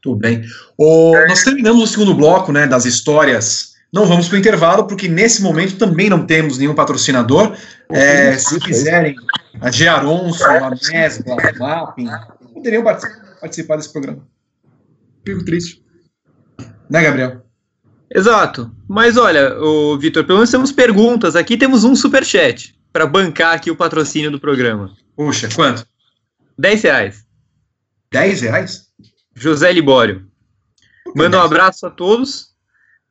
Tudo 0.01 0.17
bem. 0.19 0.41
O- 0.77 1.13
nós 1.27 1.43
terminamos 1.43 1.83
o 1.83 1.87
segundo 1.87 2.13
bloco 2.13 2.51
né, 2.51 2.65
das 2.67 2.85
histórias. 2.85 3.69
Não 3.91 4.05
vamos 4.05 4.27
para 4.27 4.35
o 4.35 4.39
intervalo, 4.39 4.85
porque 4.85 5.07
nesse 5.07 5.41
momento 5.41 5.77
também 5.77 6.09
não 6.09 6.25
temos 6.25 6.57
nenhum 6.57 6.75
patrocinador. 6.75 7.57
É, 7.91 8.37
se 8.37 8.59
quiserem, 8.59 9.15
a 9.59 9.71
Gearonso, 9.71 10.43
a 10.45 10.69
Mesbla, 10.69 11.35
a 11.41 11.57
Vapin, 11.57 12.07
poderiam 12.53 12.83
participar, 12.83 13.77
desse 13.77 13.91
programa. 13.91 14.27
Fico 15.25 15.43
triste. 15.43 15.83
Né, 16.89 17.01
Gabriel? 17.01 17.41
Exato. 18.13 18.71
Mas 18.87 19.17
olha, 19.17 19.57
o 19.59 19.97
Vitor, 19.97 20.23
pelo 20.23 20.37
menos 20.39 20.51
temos 20.51 20.71
perguntas. 20.71 21.35
Aqui 21.35 21.57
temos 21.57 21.83
um 21.83 21.95
superchat 21.95 22.75
para 22.93 23.05
bancar 23.07 23.55
aqui 23.55 23.69
o 23.71 23.75
patrocínio 23.75 24.31
do 24.31 24.39
programa. 24.39 24.93
Puxa, 25.15 25.49
quanto? 25.53 25.85
10 26.57 26.81
reais. 26.83 27.25
10 28.11 28.41
reais? 28.41 28.87
José 29.39 29.71
Libório. 29.71 30.27
Manda 31.15 31.37
um 31.37 31.41
abraço 31.41 31.87
a 31.87 31.89
todos 31.89 32.49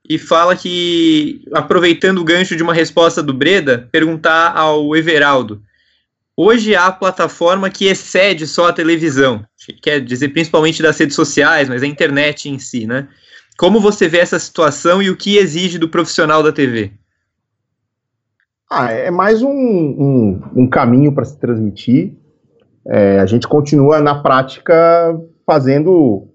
e 0.08 0.18
fala 0.18 0.54
que, 0.54 1.42
aproveitando 1.52 2.18
o 2.18 2.24
gancho 2.24 2.54
de 2.54 2.62
uma 2.62 2.74
resposta 2.74 3.22
do 3.22 3.32
Breda, 3.32 3.88
perguntar 3.90 4.56
ao 4.56 4.94
Everaldo. 4.94 5.62
Hoje 6.36 6.76
há 6.76 6.92
plataforma 6.92 7.70
que 7.70 7.86
excede 7.86 8.46
só 8.46 8.68
a 8.68 8.72
televisão, 8.72 9.44
quer 9.82 10.00
dizer 10.00 10.28
principalmente 10.28 10.82
das 10.82 10.96
redes 10.98 11.16
sociais, 11.16 11.68
mas 11.68 11.82
a 11.82 11.86
internet 11.86 12.48
em 12.48 12.58
si, 12.58 12.86
né? 12.86 13.08
Como 13.56 13.80
você 13.80 14.06
vê 14.06 14.18
essa 14.18 14.38
situação 14.38 15.02
e 15.02 15.10
o 15.10 15.16
que 15.16 15.36
exige 15.36 15.78
do 15.78 15.88
profissional 15.88 16.42
da 16.42 16.52
TV? 16.52 16.92
Ah, 18.70 18.92
é 18.92 19.10
mais 19.10 19.42
um, 19.42 19.50
um, 19.50 20.42
um 20.54 20.68
caminho 20.68 21.12
para 21.12 21.24
se 21.24 21.36
transmitir. 21.40 22.12
É, 22.86 23.18
a 23.18 23.26
gente 23.26 23.48
continua 23.48 24.00
na 24.00 24.22
prática 24.22 25.18
fazendo 25.48 26.28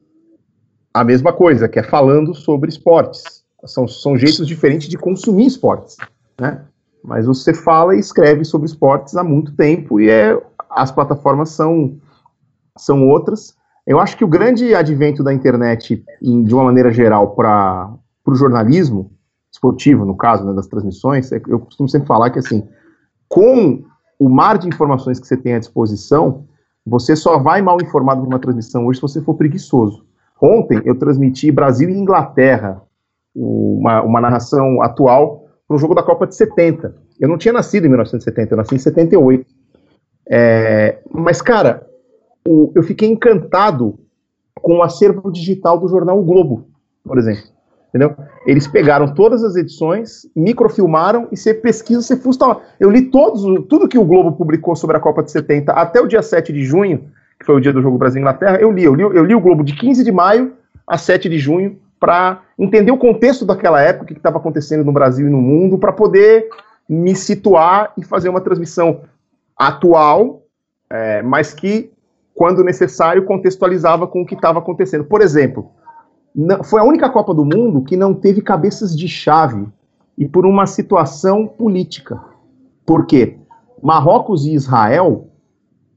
a 0.92 1.04
mesma 1.04 1.32
coisa, 1.32 1.70
que 1.70 1.78
é 1.78 1.84
falando 1.84 2.34
sobre 2.34 2.68
esportes. 2.68 3.44
São, 3.64 3.88
são 3.88 4.18
jeitos 4.18 4.48
diferentes 4.48 4.90
de 4.90 4.98
consumir 4.98 5.46
esportes, 5.46 5.98
né? 6.42 6.62
Mas 7.04 7.28
você 7.28 7.54
fala 7.54 7.96
e 7.96 8.00
escreve 8.00 8.44
sobre 8.44 8.66
esportes 8.66 9.16
há 9.16 9.24
muito 9.24 9.56
tempo 9.56 10.00
e 10.00 10.10
é, 10.10 10.36
as 10.68 10.92
plataformas 10.92 11.50
são, 11.50 11.98
são 12.76 13.08
outras. 13.08 13.56
Eu 13.86 14.00
acho 14.00 14.18
que 14.18 14.24
o 14.26 14.28
grande 14.28 14.74
advento 14.74 15.24
da 15.24 15.32
internet, 15.32 16.04
em- 16.22 16.44
de 16.44 16.54
uma 16.56 16.64
maneira 16.64 16.92
geral, 16.92 17.36
para 17.36 17.94
o 18.26 18.34
jornalismo 18.34 19.12
esportivo, 19.54 20.06
no 20.06 20.18
caso, 20.18 20.44
né, 20.44 20.54
das 20.54 20.66
transmissões, 20.68 21.32
é 21.32 21.40
eu 21.48 21.60
costumo 21.60 21.88
sempre 21.88 22.08
falar 22.08 22.32
que, 22.32 22.40
assim, 22.40 22.68
com 23.30 23.84
o 24.18 24.28
mar 24.28 24.58
de 24.58 24.68
informações 24.68 25.20
que 25.20 25.28
você 25.28 25.38
tem 25.38 25.54
à 25.54 25.60
disposição, 25.60 26.46
você 26.86 27.16
só 27.16 27.38
vai 27.38 27.62
mal 27.62 27.78
informado 27.82 28.22
por 28.22 28.28
uma 28.28 28.40
transmissão 28.40 28.86
hoje 28.86 28.98
se 28.98 29.02
você 29.02 29.22
for 29.22 29.36
preguiçoso. 29.36 30.06
Ontem 30.42 30.82
eu 30.86 30.96
transmiti 30.98 31.52
Brasil 31.52 31.90
e 31.90 31.98
Inglaterra, 31.98 32.82
uma, 33.36 34.02
uma 34.02 34.20
narração 34.22 34.82
atual 34.82 35.48
para 35.68 35.76
um 35.76 35.80
jogo 35.80 35.96
da 35.96 36.04
Copa 36.04 36.28
de 36.28 36.36
70. 36.36 36.96
Eu 37.20 37.30
não 37.30 37.38
tinha 37.38 37.54
nascido 37.54 37.86
em 37.86 37.90
1970, 37.90 38.54
eu 38.54 38.58
nasci 38.58 38.76
em 38.76 38.80
78. 38.80 39.46
É, 40.30 41.00
mas, 41.12 41.42
cara, 41.42 41.86
o- 42.48 42.72
eu 42.76 42.84
fiquei 42.84 43.10
encantado 43.10 43.98
com 44.62 44.78
o 44.78 44.84
acervo 44.84 45.32
digital 45.32 45.80
do 45.80 45.88
jornal 45.88 46.20
O 46.20 46.24
Globo, 46.24 46.68
por 47.04 47.18
exemplo. 47.18 47.44
Entendeu? 47.94 48.16
Eles 48.48 48.66
pegaram 48.66 49.14
todas 49.14 49.44
as 49.44 49.56
edições, 49.56 50.26
microfilmaram 50.36 51.28
e 51.32 51.38
você 51.38 51.54
pesquisa, 51.54 52.02
você 52.02 52.18
fusta 52.18 52.48
lá. 52.48 52.62
Eu 52.80 52.90
li 52.90 53.04
todos, 53.04 53.44
tudo 53.68 53.88
que 53.88 54.00
o 54.00 54.04
Globo 54.04 54.32
publicou 54.32 54.76
sobre 54.76 54.98
a 54.98 55.00
Copa 55.00 55.22
de 55.22 55.30
70 55.30 55.72
até 55.72 56.02
o 56.02 56.08
dia 56.08 56.24
7 56.24 56.52
de 56.52 56.66
junho, 56.66 57.04
que 57.40 57.46
foi 57.46 57.56
o 57.56 57.60
dia 57.60 57.72
do 57.72 57.84
jogo 57.84 58.00
Brasil 58.00 58.20
Inglaterra, 58.20 58.58
eu 58.60 58.72
li. 58.72 58.84
Eu 58.84 58.96
li, 58.96 59.04
eu 59.04 59.24
li 59.24 59.36
o 59.36 59.40
Globo 59.40 59.64
de 59.64 59.76
15 59.76 60.04
de 60.04 60.12
maio 60.12 60.54
a 60.88 60.98
7 60.98 61.30
de 61.30 61.38
junho, 61.38 61.78
para 62.00 62.42
entender 62.60 62.92
o 62.92 62.98
contexto 62.98 63.46
daquela 63.46 63.80
época, 63.80 64.04
o 64.04 64.08
que 64.08 64.14
estava 64.14 64.38
acontecendo 64.38 64.84
no 64.84 64.92
Brasil 64.92 65.28
e 65.28 65.30
no 65.30 65.42
mundo, 65.42 65.78
para 65.78 65.94
poder 65.94 66.50
me 66.90 67.16
situar 67.16 67.94
e 67.96 68.04
fazer 68.04 68.28
uma 68.28 68.42
transmissão 68.42 69.02
atual, 69.56 70.42
é, 70.90 71.22
mas 71.22 71.54
que, 71.54 71.92
quando 72.36 72.64
necessário, 72.64 73.24
contextualizava 73.24 74.06
com 74.06 74.24
o 74.24 74.26
que 74.26 74.36
estava 74.36 74.60
acontecendo. 74.60 75.06
Por 75.06 75.22
exemplo, 75.22 75.72
foi 76.64 76.82
a 76.82 76.84
única 76.84 77.10
Copa 77.10 77.34
do 77.34 77.46
Mundo 77.46 77.84
que 77.84 77.96
não 77.96 78.14
teve 78.14 78.42
cabeças 78.42 78.98
de 78.98 79.08
chave 79.08 79.68
e 80.18 80.28
por 80.28 80.46
uma 80.46 80.66
situação 80.66 81.48
política. 81.48 82.20
Por 82.86 83.06
quê? 83.06 83.38
Marrocos 83.82 84.46
e 84.46 84.54
Israel 84.54 85.28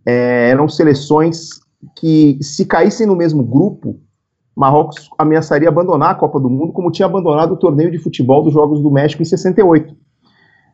é, 0.05 0.51
eram 0.51 0.69
seleções 0.69 1.61
que, 1.97 2.39
se 2.41 2.65
caíssem 2.67 3.07
no 3.07 3.17
mesmo 3.17 3.43
grupo, 3.43 4.01
Marrocos 4.55 5.11
ameaçaria 5.19 5.69
abandonar 5.69 6.13
a 6.13 6.15
Copa 6.15 6.41
do 6.41 6.49
Mundo, 6.49 6.73
como 6.73 6.91
tinha 6.91 7.07
abandonado 7.07 7.53
o 7.53 7.59
torneio 7.59 7.91
de 7.91 7.99
futebol 7.99 8.43
dos 8.43 8.55
Jogos 8.55 8.81
do 8.81 8.91
México 8.91 9.23
em 9.23 9.27
68. 9.27 9.95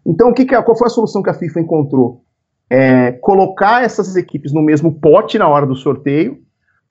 Então, 0.07 0.31
o 0.31 0.35
que, 0.35 0.45
que 0.45 0.61
qual 0.63 0.77
foi 0.77 0.87
a 0.87 0.91
solução 0.91 1.23
que 1.23 1.31
a 1.31 1.35
FIFA 1.35 1.61
encontrou? 1.61 2.25
É, 2.71 3.13
colocar 3.13 3.85
essas 3.85 4.17
equipes 4.17 4.53
no 4.53 4.63
mesmo 4.63 4.93
pote 5.01 5.37
na 5.37 5.49
hora 5.49 5.67
do 5.67 5.75
sorteio, 5.75 6.42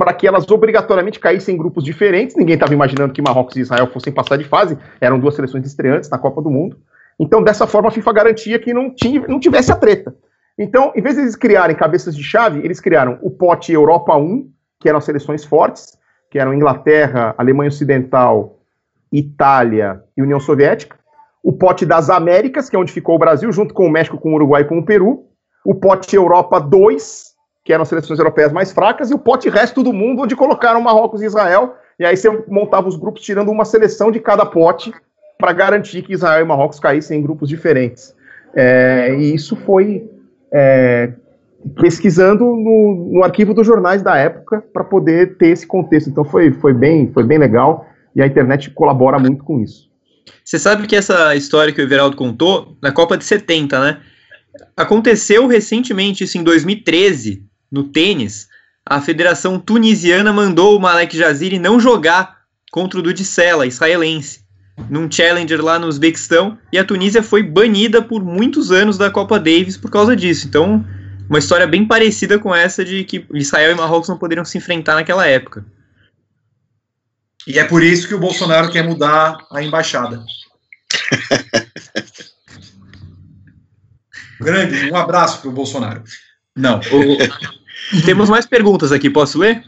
para 0.02 0.14
que 0.14 0.26
elas 0.26 0.50
obrigatoriamente 0.50 1.20
caíssem 1.20 1.54
em 1.54 1.58
grupos 1.60 1.84
diferentes. 1.84 2.36
Ninguém 2.36 2.56
estava 2.56 2.74
imaginando 2.74 3.14
que 3.14 3.22
Marrocos 3.22 3.56
e 3.56 3.60
Israel 3.60 3.86
fossem 3.86 4.12
passar 4.12 4.36
de 4.36 4.44
fase, 4.44 4.76
eram 5.00 5.20
duas 5.20 5.36
seleções 5.36 5.64
estreantes 5.64 6.10
na 6.10 6.18
Copa 6.18 6.42
do 6.42 6.50
Mundo. 6.50 6.76
Então, 7.20 7.44
dessa 7.44 7.68
forma, 7.68 7.90
a 7.90 7.92
FIFA 7.92 8.12
garantia 8.12 8.58
que 8.58 8.74
não, 8.74 8.90
tinha, 8.90 9.24
não 9.28 9.40
tivesse 9.40 9.72
a 9.72 9.76
treta. 9.76 10.16
Então, 10.58 10.92
em 10.96 11.04
vez 11.04 11.18
de 11.18 11.22
eles 11.22 11.36
criarem 11.36 11.76
cabeças 11.76 12.16
de 12.16 12.24
chave, 12.24 12.62
eles 12.66 12.80
criaram 12.80 13.20
o 13.22 13.30
pote 13.30 13.72
Europa 13.72 14.18
1, 14.18 14.50
que 14.80 14.90
eram 14.90 15.00
seleções 15.00 15.46
fortes, 15.46 15.96
que 16.32 16.40
eram 16.40 16.52
Inglaterra, 16.52 17.36
Alemanha 17.38 17.68
Ocidental, 17.68 18.58
Itália 19.14 20.02
e 20.18 20.24
União 20.24 20.40
Soviética. 20.40 20.98
O 21.44 21.54
pote 21.54 21.86
das 21.86 22.10
Américas, 22.10 22.72
que 22.72 22.76
é 22.76 22.80
onde 22.80 22.92
ficou 22.92 23.18
o 23.18 23.20
Brasil, 23.20 23.52
junto 23.52 23.72
com 23.72 23.86
o 23.86 23.92
México, 23.92 24.18
com 24.18 24.32
o 24.32 24.34
Uruguai 24.34 24.64
e 24.64 24.66
com 24.66 24.80
o 24.80 24.84
Peru. 24.84 25.26
O 25.64 25.76
pote 25.76 26.16
Europa 26.16 26.60
2, 26.60 27.31
que 27.64 27.72
eram 27.72 27.84
as 27.84 27.90
seleções 27.90 28.20
europeias 28.20 28.52
mais 28.52 28.72
fracas. 28.72 29.12
E 29.12 29.14
o 29.14 29.20
pote 29.20 29.50
resto 29.50 29.84
do 29.84 29.94
mundo, 29.94 30.24
onde 30.24 30.36
colocaram 30.36 30.82
Marrocos 30.82 31.22
e 31.22 31.26
Israel. 31.26 31.76
E 32.00 32.06
aí 32.06 32.18
você 32.18 32.30
montava 32.48 32.88
os 32.88 32.96
grupos 32.96 33.22
tirando 33.22 33.50
uma 33.50 33.66
seleção 33.66 34.12
de 34.12 34.20
cada 34.20 34.46
pote 34.46 34.94
para 35.38 35.54
garantir 35.54 36.02
que 36.02 36.14
Israel 36.14 36.44
e 36.44 36.48
Marrocos 36.48 36.80
caíssem 36.80 37.20
em 37.20 37.22
grupos 37.22 37.50
diferentes. 37.50 38.16
É, 38.56 39.16
e 39.16 39.34
isso 39.34 39.56
foi 39.56 40.10
é, 40.52 41.14
pesquisando 41.80 42.44
no, 42.44 43.10
no, 43.14 43.24
arquivo 43.24 43.54
dos 43.54 43.66
jornais 43.66 44.02
da 44.02 44.18
época 44.18 44.64
para 44.74 44.84
poder 44.84 45.38
ter 45.38 45.48
esse 45.48 45.66
contexto. 45.66 46.10
Então 46.10 46.24
foi, 46.24 46.52
foi, 46.52 46.74
bem, 46.74 47.12
foi 47.14 47.24
bem 47.24 47.38
legal 47.38 47.88
e 48.16 48.22
a 48.22 48.28
internet 48.28 48.70
colabora 48.72 49.18
muito 49.18 49.44
com 49.44 49.60
isso. 49.60 49.90
Você 50.44 50.60
sabe 50.60 50.86
que 50.88 50.96
essa 50.96 51.36
história 51.36 51.74
que 51.74 51.82
o 51.82 51.84
Everaldo 51.84 52.18
contou, 52.18 52.78
na 52.82 52.92
Copa 52.92 53.18
de 53.18 53.24
70, 53.24 53.80
né? 53.80 54.00
Aconteceu 54.76 55.48
recentemente, 55.48 56.24
isso 56.24 56.38
em 56.38 56.44
2013, 56.44 57.44
no 57.72 57.86
tênis. 57.86 58.50
A 58.86 59.00
Federação 59.00 59.60
Tunisiana 59.60 60.34
mandou 60.34 60.76
o 60.76 60.80
Malek 60.80 61.16
Jaziri 61.16 61.58
não 61.58 61.80
jogar 61.80 62.42
contra 62.72 63.00
o 63.00 63.02
Dudicella, 63.02 63.66
israelense, 63.66 64.42
num 64.90 65.12
challenger 65.12 65.64
lá 65.64 65.78
no 65.78 65.88
Uzbequistão, 65.88 66.58
e 66.72 66.78
a 66.78 66.84
Tunísia 66.84 67.22
foi 67.22 67.44
banida 67.44 68.02
por 68.02 68.24
muitos 68.24 68.72
anos 68.72 68.98
da 68.98 69.12
Copa 69.12 69.40
Davis 69.40 69.78
por 69.78 69.92
causa 69.92 70.16
disso. 70.16 70.48
Então, 70.48 70.84
uma 71.30 71.40
história 71.40 71.68
bem 71.68 71.86
parecida 71.86 72.40
com 72.40 72.54
essa 72.54 72.84
de 72.84 73.04
que 73.04 73.26
Israel 73.34 73.72
e 73.72 73.76
Marrocos 73.76 74.10
não 74.10 74.18
poderiam 74.18 74.44
se 74.44 74.58
enfrentar 74.58 74.96
naquela 74.96 75.28
época. 75.28 75.66
E 77.48 77.58
é 77.58 77.64
por 77.64 77.84
isso 77.84 78.08
que 78.08 78.16
o 78.16 78.20
Bolsonaro 78.20 78.72
quer 78.72 78.84
mudar 78.84 79.38
a 79.52 79.64
embaixada. 79.64 80.24
Grande, 84.40 84.92
um 84.92 84.96
abraço 84.96 85.42
para 85.42 85.50
o 85.50 85.54
Bolsonaro. 85.54 86.04
Não. 86.56 86.80
O... 86.80 87.61
Temos 88.06 88.30
mais 88.30 88.46
perguntas 88.46 88.92
aqui, 88.92 89.10
posso 89.10 89.38
ler? 89.38 89.64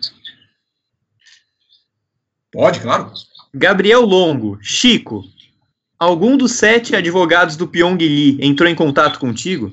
Pode, 2.52 2.80
claro. 2.80 3.12
Gabriel 3.54 4.02
Longo, 4.02 4.58
Chico, 4.62 5.24
algum 6.00 6.38
dos 6.38 6.54
sete 6.54 6.96
advogados 6.96 7.56
do 7.56 7.68
Pyong 7.68 7.98
Lee 7.98 8.38
entrou 8.42 8.70
em 8.70 8.76
contato 8.76 9.20
contigo? 9.20 9.72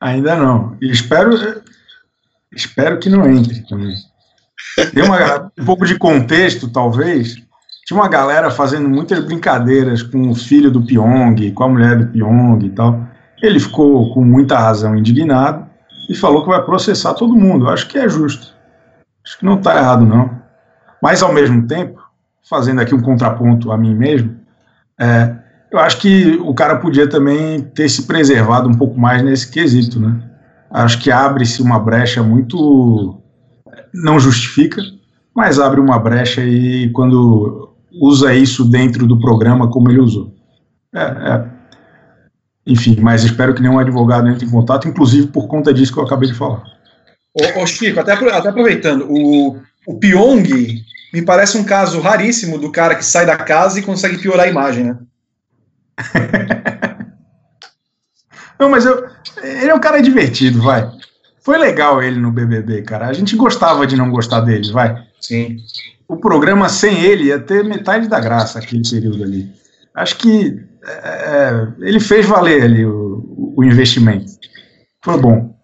Ainda 0.00 0.36
não. 0.36 0.76
Espero, 0.80 1.62
espero 2.52 2.98
que 2.98 3.08
não 3.08 3.30
entre 3.30 3.66
também. 3.66 3.94
Tem 4.92 5.02
uma, 5.02 5.50
um 5.58 5.64
pouco 5.64 5.86
de 5.86 5.98
contexto, 5.98 6.68
talvez. 6.68 7.36
Tinha 7.86 7.98
uma 7.98 8.08
galera 8.08 8.50
fazendo 8.50 8.88
muitas 8.88 9.24
brincadeiras 9.24 10.02
com 10.02 10.28
o 10.28 10.34
filho 10.34 10.70
do 10.70 10.84
Pyong, 10.84 11.52
com 11.52 11.64
a 11.64 11.68
mulher 11.68 11.96
do 11.96 12.12
Pyong 12.12 12.64
e 12.64 12.70
tal. 12.70 13.05
Ele 13.42 13.60
ficou 13.60 14.12
com 14.12 14.24
muita 14.24 14.58
razão 14.58 14.96
indignado 14.96 15.66
e 16.08 16.14
falou 16.14 16.42
que 16.42 16.48
vai 16.48 16.62
processar 16.64 17.14
todo 17.14 17.36
mundo. 17.36 17.66
Eu 17.66 17.70
acho 17.70 17.88
que 17.88 17.98
é 17.98 18.08
justo. 18.08 18.54
Acho 19.24 19.38
que 19.38 19.44
não 19.44 19.56
está 19.58 19.76
errado, 19.76 20.06
não. 20.06 20.30
Mas, 21.02 21.22
ao 21.22 21.32
mesmo 21.32 21.66
tempo, 21.66 22.00
fazendo 22.48 22.80
aqui 22.80 22.94
um 22.94 23.02
contraponto 23.02 23.72
a 23.72 23.76
mim 23.76 23.94
mesmo, 23.94 24.36
é, 24.98 25.34
eu 25.70 25.78
acho 25.78 25.98
que 25.98 26.38
o 26.42 26.54
cara 26.54 26.76
podia 26.76 27.08
também 27.08 27.60
ter 27.60 27.88
se 27.88 28.06
preservado 28.06 28.68
um 28.68 28.74
pouco 28.74 28.98
mais 28.98 29.22
nesse 29.22 29.50
quesito, 29.50 30.00
né? 30.00 30.22
Acho 30.70 30.98
que 30.98 31.10
abre-se 31.10 31.62
uma 31.62 31.78
brecha 31.78 32.22
muito. 32.22 33.20
Não 33.92 34.18
justifica, 34.18 34.80
mas 35.34 35.58
abre 35.58 35.80
uma 35.80 35.98
brecha 35.98 36.42
e 36.42 36.90
quando 36.90 37.74
usa 38.00 38.34
isso 38.34 38.64
dentro 38.64 39.06
do 39.06 39.18
programa 39.18 39.68
como 39.68 39.90
ele 39.90 40.00
usou. 40.00 40.34
É, 40.94 41.02
é. 41.02 41.55
Enfim, 42.66 42.96
mas 43.00 43.22
espero 43.22 43.54
que 43.54 43.62
nenhum 43.62 43.78
advogado 43.78 44.28
entre 44.28 44.44
em 44.44 44.50
contato, 44.50 44.88
inclusive 44.88 45.28
por 45.28 45.46
conta 45.46 45.72
disso 45.72 45.92
que 45.92 45.98
eu 45.98 46.04
acabei 46.04 46.28
de 46.28 46.34
falar. 46.34 46.64
Ô, 47.32 47.62
ô 47.62 47.66
Chico, 47.66 48.00
até, 48.00 48.12
até 48.12 48.48
aproveitando, 48.48 49.06
o, 49.08 49.58
o 49.86 49.98
Pyong 49.98 50.82
me 51.12 51.22
parece 51.22 51.56
um 51.56 51.64
caso 51.64 52.00
raríssimo 52.00 52.58
do 52.58 52.72
cara 52.72 52.96
que 52.96 53.04
sai 53.04 53.24
da 53.24 53.36
casa 53.36 53.78
e 53.78 53.82
consegue 53.82 54.18
piorar 54.18 54.46
a 54.46 54.50
imagem, 54.50 54.84
né? 54.84 54.98
Não, 58.58 58.70
mas 58.70 58.84
eu, 58.86 59.06
ele 59.42 59.70
é 59.70 59.74
um 59.74 59.80
cara 59.80 60.00
divertido, 60.00 60.62
vai. 60.62 60.90
Foi 61.40 61.58
legal 61.58 62.02
ele 62.02 62.18
no 62.18 62.32
BBB, 62.32 62.82
cara. 62.82 63.06
A 63.06 63.12
gente 63.12 63.36
gostava 63.36 63.86
de 63.86 63.96
não 63.96 64.10
gostar 64.10 64.40
dele, 64.40 64.72
vai. 64.72 65.06
Sim. 65.20 65.58
O 66.08 66.16
programa 66.16 66.68
sem 66.68 67.02
ele 67.02 67.24
ia 67.24 67.38
ter 67.38 67.62
metade 67.62 68.08
da 68.08 68.18
graça 68.18 68.58
aquele 68.58 68.82
período 68.82 69.22
ali. 69.22 69.54
Acho 69.96 70.18
que 70.18 70.62
é, 70.84 70.92
é 70.92 71.74
ele 71.80 71.98
fez 71.98 72.26
valer 72.26 72.62
ali 72.62 72.84
o, 72.84 73.54
o 73.56 73.64
investimento. 73.64 74.30
Foi 75.02 75.18
bom. 75.18 75.56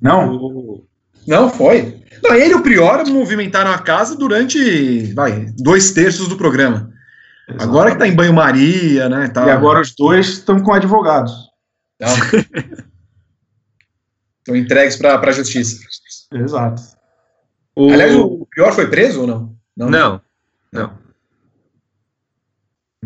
Não? 0.00 0.82
Não, 1.26 1.50
foi. 1.50 2.02
Não, 2.22 2.34
ele 2.34 2.52
e 2.52 2.54
o 2.54 2.62
Prior 2.62 3.06
movimentaram 3.06 3.70
a 3.70 3.78
casa 3.78 4.16
durante 4.16 5.12
vai, 5.12 5.46
dois 5.58 5.92
terços 5.92 6.28
do 6.28 6.36
programa. 6.36 6.90
Exatamente. 7.48 7.68
Agora 7.68 7.90
que 7.90 7.98
tá 7.98 8.08
em 8.08 8.14
banho-maria, 8.14 9.08
né? 9.08 9.28
Tá... 9.28 9.46
E 9.46 9.50
agora 9.50 9.80
os 9.80 9.94
dois 9.94 10.28
estão 10.28 10.60
com 10.60 10.72
advogados. 10.72 11.32
Estão 14.40 14.56
entregues 14.56 14.96
para 14.96 15.18
a 15.18 15.32
justiça. 15.32 15.80
Exato. 16.34 16.82
O... 17.74 17.90
Aliás, 17.90 18.14
o 18.14 18.46
pior 18.50 18.74
foi 18.74 18.88
preso 18.88 19.22
ou 19.22 19.26
não? 19.26 19.56
Não. 19.74 19.88
Não. 19.88 20.20
não. 20.70 20.82
não. 20.82 21.03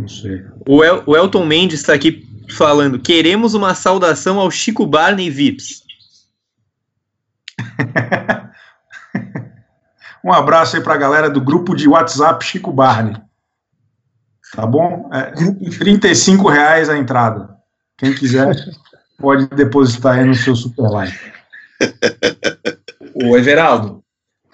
Sei. 0.07 0.45
O, 0.67 0.85
El, 0.85 1.03
o 1.07 1.17
Elton 1.17 1.47
Mendes 1.47 1.81
está 1.81 1.95
aqui 1.95 2.29
falando: 2.51 3.01
queremos 3.01 3.55
uma 3.55 3.75
saudação 3.75 4.39
ao 4.39 4.51
Chico 4.51 4.87
Barney 4.87 5.31
Vips. 5.31 5.83
um 10.25 10.33
abraço 10.33 10.77
aí 10.77 10.83
para 10.83 10.95
a 10.95 10.99
galera 10.99 11.31
do 11.31 11.41
grupo 11.41 11.75
de 11.75 11.89
WhatsApp 11.89 12.45
Chico 12.45 12.71
Barney. 12.71 13.17
Tá 14.55 14.67
bom? 14.67 15.11
É, 15.13 15.33
35 15.79 16.49
reais 16.49 16.89
a 16.89 16.97
entrada. 16.97 17.51
Quem 17.97 18.15
quiser 18.15 18.55
pode 19.19 19.47
depositar 19.49 20.19
aí 20.19 20.25
no 20.25 20.35
seu 20.35 20.55
super 20.55 20.89
like. 20.89 21.19
O 23.15 23.37
Everaldo, 23.37 24.03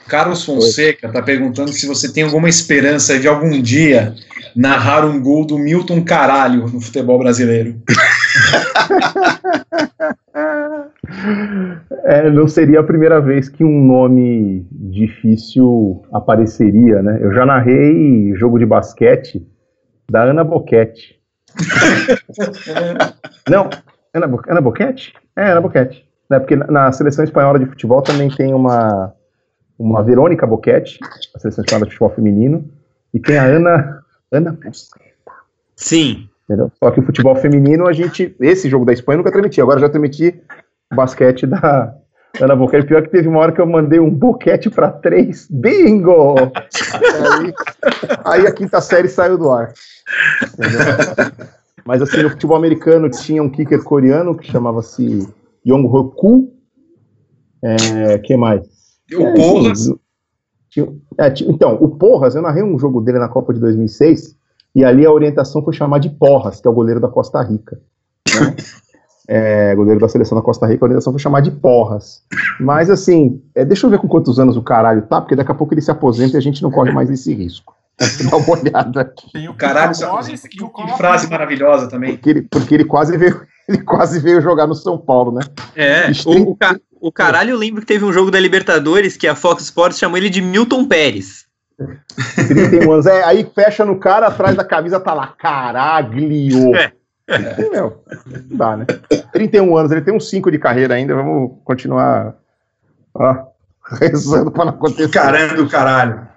Carlos 0.09 0.45
Fonseca 0.45 1.07
está 1.07 1.23
perguntando 1.23 1.73
se 1.73 1.87
você 1.87 2.13
tem 2.13 2.25
alguma 2.25 2.49
esperança 2.49 3.19
de 3.19 3.29
algum 3.29 3.61
dia 3.61 4.15
narrar 4.55 5.05
um 5.05 5.21
gol 5.21 5.47
do 5.47 5.59
Milton 5.59 6.05
Caralho 6.05 6.69
no 6.69 6.81
futebol 6.81 7.19
brasileiro. 7.19 7.77
É, 12.05 12.31
não 12.31 12.47
seria 12.47 12.81
a 12.81 12.85
primeira 12.85 13.21
vez 13.21 13.49
que 13.49 13.65
um 13.65 13.85
nome 13.85 14.67
difícil 14.71 16.03
apareceria, 16.13 17.03
né? 17.03 17.19
Eu 17.21 17.33
já 17.33 17.47
narrei 17.47 18.35
jogo 18.37 18.59
de 18.59 18.67
basquete 18.67 19.47
da 20.11 20.25
Ana 20.25 20.45
Boquete. 20.45 21.19
Não, 23.49 23.71
Ana, 24.13 24.27
Bo 24.27 24.43
Ana 24.49 24.61
Boquete? 24.61 25.15
É, 25.37 25.51
Ana 25.51 25.61
Boquete. 25.61 26.05
Né, 26.29 26.39
porque 26.39 26.57
na, 26.57 26.67
na 26.67 26.93
seleção 26.93 27.25
espanhola 27.25 27.59
de 27.59 27.67
futebol 27.67 28.03
também 28.03 28.31
tem 28.31 28.55
uma, 28.55 29.13
uma 29.79 30.03
Verônica 30.03 30.47
Boquete, 30.47 30.99
a 31.35 31.39
seleção 31.39 31.63
espanhola 31.65 31.87
de 31.87 31.93
futebol 31.93 32.15
feminino, 32.15 32.69
e 33.13 33.21
tem 33.21 33.39
a 33.39 33.45
Ana, 33.45 34.04
Ana 34.33 34.53
Busqueta. 34.53 35.33
Sim. 35.77 36.29
Entendeu? 36.45 36.71
Só 36.79 36.91
que 36.91 37.01
o 37.01 37.05
futebol 37.05 37.35
feminino, 37.37 37.89
a 37.89 37.93
gente, 37.93 38.37
esse 38.41 38.69
jogo 38.69 38.85
da 38.85 38.93
Espanha 38.93 39.15
eu 39.15 39.19
nunca 39.19 39.33
transmiti, 39.33 39.61
agora 39.61 39.81
já 39.81 39.89
transmiti 39.89 40.43
o 40.93 40.95
basquete 40.95 41.47
da 41.47 41.95
Ana 42.41 42.55
Boquete. 42.55 42.87
Pior 42.87 43.03
que 43.03 43.11
teve 43.11 43.29
uma 43.29 43.41
hora 43.41 43.53
que 43.53 43.61
eu 43.61 43.67
mandei 43.67 43.99
um 43.99 44.11
boquete 44.11 44.69
para 44.69 44.91
três, 44.91 45.49
bingo! 45.51 46.35
aí, 46.35 47.55
aí 48.25 48.47
a 48.47 48.53
quinta 48.53 48.81
série 48.81 49.09
saiu 49.09 49.39
do 49.39 49.51
ar. 49.51 49.73
Entendeu? 50.43 50.81
Mas 51.85 52.01
assim, 52.03 52.23
no 52.23 52.31
futebol 52.31 52.57
americano 52.57 53.11
tinha 53.11 53.43
um 53.43 53.51
kicker 53.51 53.83
coreano 53.83 54.37
que 54.37 54.51
chamava-se 54.51 55.29
Yong 55.67 55.87
Hoku. 55.87 56.53
É, 57.63 58.19
que 58.19 58.37
mais? 58.37 58.67
O 59.13 59.23
é, 59.23 59.33
Porras. 60.83 61.01
É, 61.19 61.35
então, 61.47 61.75
o 61.81 61.89
Porras, 61.89 62.35
eu 62.35 62.43
narrei 62.43 62.63
um 62.63 62.79
jogo 62.79 63.01
dele 63.01 63.19
na 63.19 63.29
Copa 63.29 63.53
de 63.53 63.61
2006 63.61 64.37
e 64.75 64.85
ali 64.85 65.07
a 65.07 65.13
orientação 65.13 65.63
foi 65.63 65.73
chamar 65.73 65.99
de 65.99 66.11
Porras, 66.11 66.61
que 66.61 66.67
é 66.67 66.71
o 66.71 66.75
goleiro 66.75 67.01
da 67.01 67.09
Costa 67.09 67.43
Rica. 67.43 67.81
Né? 68.29 68.57
é, 69.29 69.75
goleiro 69.75 70.01
da 70.01 70.09
seleção 70.09 70.37
da 70.37 70.43
Costa 70.43 70.67
Rica, 70.67 70.85
a 70.85 70.87
orientação 70.87 71.13
foi 71.13 71.21
chamar 71.21 71.41
de 71.41 71.51
Porras. 71.51 72.23
Mas 72.59 72.91
assim, 72.91 73.43
é, 73.55 73.65
deixa 73.65 73.87
eu 73.87 73.91
ver 73.91 73.99
com 73.99 74.09
quantos 74.09 74.39
anos 74.39 74.57
o 74.57 74.63
caralho 74.63 75.03
tá, 75.03 75.21
porque 75.21 75.37
daqui 75.37 75.53
a 75.53 75.55
pouco 75.55 75.75
ele 75.75 75.81
se 75.81 75.91
aposenta 75.91 76.37
e 76.37 76.39
a 76.39 76.43
gente 76.43 76.63
não 76.63 76.71
corre 76.71 76.93
mais 76.93 77.11
esse 77.11 77.33
risco. 77.33 77.75
Dá 78.29 78.37
uma 78.37 78.51
olhada 78.51 79.01
aqui. 79.03 79.33
Tem 79.33 79.49
o 79.49 79.55
caralho, 79.55 79.93
que, 79.93 80.49
que, 80.49 80.59
que 80.59 80.97
frase 80.97 81.31
maravilhosa 81.31 81.89
também. 81.89 82.17
Porque 82.17 82.31
ele, 82.31 82.43
porque 82.43 82.75
ele 82.75 82.85
quase 82.85 83.17
veio, 83.17 83.47
ele 83.69 83.83
quase 83.83 84.21
veio 84.21 84.41
jogar 84.41 84.67
no 84.67 84.75
São 84.75 84.99
Paulo, 84.99 85.33
né? 85.33 85.43
É, 85.75 86.11
o, 86.27 86.51
o, 86.51 86.59
o 87.01 87.13
caralho, 87.13 87.51
eu 87.51 87.59
lembro 87.59 87.81
que 87.81 87.87
teve 87.87 88.05
um 88.05 88.13
jogo 88.13 88.31
da 88.31 88.41
Libertadores 88.41 89.17
que 89.17 89.27
a 89.27 89.35
Fox 89.35 89.63
Sports 89.65 89.99
chamou 89.99 90.17
ele 90.17 90.31
de 90.31 90.41
Milton 90.41 90.87
Pérez. 90.87 91.45
31 92.37 92.93
anos. 92.93 93.07
É, 93.07 93.25
aí 93.25 93.49
fecha 93.55 93.85
no 93.85 93.99
cara, 93.99 94.29
atrás 94.29 94.57
da 94.57 94.65
camisa 94.65 95.01
tá 95.01 95.13
lá, 95.13 95.29
caraglio. 95.29 96.75
É. 96.75 96.93
É, 97.27 97.71
meu, 97.71 98.03
não 98.27 98.57
dá, 98.57 98.77
né? 98.77 98.87
31 99.33 99.77
anos, 99.77 99.91
ele 99.91 100.03
tem 100.03 100.15
uns 100.15 100.29
5 100.29 100.51
de 100.51 100.59
carreira 100.59 100.95
ainda, 100.95 101.15
vamos 101.15 101.53
continuar 101.65 102.35
ó, 103.15 103.47
rezando 103.99 104.51
para 104.51 104.67
não 104.67 104.73
acontecer. 104.75 105.09
Caramba 105.09 105.55
do 105.55 105.69
caralho. 105.69 106.29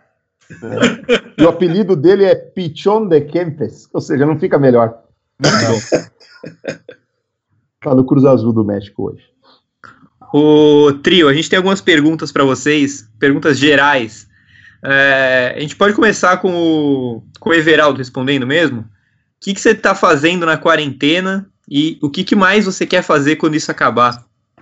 É. 0.49 1.41
E 1.41 1.43
o 1.43 1.49
apelido 1.49 1.93
dele 1.93 2.23
é 2.23 2.33
Pichon 2.33 3.07
de 3.07 3.19
Kempes, 3.21 3.89
ou 3.93 3.99
seja, 3.99 4.25
não 4.25 4.39
fica 4.39 4.57
melhor. 4.57 4.97
Muito 5.39 5.57
bom. 5.67 6.07
Tá 7.87 7.95
no 7.95 8.03
Cruz 8.03 8.25
Azul 8.25 8.51
do 8.51 8.65
México 8.65 9.09
hoje. 9.09 9.23
O 10.33 10.91
trio, 11.01 11.29
a 11.29 11.33
gente 11.33 11.49
tem 11.49 11.55
algumas 11.55 11.79
perguntas 11.79 12.33
para 12.33 12.43
vocês, 12.43 13.09
perguntas 13.17 13.57
gerais. 13.57 14.27
É, 14.83 15.53
a 15.55 15.59
gente 15.61 15.77
pode 15.77 15.93
começar 15.93 16.35
com 16.41 16.51
o, 16.51 17.23
com 17.39 17.49
o 17.49 17.53
Everaldo 17.53 17.99
respondendo 17.99 18.45
mesmo. 18.45 18.81
O 18.81 18.85
que, 19.39 19.53
que 19.53 19.61
você 19.61 19.69
está 19.69 19.95
fazendo 19.95 20.45
na 20.45 20.57
quarentena 20.57 21.49
e 21.69 21.97
o 22.03 22.09
que, 22.09 22.25
que 22.25 22.35
mais 22.35 22.65
você 22.65 22.85
quer 22.85 23.03
fazer 23.03 23.37
quando 23.37 23.55
isso 23.55 23.71
acabar? 23.71 24.25
O 24.57 24.61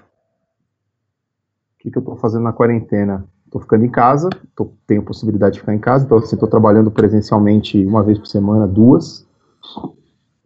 que, 1.80 1.89
que 1.89 1.97
eu 1.97 2.02
estou 2.02 2.15
fazendo 2.18 2.43
na 2.43 2.53
quarentena? 2.53 3.26
Estou 3.47 3.60
ficando 3.60 3.85
em 3.85 3.89
casa, 3.89 4.30
tô, 4.56 4.72
tenho 4.85 5.02
possibilidade 5.02 5.56
de 5.56 5.61
ficar 5.61 5.73
em 5.73 5.80
casa, 5.80 6.06
então 6.06 6.19
assim, 6.19 6.35
estou 6.35 6.47
trabalhando 6.47 6.91
presencialmente 6.91 7.84
uma 7.84 8.03
vez 8.03 8.19
por 8.19 8.27
semana, 8.27 8.68
duas. 8.68 9.26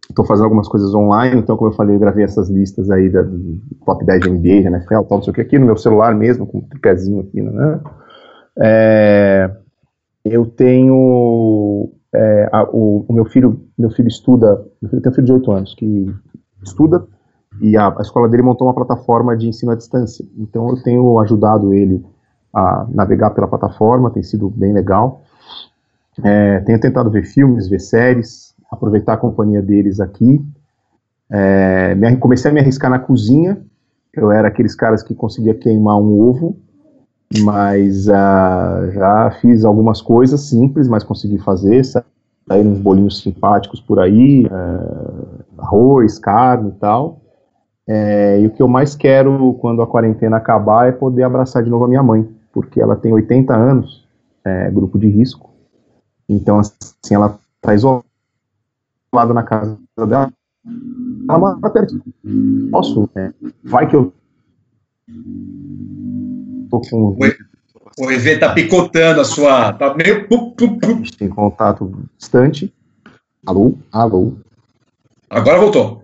Estou 0.10 0.26
fazendo 0.26 0.46
algumas 0.46 0.68
coisas 0.68 0.94
online, 0.96 1.40
então, 1.40 1.56
como 1.56 1.72
eu 1.72 1.76
falei, 1.76 1.96
eu 1.96 2.00
gravei 2.00 2.24
essas 2.24 2.50
listas 2.50 2.90
aí 2.90 3.10
da 3.10 3.24
top 3.86 4.04
10 4.04 4.22
de 4.22 4.30
NBA, 4.32 4.68
NFL, 4.68 5.04
tal, 5.04 5.18
não 5.18 5.22
sei 5.22 5.32
o 5.32 5.34
que, 5.36 5.42
aqui 5.42 5.60
no 5.60 5.68
meu 5.68 5.78
celular 5.78 6.16
mesmo, 6.16 6.48
com 6.48 6.58
um 6.58 6.62
tripézinho 6.62 7.22
aqui, 7.22 7.42
né? 7.42 7.80
É, 8.58 9.52
eu 10.26 10.46
tenho. 10.46 11.92
É, 12.12 12.50
a, 12.52 12.64
o, 12.64 13.06
o, 13.08 13.14
meu 13.14 13.26
filho 13.26 13.62
meu 13.78 13.92
filho 13.92 14.08
estuda, 14.08 14.66
meu 14.82 14.90
filho 14.90 15.02
tem 15.02 15.12
um 15.12 15.16
filho 15.16 15.28
de 15.28 15.34
8 15.34 15.52
anos 15.52 15.76
que 15.76 16.12
estuda 16.64 17.06
e 17.62 17.78
a, 17.78 17.88
a 17.96 18.02
escola 18.02 18.28
dele 18.28 18.42
montou 18.42 18.68
uma 18.68 18.74
plataforma 18.74 19.38
de 19.38 19.48
ensino 19.48 19.72
à 19.72 19.76
distância. 19.76 20.26
Então 20.38 20.70
eu 20.70 20.82
tenho 20.82 21.20
ajudado 21.20 21.74
ele 21.74 22.04
a 22.54 22.88
navegar 22.90 23.30
pela 23.32 23.48
plataforma, 23.48 24.12
tem 24.12 24.24
sido 24.24 24.50
bem 24.50 24.74
legal. 24.74 25.22
É, 26.24 26.60
tenho 26.62 26.80
tentado 26.80 27.10
ver 27.12 27.24
filmes, 27.24 27.70
ver 27.70 27.80
séries, 27.80 28.49
aproveitar 28.72 29.14
a 29.14 29.18
companhia 29.18 29.62
deles 29.62 30.00
aqui. 30.00 30.44
É, 31.30 31.96
me, 31.96 32.18
comecei 32.18 32.50
a 32.50 32.54
me 32.54 32.60
arriscar 32.60 32.90
na 32.90 33.00
cozinha. 33.00 33.62
Eu 34.14 34.32
era 34.32 34.48
aqueles 34.48 34.76
caras 34.76 35.04
que 35.04 35.14
conseguia 35.14 35.54
queimar 35.54 35.98
um 35.98 36.20
ovo, 36.20 36.58
mas 37.42 38.08
uh, 38.08 38.92
já 38.92 39.38
fiz 39.40 39.64
algumas 39.64 40.02
coisas 40.02 40.42
simples, 40.42 40.88
mas 40.88 41.04
consegui 41.04 41.38
fazer. 41.38 41.84
Saíram 41.84 42.72
uns 42.72 42.80
bolinhos 42.80 43.22
simpáticos 43.22 43.80
por 43.80 44.00
aí, 44.00 44.46
uh, 44.48 45.44
arroz, 45.60 46.18
carne 46.18 46.70
e 46.70 46.80
tal. 46.80 47.22
É, 47.88 48.40
e 48.40 48.46
o 48.46 48.52
que 48.52 48.62
eu 48.62 48.68
mais 48.68 48.96
quero 48.96 49.56
quando 49.56 49.82
a 49.82 49.88
quarentena 49.88 50.38
acabar 50.38 50.88
é 50.88 50.92
poder 50.92 51.24
abraçar 51.24 51.64
de 51.64 51.72
novo 51.72 51.86
a 51.86 51.88
minha 51.88 52.04
mãe, 52.04 52.28
porque 52.54 52.80
ela 52.80 52.96
tem 52.96 53.12
80 53.12 53.56
anos, 53.56 54.08
é, 54.46 54.70
grupo 54.70 55.00
de 55.00 55.08
risco. 55.08 55.50
Então, 56.28 56.60
assim, 56.60 57.16
ela 57.16 57.40
está 57.56 57.74
isolada 57.74 58.09
lado 59.14 59.34
na 59.34 59.44
casa 59.44 59.78
dela. 59.98 60.32
Ela 61.28 61.40
mora 61.40 61.70
perto. 61.70 62.02
Posso? 62.72 63.10
É, 63.16 63.32
vai 63.64 63.88
que 63.88 63.96
eu. 63.96 64.14
Tô 66.70 66.82
com. 66.82 67.18
O 68.00 68.12
EV 68.12 68.40
tá 68.40 68.54
picotando 68.54 69.22
a 69.22 69.26
sua. 69.26 69.74
Tá 69.74 69.94
meio. 69.94 70.28
A 70.84 70.88
gente 70.88 71.18
tem 71.18 71.30
contato 71.30 71.92
distante. 72.18 72.74
Alô? 73.46 73.74
Alô? 73.92 74.34
Agora 75.30 75.60
voltou. 75.60 76.04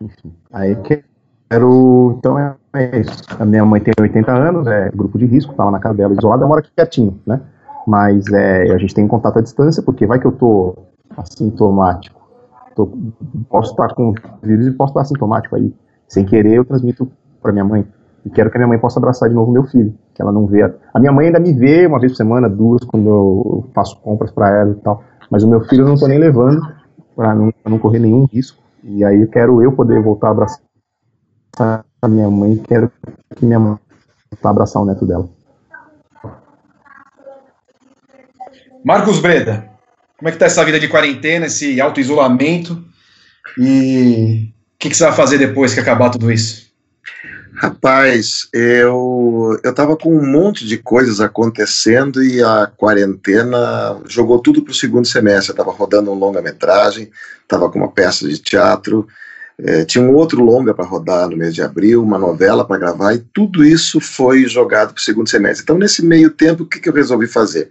Enfim. 0.00 0.32
Aí 0.52 0.76
quero. 0.76 2.16
Então 2.18 2.38
é, 2.38 2.54
é 2.74 3.00
isso. 3.00 3.22
A 3.38 3.44
minha 3.44 3.64
mãe 3.64 3.80
tem 3.80 3.94
80 3.98 4.32
anos, 4.32 4.66
é 4.66 4.90
grupo 4.90 5.18
de 5.18 5.26
risco, 5.26 5.54
tá 5.54 5.64
lá 5.64 5.70
na 5.70 5.78
casa 5.78 5.94
dela 5.94 6.14
isolada, 6.14 6.46
mora 6.46 6.60
aqui 6.60 6.70
quietinho, 6.74 7.20
né? 7.26 7.40
Mas 7.86 8.26
é, 8.32 8.72
a 8.72 8.78
gente 8.78 8.94
tem 8.94 9.06
contato 9.06 9.38
à 9.38 9.42
distância, 9.42 9.82
porque 9.82 10.06
vai 10.06 10.18
que 10.18 10.26
eu 10.26 10.32
tô 10.32 10.76
assintomático. 11.16 12.20
Tô, 12.74 12.90
posso 13.48 13.70
estar 13.70 13.94
com 13.94 14.14
vírus 14.42 14.66
e 14.66 14.70
posso 14.72 14.90
estar 14.90 15.02
assintomático 15.02 15.56
aí. 15.56 15.74
Sem 16.08 16.24
querer, 16.24 16.54
eu 16.54 16.64
transmito 16.64 17.10
para 17.40 17.52
minha 17.52 17.64
mãe. 17.64 17.86
E 18.24 18.30
quero 18.30 18.50
que 18.50 18.56
a 18.56 18.58
minha 18.58 18.68
mãe 18.68 18.78
possa 18.78 18.98
abraçar 18.98 19.28
de 19.28 19.34
novo 19.34 19.52
meu 19.52 19.64
filho, 19.64 19.94
que 20.14 20.20
ela 20.20 20.32
não 20.32 20.46
vê. 20.46 20.62
A 20.92 20.98
minha 20.98 21.12
mãe 21.12 21.26
ainda 21.26 21.38
me 21.38 21.52
vê 21.52 21.86
uma 21.86 22.00
vez 22.00 22.12
por 22.12 22.16
semana, 22.16 22.48
duas, 22.48 22.82
quando 22.84 23.08
eu 23.08 23.70
faço 23.74 24.00
compras 24.00 24.30
para 24.30 24.50
ela 24.50 24.70
e 24.70 24.74
tal. 24.76 25.02
Mas 25.30 25.44
o 25.44 25.48
meu 25.48 25.60
filho 25.60 25.82
eu 25.82 25.88
não 25.88 25.96
tô 25.96 26.06
nem 26.06 26.18
levando 26.18 26.60
para 27.14 27.34
não, 27.34 27.52
não 27.64 27.78
correr 27.78 27.98
nenhum 27.98 28.24
risco. 28.24 28.62
E 28.82 29.04
aí 29.04 29.22
eu 29.22 29.28
quero 29.28 29.62
eu 29.62 29.72
poder 29.72 30.02
voltar 30.02 30.28
a 30.28 30.30
abraçar 30.32 30.60
a 32.02 32.08
minha 32.08 32.28
mãe, 32.30 32.56
quero 32.56 32.90
que 33.34 33.44
minha 33.46 33.58
mãe 33.58 33.78
possa 34.30 34.50
abraçar 34.50 34.82
o 34.82 34.84
neto 34.84 35.06
dela. 35.06 35.28
Marcos 38.84 39.20
Breda, 39.20 39.68
como 40.16 40.28
é 40.28 40.32
que 40.32 40.38
tá 40.38 40.46
essa 40.46 40.64
vida 40.64 40.80
de 40.80 40.88
quarentena, 40.88 41.46
esse 41.46 41.80
auto-isolamento? 41.80 42.82
E 43.58 44.50
o 44.74 44.78
que, 44.78 44.88
que, 44.90 44.96
você 44.96 45.04
vai 45.04 45.14
fazer 45.14 45.38
depois 45.38 45.74
que 45.74 45.80
acabar 45.80 46.10
tudo 46.10 46.30
isso? 46.30 46.66
Rapaz, 47.54 48.48
eu 48.52 49.58
eu 49.64 49.74
tava 49.74 49.96
com 49.96 50.14
um 50.14 50.30
monte 50.30 50.66
de 50.66 50.76
coisas 50.76 51.20
acontecendo 51.20 52.22
e 52.22 52.42
a 52.42 52.70
quarentena 52.76 53.98
jogou 54.06 54.38
tudo 54.38 54.62
para 54.62 54.72
o 54.72 54.74
segundo 54.74 55.06
semestre. 55.06 55.52
Eu 55.52 55.56
tava 55.56 55.70
rodando 55.70 56.10
um 56.10 56.14
longa-metragem, 56.14 57.10
tava 57.48 57.70
com 57.70 57.78
uma 57.78 57.90
peça 57.90 58.28
de 58.28 58.38
teatro, 58.38 59.06
é, 59.58 59.86
tinha 59.86 60.04
um 60.04 60.14
outro 60.14 60.42
longa 60.42 60.74
para 60.74 60.84
rodar 60.84 61.30
no 61.30 61.36
mês 61.36 61.54
de 61.54 61.62
abril, 61.62 62.02
uma 62.02 62.18
novela 62.18 62.62
para 62.66 62.78
gravar, 62.78 63.14
e 63.14 63.24
tudo 63.32 63.64
isso 63.64 64.00
foi 64.00 64.46
jogado 64.46 64.92
para 64.92 65.00
o 65.00 65.04
segundo 65.04 65.30
semestre. 65.30 65.62
Então, 65.62 65.78
nesse 65.78 66.04
meio 66.04 66.30
tempo, 66.30 66.64
o 66.64 66.66
que, 66.66 66.78
que 66.78 66.88
eu 66.88 66.92
resolvi 66.92 67.26
fazer? 67.26 67.70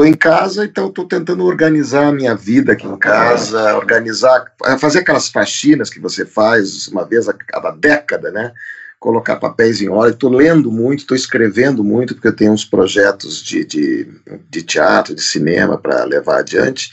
Estou 0.00 0.06
em 0.06 0.14
casa, 0.14 0.64
então 0.64 0.88
estou 0.88 1.04
tentando 1.04 1.44
organizar 1.44 2.06
a 2.06 2.12
minha 2.12 2.34
vida 2.34 2.72
aqui 2.72 2.86
em 2.86 2.96
casa, 2.96 3.76
organizar, 3.76 4.46
fazer 4.78 5.00
aquelas 5.00 5.28
faxinas 5.28 5.90
que 5.90 6.00
você 6.00 6.24
faz 6.24 6.88
uma 6.88 7.04
vez 7.04 7.28
a 7.28 7.34
cada 7.34 7.70
década, 7.70 8.30
né? 8.30 8.50
Colocar 8.98 9.36
papéis 9.36 9.82
em 9.82 9.90
ordem. 9.90 10.14
Estou 10.14 10.30
lendo 10.30 10.72
muito, 10.72 11.00
estou 11.00 11.14
escrevendo 11.14 11.84
muito, 11.84 12.14
porque 12.14 12.28
eu 12.28 12.32
tenho 12.32 12.52
uns 12.52 12.64
projetos 12.64 13.42
de, 13.42 13.62
de, 13.62 14.08
de 14.48 14.62
teatro, 14.62 15.14
de 15.14 15.20
cinema 15.20 15.76
para 15.76 16.02
levar 16.04 16.38
adiante. 16.38 16.90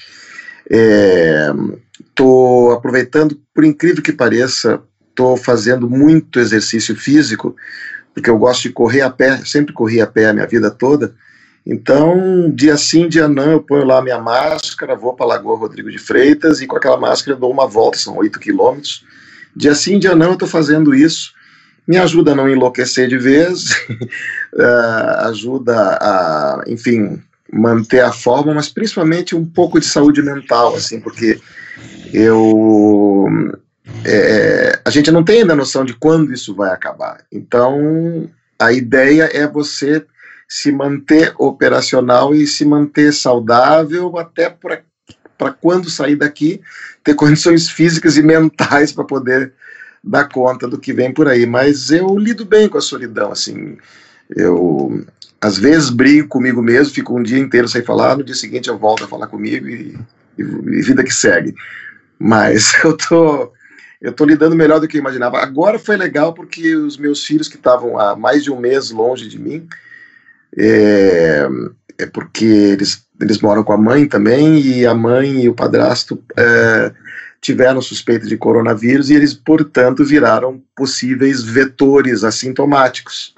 Estou 2.10 2.74
é, 2.74 2.76
aproveitando, 2.76 3.40
por 3.54 3.64
incrível 3.64 4.04
que 4.04 4.12
pareça, 4.12 4.82
estou 5.12 5.38
fazendo 5.38 5.90
muito 5.90 6.42
exercício 6.42 6.94
físico, 6.94 7.56
porque 8.14 8.30
eu 8.30 8.38
gosto 8.38 8.64
de 8.64 8.72
correr 8.72 9.00
a 9.00 9.10
pé, 9.10 9.38
sempre 9.46 9.74
corri 9.74 10.02
a 10.02 10.08
pé 10.08 10.26
a 10.26 10.34
minha 10.34 10.46
vida 10.46 10.70
toda. 10.70 11.16
Então, 11.70 12.50
dia 12.50 12.78
sim, 12.78 13.10
dia 13.10 13.28
não, 13.28 13.52
eu 13.52 13.62
ponho 13.62 13.84
lá 13.84 14.02
minha 14.02 14.20
máscara, 14.20 14.96
vou 14.96 15.14
para 15.14 15.26
a 15.26 15.30
Lagoa 15.30 15.58
Rodrigo 15.58 15.92
de 15.92 15.98
Freitas 15.98 16.62
e 16.62 16.68
com 16.68 16.78
aquela 16.78 16.98
máscara 16.98 17.36
eu 17.36 17.40
dou 17.40 17.52
uma 17.52 17.68
volta, 17.68 17.98
são 17.98 18.16
oito 18.18 18.40
quilômetros. 18.40 19.04
Dia 19.56 19.76
sim, 19.76 20.00
dia 20.00 20.16
não, 20.16 20.28
eu 20.28 20.34
estou 20.34 20.48
fazendo 20.48 20.96
isso 20.96 21.36
me 21.88 21.98
ajuda 21.98 22.34
a 22.34 22.36
não 22.36 22.50
enlouquecer 22.50 23.08
de 23.08 23.18
vez, 23.18 23.72
uh, 24.54 25.24
ajuda 25.30 25.74
a, 26.02 26.64
enfim, 26.68 27.22
manter 27.52 28.02
a 28.02 28.12
forma, 28.12 28.54
mas 28.54 28.68
principalmente 28.68 29.36
um 29.36 29.46
pouco 29.46 29.80
de 29.80 29.86
saúde 29.86 30.22
mental, 30.22 30.76
assim, 30.76 31.00
porque 31.00 31.40
eu 32.14 33.26
é, 34.04 34.80
a 34.84 34.90
gente 34.90 35.10
não 35.12 35.24
tem 35.24 35.42
ainda 35.42 35.56
noção 35.56 35.86
de 35.86 35.94
quando 35.94 36.34
isso 36.34 36.54
vai 36.54 36.72
acabar. 36.72 37.24
Então, 37.32 38.30
a 38.60 38.74
ideia 38.74 39.30
é 39.34 39.48
você 39.48 40.06
se 40.48 40.72
manter 40.72 41.34
operacional 41.38 42.34
e 42.34 42.48
se 42.48 42.64
manter 42.64 43.14
saudável 43.14 44.18
até 44.18 44.50
para 44.50 45.52
quando 45.52 45.90
sair 45.90 46.16
daqui 46.16 46.62
ter 47.04 47.14
condições 47.16 47.70
físicas 47.70 48.18
e 48.18 48.24
mentais 48.24 48.92
para 48.92 49.04
poder 49.04 49.54
dar 50.04 50.30
conta 50.30 50.68
do 50.68 50.78
que 50.78 50.94
vem 50.94 51.14
por 51.14 51.28
aí. 51.28 51.46
Mas 51.46 51.92
eu 51.92 52.18
lido 52.18 52.46
bem 52.46 52.70
com 52.70 52.78
a 52.78 52.82
solidão, 52.82 53.32
assim. 53.32 53.78
Eu 54.36 55.06
às 55.40 55.58
vezes 55.58 55.90
brigo 55.90 56.28
comigo 56.28 56.62
mesmo, 56.62 56.94
fico 56.94 57.18
um 57.18 57.22
dia 57.22 57.38
inteiro 57.38 57.68
sem 57.68 57.84
falar, 57.84 58.18
no 58.18 58.24
dia 58.24 58.36
seguinte 58.36 58.70
eu 58.70 58.78
volto 58.78 59.04
a 59.04 59.08
falar 59.08 59.28
comigo 59.28 59.68
e, 59.68 59.98
e, 60.38 60.42
e 60.42 60.82
vida 60.82 61.04
que 61.04 61.14
segue. 61.14 61.54
Mas 62.20 62.74
eu 62.84 62.96
tô 62.96 63.52
eu 64.00 64.14
tô 64.14 64.26
lidando 64.26 64.56
melhor 64.56 64.80
do 64.80 64.88
que 64.88 64.98
eu 64.98 65.02
imaginava. 65.02 65.40
Agora 65.40 65.80
foi 65.80 65.98
legal 65.98 66.34
porque 66.34 66.76
os 66.76 66.98
meus 66.98 67.26
filhos 67.26 67.48
que 67.48 67.56
estavam 67.56 68.00
há 68.00 68.16
mais 68.16 68.44
de 68.44 68.52
um 68.52 68.60
mês 68.60 68.92
longe 68.92 69.28
de 69.28 69.40
mim, 69.40 69.68
é, 70.56 71.48
é 71.98 72.06
porque 72.06 72.46
eles, 72.46 73.04
eles 73.20 73.40
moram 73.40 73.64
com 73.64 73.74
a 73.74 73.78
mãe 73.78 74.08
também, 74.08 74.60
e 74.60 74.86
a 74.86 74.94
mãe 74.94 75.44
e 75.44 75.50
o 75.50 75.54
padrasto 75.54 76.24
é, 76.36 76.92
tiveram 77.42 77.82
suspeita 77.82 78.28
de 78.28 78.38
coronavírus 78.38 79.10
e 79.10 79.16
eles, 79.16 79.34
portanto, 79.34 80.06
viraram 80.06 80.62
possíveis 80.76 81.44
vetores 81.44 82.24
assintomáticos. 82.24 83.36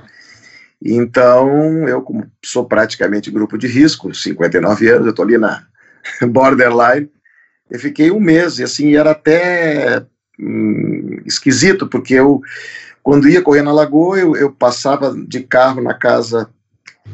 Então, 0.82 1.88
eu, 1.88 2.02
como 2.02 2.30
sou 2.44 2.66
praticamente 2.66 3.32
grupo 3.32 3.58
de 3.58 3.68
risco, 3.68 4.14
59 4.14 4.90
anos, 4.90 5.06
eu 5.06 5.10
estou 5.12 5.26
ali 5.26 5.38
na 5.38 5.66
borderline, 6.28 7.10
eu 7.70 7.80
fiquei 7.80 8.10
um 8.12 8.20
mês, 8.20 8.60
e 8.60 8.64
assim, 8.64 8.96
era 8.96 9.12
até 9.12 10.06
hum, 10.40 11.22
esquisito, 11.26 11.88
porque 11.88 12.16
eu, 12.16 12.42
quando 13.04 13.30
ia 13.30 13.42
correr 13.42 13.62
na 13.62 13.74
lagoa, 13.74 14.18
eu, 14.18 14.36
eu 14.36 14.52
passava 14.52 15.14
de 15.28 15.42
carro 15.42 15.82
na 15.82 15.94
casa 15.94 16.50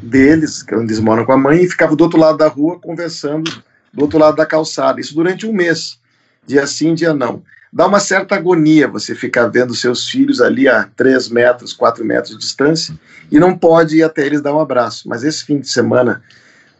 deles, 0.02 0.64
é 0.68 0.76
onde 0.76 0.92
eles 0.92 1.00
moram 1.00 1.24
com 1.24 1.32
a 1.32 1.36
mãe, 1.36 1.62
e 1.62 1.68
ficava 1.68 1.96
do 1.96 2.04
outro 2.04 2.18
lado 2.18 2.38
da 2.38 2.48
rua 2.48 2.78
conversando 2.78 3.50
do 3.92 4.02
outro 4.02 4.18
lado 4.18 4.36
da 4.36 4.46
calçada. 4.46 5.00
Isso 5.00 5.14
durante 5.14 5.46
um 5.46 5.52
mês, 5.52 5.98
dia 6.46 6.66
sim, 6.66 6.94
dia 6.94 7.14
não. 7.14 7.42
Dá 7.72 7.86
uma 7.86 8.00
certa 8.00 8.36
agonia 8.36 8.88
você 8.88 9.14
ficar 9.14 9.48
vendo 9.48 9.74
seus 9.74 10.08
filhos 10.08 10.40
ali 10.40 10.66
a 10.68 10.88
3 10.96 11.28
metros, 11.28 11.72
4 11.74 12.04
metros 12.04 12.32
de 12.32 12.38
distância 12.38 12.98
e 13.30 13.38
não 13.38 13.56
pode 13.56 13.98
ir 13.98 14.02
até 14.02 14.24
eles 14.24 14.40
dar 14.40 14.54
um 14.54 14.60
abraço. 14.60 15.06
Mas 15.08 15.24
esse 15.24 15.44
fim 15.44 15.58
de 15.58 15.68
semana, 15.68 16.22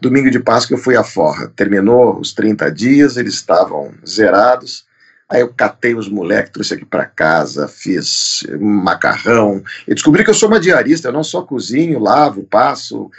domingo 0.01 0.31
de 0.31 0.39
Páscoa, 0.39 0.75
eu 0.75 0.83
fui 0.83 0.97
à 0.97 1.05
forra. 1.05 1.53
Terminou 1.55 2.19
os 2.19 2.33
30 2.33 2.71
dias, 2.71 3.19
eles 3.19 3.35
estavam 3.35 3.93
zerados. 4.09 4.86
Aí 5.29 5.41
eu 5.41 5.53
catei 5.53 5.95
os 5.95 6.09
moleques, 6.09 6.53
trouxe 6.53 6.75
aqui 6.75 6.85
para 6.85 7.05
casa, 7.05 7.67
fiz 7.67 8.47
macarrão. 8.61 9.63
E 9.87 9.93
descobri 9.93 10.23
que 10.23 10.31
eu 10.31 10.35
sou 10.35 10.49
uma 10.49 10.61
diarista, 10.61 11.09
eu 11.09 11.13
não 11.13 11.25
só 11.25 11.43
cozinho, 11.43 11.99
lavo, 11.99 12.45
passo, 12.45 13.11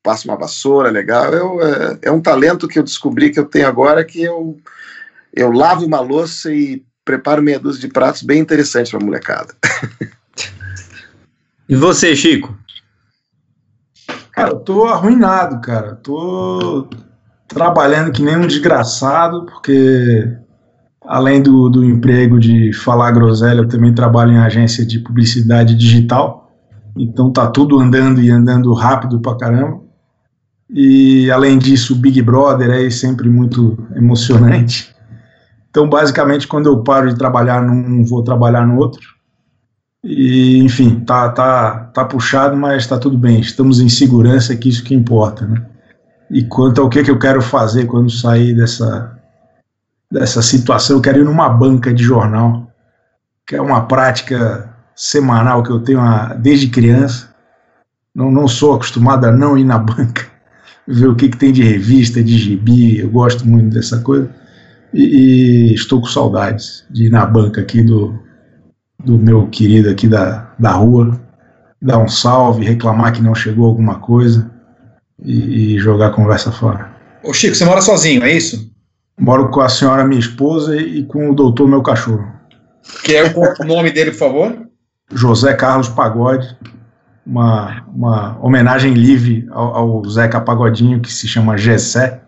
passo 0.00 0.28
uma 0.28 0.38
vassoura 0.38 0.90
legal. 0.90 1.32
Eu, 1.32 1.60
é, 1.60 1.98
é 2.02 2.12
um 2.12 2.20
talento 2.20 2.68
que 2.68 2.78
eu 2.78 2.84
descobri 2.84 3.30
que 3.30 3.40
eu 3.40 3.46
tenho 3.46 3.66
agora 3.66 4.04
que 4.04 4.22
eu, 4.22 4.56
eu 5.34 5.50
lavo 5.50 5.84
uma 5.84 5.98
louça 6.00 6.52
e 6.52 6.84
preparo 7.04 7.42
meia 7.42 7.58
dúzia 7.58 7.80
de 7.80 7.88
pratos 7.88 8.22
bem 8.22 8.40
interessantes 8.40 8.90
para 8.90 9.00
a 9.00 9.04
molecada. 9.04 9.54
E 11.68 11.74
você, 11.74 12.14
Chico? 12.14 12.56
Cara, 14.30 14.50
eu 14.50 14.60
tô 14.60 14.84
arruinado, 14.84 15.60
cara. 15.60 15.96
Tô 15.96 16.88
trabalhando 17.48 18.12
que 18.12 18.22
nem 18.22 18.36
um 18.36 18.46
desgraçado, 18.46 19.46
porque 19.46 20.36
além 21.06 21.42
do, 21.42 21.68
do 21.68 21.84
emprego 21.84 22.38
de 22.38 22.72
falar 22.72 23.12
groselha, 23.12 23.60
eu 23.60 23.68
também 23.68 23.94
trabalho 23.94 24.32
em 24.32 24.38
agência 24.38 24.84
de 24.84 24.98
publicidade 24.98 25.74
digital. 25.74 26.52
Então 26.96 27.32
tá 27.32 27.46
tudo 27.46 27.78
andando 27.78 28.20
e 28.20 28.30
andando 28.30 28.72
rápido 28.72 29.20
pra 29.20 29.36
caramba. 29.36 29.80
E 30.68 31.30
além 31.30 31.58
disso, 31.58 31.94
o 31.94 31.96
Big 31.96 32.20
Brother 32.22 32.70
é 32.70 32.90
sempre 32.90 33.28
muito 33.28 33.78
emocionante. 33.94 34.94
Então, 35.70 35.88
basicamente, 35.88 36.48
quando 36.48 36.66
eu 36.66 36.82
paro 36.82 37.08
de 37.08 37.18
trabalhar 37.18 37.62
num, 37.62 38.02
vou 38.04 38.24
trabalhar 38.24 38.66
no 38.66 38.78
outro. 38.78 39.14
E, 40.02 40.58
enfim, 40.58 41.00
tá, 41.00 41.28
tá, 41.28 41.90
tá 41.92 42.04
puxado, 42.04 42.56
mas 42.56 42.86
tá 42.86 42.98
tudo 42.98 43.18
bem. 43.18 43.40
Estamos 43.40 43.78
em 43.78 43.88
segurança, 43.88 44.56
que 44.56 44.68
isso 44.68 44.82
que 44.82 44.94
importa, 44.94 45.46
né? 45.46 45.66
E 46.30 46.44
quanto 46.44 46.80
ao 46.80 46.88
que, 46.88 47.02
que 47.04 47.10
eu 47.10 47.18
quero 47.18 47.42
fazer 47.42 47.84
quando 47.86 48.10
sair 48.10 48.54
dessa, 48.54 49.15
dessa 50.10 50.42
situação. 50.42 50.96
Eu 50.96 51.02
quero 51.02 51.20
ir 51.20 51.24
numa 51.24 51.48
banca 51.48 51.92
de 51.92 52.02
jornal, 52.02 52.70
que 53.46 53.56
é 53.56 53.60
uma 53.60 53.86
prática 53.86 54.74
semanal 54.94 55.62
que 55.62 55.70
eu 55.70 55.80
tenho 55.80 56.00
desde 56.38 56.68
criança. 56.68 57.34
Não, 58.14 58.30
não 58.30 58.48
sou 58.48 58.74
acostumado 58.74 59.26
a 59.26 59.32
não 59.32 59.58
ir 59.58 59.64
na 59.64 59.78
banca, 59.78 60.26
ver 60.88 61.08
o 61.08 61.14
que, 61.14 61.28
que 61.28 61.36
tem 61.36 61.52
de 61.52 61.62
revista, 61.62 62.22
de 62.22 62.36
gibi. 62.36 62.98
Eu 62.98 63.10
gosto 63.10 63.46
muito 63.46 63.74
dessa 63.74 64.00
coisa. 64.00 64.30
E, 64.94 65.02
e, 65.02 65.74
estou 65.74 66.00
com 66.00 66.06
saudades 66.06 66.84
de 66.88 67.06
ir 67.06 67.10
na 67.10 67.26
banca 67.26 67.60
aqui 67.60 67.82
do, 67.82 68.18
do 69.04 69.18
meu 69.18 69.46
querido 69.48 69.90
aqui 69.90 70.08
da, 70.08 70.50
da 70.58 70.70
rua, 70.70 71.20
dar 71.82 71.98
um 71.98 72.08
salve, 72.08 72.64
reclamar 72.64 73.12
que 73.12 73.20
não 73.20 73.34
chegou 73.34 73.66
alguma 73.66 73.98
coisa 73.98 74.50
e, 75.22 75.74
e 75.74 75.78
jogar 75.78 76.06
a 76.06 76.10
conversa 76.10 76.50
fora. 76.50 76.90
Ô 77.22 77.34
Chico, 77.34 77.54
você 77.54 77.64
mora 77.64 77.82
sozinho, 77.82 78.22
é 78.22 78.32
isso? 78.32 78.70
Moro 79.18 79.48
com 79.48 79.60
a 79.60 79.68
senhora, 79.68 80.04
minha 80.04 80.20
esposa, 80.20 80.76
e 80.76 81.02
com 81.04 81.30
o 81.30 81.34
doutor, 81.34 81.66
meu 81.66 81.82
cachorro. 81.82 82.30
Que 83.02 83.16
é 83.16 83.24
o 83.24 83.64
nome 83.64 83.90
dele, 83.90 84.10
por 84.10 84.18
favor? 84.18 84.68
José 85.12 85.54
Carlos 85.54 85.88
Pagode. 85.88 86.56
Uma, 87.24 87.84
uma 87.88 88.38
homenagem 88.40 88.94
livre 88.94 89.48
ao, 89.50 89.74
ao 89.74 90.08
Zeca 90.08 90.40
Pagodinho, 90.40 91.00
que 91.00 91.12
se 91.12 91.26
chama 91.26 91.56
Gessé. 91.56 92.20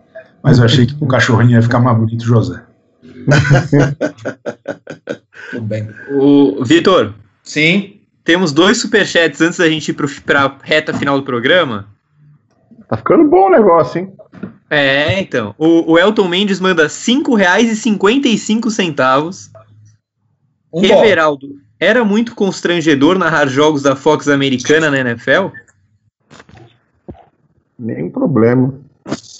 Mas 0.43 0.57
eu 0.57 0.65
achei 0.65 0.85
que 0.85 0.95
com 0.95 1.05
o 1.05 1.07
cachorrinho 1.07 1.51
ia 1.51 1.61
ficar 1.61 1.79
mais 1.79 1.97
bonito, 1.97 2.25
José. 2.25 2.61
Tudo 5.51 5.63
bem. 5.63 5.89
O 6.11 6.63
Vitor. 6.65 7.13
Sim. 7.43 8.01
Temos 8.23 8.51
dois 8.51 8.77
superchats 8.77 9.41
antes 9.41 9.57
da 9.57 9.69
gente 9.69 9.89
ir 9.89 9.93
para 9.93 10.45
a 10.45 10.55
reta 10.61 10.93
final 10.93 11.17
do 11.17 11.23
programa. 11.23 11.87
Tá 12.87 12.97
ficando 12.97 13.27
bom 13.27 13.47
o 13.47 13.49
negócio, 13.49 14.01
hein? 14.01 14.13
É, 14.69 15.19
então. 15.19 15.55
O, 15.57 15.93
o 15.93 15.99
Elton 15.99 16.27
Mendes 16.27 16.59
manda 16.59 16.83
R$ 16.83 16.89
5,55. 16.89 19.49
Um 20.71 20.85
Everaldo, 20.85 21.47
bom. 21.47 21.55
era 21.79 22.05
muito 22.05 22.35
constrangedor 22.35 23.17
narrar 23.17 23.47
jogos 23.47 23.81
da 23.81 23.95
Fox 23.95 24.27
americana 24.27 24.91
na 24.91 24.99
NFL? 24.99 25.47
Nenhum 27.77 28.11
problema. 28.11 28.71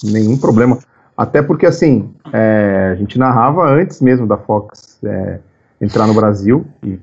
Nenhum 0.04 0.40
problema. 0.40 0.80
Até 1.16 1.44
porque, 1.44 1.68
assim, 1.68 2.12
é, 2.34 2.90
a 2.94 2.96
gente 2.96 3.20
narrava 3.20 3.70
antes 3.70 4.02
mesmo 4.02 4.26
da 4.26 4.38
Fox 4.38 4.98
é, 5.04 5.38
entrar 5.80 6.08
no 6.08 6.16
Brasil. 6.16 6.66
E 6.84 6.98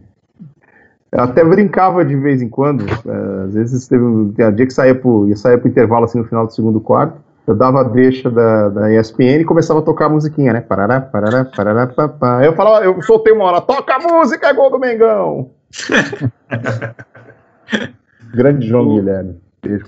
eu 1.12 1.20
até 1.20 1.44
brincava 1.44 2.04
de 2.04 2.16
vez 2.16 2.42
em 2.42 2.48
quando. 2.48 2.84
É, 2.88 3.44
às 3.44 3.54
vezes 3.54 3.86
teve 3.86 4.02
um 4.02 4.30
dia 4.30 4.66
que 4.66 4.72
saía 4.72 4.96
pro, 4.96 5.28
ia 5.28 5.36
sair 5.36 5.58
pro 5.58 5.68
intervalo 5.68 6.06
assim, 6.06 6.18
no 6.18 6.24
final 6.24 6.44
do 6.46 6.52
segundo 6.52 6.80
quarto 6.80 7.24
eu 7.47 7.55
dava 7.55 7.81
a 7.81 7.85
deixa 7.85 8.31
da, 8.31 8.68
da 8.68 8.93
ESPN 8.93 9.40
e 9.40 9.44
começava 9.44 9.78
a 9.78 9.82
tocar 9.82 10.06
a 10.06 10.09
musiquinha, 10.09 10.52
né? 10.52 10.60
Parará, 10.60 11.01
parará, 11.01 11.44
parará, 11.44 11.86
papá. 11.86 12.44
Eu 12.44 12.52
falava, 12.55 12.85
eu 12.85 13.01
soltei 13.02 13.32
uma 13.32 13.44
hora, 13.44 13.60
toca 13.60 13.94
a 13.94 14.01
música, 14.01 14.48
é 14.48 14.52
gol 14.52 14.68
do 14.70 14.81
Mengão! 14.81 15.52
Grande 18.35 18.66
João 18.66 18.89
o, 18.89 18.97
Guilherme. 18.97 19.40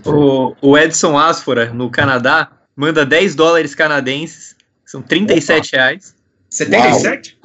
O, 0.07 0.55
o, 0.63 0.79
Edson 0.79 1.19
Asfora, 1.19 1.73
no 1.73 1.91
Canadá, 1.91 2.49
manda 2.77 3.05
10 3.05 3.35
dólares 3.35 3.75
canadenses, 3.75 4.55
são 4.85 5.03
37 5.03 5.69
Opa. 5.69 5.77
reais. 5.77 6.15
77? 6.51 7.37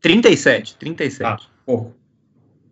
37, 0.00 0.76
37. 0.78 1.24
Ah, 1.24 1.38
pouco. 1.64 1.94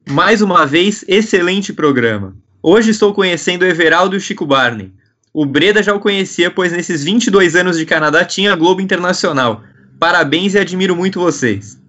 Mais 0.09 0.43
uma 0.43 0.67
vez, 0.67 1.05
excelente 1.07 1.73
programa. 1.73 2.35
Hoje 2.63 2.91
estou 2.91 3.15
conhecendo 3.15 3.63
o 3.63 3.67
Everaldo 3.67 4.17
e 4.17 4.19
o 4.19 4.21
Chico 4.21 4.45
Barney. 4.45 4.93
O 5.41 5.47
Breda 5.47 5.85
já 5.85 5.95
o 5.95 6.01
conhecia, 6.01 6.51
pois 6.51 6.73
nesses 6.73 7.05
22 7.05 7.55
anos 7.55 7.79
de 7.79 7.87
Canadá 7.87 8.25
tinha 8.25 8.57
Globo 8.57 8.81
Internacional. 8.81 9.63
Parabéns 9.97 10.55
e 10.55 10.59
admiro 10.59 10.97
muito 10.97 11.21
vocês. 11.21 11.81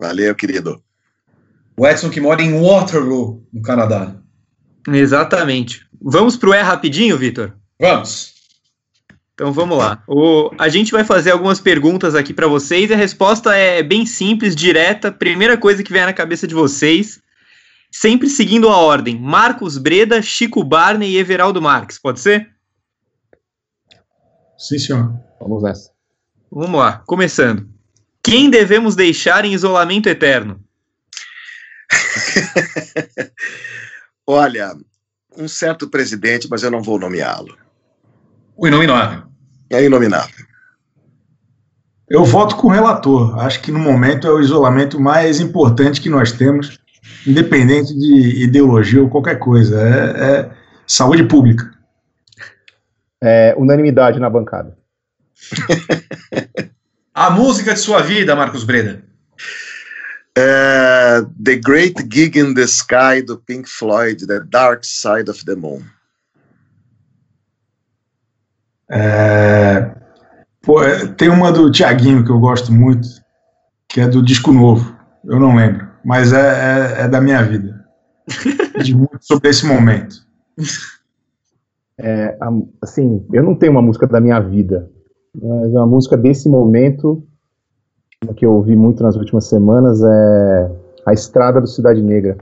Valeu, 0.00 0.34
querido. 0.34 0.82
O 1.76 1.86
Edson 1.86 2.08
que 2.08 2.18
mora 2.18 2.40
em 2.40 2.58
Waterloo, 2.58 3.46
no 3.52 3.60
Canadá. 3.60 4.16
Exatamente. 4.88 5.86
Vamos 6.00 6.34
pro 6.34 6.54
E 6.54 6.62
rapidinho, 6.62 7.18
Vitor? 7.18 7.52
Vamos. 7.78 8.32
Então 9.34 9.52
vamos 9.52 9.76
lá. 9.76 10.02
O, 10.08 10.50
a 10.58 10.70
gente 10.70 10.92
vai 10.92 11.04
fazer 11.04 11.32
algumas 11.32 11.60
perguntas 11.60 12.14
aqui 12.14 12.32
para 12.32 12.46
vocês 12.46 12.88
e 12.88 12.94
a 12.94 12.96
resposta 12.96 13.54
é 13.54 13.82
bem 13.82 14.06
simples, 14.06 14.56
direta. 14.56 15.12
Primeira 15.12 15.58
coisa 15.58 15.82
que 15.82 15.92
vem 15.92 16.06
na 16.06 16.14
cabeça 16.14 16.46
de 16.46 16.54
vocês. 16.54 17.20
Sempre 17.92 18.28
seguindo 18.28 18.68
a 18.68 18.76
ordem: 18.76 19.20
Marcos 19.20 19.76
Breda, 19.76 20.22
Chico 20.22 20.64
Barney 20.64 21.10
e 21.10 21.18
Everaldo 21.18 21.60
Marques. 21.60 21.98
Pode 21.98 22.18
ser? 22.20 22.50
Sim, 24.58 24.78
senhor. 24.78 25.12
Vamos 25.38 25.62
nessa. 25.62 25.90
Vamos 26.50 26.80
lá, 26.80 27.02
começando. 27.06 27.68
Quem 28.22 28.48
devemos 28.48 28.94
deixar 28.94 29.44
em 29.44 29.52
isolamento 29.52 30.08
eterno? 30.08 30.62
Olha, 34.26 34.76
um 35.36 35.48
certo 35.48 35.88
presidente, 35.88 36.46
mas 36.48 36.62
eu 36.62 36.70
não 36.70 36.82
vou 36.82 36.98
nomeá-lo. 36.98 37.56
O 38.56 38.68
inominável. 38.68 39.24
É 39.70 39.84
inominável. 39.84 40.46
Eu 42.08 42.24
voto 42.24 42.56
com 42.56 42.68
o 42.68 42.70
relator. 42.70 43.38
Acho 43.40 43.60
que 43.62 43.72
no 43.72 43.78
momento 43.78 44.26
é 44.26 44.30
o 44.30 44.40
isolamento 44.40 45.00
mais 45.00 45.40
importante 45.40 46.00
que 46.00 46.10
nós 46.10 46.30
temos, 46.30 46.78
independente 47.26 47.94
de 47.94 48.44
ideologia 48.44 49.02
ou 49.02 49.08
qualquer 49.08 49.38
coisa. 49.38 49.80
É, 49.80 50.24
é 50.24 50.50
saúde 50.86 51.24
pública. 51.24 51.70
É, 53.20 53.54
unanimidade 53.56 54.18
na 54.18 54.28
bancada. 54.28 54.76
A 57.14 57.30
música 57.30 57.74
de 57.74 57.80
sua 57.80 58.00
vida, 58.02 58.34
Marcos 58.34 58.64
Breda. 58.64 59.02
É, 60.36 61.20
the 61.44 61.56
Great 61.56 61.94
Gig 62.10 62.38
in 62.38 62.54
the 62.54 62.62
Sky 62.62 63.20
do 63.24 63.36
Pink 63.36 63.68
Floyd, 63.68 64.26
The 64.26 64.40
Dark 64.40 64.82
Side 64.82 65.30
of 65.30 65.44
the 65.44 65.54
Moon. 65.54 65.82
É, 68.90 69.94
pô, 70.62 70.82
é, 70.82 71.06
tem 71.06 71.28
uma 71.28 71.52
do 71.52 71.70
Tiaguinho 71.70 72.24
que 72.24 72.30
eu 72.30 72.38
gosto 72.38 72.72
muito, 72.72 73.06
que 73.88 74.00
é 74.00 74.08
do 74.08 74.22
disco 74.22 74.52
novo. 74.52 74.96
Eu 75.24 75.38
não 75.38 75.54
lembro, 75.54 75.86
mas 76.04 76.32
é, 76.32 76.38
é, 76.38 77.00
é 77.02 77.08
da 77.08 77.20
minha 77.20 77.42
vida. 77.42 77.84
Diz 78.78 78.94
muito 78.94 79.18
sobre 79.20 79.50
esse 79.50 79.66
momento. 79.66 80.16
É, 81.98 82.36
assim, 82.80 83.26
eu 83.32 83.42
não 83.42 83.54
tenho 83.54 83.72
uma 83.72 83.82
música 83.82 84.06
da 84.06 84.20
minha 84.20 84.40
vida, 84.40 84.90
mas 85.34 85.70
uma 85.70 85.86
música 85.86 86.16
desse 86.16 86.48
momento, 86.48 87.26
que 88.36 88.44
eu 88.44 88.52
ouvi 88.52 88.74
muito 88.74 89.02
nas 89.02 89.16
últimas 89.16 89.48
semanas, 89.48 90.00
é 90.02 90.70
A 91.06 91.12
Estrada 91.12 91.60
do 91.60 91.66
Cidade 91.66 92.02
Negra. 92.02 92.38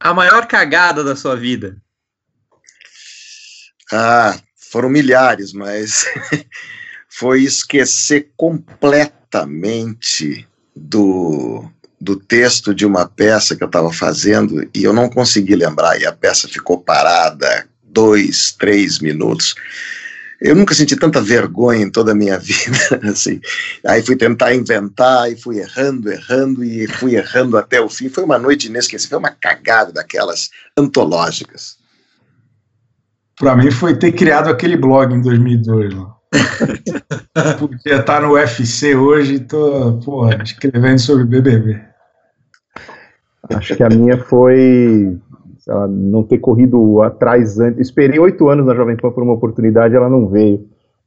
A 0.00 0.14
maior 0.14 0.46
cagada 0.46 1.02
da 1.02 1.16
sua 1.16 1.34
vida. 1.34 1.76
Ah, 3.92 4.38
foram 4.70 4.88
milhares, 4.88 5.52
mas 5.52 6.04
foi 7.08 7.42
esquecer 7.42 8.32
completamente 8.36 10.46
do, 10.78 11.64
do 12.00 12.16
texto 12.16 12.74
de 12.74 12.86
uma 12.86 13.06
peça 13.06 13.56
que 13.56 13.62
eu 13.62 13.66
estava 13.66 13.92
fazendo 13.92 14.68
e 14.74 14.84
eu 14.84 14.92
não 14.92 15.08
consegui 15.08 15.56
lembrar, 15.56 16.00
e 16.00 16.06
a 16.06 16.12
peça 16.12 16.48
ficou 16.48 16.78
parada 16.78 17.66
dois, 17.82 18.52
três 18.52 18.98
minutos. 18.98 19.54
Eu 20.40 20.54
nunca 20.54 20.72
senti 20.72 20.94
tanta 20.94 21.20
vergonha 21.20 21.82
em 21.82 21.90
toda 21.90 22.12
a 22.12 22.14
minha 22.14 22.38
vida, 22.38 23.00
assim. 23.10 23.40
Aí 23.84 24.02
fui 24.02 24.14
tentar 24.14 24.54
inventar 24.54 25.30
e 25.30 25.36
fui 25.36 25.58
errando, 25.58 26.10
errando 26.10 26.62
e 26.62 26.86
fui 26.86 27.16
errando 27.16 27.56
até 27.56 27.80
o 27.80 27.88
fim. 27.88 28.08
Foi 28.08 28.22
uma 28.22 28.38
noite 28.38 28.68
inesquecível, 28.68 29.18
foi 29.18 29.28
uma 29.28 29.36
cagada 29.36 29.92
daquelas 29.92 30.50
antológicas. 30.76 31.76
Pra 33.36 33.56
mim 33.56 33.70
foi 33.70 33.96
ter 33.96 34.12
criado 34.12 34.48
aquele 34.48 34.76
blog 34.76 35.12
em 35.12 35.20
2002 35.20 35.94
lá. 35.94 36.17
Podia 37.58 38.00
estar 38.00 38.22
no 38.22 38.32
UFC 38.32 38.94
hoje 38.94 39.34
e 39.34 39.40
tô, 39.40 39.98
porra, 40.04 40.42
escrevendo 40.42 40.98
sobre 40.98 41.24
BBB. 41.24 41.80
Acho 43.50 43.76
que 43.76 43.82
a 43.82 43.88
minha 43.88 44.18
foi 44.18 45.18
sei 45.58 45.74
lá, 45.74 45.86
não 45.86 46.22
ter 46.22 46.38
corrido 46.38 47.02
atrás 47.02 47.60
antes. 47.60 47.88
Esperei 47.88 48.18
oito 48.18 48.48
anos 48.48 48.66
na 48.66 48.74
Jovem 48.74 48.96
Pan 48.96 49.10
por 49.10 49.22
uma 49.22 49.34
oportunidade, 49.34 49.94
ela 49.94 50.08
não 50.08 50.28
veio. 50.28 50.66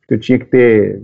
Eu 0.09 0.19
tinha 0.19 0.37
que 0.37 0.45
ter 0.45 1.01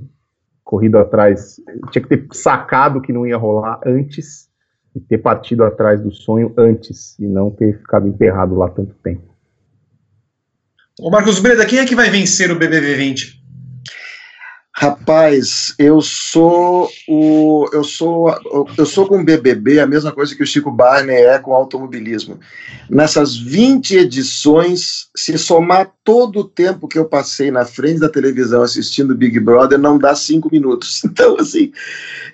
corrido 0.63 0.97
atrás, 0.97 1.55
tinha 1.91 2.03
que 2.03 2.09
ter 2.09 2.27
sacado 2.33 3.01
que 3.01 3.13
não 3.13 3.25
ia 3.25 3.37
rolar 3.37 3.79
antes 3.85 4.49
e 4.93 4.99
ter 4.99 5.17
partido 5.19 5.63
atrás 5.63 6.01
do 6.01 6.11
sonho 6.11 6.53
antes 6.57 7.17
e 7.17 7.25
não 7.25 7.49
ter 7.49 7.77
ficado 7.77 8.07
emperrado 8.07 8.55
lá 8.55 8.69
tanto 8.69 8.93
tempo. 8.95 9.33
Ô 10.99 11.09
Marcos 11.09 11.39
Breda, 11.39 11.65
quem 11.65 11.79
é 11.79 11.85
que 11.85 11.95
vai 11.95 12.09
vencer 12.09 12.51
o 12.51 12.59
BBB 12.59 12.95
20? 12.95 13.36
Rapaz, 14.79 15.73
eu 15.79 15.99
sou 16.03 16.87
o 17.07 17.67
eu 17.73 17.83
sou 17.83 18.29
eu 18.77 18.85
sou 18.85 19.07
com 19.07 19.19
o 19.19 19.23
BBB 19.23 19.79
a 19.79 19.87
mesma 19.87 20.11
coisa 20.11 20.35
que 20.35 20.43
o 20.43 20.45
Chico 20.45 20.69
Barney 20.69 21.15
é 21.15 21.39
com 21.39 21.49
o 21.49 21.55
automobilismo. 21.55 22.39
Nessas 22.87 23.35
20 23.35 23.95
edições, 23.95 25.07
se 25.15 25.35
somar 25.35 25.91
todo 26.03 26.41
o 26.41 26.43
tempo 26.43 26.87
que 26.87 26.99
eu 26.99 27.05
passei 27.05 27.49
na 27.49 27.65
frente 27.65 28.01
da 28.01 28.07
televisão 28.07 28.61
assistindo 28.61 29.15
Big 29.15 29.39
Brother, 29.39 29.79
não 29.79 29.97
dá 29.97 30.13
cinco 30.13 30.47
minutos. 30.51 31.01
Então, 31.07 31.37
assim, 31.37 31.71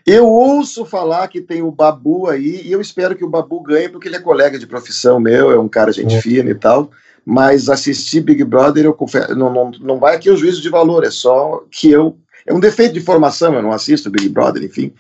eu 0.06 0.28
ouço 0.28 0.84
falar 0.84 1.30
que 1.30 1.40
tem 1.40 1.62
o 1.62 1.72
Babu 1.72 2.28
aí 2.28 2.62
e 2.66 2.74
eu 2.74 2.82
espero 2.82 3.16
que 3.16 3.24
o 3.24 3.30
Babu 3.30 3.62
ganhe 3.62 3.88
porque 3.88 4.10
ele 4.10 4.18
é 4.18 4.20
colega 4.20 4.60
de 4.60 4.68
profissão 4.68 5.18
meu, 5.18 5.50
é 5.50 5.58
um 5.58 5.70
cara 5.70 5.94
gente 5.94 6.20
fina 6.20 6.50
e 6.50 6.56
tal. 6.56 6.92
Mas 7.26 7.70
assistir 7.70 8.20
Big 8.20 8.44
Brother, 8.44 8.84
eu 8.84 8.94
confesso, 8.94 9.34
não, 9.34 9.54
não, 9.54 9.72
não 9.80 9.98
vai 9.98 10.18
aqui 10.18 10.30
o 10.30 10.36
juízo 10.36 10.62
de 10.62 10.68
valor, 10.68 11.06
é 11.06 11.12
só 11.12 11.64
que 11.72 11.90
eu 11.90 12.18
é 12.46 12.54
um 12.54 12.60
defeito 12.60 12.94
de 12.94 13.00
formação, 13.00 13.54
eu 13.54 13.62
não 13.62 13.72
assisto 13.72 14.10
Big 14.10 14.28
Brother, 14.30 14.64
enfim. 14.64 14.94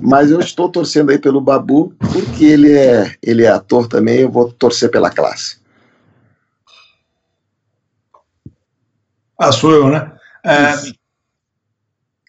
Mas 0.00 0.30
eu 0.30 0.40
estou 0.40 0.68
torcendo 0.68 1.10
aí 1.10 1.18
pelo 1.18 1.40
Babu, 1.40 1.94
porque 1.98 2.44
ele 2.44 2.72
é, 2.72 3.14
ele 3.22 3.44
é 3.44 3.48
ator 3.48 3.86
também, 3.86 4.20
eu 4.20 4.30
vou 4.30 4.50
torcer 4.52 4.90
pela 4.90 5.10
classe. 5.10 5.58
Ah, 9.38 9.52
sou 9.52 9.70
eu, 9.72 9.88
né? 9.88 10.10
É, 10.42 10.72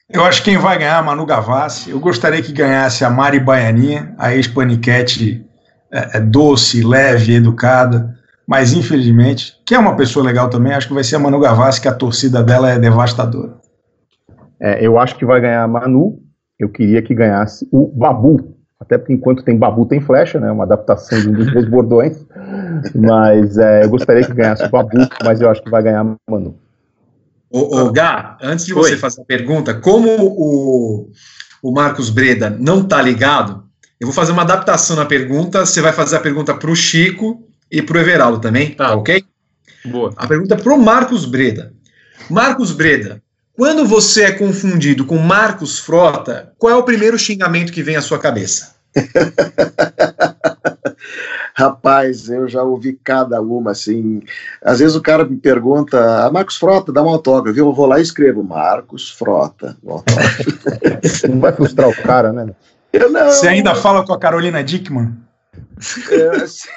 eu 0.10 0.24
acho 0.24 0.44
que 0.44 0.52
quem 0.52 0.58
vai 0.58 0.78
ganhar 0.78 0.96
é 0.96 1.00
a 1.00 1.04
Manu 1.04 1.26
Gavassi. 1.26 1.90
Eu 1.90 2.00
gostaria 2.00 2.42
que 2.42 2.52
ganhasse 2.52 3.06
a 3.06 3.10
Mari 3.10 3.40
Baianinha, 3.40 4.14
a 4.18 4.34
ex-paniquete 4.34 5.46
é, 5.92 6.18
é 6.18 6.20
doce, 6.20 6.84
leve, 6.84 7.36
educada. 7.36 8.18
Mas, 8.46 8.74
infelizmente, 8.74 9.54
que 9.66 9.76
é 9.76 9.80
uma 9.80 9.96
pessoa 9.96 10.26
legal 10.26 10.50
também, 10.50 10.74
acho 10.74 10.88
que 10.88 10.94
vai 10.94 11.04
ser 11.04 11.18
a 11.18 11.20
Manu 11.20 11.40
Gavassi, 11.40 11.82
que 11.82 11.88
a 11.88 11.94
torcida 11.94 12.42
dela 12.42 12.72
é 12.72 12.80
devastadora. 12.80 13.67
É, 14.60 14.86
eu 14.86 14.98
acho 15.00 15.16
que 15.16 15.26
vai 15.26 15.40
ganhar 15.42 15.64
a 15.64 15.68
Manu. 15.68 16.20
Eu 16.60 16.70
queria 16.70 17.02
que 17.02 17.14
ganhasse 17.14 17.68
o 17.72 17.88
Babu. 17.88 18.56
Até 18.80 18.98
porque 18.98 19.14
enquanto 19.14 19.44
tem 19.44 19.58
Babu 19.58 19.86
tem 19.86 20.00
flecha, 20.02 20.40
né? 20.40 20.52
Uma 20.52 20.64
adaptação 20.64 21.20
de 21.20 21.30
um 21.30 21.34
dos 21.34 21.52
dois 21.52 21.66
bordões. 21.70 22.26
Mas 22.96 23.58
é, 23.58 23.84
eu 23.84 23.90
gostaria 23.90 24.24
que 24.26 24.34
ganhasse 24.34 24.64
o 24.66 24.70
Babu, 24.70 24.98
mas 25.24 25.42
eu 25.42 25.50
acho 25.50 25.62
que 25.64 25.70
vai 25.70 25.82
ganhar 25.84 26.02
a 26.02 26.32
Manu. 26.32 26.56
Ô, 27.50 27.78
ô 27.80 27.92
Gá, 27.92 28.38
antes 28.42 28.66
de 28.66 28.74
você 28.74 28.92
Oi. 28.94 28.98
fazer 28.98 29.22
a 29.22 29.26
pergunta, 29.26 29.74
como 29.74 30.10
o, 30.20 31.10
o 31.64 31.72
Marcos 31.72 32.10
Breda 32.10 32.50
não 32.50 32.84
tá 32.84 33.02
ligado, 33.02 33.64
eu 34.00 34.08
vou 34.08 34.14
fazer 34.14 34.32
uma 34.32 34.42
adaptação 34.42 34.96
na 34.96 35.06
pergunta. 35.06 35.66
Você 35.66 35.82
vai 35.82 35.94
fazer 35.94 36.18
a 36.18 36.20
pergunta 36.20 36.54
para 36.54 36.70
o 36.70 36.76
Chico 36.76 37.44
e 37.72 37.82
para 37.82 37.98
o 37.98 38.00
Everaldo 38.02 38.40
também, 38.40 38.72
Tá. 38.72 38.90
tá 38.90 38.96
ok? 38.96 39.24
Boa. 39.86 40.14
A 40.18 40.28
pergunta 40.28 40.56
é 40.56 40.58
pro 40.58 40.78
Marcos 40.78 41.26
Breda. 41.26 41.72
Marcos 42.30 42.72
Breda, 42.74 43.22
quando 43.58 43.86
você 43.88 44.26
é 44.26 44.32
confundido 44.32 45.04
com 45.04 45.18
Marcos 45.18 45.80
Frota, 45.80 46.54
qual 46.60 46.72
é 46.72 46.76
o 46.76 46.84
primeiro 46.84 47.18
xingamento 47.18 47.74
que 47.74 47.82
vem 47.82 47.96
à 47.96 48.02
sua 48.02 48.20
cabeça? 48.20 48.76
Rapaz, 51.56 52.30
eu 52.30 52.48
já 52.48 52.62
ouvi 52.62 53.00
cada 53.04 53.42
uma, 53.42 53.72
assim. 53.72 54.22
Às 54.64 54.78
vezes 54.78 54.96
o 54.96 55.02
cara 55.02 55.26
me 55.26 55.38
pergunta, 55.38 56.24
ah, 56.24 56.32
Marcos 56.32 56.56
Frota, 56.56 56.94
dá 56.94 57.02
um 57.02 57.10
autógrafo? 57.10 57.58
Eu 57.58 57.74
vou 57.74 57.88
lá 57.88 57.98
e 57.98 58.04
escrevo, 58.04 58.44
Marcos 58.44 59.10
Frota. 59.10 59.76
um. 59.84 60.04
Não 61.28 61.40
vai 61.40 61.52
frustrar 61.52 61.90
o 61.90 61.96
cara, 61.96 62.32
né? 62.32 62.46
Eu 62.94 63.10
não. 63.10 63.26
Você 63.26 63.48
ainda 63.48 63.76
fala 63.76 64.06
com 64.06 64.14
a 64.14 64.20
Carolina 64.20 64.64
Dickman? 64.64 65.14
É, 66.10 66.44
assim, 66.44 66.70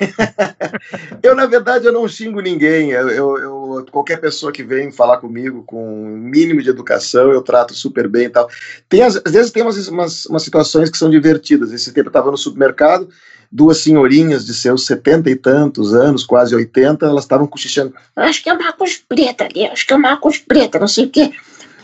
eu, 1.22 1.34
na 1.34 1.46
verdade, 1.46 1.86
eu 1.86 1.92
não 1.92 2.06
xingo 2.08 2.40
ninguém. 2.40 2.90
Eu, 2.90 3.08
eu- 3.38 3.86
qualquer 3.90 4.20
pessoa 4.20 4.52
que 4.52 4.62
vem 4.62 4.90
falar 4.92 5.18
comigo 5.18 5.62
com 5.64 6.04
um 6.04 6.16
mínimo 6.16 6.62
de 6.62 6.68
educação, 6.68 7.30
eu 7.32 7.40
trato 7.42 7.72
super 7.74 8.08
bem 8.08 8.24
e 8.26 8.28
tal. 8.28 8.48
Tem, 8.88 9.02
às, 9.02 9.16
às 9.24 9.32
vezes 9.32 9.50
tem 9.52 9.62
umas, 9.62 9.88
umas, 9.88 10.26
umas 10.26 10.42
situações 10.42 10.90
que 10.90 10.98
são 10.98 11.08
divertidas. 11.10 11.72
Esse 11.72 11.92
tempo 11.92 12.08
eu 12.08 12.10
estava 12.10 12.30
no 12.30 12.36
supermercado, 12.36 13.08
duas 13.50 13.78
senhorinhas 13.78 14.44
de 14.44 14.52
seus 14.54 14.84
setenta 14.86 15.30
e 15.30 15.36
tantos 15.36 15.94
anos, 15.94 16.24
quase 16.24 16.54
80, 16.54 17.06
elas 17.06 17.24
estavam 17.24 17.46
cochichando. 17.46 17.94
Acho 18.16 18.42
que 18.42 18.50
é 18.50 18.54
o 18.54 18.58
Marcos 18.58 18.96
Preta 19.08 19.44
ali, 19.44 19.64
acho 19.66 19.86
que 19.86 19.92
é 19.92 19.96
o 19.96 20.00
Marcos 20.00 20.38
Preta, 20.38 20.78
não 20.78 20.88
sei 20.88 21.06
o 21.06 21.10
quê. 21.10 21.32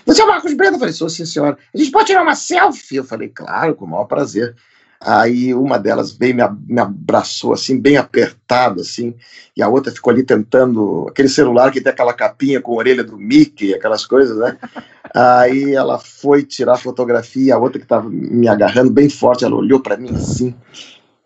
Você 0.05 0.21
é 0.23 0.25
o 0.25 0.29
Marcos 0.29 0.53
Breda? 0.55 0.77
Eu 0.77 0.79
falei, 0.79 0.95
sou 0.95 1.09
sim, 1.09 1.27
senhora. 1.27 1.59
A 1.75 1.79
gente 1.79 1.91
pode 1.91 2.07
tirar 2.07 2.23
uma 2.23 2.37
selfie? 2.37 2.97
Eu 2.97 3.05
falei, 3.05 3.29
claro, 3.29 3.75
com 3.75 3.85
o 3.85 3.89
maior 3.89 4.05
prazer. 4.05 4.55
Aí 5.01 5.53
uma 5.53 5.79
delas 5.79 6.13
veio, 6.13 6.35
me, 6.35 6.43
me 6.67 6.81
abraçou 6.81 7.53
assim, 7.53 7.79
bem 7.79 7.97
apertado, 7.97 8.81
assim, 8.81 9.15
e 9.57 9.63
a 9.63 9.69
outra 9.69 9.93
ficou 9.93 10.11
ali 10.11 10.23
tentando, 10.23 11.07
aquele 11.09 11.29
celular 11.29 11.71
que 11.71 11.81
tem 11.81 11.93
aquela 11.93 12.13
capinha 12.13 12.61
com 12.61 12.73
a 12.73 12.77
orelha 12.77 13.05
do 13.05 13.19
Mickey, 13.19 13.75
aquelas 13.75 14.07
coisas, 14.07 14.37
né? 14.39 14.57
Aí 15.15 15.75
ela 15.75 15.99
foi 15.99 16.43
tirar 16.43 16.75
a 16.75 16.79
fotografia, 16.79 17.55
a 17.55 17.59
outra 17.59 17.79
que 17.79 17.85
estava 17.85 18.09
me 18.09 18.49
agarrando 18.49 18.91
bem 18.91 19.09
forte, 19.09 19.45
ela 19.45 19.55
olhou 19.57 19.81
para 19.81 19.97
mim 19.97 20.15
assim, 20.15 20.55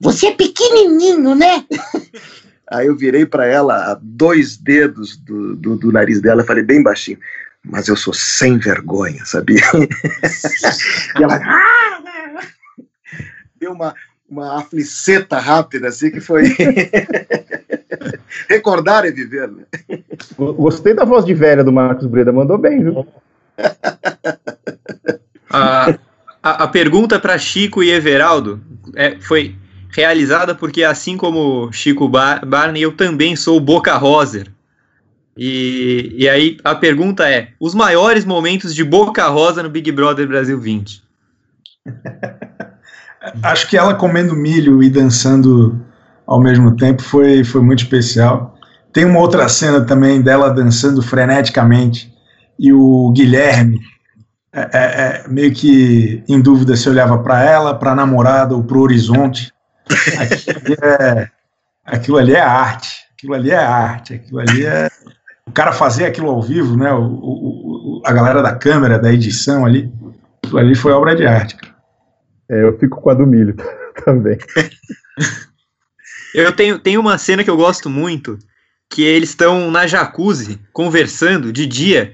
Você 0.00 0.26
é 0.26 0.32
pequenininho, 0.32 1.34
né? 1.34 1.64
Aí 2.70 2.86
eu 2.86 2.96
virei 2.96 3.26
para 3.26 3.46
ela 3.46 3.92
a 3.92 3.98
dois 4.00 4.56
dedos 4.56 5.16
do, 5.16 5.56
do, 5.56 5.76
do 5.76 5.92
nariz 5.92 6.20
dela 6.20 6.44
falei 6.44 6.62
bem 6.62 6.80
baixinho, 6.80 7.18
mas 7.64 7.88
eu 7.88 7.96
sou 7.96 8.14
sem 8.14 8.58
vergonha, 8.58 9.24
sabia? 9.24 9.60
e 11.18 11.22
ela 11.22 11.40
deu 13.60 13.72
uma, 13.72 13.94
uma 14.28 14.58
afliceta 14.58 15.38
rápida, 15.38 15.88
assim, 15.88 16.10
que 16.10 16.20
foi. 16.20 16.56
Recordar 18.48 19.04
é 19.04 19.10
viver, 19.10 19.48
né? 19.48 19.64
Gostei 20.36 20.94
da 20.94 21.04
voz 21.04 21.24
de 21.24 21.34
velha 21.34 21.62
do 21.62 21.72
Marcos 21.72 22.06
Breda, 22.06 22.32
mandou 22.32 22.56
bem, 22.56 22.82
viu? 22.82 23.06
A, 25.52 25.98
a, 26.40 26.62
a 26.62 26.68
pergunta 26.68 27.18
para 27.18 27.36
Chico 27.36 27.82
e 27.82 27.90
Everaldo 27.90 28.60
é, 28.94 29.18
foi 29.18 29.56
realizada 29.90 30.54
porque, 30.54 30.84
assim 30.84 31.16
como 31.16 31.72
Chico 31.72 32.08
Bar 32.08 32.46
Barney, 32.46 32.82
eu 32.82 32.92
também 32.92 33.34
sou 33.34 33.58
Boca 33.58 33.96
Roser. 33.96 34.46
E, 35.36 36.14
e 36.16 36.28
aí 36.28 36.56
a 36.62 36.72
pergunta 36.76 37.28
é: 37.28 37.48
os 37.58 37.74
maiores 37.74 38.24
momentos 38.24 38.72
de 38.72 38.84
Boca 38.84 39.26
Rosa 39.26 39.60
no 39.60 39.68
Big 39.68 39.90
Brother 39.90 40.28
Brasil 40.28 40.60
20? 40.60 41.02
Acho 43.42 43.68
que 43.68 43.76
ela 43.76 43.94
comendo 43.94 44.34
milho 44.34 44.82
e 44.82 44.88
dançando 44.88 45.78
ao 46.26 46.40
mesmo 46.40 46.76
tempo 46.76 47.02
foi, 47.02 47.44
foi 47.44 47.60
muito 47.60 47.82
especial. 47.82 48.56
Tem 48.92 49.04
uma 49.04 49.20
outra 49.20 49.48
cena 49.48 49.82
também 49.82 50.22
dela 50.22 50.50
dançando 50.50 51.02
freneticamente 51.02 52.12
e 52.58 52.72
o 52.72 53.10
Guilherme 53.12 53.80
é, 54.52 54.60
é, 54.60 55.24
é 55.24 55.28
meio 55.28 55.52
que 55.52 56.24
em 56.28 56.40
dúvida 56.40 56.76
se 56.76 56.88
olhava 56.88 57.18
para 57.18 57.42
ela, 57.42 57.74
para 57.74 57.92
a 57.92 57.94
namorada 57.94 58.54
ou 58.54 58.64
para 58.64 58.78
o 58.78 58.82
horizonte. 58.82 59.52
Aquilo 60.18 60.84
é, 60.84 61.30
aquilo 61.84 62.16
ali 62.16 62.34
é 62.34 62.40
arte. 62.40 63.04
Aquilo 63.16 63.34
ali 63.34 63.50
é 63.50 63.56
arte. 63.56 64.14
Aquilo 64.14 64.40
ali 64.40 64.64
é 64.64 64.88
o 65.46 65.52
cara 65.52 65.72
fazer 65.72 66.06
aquilo 66.06 66.30
ao 66.30 66.40
vivo, 66.40 66.76
né? 66.76 66.92
O, 66.92 67.02
o, 67.02 68.02
a 68.06 68.12
galera 68.12 68.40
da 68.40 68.54
câmera, 68.54 68.98
da 68.98 69.12
edição 69.12 69.66
ali, 69.66 69.92
aquilo 70.42 70.58
ali 70.58 70.74
foi 70.74 70.92
obra 70.92 71.14
de 71.14 71.26
arte. 71.26 71.56
É, 72.50 72.64
eu 72.64 72.76
fico 72.76 73.00
com 73.00 73.10
a 73.10 73.14
do 73.14 73.24
milho 73.24 73.54
também. 74.04 74.36
eu 76.34 76.52
tenho, 76.52 76.80
tenho 76.80 77.00
uma 77.00 77.16
cena 77.16 77.44
que 77.44 77.50
eu 77.50 77.56
gosto 77.56 77.88
muito, 77.88 78.36
que 78.90 79.02
eles 79.02 79.28
estão 79.28 79.70
na 79.70 79.86
jacuzzi 79.86 80.60
conversando 80.72 81.52
de 81.52 81.64
dia 81.64 82.12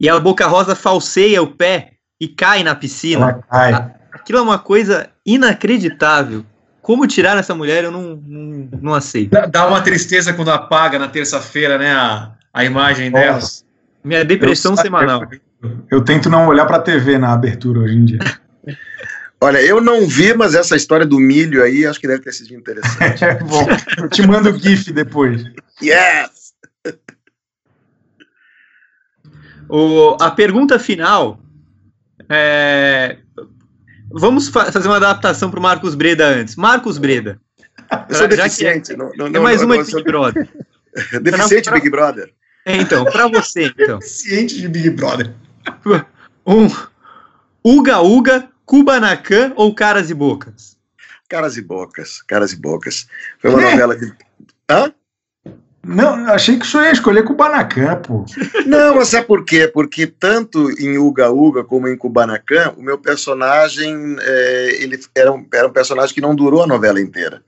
e 0.00 0.08
a 0.08 0.18
Boca 0.20 0.46
Rosa 0.46 0.76
falseia 0.76 1.42
o 1.42 1.48
pé 1.48 1.94
e 2.20 2.28
cai 2.28 2.62
na 2.62 2.74
piscina. 2.74 3.40
Cai. 3.50 3.92
Aquilo 4.12 4.38
é 4.38 4.42
uma 4.42 4.60
coisa 4.60 5.10
inacreditável. 5.26 6.44
Como 6.80 7.06
tirar 7.06 7.36
essa 7.36 7.54
mulher, 7.54 7.82
eu 7.82 7.90
não, 7.90 8.14
não, 8.16 8.68
não 8.80 8.94
aceito. 8.94 9.32
Dá 9.50 9.66
uma 9.66 9.80
tristeza 9.80 10.32
quando 10.32 10.50
apaga 10.50 10.98
na 10.98 11.08
terça-feira, 11.08 11.78
né, 11.78 11.92
a, 11.92 12.32
a 12.52 12.64
imagem 12.64 13.10
delas. 13.10 13.64
Minha 14.04 14.24
depressão 14.24 14.72
eu, 14.72 14.76
semanal. 14.76 15.26
Eu, 15.62 15.70
eu, 15.90 16.04
tento 16.04 16.28
não 16.28 16.46
olhar 16.46 16.66
para 16.66 16.76
a 16.76 16.82
TV 16.82 17.18
na 17.18 17.32
abertura 17.32 17.80
hoje 17.80 17.96
em 17.96 18.04
dia. 18.04 18.18
Olha, 19.44 19.60
eu 19.60 19.80
não 19.80 20.06
vi, 20.06 20.34
mas 20.34 20.54
essa 20.54 20.76
história 20.76 21.04
do 21.04 21.18
milho 21.18 21.62
aí 21.62 21.86
acho 21.86 22.00
que 22.00 22.08
deve 22.08 22.22
ter 22.22 22.32
sido 22.32 22.54
interessante. 22.54 23.24
é 23.24 23.34
bom, 23.34 23.66
eu 23.98 24.08
te 24.08 24.26
mando 24.26 24.50
o 24.50 24.58
GIF 24.58 24.92
depois. 24.92 25.44
Yes! 25.82 26.54
O, 29.68 30.16
a 30.20 30.30
pergunta 30.30 30.78
final 30.78 31.40
é, 32.28 33.18
Vamos 34.16 34.48
fa 34.48 34.70
fazer 34.70 34.86
uma 34.86 34.96
adaptação 34.96 35.50
para 35.50 35.58
o 35.58 35.62
Marcos 35.62 35.96
Breda 35.96 36.24
antes. 36.26 36.54
Marcos 36.54 36.98
Breda. 36.98 37.40
Eu 38.08 38.14
sou 38.14 38.28
deficiente. 38.28 38.92
É, 38.92 38.96
não, 38.96 39.10
não, 39.16 39.26
é 39.26 39.40
mais 39.40 39.60
não, 39.60 39.66
uma 39.66 39.82
de 39.82 39.92
Big 39.92 40.04
Brother. 40.04 40.48
deficiente 41.20 41.68
pra, 41.68 41.80
Big 41.80 41.90
Brother. 41.90 42.32
É, 42.64 42.76
então, 42.76 43.04
para 43.04 43.26
você, 43.26 43.72
então. 43.76 43.98
Deficiente 43.98 44.60
de 44.60 44.68
Big 44.68 44.90
Brother. 44.90 45.34
Um 46.46 46.68
Uga 47.64 48.00
Uga, 48.02 48.48
Kubanacan 48.64 49.52
ou 49.56 49.74
Caras 49.74 50.10
e 50.10 50.14
Bocas? 50.14 50.76
Caras 51.28 51.56
e 51.56 51.62
Bocas, 51.62 52.22
Caras 52.22 52.52
e 52.52 52.56
Bocas. 52.56 53.06
Foi 53.38 53.50
uma 53.50 53.62
é. 53.62 53.70
novela 53.70 53.96
de. 53.96 54.12
Hã? 54.70 54.92
Não, 55.86 56.26
achei 56.28 56.58
que 56.58 56.64
o 56.64 56.68
senhor 56.68 56.84
ia 56.84 56.92
escolher 56.92 57.24
Kubanacan, 57.24 57.96
pô. 57.96 58.24
Não, 58.66 58.94
mas 58.96 59.08
sabe 59.08 59.26
por 59.26 59.44
quê? 59.44 59.68
Porque 59.68 60.06
tanto 60.06 60.70
em 60.80 60.96
Uga 60.96 61.30
Uga 61.30 61.62
como 61.62 61.88
em 61.88 61.96
Kubanacan, 61.96 62.72
o 62.78 62.82
meu 62.82 62.98
personagem 62.98 64.16
é, 64.20 64.82
ele 64.82 64.98
era 65.14 65.30
um, 65.30 65.46
era 65.52 65.68
um 65.68 65.72
personagem 65.72 66.14
que 66.14 66.22
não 66.22 66.34
durou 66.34 66.62
a 66.62 66.66
novela 66.66 67.00
inteira. 67.00 67.42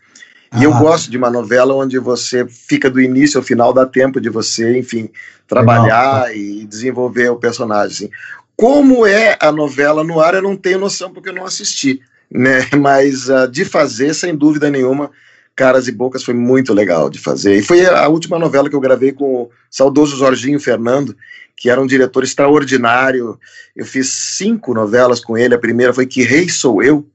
E 0.52 0.58
ah. 0.58 0.64
eu 0.64 0.72
gosto 0.74 1.10
de 1.10 1.16
uma 1.16 1.30
novela 1.30 1.74
onde 1.74 1.98
você 1.98 2.46
fica 2.46 2.90
do 2.90 3.00
início 3.00 3.38
ao 3.38 3.44
final, 3.44 3.72
dá 3.72 3.86
tempo 3.86 4.20
de 4.20 4.28
você, 4.28 4.78
enfim, 4.78 5.10
trabalhar 5.48 6.26
Legal. 6.26 6.36
e 6.36 6.66
desenvolver 6.66 7.30
o 7.30 7.36
personagem. 7.36 8.06
Assim. 8.06 8.10
Como 8.56 9.06
é 9.06 9.36
a 9.38 9.52
novela 9.52 10.02
no 10.02 10.20
ar, 10.20 10.34
eu 10.34 10.42
não 10.42 10.56
tenho 10.56 10.78
noção 10.78 11.12
porque 11.12 11.28
eu 11.28 11.34
não 11.34 11.44
assisti, 11.44 12.00
né? 12.30 12.66
Mas 12.78 13.28
uh, 13.28 13.46
de 13.46 13.64
fazer, 13.64 14.14
sem 14.14 14.34
dúvida 14.34 14.70
nenhuma, 14.70 15.10
Caras 15.54 15.88
e 15.88 15.92
Bocas 15.92 16.22
foi 16.22 16.34
muito 16.34 16.72
legal 16.72 17.10
de 17.10 17.18
fazer. 17.18 17.56
E 17.56 17.62
foi 17.62 17.86
a 17.86 18.08
última 18.08 18.38
novela 18.38 18.68
que 18.68 18.76
eu 18.76 18.80
gravei 18.80 19.12
com 19.12 19.42
o 19.42 19.50
saudoso 19.70 20.16
Jorginho 20.16 20.60
Fernando, 20.60 21.16
que 21.56 21.70
era 21.70 21.80
um 21.80 21.86
diretor 21.86 22.22
extraordinário. 22.22 23.38
Eu 23.74 23.86
fiz 23.86 24.08
cinco 24.08 24.74
novelas 24.74 25.20
com 25.20 25.36
ele. 25.36 25.54
A 25.54 25.58
primeira 25.58 25.94
foi 25.94 26.06
Que 26.06 26.22
Rei 26.22 26.48
Sou 26.50 26.82
Eu, 26.82 27.06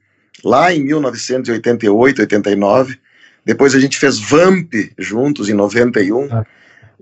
lá 0.44 0.74
em 0.74 0.84
1988, 0.84 2.22
89. 2.22 2.98
Depois 3.46 3.76
a 3.76 3.80
gente 3.80 3.98
fez 3.98 4.20
Vamp 4.20 4.74
juntos 4.98 5.50
em 5.50 5.54
91. 5.54 6.28
Ah. 6.32 6.46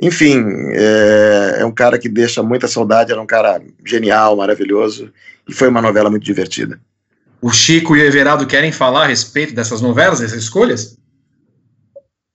Enfim, 0.01 0.45
é, 0.71 1.57
é 1.59 1.65
um 1.65 1.71
cara 1.71 1.99
que 1.99 2.07
deixa 2.07 2.41
muita 2.41 2.67
saudade. 2.67 3.11
Era 3.11 3.21
um 3.21 3.25
cara 3.25 3.61
genial, 3.85 4.35
maravilhoso. 4.35 5.11
E 5.47 5.53
foi 5.53 5.67
uma 5.67 5.81
novela 5.81 6.09
muito 6.09 6.23
divertida. 6.23 6.79
O 7.41 7.51
Chico 7.51 7.95
e 7.95 8.01
o 8.01 8.05
Everaldo 8.05 8.45
querem 8.45 8.71
falar 8.71 9.03
a 9.03 9.07
respeito 9.07 9.53
dessas 9.53 9.81
novelas, 9.81 10.19
dessas 10.19 10.43
escolhas? 10.43 10.97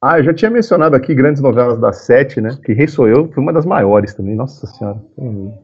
Ah, 0.03 0.19
eu 0.19 0.25
já 0.25 0.35
tinha 0.35 0.51
mencionado 0.51 0.95
aqui 0.95 1.15
grandes 1.15 1.41
novelas 1.41 1.79
da 1.79 1.93
Sete, 1.93 2.41
né? 2.41 2.59
Que 2.63 2.75
Rei 2.75 2.87
Sou 2.87 3.09
Eu 3.09 3.31
foi 3.33 3.43
uma 3.43 3.53
das 3.53 3.65
maiores 3.65 4.13
também, 4.13 4.35
nossa 4.35 4.67
senhora. 4.67 5.01
Vamos. 5.17 5.55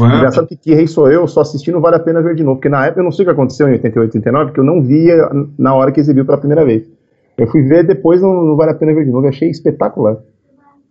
Engraçado 0.00 0.46
que, 0.46 0.56
que 0.56 0.74
Rei 0.74 0.86
Sou 0.86 1.10
Eu 1.10 1.26
só 1.26 1.42
assisti 1.42 1.70
não 1.70 1.80
vale 1.80 1.96
a 1.96 2.00
pena 2.00 2.22
ver 2.22 2.34
de 2.34 2.42
novo, 2.42 2.56
porque 2.56 2.68
na 2.68 2.86
época 2.86 3.00
eu 3.00 3.04
não 3.04 3.12
sei 3.12 3.24
o 3.24 3.26
que 3.26 3.32
aconteceu 3.32 3.68
em 3.68 3.72
88, 3.72 4.16
89, 4.16 4.52
que 4.52 4.60
eu 4.60 4.64
não 4.64 4.82
via 4.82 5.28
na 5.58 5.74
hora 5.74 5.92
que 5.92 6.00
exibiu 6.00 6.24
pela 6.24 6.38
primeira 6.38 6.64
vez. 6.64 6.84
Eu 7.36 7.46
fui 7.48 7.62
ver 7.62 7.86
depois, 7.86 8.22
não, 8.22 8.44
não 8.44 8.56
vale 8.56 8.70
a 8.70 8.74
pena 8.74 8.94
ver 8.94 9.04
de 9.04 9.10
novo, 9.10 9.26
eu 9.26 9.30
achei 9.30 9.50
espetacular. 9.50 10.16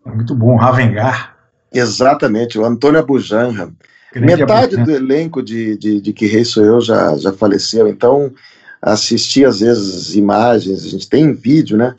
Muito 0.05 0.35
bom, 0.35 0.55
Ravengar. 0.55 1.35
Exatamente, 1.73 2.59
o 2.59 2.65
Antônio 2.65 2.99
Abujanra. 2.99 3.71
Metade 4.13 4.75
do 4.75 4.91
elenco 4.91 5.41
de, 5.41 5.77
de, 5.77 6.01
de 6.01 6.13
Que 6.13 6.27
Rei 6.27 6.43
Sou 6.43 6.65
Eu 6.65 6.81
já, 6.81 7.15
já 7.17 7.31
faleceu, 7.31 7.87
então 7.87 8.31
assisti 8.81 9.45
às 9.45 9.61
vezes 9.61 10.15
imagens, 10.15 10.83
a 10.83 10.89
gente 10.89 11.07
tem 11.07 11.31
vídeo, 11.33 11.77
né? 11.77 11.95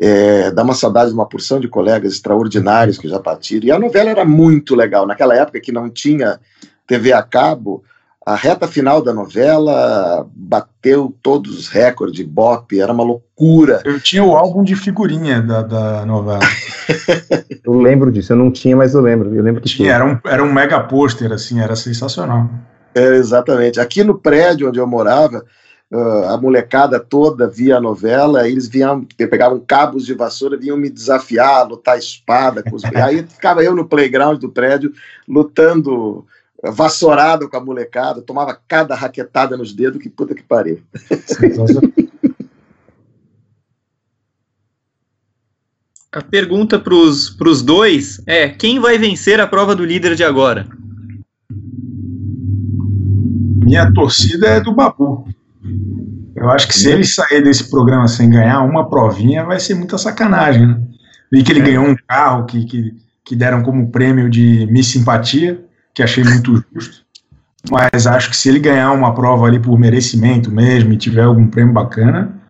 é, 0.00 0.50
dá 0.50 0.62
uma 0.62 0.72
saudade 0.72 1.10
de 1.10 1.14
uma 1.14 1.28
porção 1.28 1.60
de 1.60 1.68
colegas 1.68 2.14
extraordinários 2.14 2.96
que 2.96 3.06
já 3.06 3.20
partiram. 3.20 3.66
E 3.66 3.70
a 3.70 3.78
novela 3.78 4.08
era 4.08 4.24
muito 4.24 4.74
legal. 4.74 5.06
Naquela 5.06 5.36
época 5.36 5.60
que 5.60 5.70
não 5.70 5.90
tinha 5.90 6.40
TV 6.86 7.12
a 7.12 7.22
cabo, 7.22 7.84
a 8.24 8.34
reta 8.34 8.68
final 8.68 9.02
da 9.02 9.14
novela 9.14 10.28
bateu 10.34 11.14
todos 11.22 11.58
os 11.58 11.68
recordes, 11.68 12.24
Bop, 12.26 12.78
era 12.78 12.92
uma 12.92 13.02
loucura. 13.02 13.80
Eu 13.84 13.98
tinha 13.98 14.22
o 14.22 14.36
álbum 14.36 14.62
de 14.62 14.76
figurinha 14.76 15.40
da, 15.40 15.62
da 15.62 16.04
novela. 16.04 16.40
eu 17.64 17.72
lembro 17.72 18.12
disso, 18.12 18.32
eu 18.32 18.36
não 18.36 18.50
tinha, 18.50 18.76
mas 18.76 18.92
eu 18.92 19.00
lembro. 19.00 19.34
Eu 19.34 19.42
lembro 19.42 19.62
que 19.62 19.68
tinha. 19.68 19.86
tinha. 19.86 19.94
Era, 19.94 20.04
um, 20.04 20.18
era 20.24 20.44
um 20.44 20.52
mega 20.52 20.80
pôster, 20.80 21.32
assim, 21.32 21.60
era 21.60 21.74
sensacional. 21.74 22.50
É, 22.94 23.14
exatamente. 23.14 23.80
Aqui 23.80 24.04
no 24.04 24.18
prédio 24.18 24.68
onde 24.68 24.78
eu 24.78 24.86
morava, 24.86 25.42
uh, 25.90 26.24
a 26.28 26.36
molecada 26.36 27.00
toda 27.00 27.48
via 27.48 27.78
a 27.78 27.80
novela, 27.80 28.46
eles 28.46 28.68
vinham, 28.68 29.02
pegavam 29.16 29.58
cabos 29.66 30.04
de 30.04 30.12
vassoura, 30.12 30.58
vinham 30.58 30.76
me 30.76 30.90
desafiar, 30.90 31.66
lutar 31.66 31.98
espada. 31.98 32.62
Com 32.62 32.76
os... 32.76 32.84
aí 32.96 33.22
ficava 33.22 33.64
eu 33.64 33.74
no 33.74 33.88
playground 33.88 34.38
do 34.38 34.50
prédio, 34.50 34.92
lutando 35.26 36.26
vassourado 36.62 37.48
com 37.48 37.56
a 37.56 37.64
molecada, 37.64 38.20
tomava 38.20 38.58
cada 38.68 38.94
raquetada 38.94 39.56
nos 39.56 39.72
dedos, 39.72 40.02
que 40.02 40.10
puta 40.10 40.34
que 40.34 40.42
pariu. 40.42 40.80
A 46.12 46.20
pergunta 46.20 46.76
para 46.76 46.92
os 46.92 47.62
dois 47.62 48.20
é: 48.26 48.48
quem 48.48 48.80
vai 48.80 48.98
vencer 48.98 49.40
a 49.40 49.46
prova 49.46 49.76
do 49.76 49.84
líder 49.84 50.16
de 50.16 50.24
agora? 50.24 50.66
Minha 53.64 53.92
torcida 53.92 54.48
é 54.48 54.60
do 54.60 54.74
Babu. 54.74 55.24
Eu 56.34 56.50
acho 56.50 56.66
que 56.66 56.74
se 56.74 56.90
ele 56.90 57.04
sair 57.04 57.44
desse 57.44 57.70
programa 57.70 58.08
sem 58.08 58.28
ganhar 58.28 58.60
uma 58.62 58.90
provinha, 58.90 59.44
vai 59.44 59.60
ser 59.60 59.74
muita 59.74 59.96
sacanagem, 59.96 60.66
né? 60.66 60.82
Vi 61.30 61.44
que 61.44 61.52
ele 61.52 61.60
é. 61.60 61.64
ganhou 61.64 61.84
um 61.84 61.94
carro 62.08 62.44
que, 62.44 62.64
que, 62.64 62.92
que 63.24 63.36
deram 63.36 63.62
como 63.62 63.92
prêmio 63.92 64.28
de 64.28 64.66
Miss 64.68 64.88
Simpatia, 64.88 65.64
que 65.94 66.02
achei 66.02 66.24
muito 66.24 66.64
justo. 66.74 67.04
Mas 67.70 68.06
acho 68.06 68.30
que 68.30 68.36
se 68.36 68.48
ele 68.48 68.58
ganhar 68.58 68.90
uma 68.92 69.14
prova 69.14 69.46
ali 69.46 69.58
por 69.58 69.78
merecimento 69.78 70.50
mesmo 70.50 70.92
e 70.92 70.96
tiver 70.96 71.22
algum 71.22 71.46
prêmio 71.46 71.74
bacana, 71.74 72.40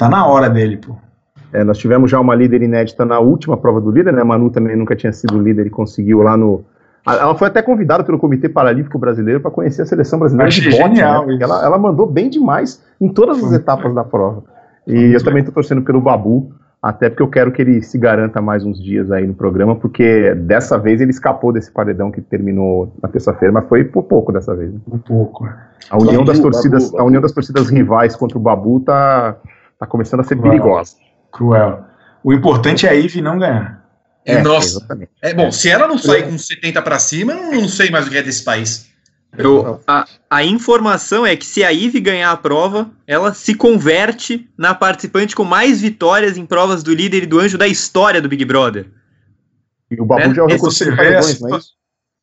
Tá 0.00 0.08
na 0.08 0.24
hora 0.26 0.48
dele, 0.48 0.78
pô. 0.78 0.96
É, 1.52 1.62
nós 1.62 1.76
tivemos 1.76 2.10
já 2.10 2.18
uma 2.18 2.34
líder 2.34 2.62
inédita 2.62 3.04
na 3.04 3.18
última 3.18 3.54
prova 3.58 3.82
do 3.82 3.90
líder, 3.90 4.14
né? 4.14 4.22
A 4.22 4.24
Manu 4.24 4.48
também 4.48 4.74
nunca 4.74 4.96
tinha 4.96 5.12
sido 5.12 5.38
líder 5.38 5.66
e 5.66 5.70
conseguiu 5.70 6.22
lá 6.22 6.38
no. 6.38 6.64
Ela 7.06 7.34
foi 7.34 7.48
até 7.48 7.60
convidada 7.60 8.02
pelo 8.02 8.18
Comitê 8.18 8.48
Paralímpico 8.48 8.98
Brasileiro 8.98 9.40
para 9.40 9.50
conhecer 9.50 9.82
a 9.82 9.86
seleção 9.86 10.18
brasileira 10.18 10.48
Achei 10.48 10.64
de 10.64 10.70
bote, 10.70 10.82
genial 10.82 11.26
né? 11.26 11.36
ela, 11.38 11.62
ela 11.66 11.78
mandou 11.78 12.06
bem 12.06 12.30
demais 12.30 12.82
em 12.98 13.08
todas 13.10 13.44
as 13.44 13.52
etapas 13.52 13.94
da 13.94 14.04
prova. 14.04 14.42
E 14.86 15.12
eu 15.12 15.22
também 15.22 15.40
estou 15.40 15.52
torcendo 15.52 15.82
pelo 15.82 16.00
Babu, 16.00 16.50
até 16.82 17.10
porque 17.10 17.22
eu 17.22 17.28
quero 17.28 17.52
que 17.52 17.60
ele 17.60 17.82
se 17.82 17.98
garanta 17.98 18.40
mais 18.40 18.64
uns 18.64 18.82
dias 18.82 19.10
aí 19.10 19.26
no 19.26 19.34
programa, 19.34 19.76
porque 19.76 20.34
dessa 20.34 20.78
vez 20.78 21.00
ele 21.00 21.10
escapou 21.10 21.52
desse 21.52 21.70
paredão 21.70 22.10
que 22.10 22.20
terminou 22.22 22.94
na 23.02 23.08
terça-feira, 23.08 23.52
mas 23.52 23.68
foi 23.68 23.84
por 23.84 24.04
pouco 24.04 24.32
dessa 24.32 24.54
vez. 24.56 24.72
né? 24.72 24.80
Um 24.90 24.98
pouco. 24.98 25.46
é. 25.46 25.54
A 25.90 25.96
união 25.98 26.24
Babu, 26.24 26.26
das 26.26 26.38
torcidas, 26.40 26.82
Babu, 26.84 26.92
Babu. 26.92 27.02
a 27.02 27.06
união 27.06 27.22
das 27.22 27.32
torcidas 27.32 27.68
rivais 27.68 28.16
contra 28.16 28.38
o 28.38 28.40
Babu 28.40 28.80
tá, 28.80 29.36
tá 29.78 29.86
começando 29.86 30.20
a 30.20 30.24
ser 30.24 30.34
Uau. 30.36 30.42
perigosa. 30.44 30.96
Cruel. 31.32 31.84
O 32.24 32.32
importante 32.32 32.86
é 32.86 32.90
a 32.90 32.92
Ivy 32.92 33.20
não 33.20 33.38
ganhar. 33.38 33.84
É, 34.24 34.42
Nossa. 34.42 34.78
exatamente. 34.78 35.10
É 35.22 35.32
bom, 35.34 35.50
se 35.50 35.68
ela 35.70 35.86
não 35.88 35.96
sair 35.98 36.24
com 36.24 36.36
70 36.36 36.82
pra 36.82 36.98
cima, 36.98 37.32
eu 37.32 37.60
não 37.60 37.68
sei 37.68 37.90
mais 37.90 38.06
o 38.06 38.10
que 38.10 38.18
é 38.18 38.22
desse 38.22 38.44
país. 38.44 38.89
Eu, 39.36 39.80
a, 39.86 40.06
a 40.28 40.44
informação 40.44 41.24
é 41.24 41.36
que 41.36 41.46
se 41.46 41.62
a 41.62 41.72
Ive 41.72 42.00
ganhar 42.00 42.32
a 42.32 42.36
prova, 42.36 42.90
ela 43.06 43.32
se 43.32 43.54
converte 43.54 44.48
na 44.58 44.74
participante 44.74 45.36
com 45.36 45.44
mais 45.44 45.80
vitórias 45.80 46.36
em 46.36 46.44
provas 46.44 46.82
do 46.82 46.92
líder 46.92 47.22
e 47.22 47.26
do 47.26 47.38
anjo 47.38 47.56
da 47.56 47.68
história 47.68 48.20
do 48.20 48.28
Big 48.28 48.44
Brother. 48.44 48.86
E 49.90 50.00
o 50.00 50.04
Babu 50.04 50.22
É, 50.22 50.34
já 50.34 50.42
é 50.42 50.44
o 50.44 50.48
recordista 50.48 50.84
de 50.84 50.96
paredões, 50.96 51.40
não 51.40 51.54
é 51.54 51.58
isso? 51.58 51.70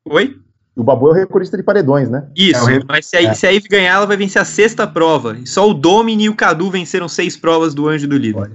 Oi? 0.09 0.37
E 0.75 0.79
o 0.79 0.83
Babu 0.83 1.07
é 1.07 1.11
o 1.11 1.13
recordista 1.13 1.57
de 1.57 1.63
paredões, 1.63 2.09
né? 2.09 2.27
Isso, 2.35 2.69
É, 2.69 2.81
mas 2.87 3.05
se 3.05 3.15
a, 3.15 3.23
é. 3.23 3.33
se 3.33 3.47
a 3.47 3.53
Ive 3.53 3.69
ganhar, 3.69 3.95
ela 3.95 4.05
vai 4.05 4.17
vencer 4.17 4.41
a 4.41 4.45
sexta 4.45 4.85
prova. 4.85 5.37
E 5.37 5.47
só 5.47 5.67
o 5.67 5.73
Domini 5.73 6.25
e 6.25 6.29
o 6.29 6.35
Cadu 6.35 6.69
venceram 6.69 7.07
seis 7.07 7.37
provas 7.37 7.73
do 7.73 7.87
anjo 7.87 8.07
do 8.07 8.17
líder. 8.17 8.51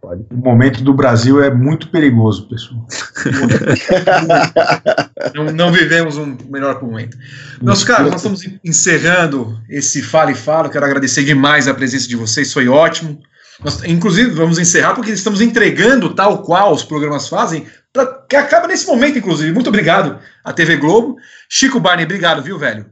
Pode. 0.00 0.26
O 0.30 0.36
momento 0.36 0.82
do 0.82 0.92
Brasil 0.92 1.42
é 1.42 1.50
muito 1.52 1.88
perigoso, 1.88 2.48
pessoal. 2.48 2.86
Não, 5.34 5.44
não 5.52 5.70
vivemos 5.70 6.16
um 6.16 6.36
melhor 6.48 6.82
momento. 6.82 7.16
Meus 7.60 7.84
caros, 7.84 8.10
nós 8.10 8.20
estamos 8.22 8.42
encerrando 8.64 9.60
esse 9.68 10.02
Fala 10.02 10.32
e 10.32 10.34
Fala. 10.34 10.70
Quero 10.70 10.84
agradecer 10.84 11.22
demais 11.24 11.68
a 11.68 11.74
presença 11.74 12.08
de 12.08 12.16
vocês, 12.16 12.52
foi 12.52 12.68
ótimo. 12.68 13.20
Nós, 13.62 13.84
inclusive, 13.84 14.30
vamos 14.30 14.58
encerrar 14.58 14.94
porque 14.94 15.10
estamos 15.10 15.40
entregando 15.40 16.14
tal 16.14 16.42
qual 16.42 16.72
os 16.72 16.82
programas 16.82 17.28
fazem, 17.28 17.66
pra, 17.92 18.06
que 18.06 18.34
acaba 18.34 18.66
nesse 18.66 18.86
momento, 18.86 19.18
inclusive. 19.18 19.52
Muito 19.52 19.68
obrigado 19.68 20.18
à 20.42 20.52
TV 20.52 20.76
Globo. 20.76 21.16
Chico 21.48 21.78
Barney, 21.78 22.06
obrigado, 22.06 22.42
viu, 22.42 22.58
velho? 22.58 22.86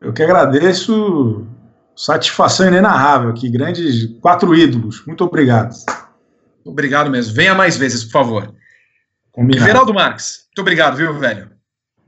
Eu 0.00 0.12
que 0.12 0.22
agradeço. 0.22 1.46
Satisfação 1.96 2.66
inenarrável 2.66 3.30
aqui. 3.30 3.48
Grandes 3.48 4.06
quatro 4.20 4.54
ídolos. 4.54 5.04
Muito 5.06 5.24
obrigado. 5.24 5.74
Obrigado 6.64 7.10
mesmo. 7.10 7.34
Venha 7.34 7.54
mais 7.54 7.76
vezes, 7.76 8.04
por 8.04 8.12
favor. 8.12 8.54
Combinado. 9.32 9.66
Geraldo 9.66 9.92
Marques, 9.92 10.44
muito 10.48 10.60
obrigado, 10.60 10.96
viu, 10.96 11.12
velho? 11.14 11.50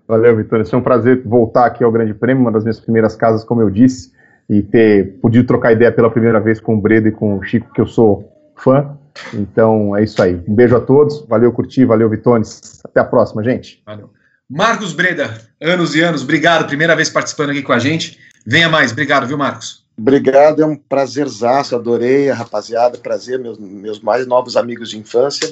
Valeu, 0.07 0.37
Vitória. 0.37 0.65
Foi 0.65 0.79
um 0.79 0.83
prazer 0.83 1.23
voltar 1.25 1.67
aqui 1.67 1.83
ao 1.83 1.91
Grande 1.91 2.15
Prêmio, 2.15 2.43
uma 2.43 2.53
das 2.53 2.63
minhas 2.63 2.79
primeiras 2.79 3.17
casas, 3.17 3.43
como 3.45 3.61
eu 3.61 3.69
disse, 3.69 4.13
e 4.49 4.63
ter 4.63 5.19
podido 5.21 5.47
trocar 5.47 5.73
ideia 5.73 5.91
pela 5.91 6.11
primeira 6.11 6.41
vez 6.41 6.61
com 6.61 6.77
o 6.77 6.81
Bredo 6.81 7.09
e 7.09 7.13
com 7.13 7.37
o 7.37 7.43
Chico, 7.43 7.73
que 7.73 7.81
eu 7.81 7.87
sou 7.87 8.33
fã. 8.57 8.97
Então 9.35 9.97
é 9.97 10.05
isso 10.05 10.23
aí. 10.23 10.41
Um 10.47 10.55
beijo 10.55 10.77
a 10.77 10.81
todos. 10.81 11.27
Valeu, 11.27 11.53
curti. 11.53 11.85
Valeu, 11.85 12.09
Vitones. 12.09 12.81
Até 12.85 13.01
a 13.01 13.05
próxima, 13.05 13.43
gente. 13.43 13.83
Valeu. 13.85 14.11
Marcos 14.49 14.93
Breda, 14.93 15.37
anos 15.61 15.97
e 15.97 16.01
anos, 16.01 16.23
obrigado. 16.23 16.69
Primeira 16.69 16.95
vez 16.95 17.11
participando 17.11 17.51
aqui 17.51 17.63
com 17.63 17.73
a 17.73 17.81
gente. 17.81 18.21
Venha 18.47 18.69
mais, 18.69 18.93
obrigado, 18.93 19.27
viu, 19.27 19.37
Marcos? 19.37 19.86
Obrigado, 19.99 20.61
é 20.61 20.67
um 20.67 20.77
prazerzaço, 20.77 21.75
adorei 21.75 22.29
rapaziada, 22.29 22.99
prazer, 22.99 23.39
meus, 23.39 23.59
meus 23.59 23.99
mais 23.99 24.27
novos 24.27 24.55
amigos 24.55 24.91
de 24.91 24.99
infância. 24.99 25.49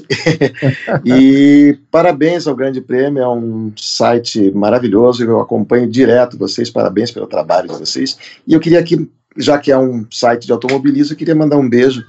e 1.02 1.78
parabéns 1.90 2.46
ao 2.46 2.54
Grande 2.54 2.82
Prêmio, 2.82 3.22
é 3.22 3.28
um 3.28 3.72
site 3.74 4.50
maravilhoso, 4.50 5.24
eu 5.24 5.40
acompanho 5.40 5.88
direto 5.88 6.36
vocês, 6.36 6.68
parabéns 6.68 7.10
pelo 7.10 7.26
trabalho 7.26 7.70
de 7.70 7.78
vocês. 7.78 8.18
E 8.46 8.52
eu 8.52 8.60
queria 8.60 8.80
aqui, 8.80 9.10
já 9.34 9.56
que 9.56 9.72
é 9.72 9.78
um 9.78 10.06
site 10.10 10.44
de 10.44 10.52
automobilismo, 10.52 11.14
eu 11.14 11.18
queria 11.18 11.34
mandar 11.34 11.56
um 11.56 11.68
beijo 11.68 12.04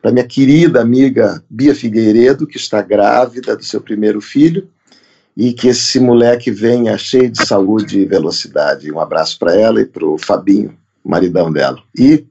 para 0.00 0.12
minha 0.12 0.24
querida 0.24 0.80
amiga 0.80 1.42
Bia 1.50 1.74
Figueiredo, 1.74 2.46
que 2.46 2.56
está 2.56 2.80
grávida 2.80 3.56
do 3.56 3.64
seu 3.64 3.80
primeiro 3.80 4.20
filho, 4.20 4.68
e 5.36 5.52
que 5.52 5.66
esse 5.66 5.98
moleque 5.98 6.52
venha 6.52 6.96
cheio 6.96 7.28
de 7.28 7.44
saúde 7.44 7.98
e 7.98 8.06
velocidade. 8.06 8.92
Um 8.92 9.00
abraço 9.00 9.36
para 9.40 9.56
ela 9.56 9.80
e 9.80 9.86
para 9.86 10.06
o 10.06 10.16
Fabinho 10.16 10.78
maridão 11.04 11.52
dela. 11.52 11.82
E 11.98 12.24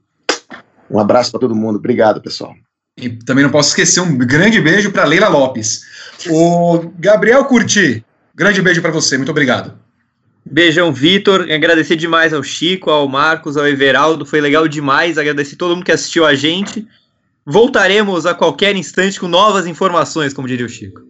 um 0.90 0.98
abraço 0.98 1.30
para 1.30 1.40
todo 1.40 1.54
mundo. 1.54 1.76
Obrigado, 1.76 2.20
pessoal. 2.20 2.54
E 2.96 3.08
também 3.08 3.44
não 3.44 3.50
posso 3.50 3.70
esquecer 3.70 4.00
um 4.00 4.16
grande 4.16 4.60
beijo 4.60 4.90
para 4.90 5.04
Leila 5.04 5.28
Lopes. 5.28 5.82
O 6.28 6.90
Gabriel 6.98 7.44
Curti, 7.44 8.04
grande 8.34 8.60
beijo 8.60 8.82
para 8.82 8.90
você, 8.90 9.16
muito 9.16 9.30
obrigado. 9.30 9.78
Beijão, 10.44 10.92
Vitor. 10.92 11.42
Agradecer 11.50 11.96
demais 11.96 12.32
ao 12.32 12.42
Chico, 12.42 12.90
ao 12.90 13.08
Marcos, 13.08 13.56
ao 13.56 13.66
Everaldo. 13.66 14.26
Foi 14.26 14.40
legal 14.40 14.66
demais. 14.66 15.18
Agradecer 15.18 15.56
todo 15.56 15.74
mundo 15.74 15.84
que 15.84 15.92
assistiu 15.92 16.26
a 16.26 16.34
gente. 16.34 16.86
Voltaremos 17.46 18.26
a 18.26 18.34
qualquer 18.34 18.74
instante 18.76 19.20
com 19.20 19.28
novas 19.28 19.66
informações, 19.66 20.32
como 20.32 20.48
diria 20.48 20.66
o 20.66 20.68
Chico. 20.68 21.02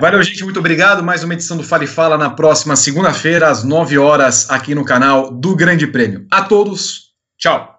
Valeu, 0.00 0.22
gente, 0.22 0.44
muito 0.44 0.58
obrigado. 0.58 1.02
Mais 1.02 1.24
uma 1.24 1.34
edição 1.34 1.56
do 1.56 1.62
Fale 1.62 1.86
Fala 1.86 2.16
na 2.16 2.30
próxima 2.30 2.76
segunda-feira, 2.76 3.48
às 3.48 3.64
9 3.64 3.98
horas, 3.98 4.50
aqui 4.50 4.74
no 4.74 4.84
canal 4.84 5.30
do 5.30 5.54
Grande 5.56 5.86
Prêmio. 5.86 6.26
A 6.30 6.42
todos, 6.42 7.12
tchau. 7.38 7.73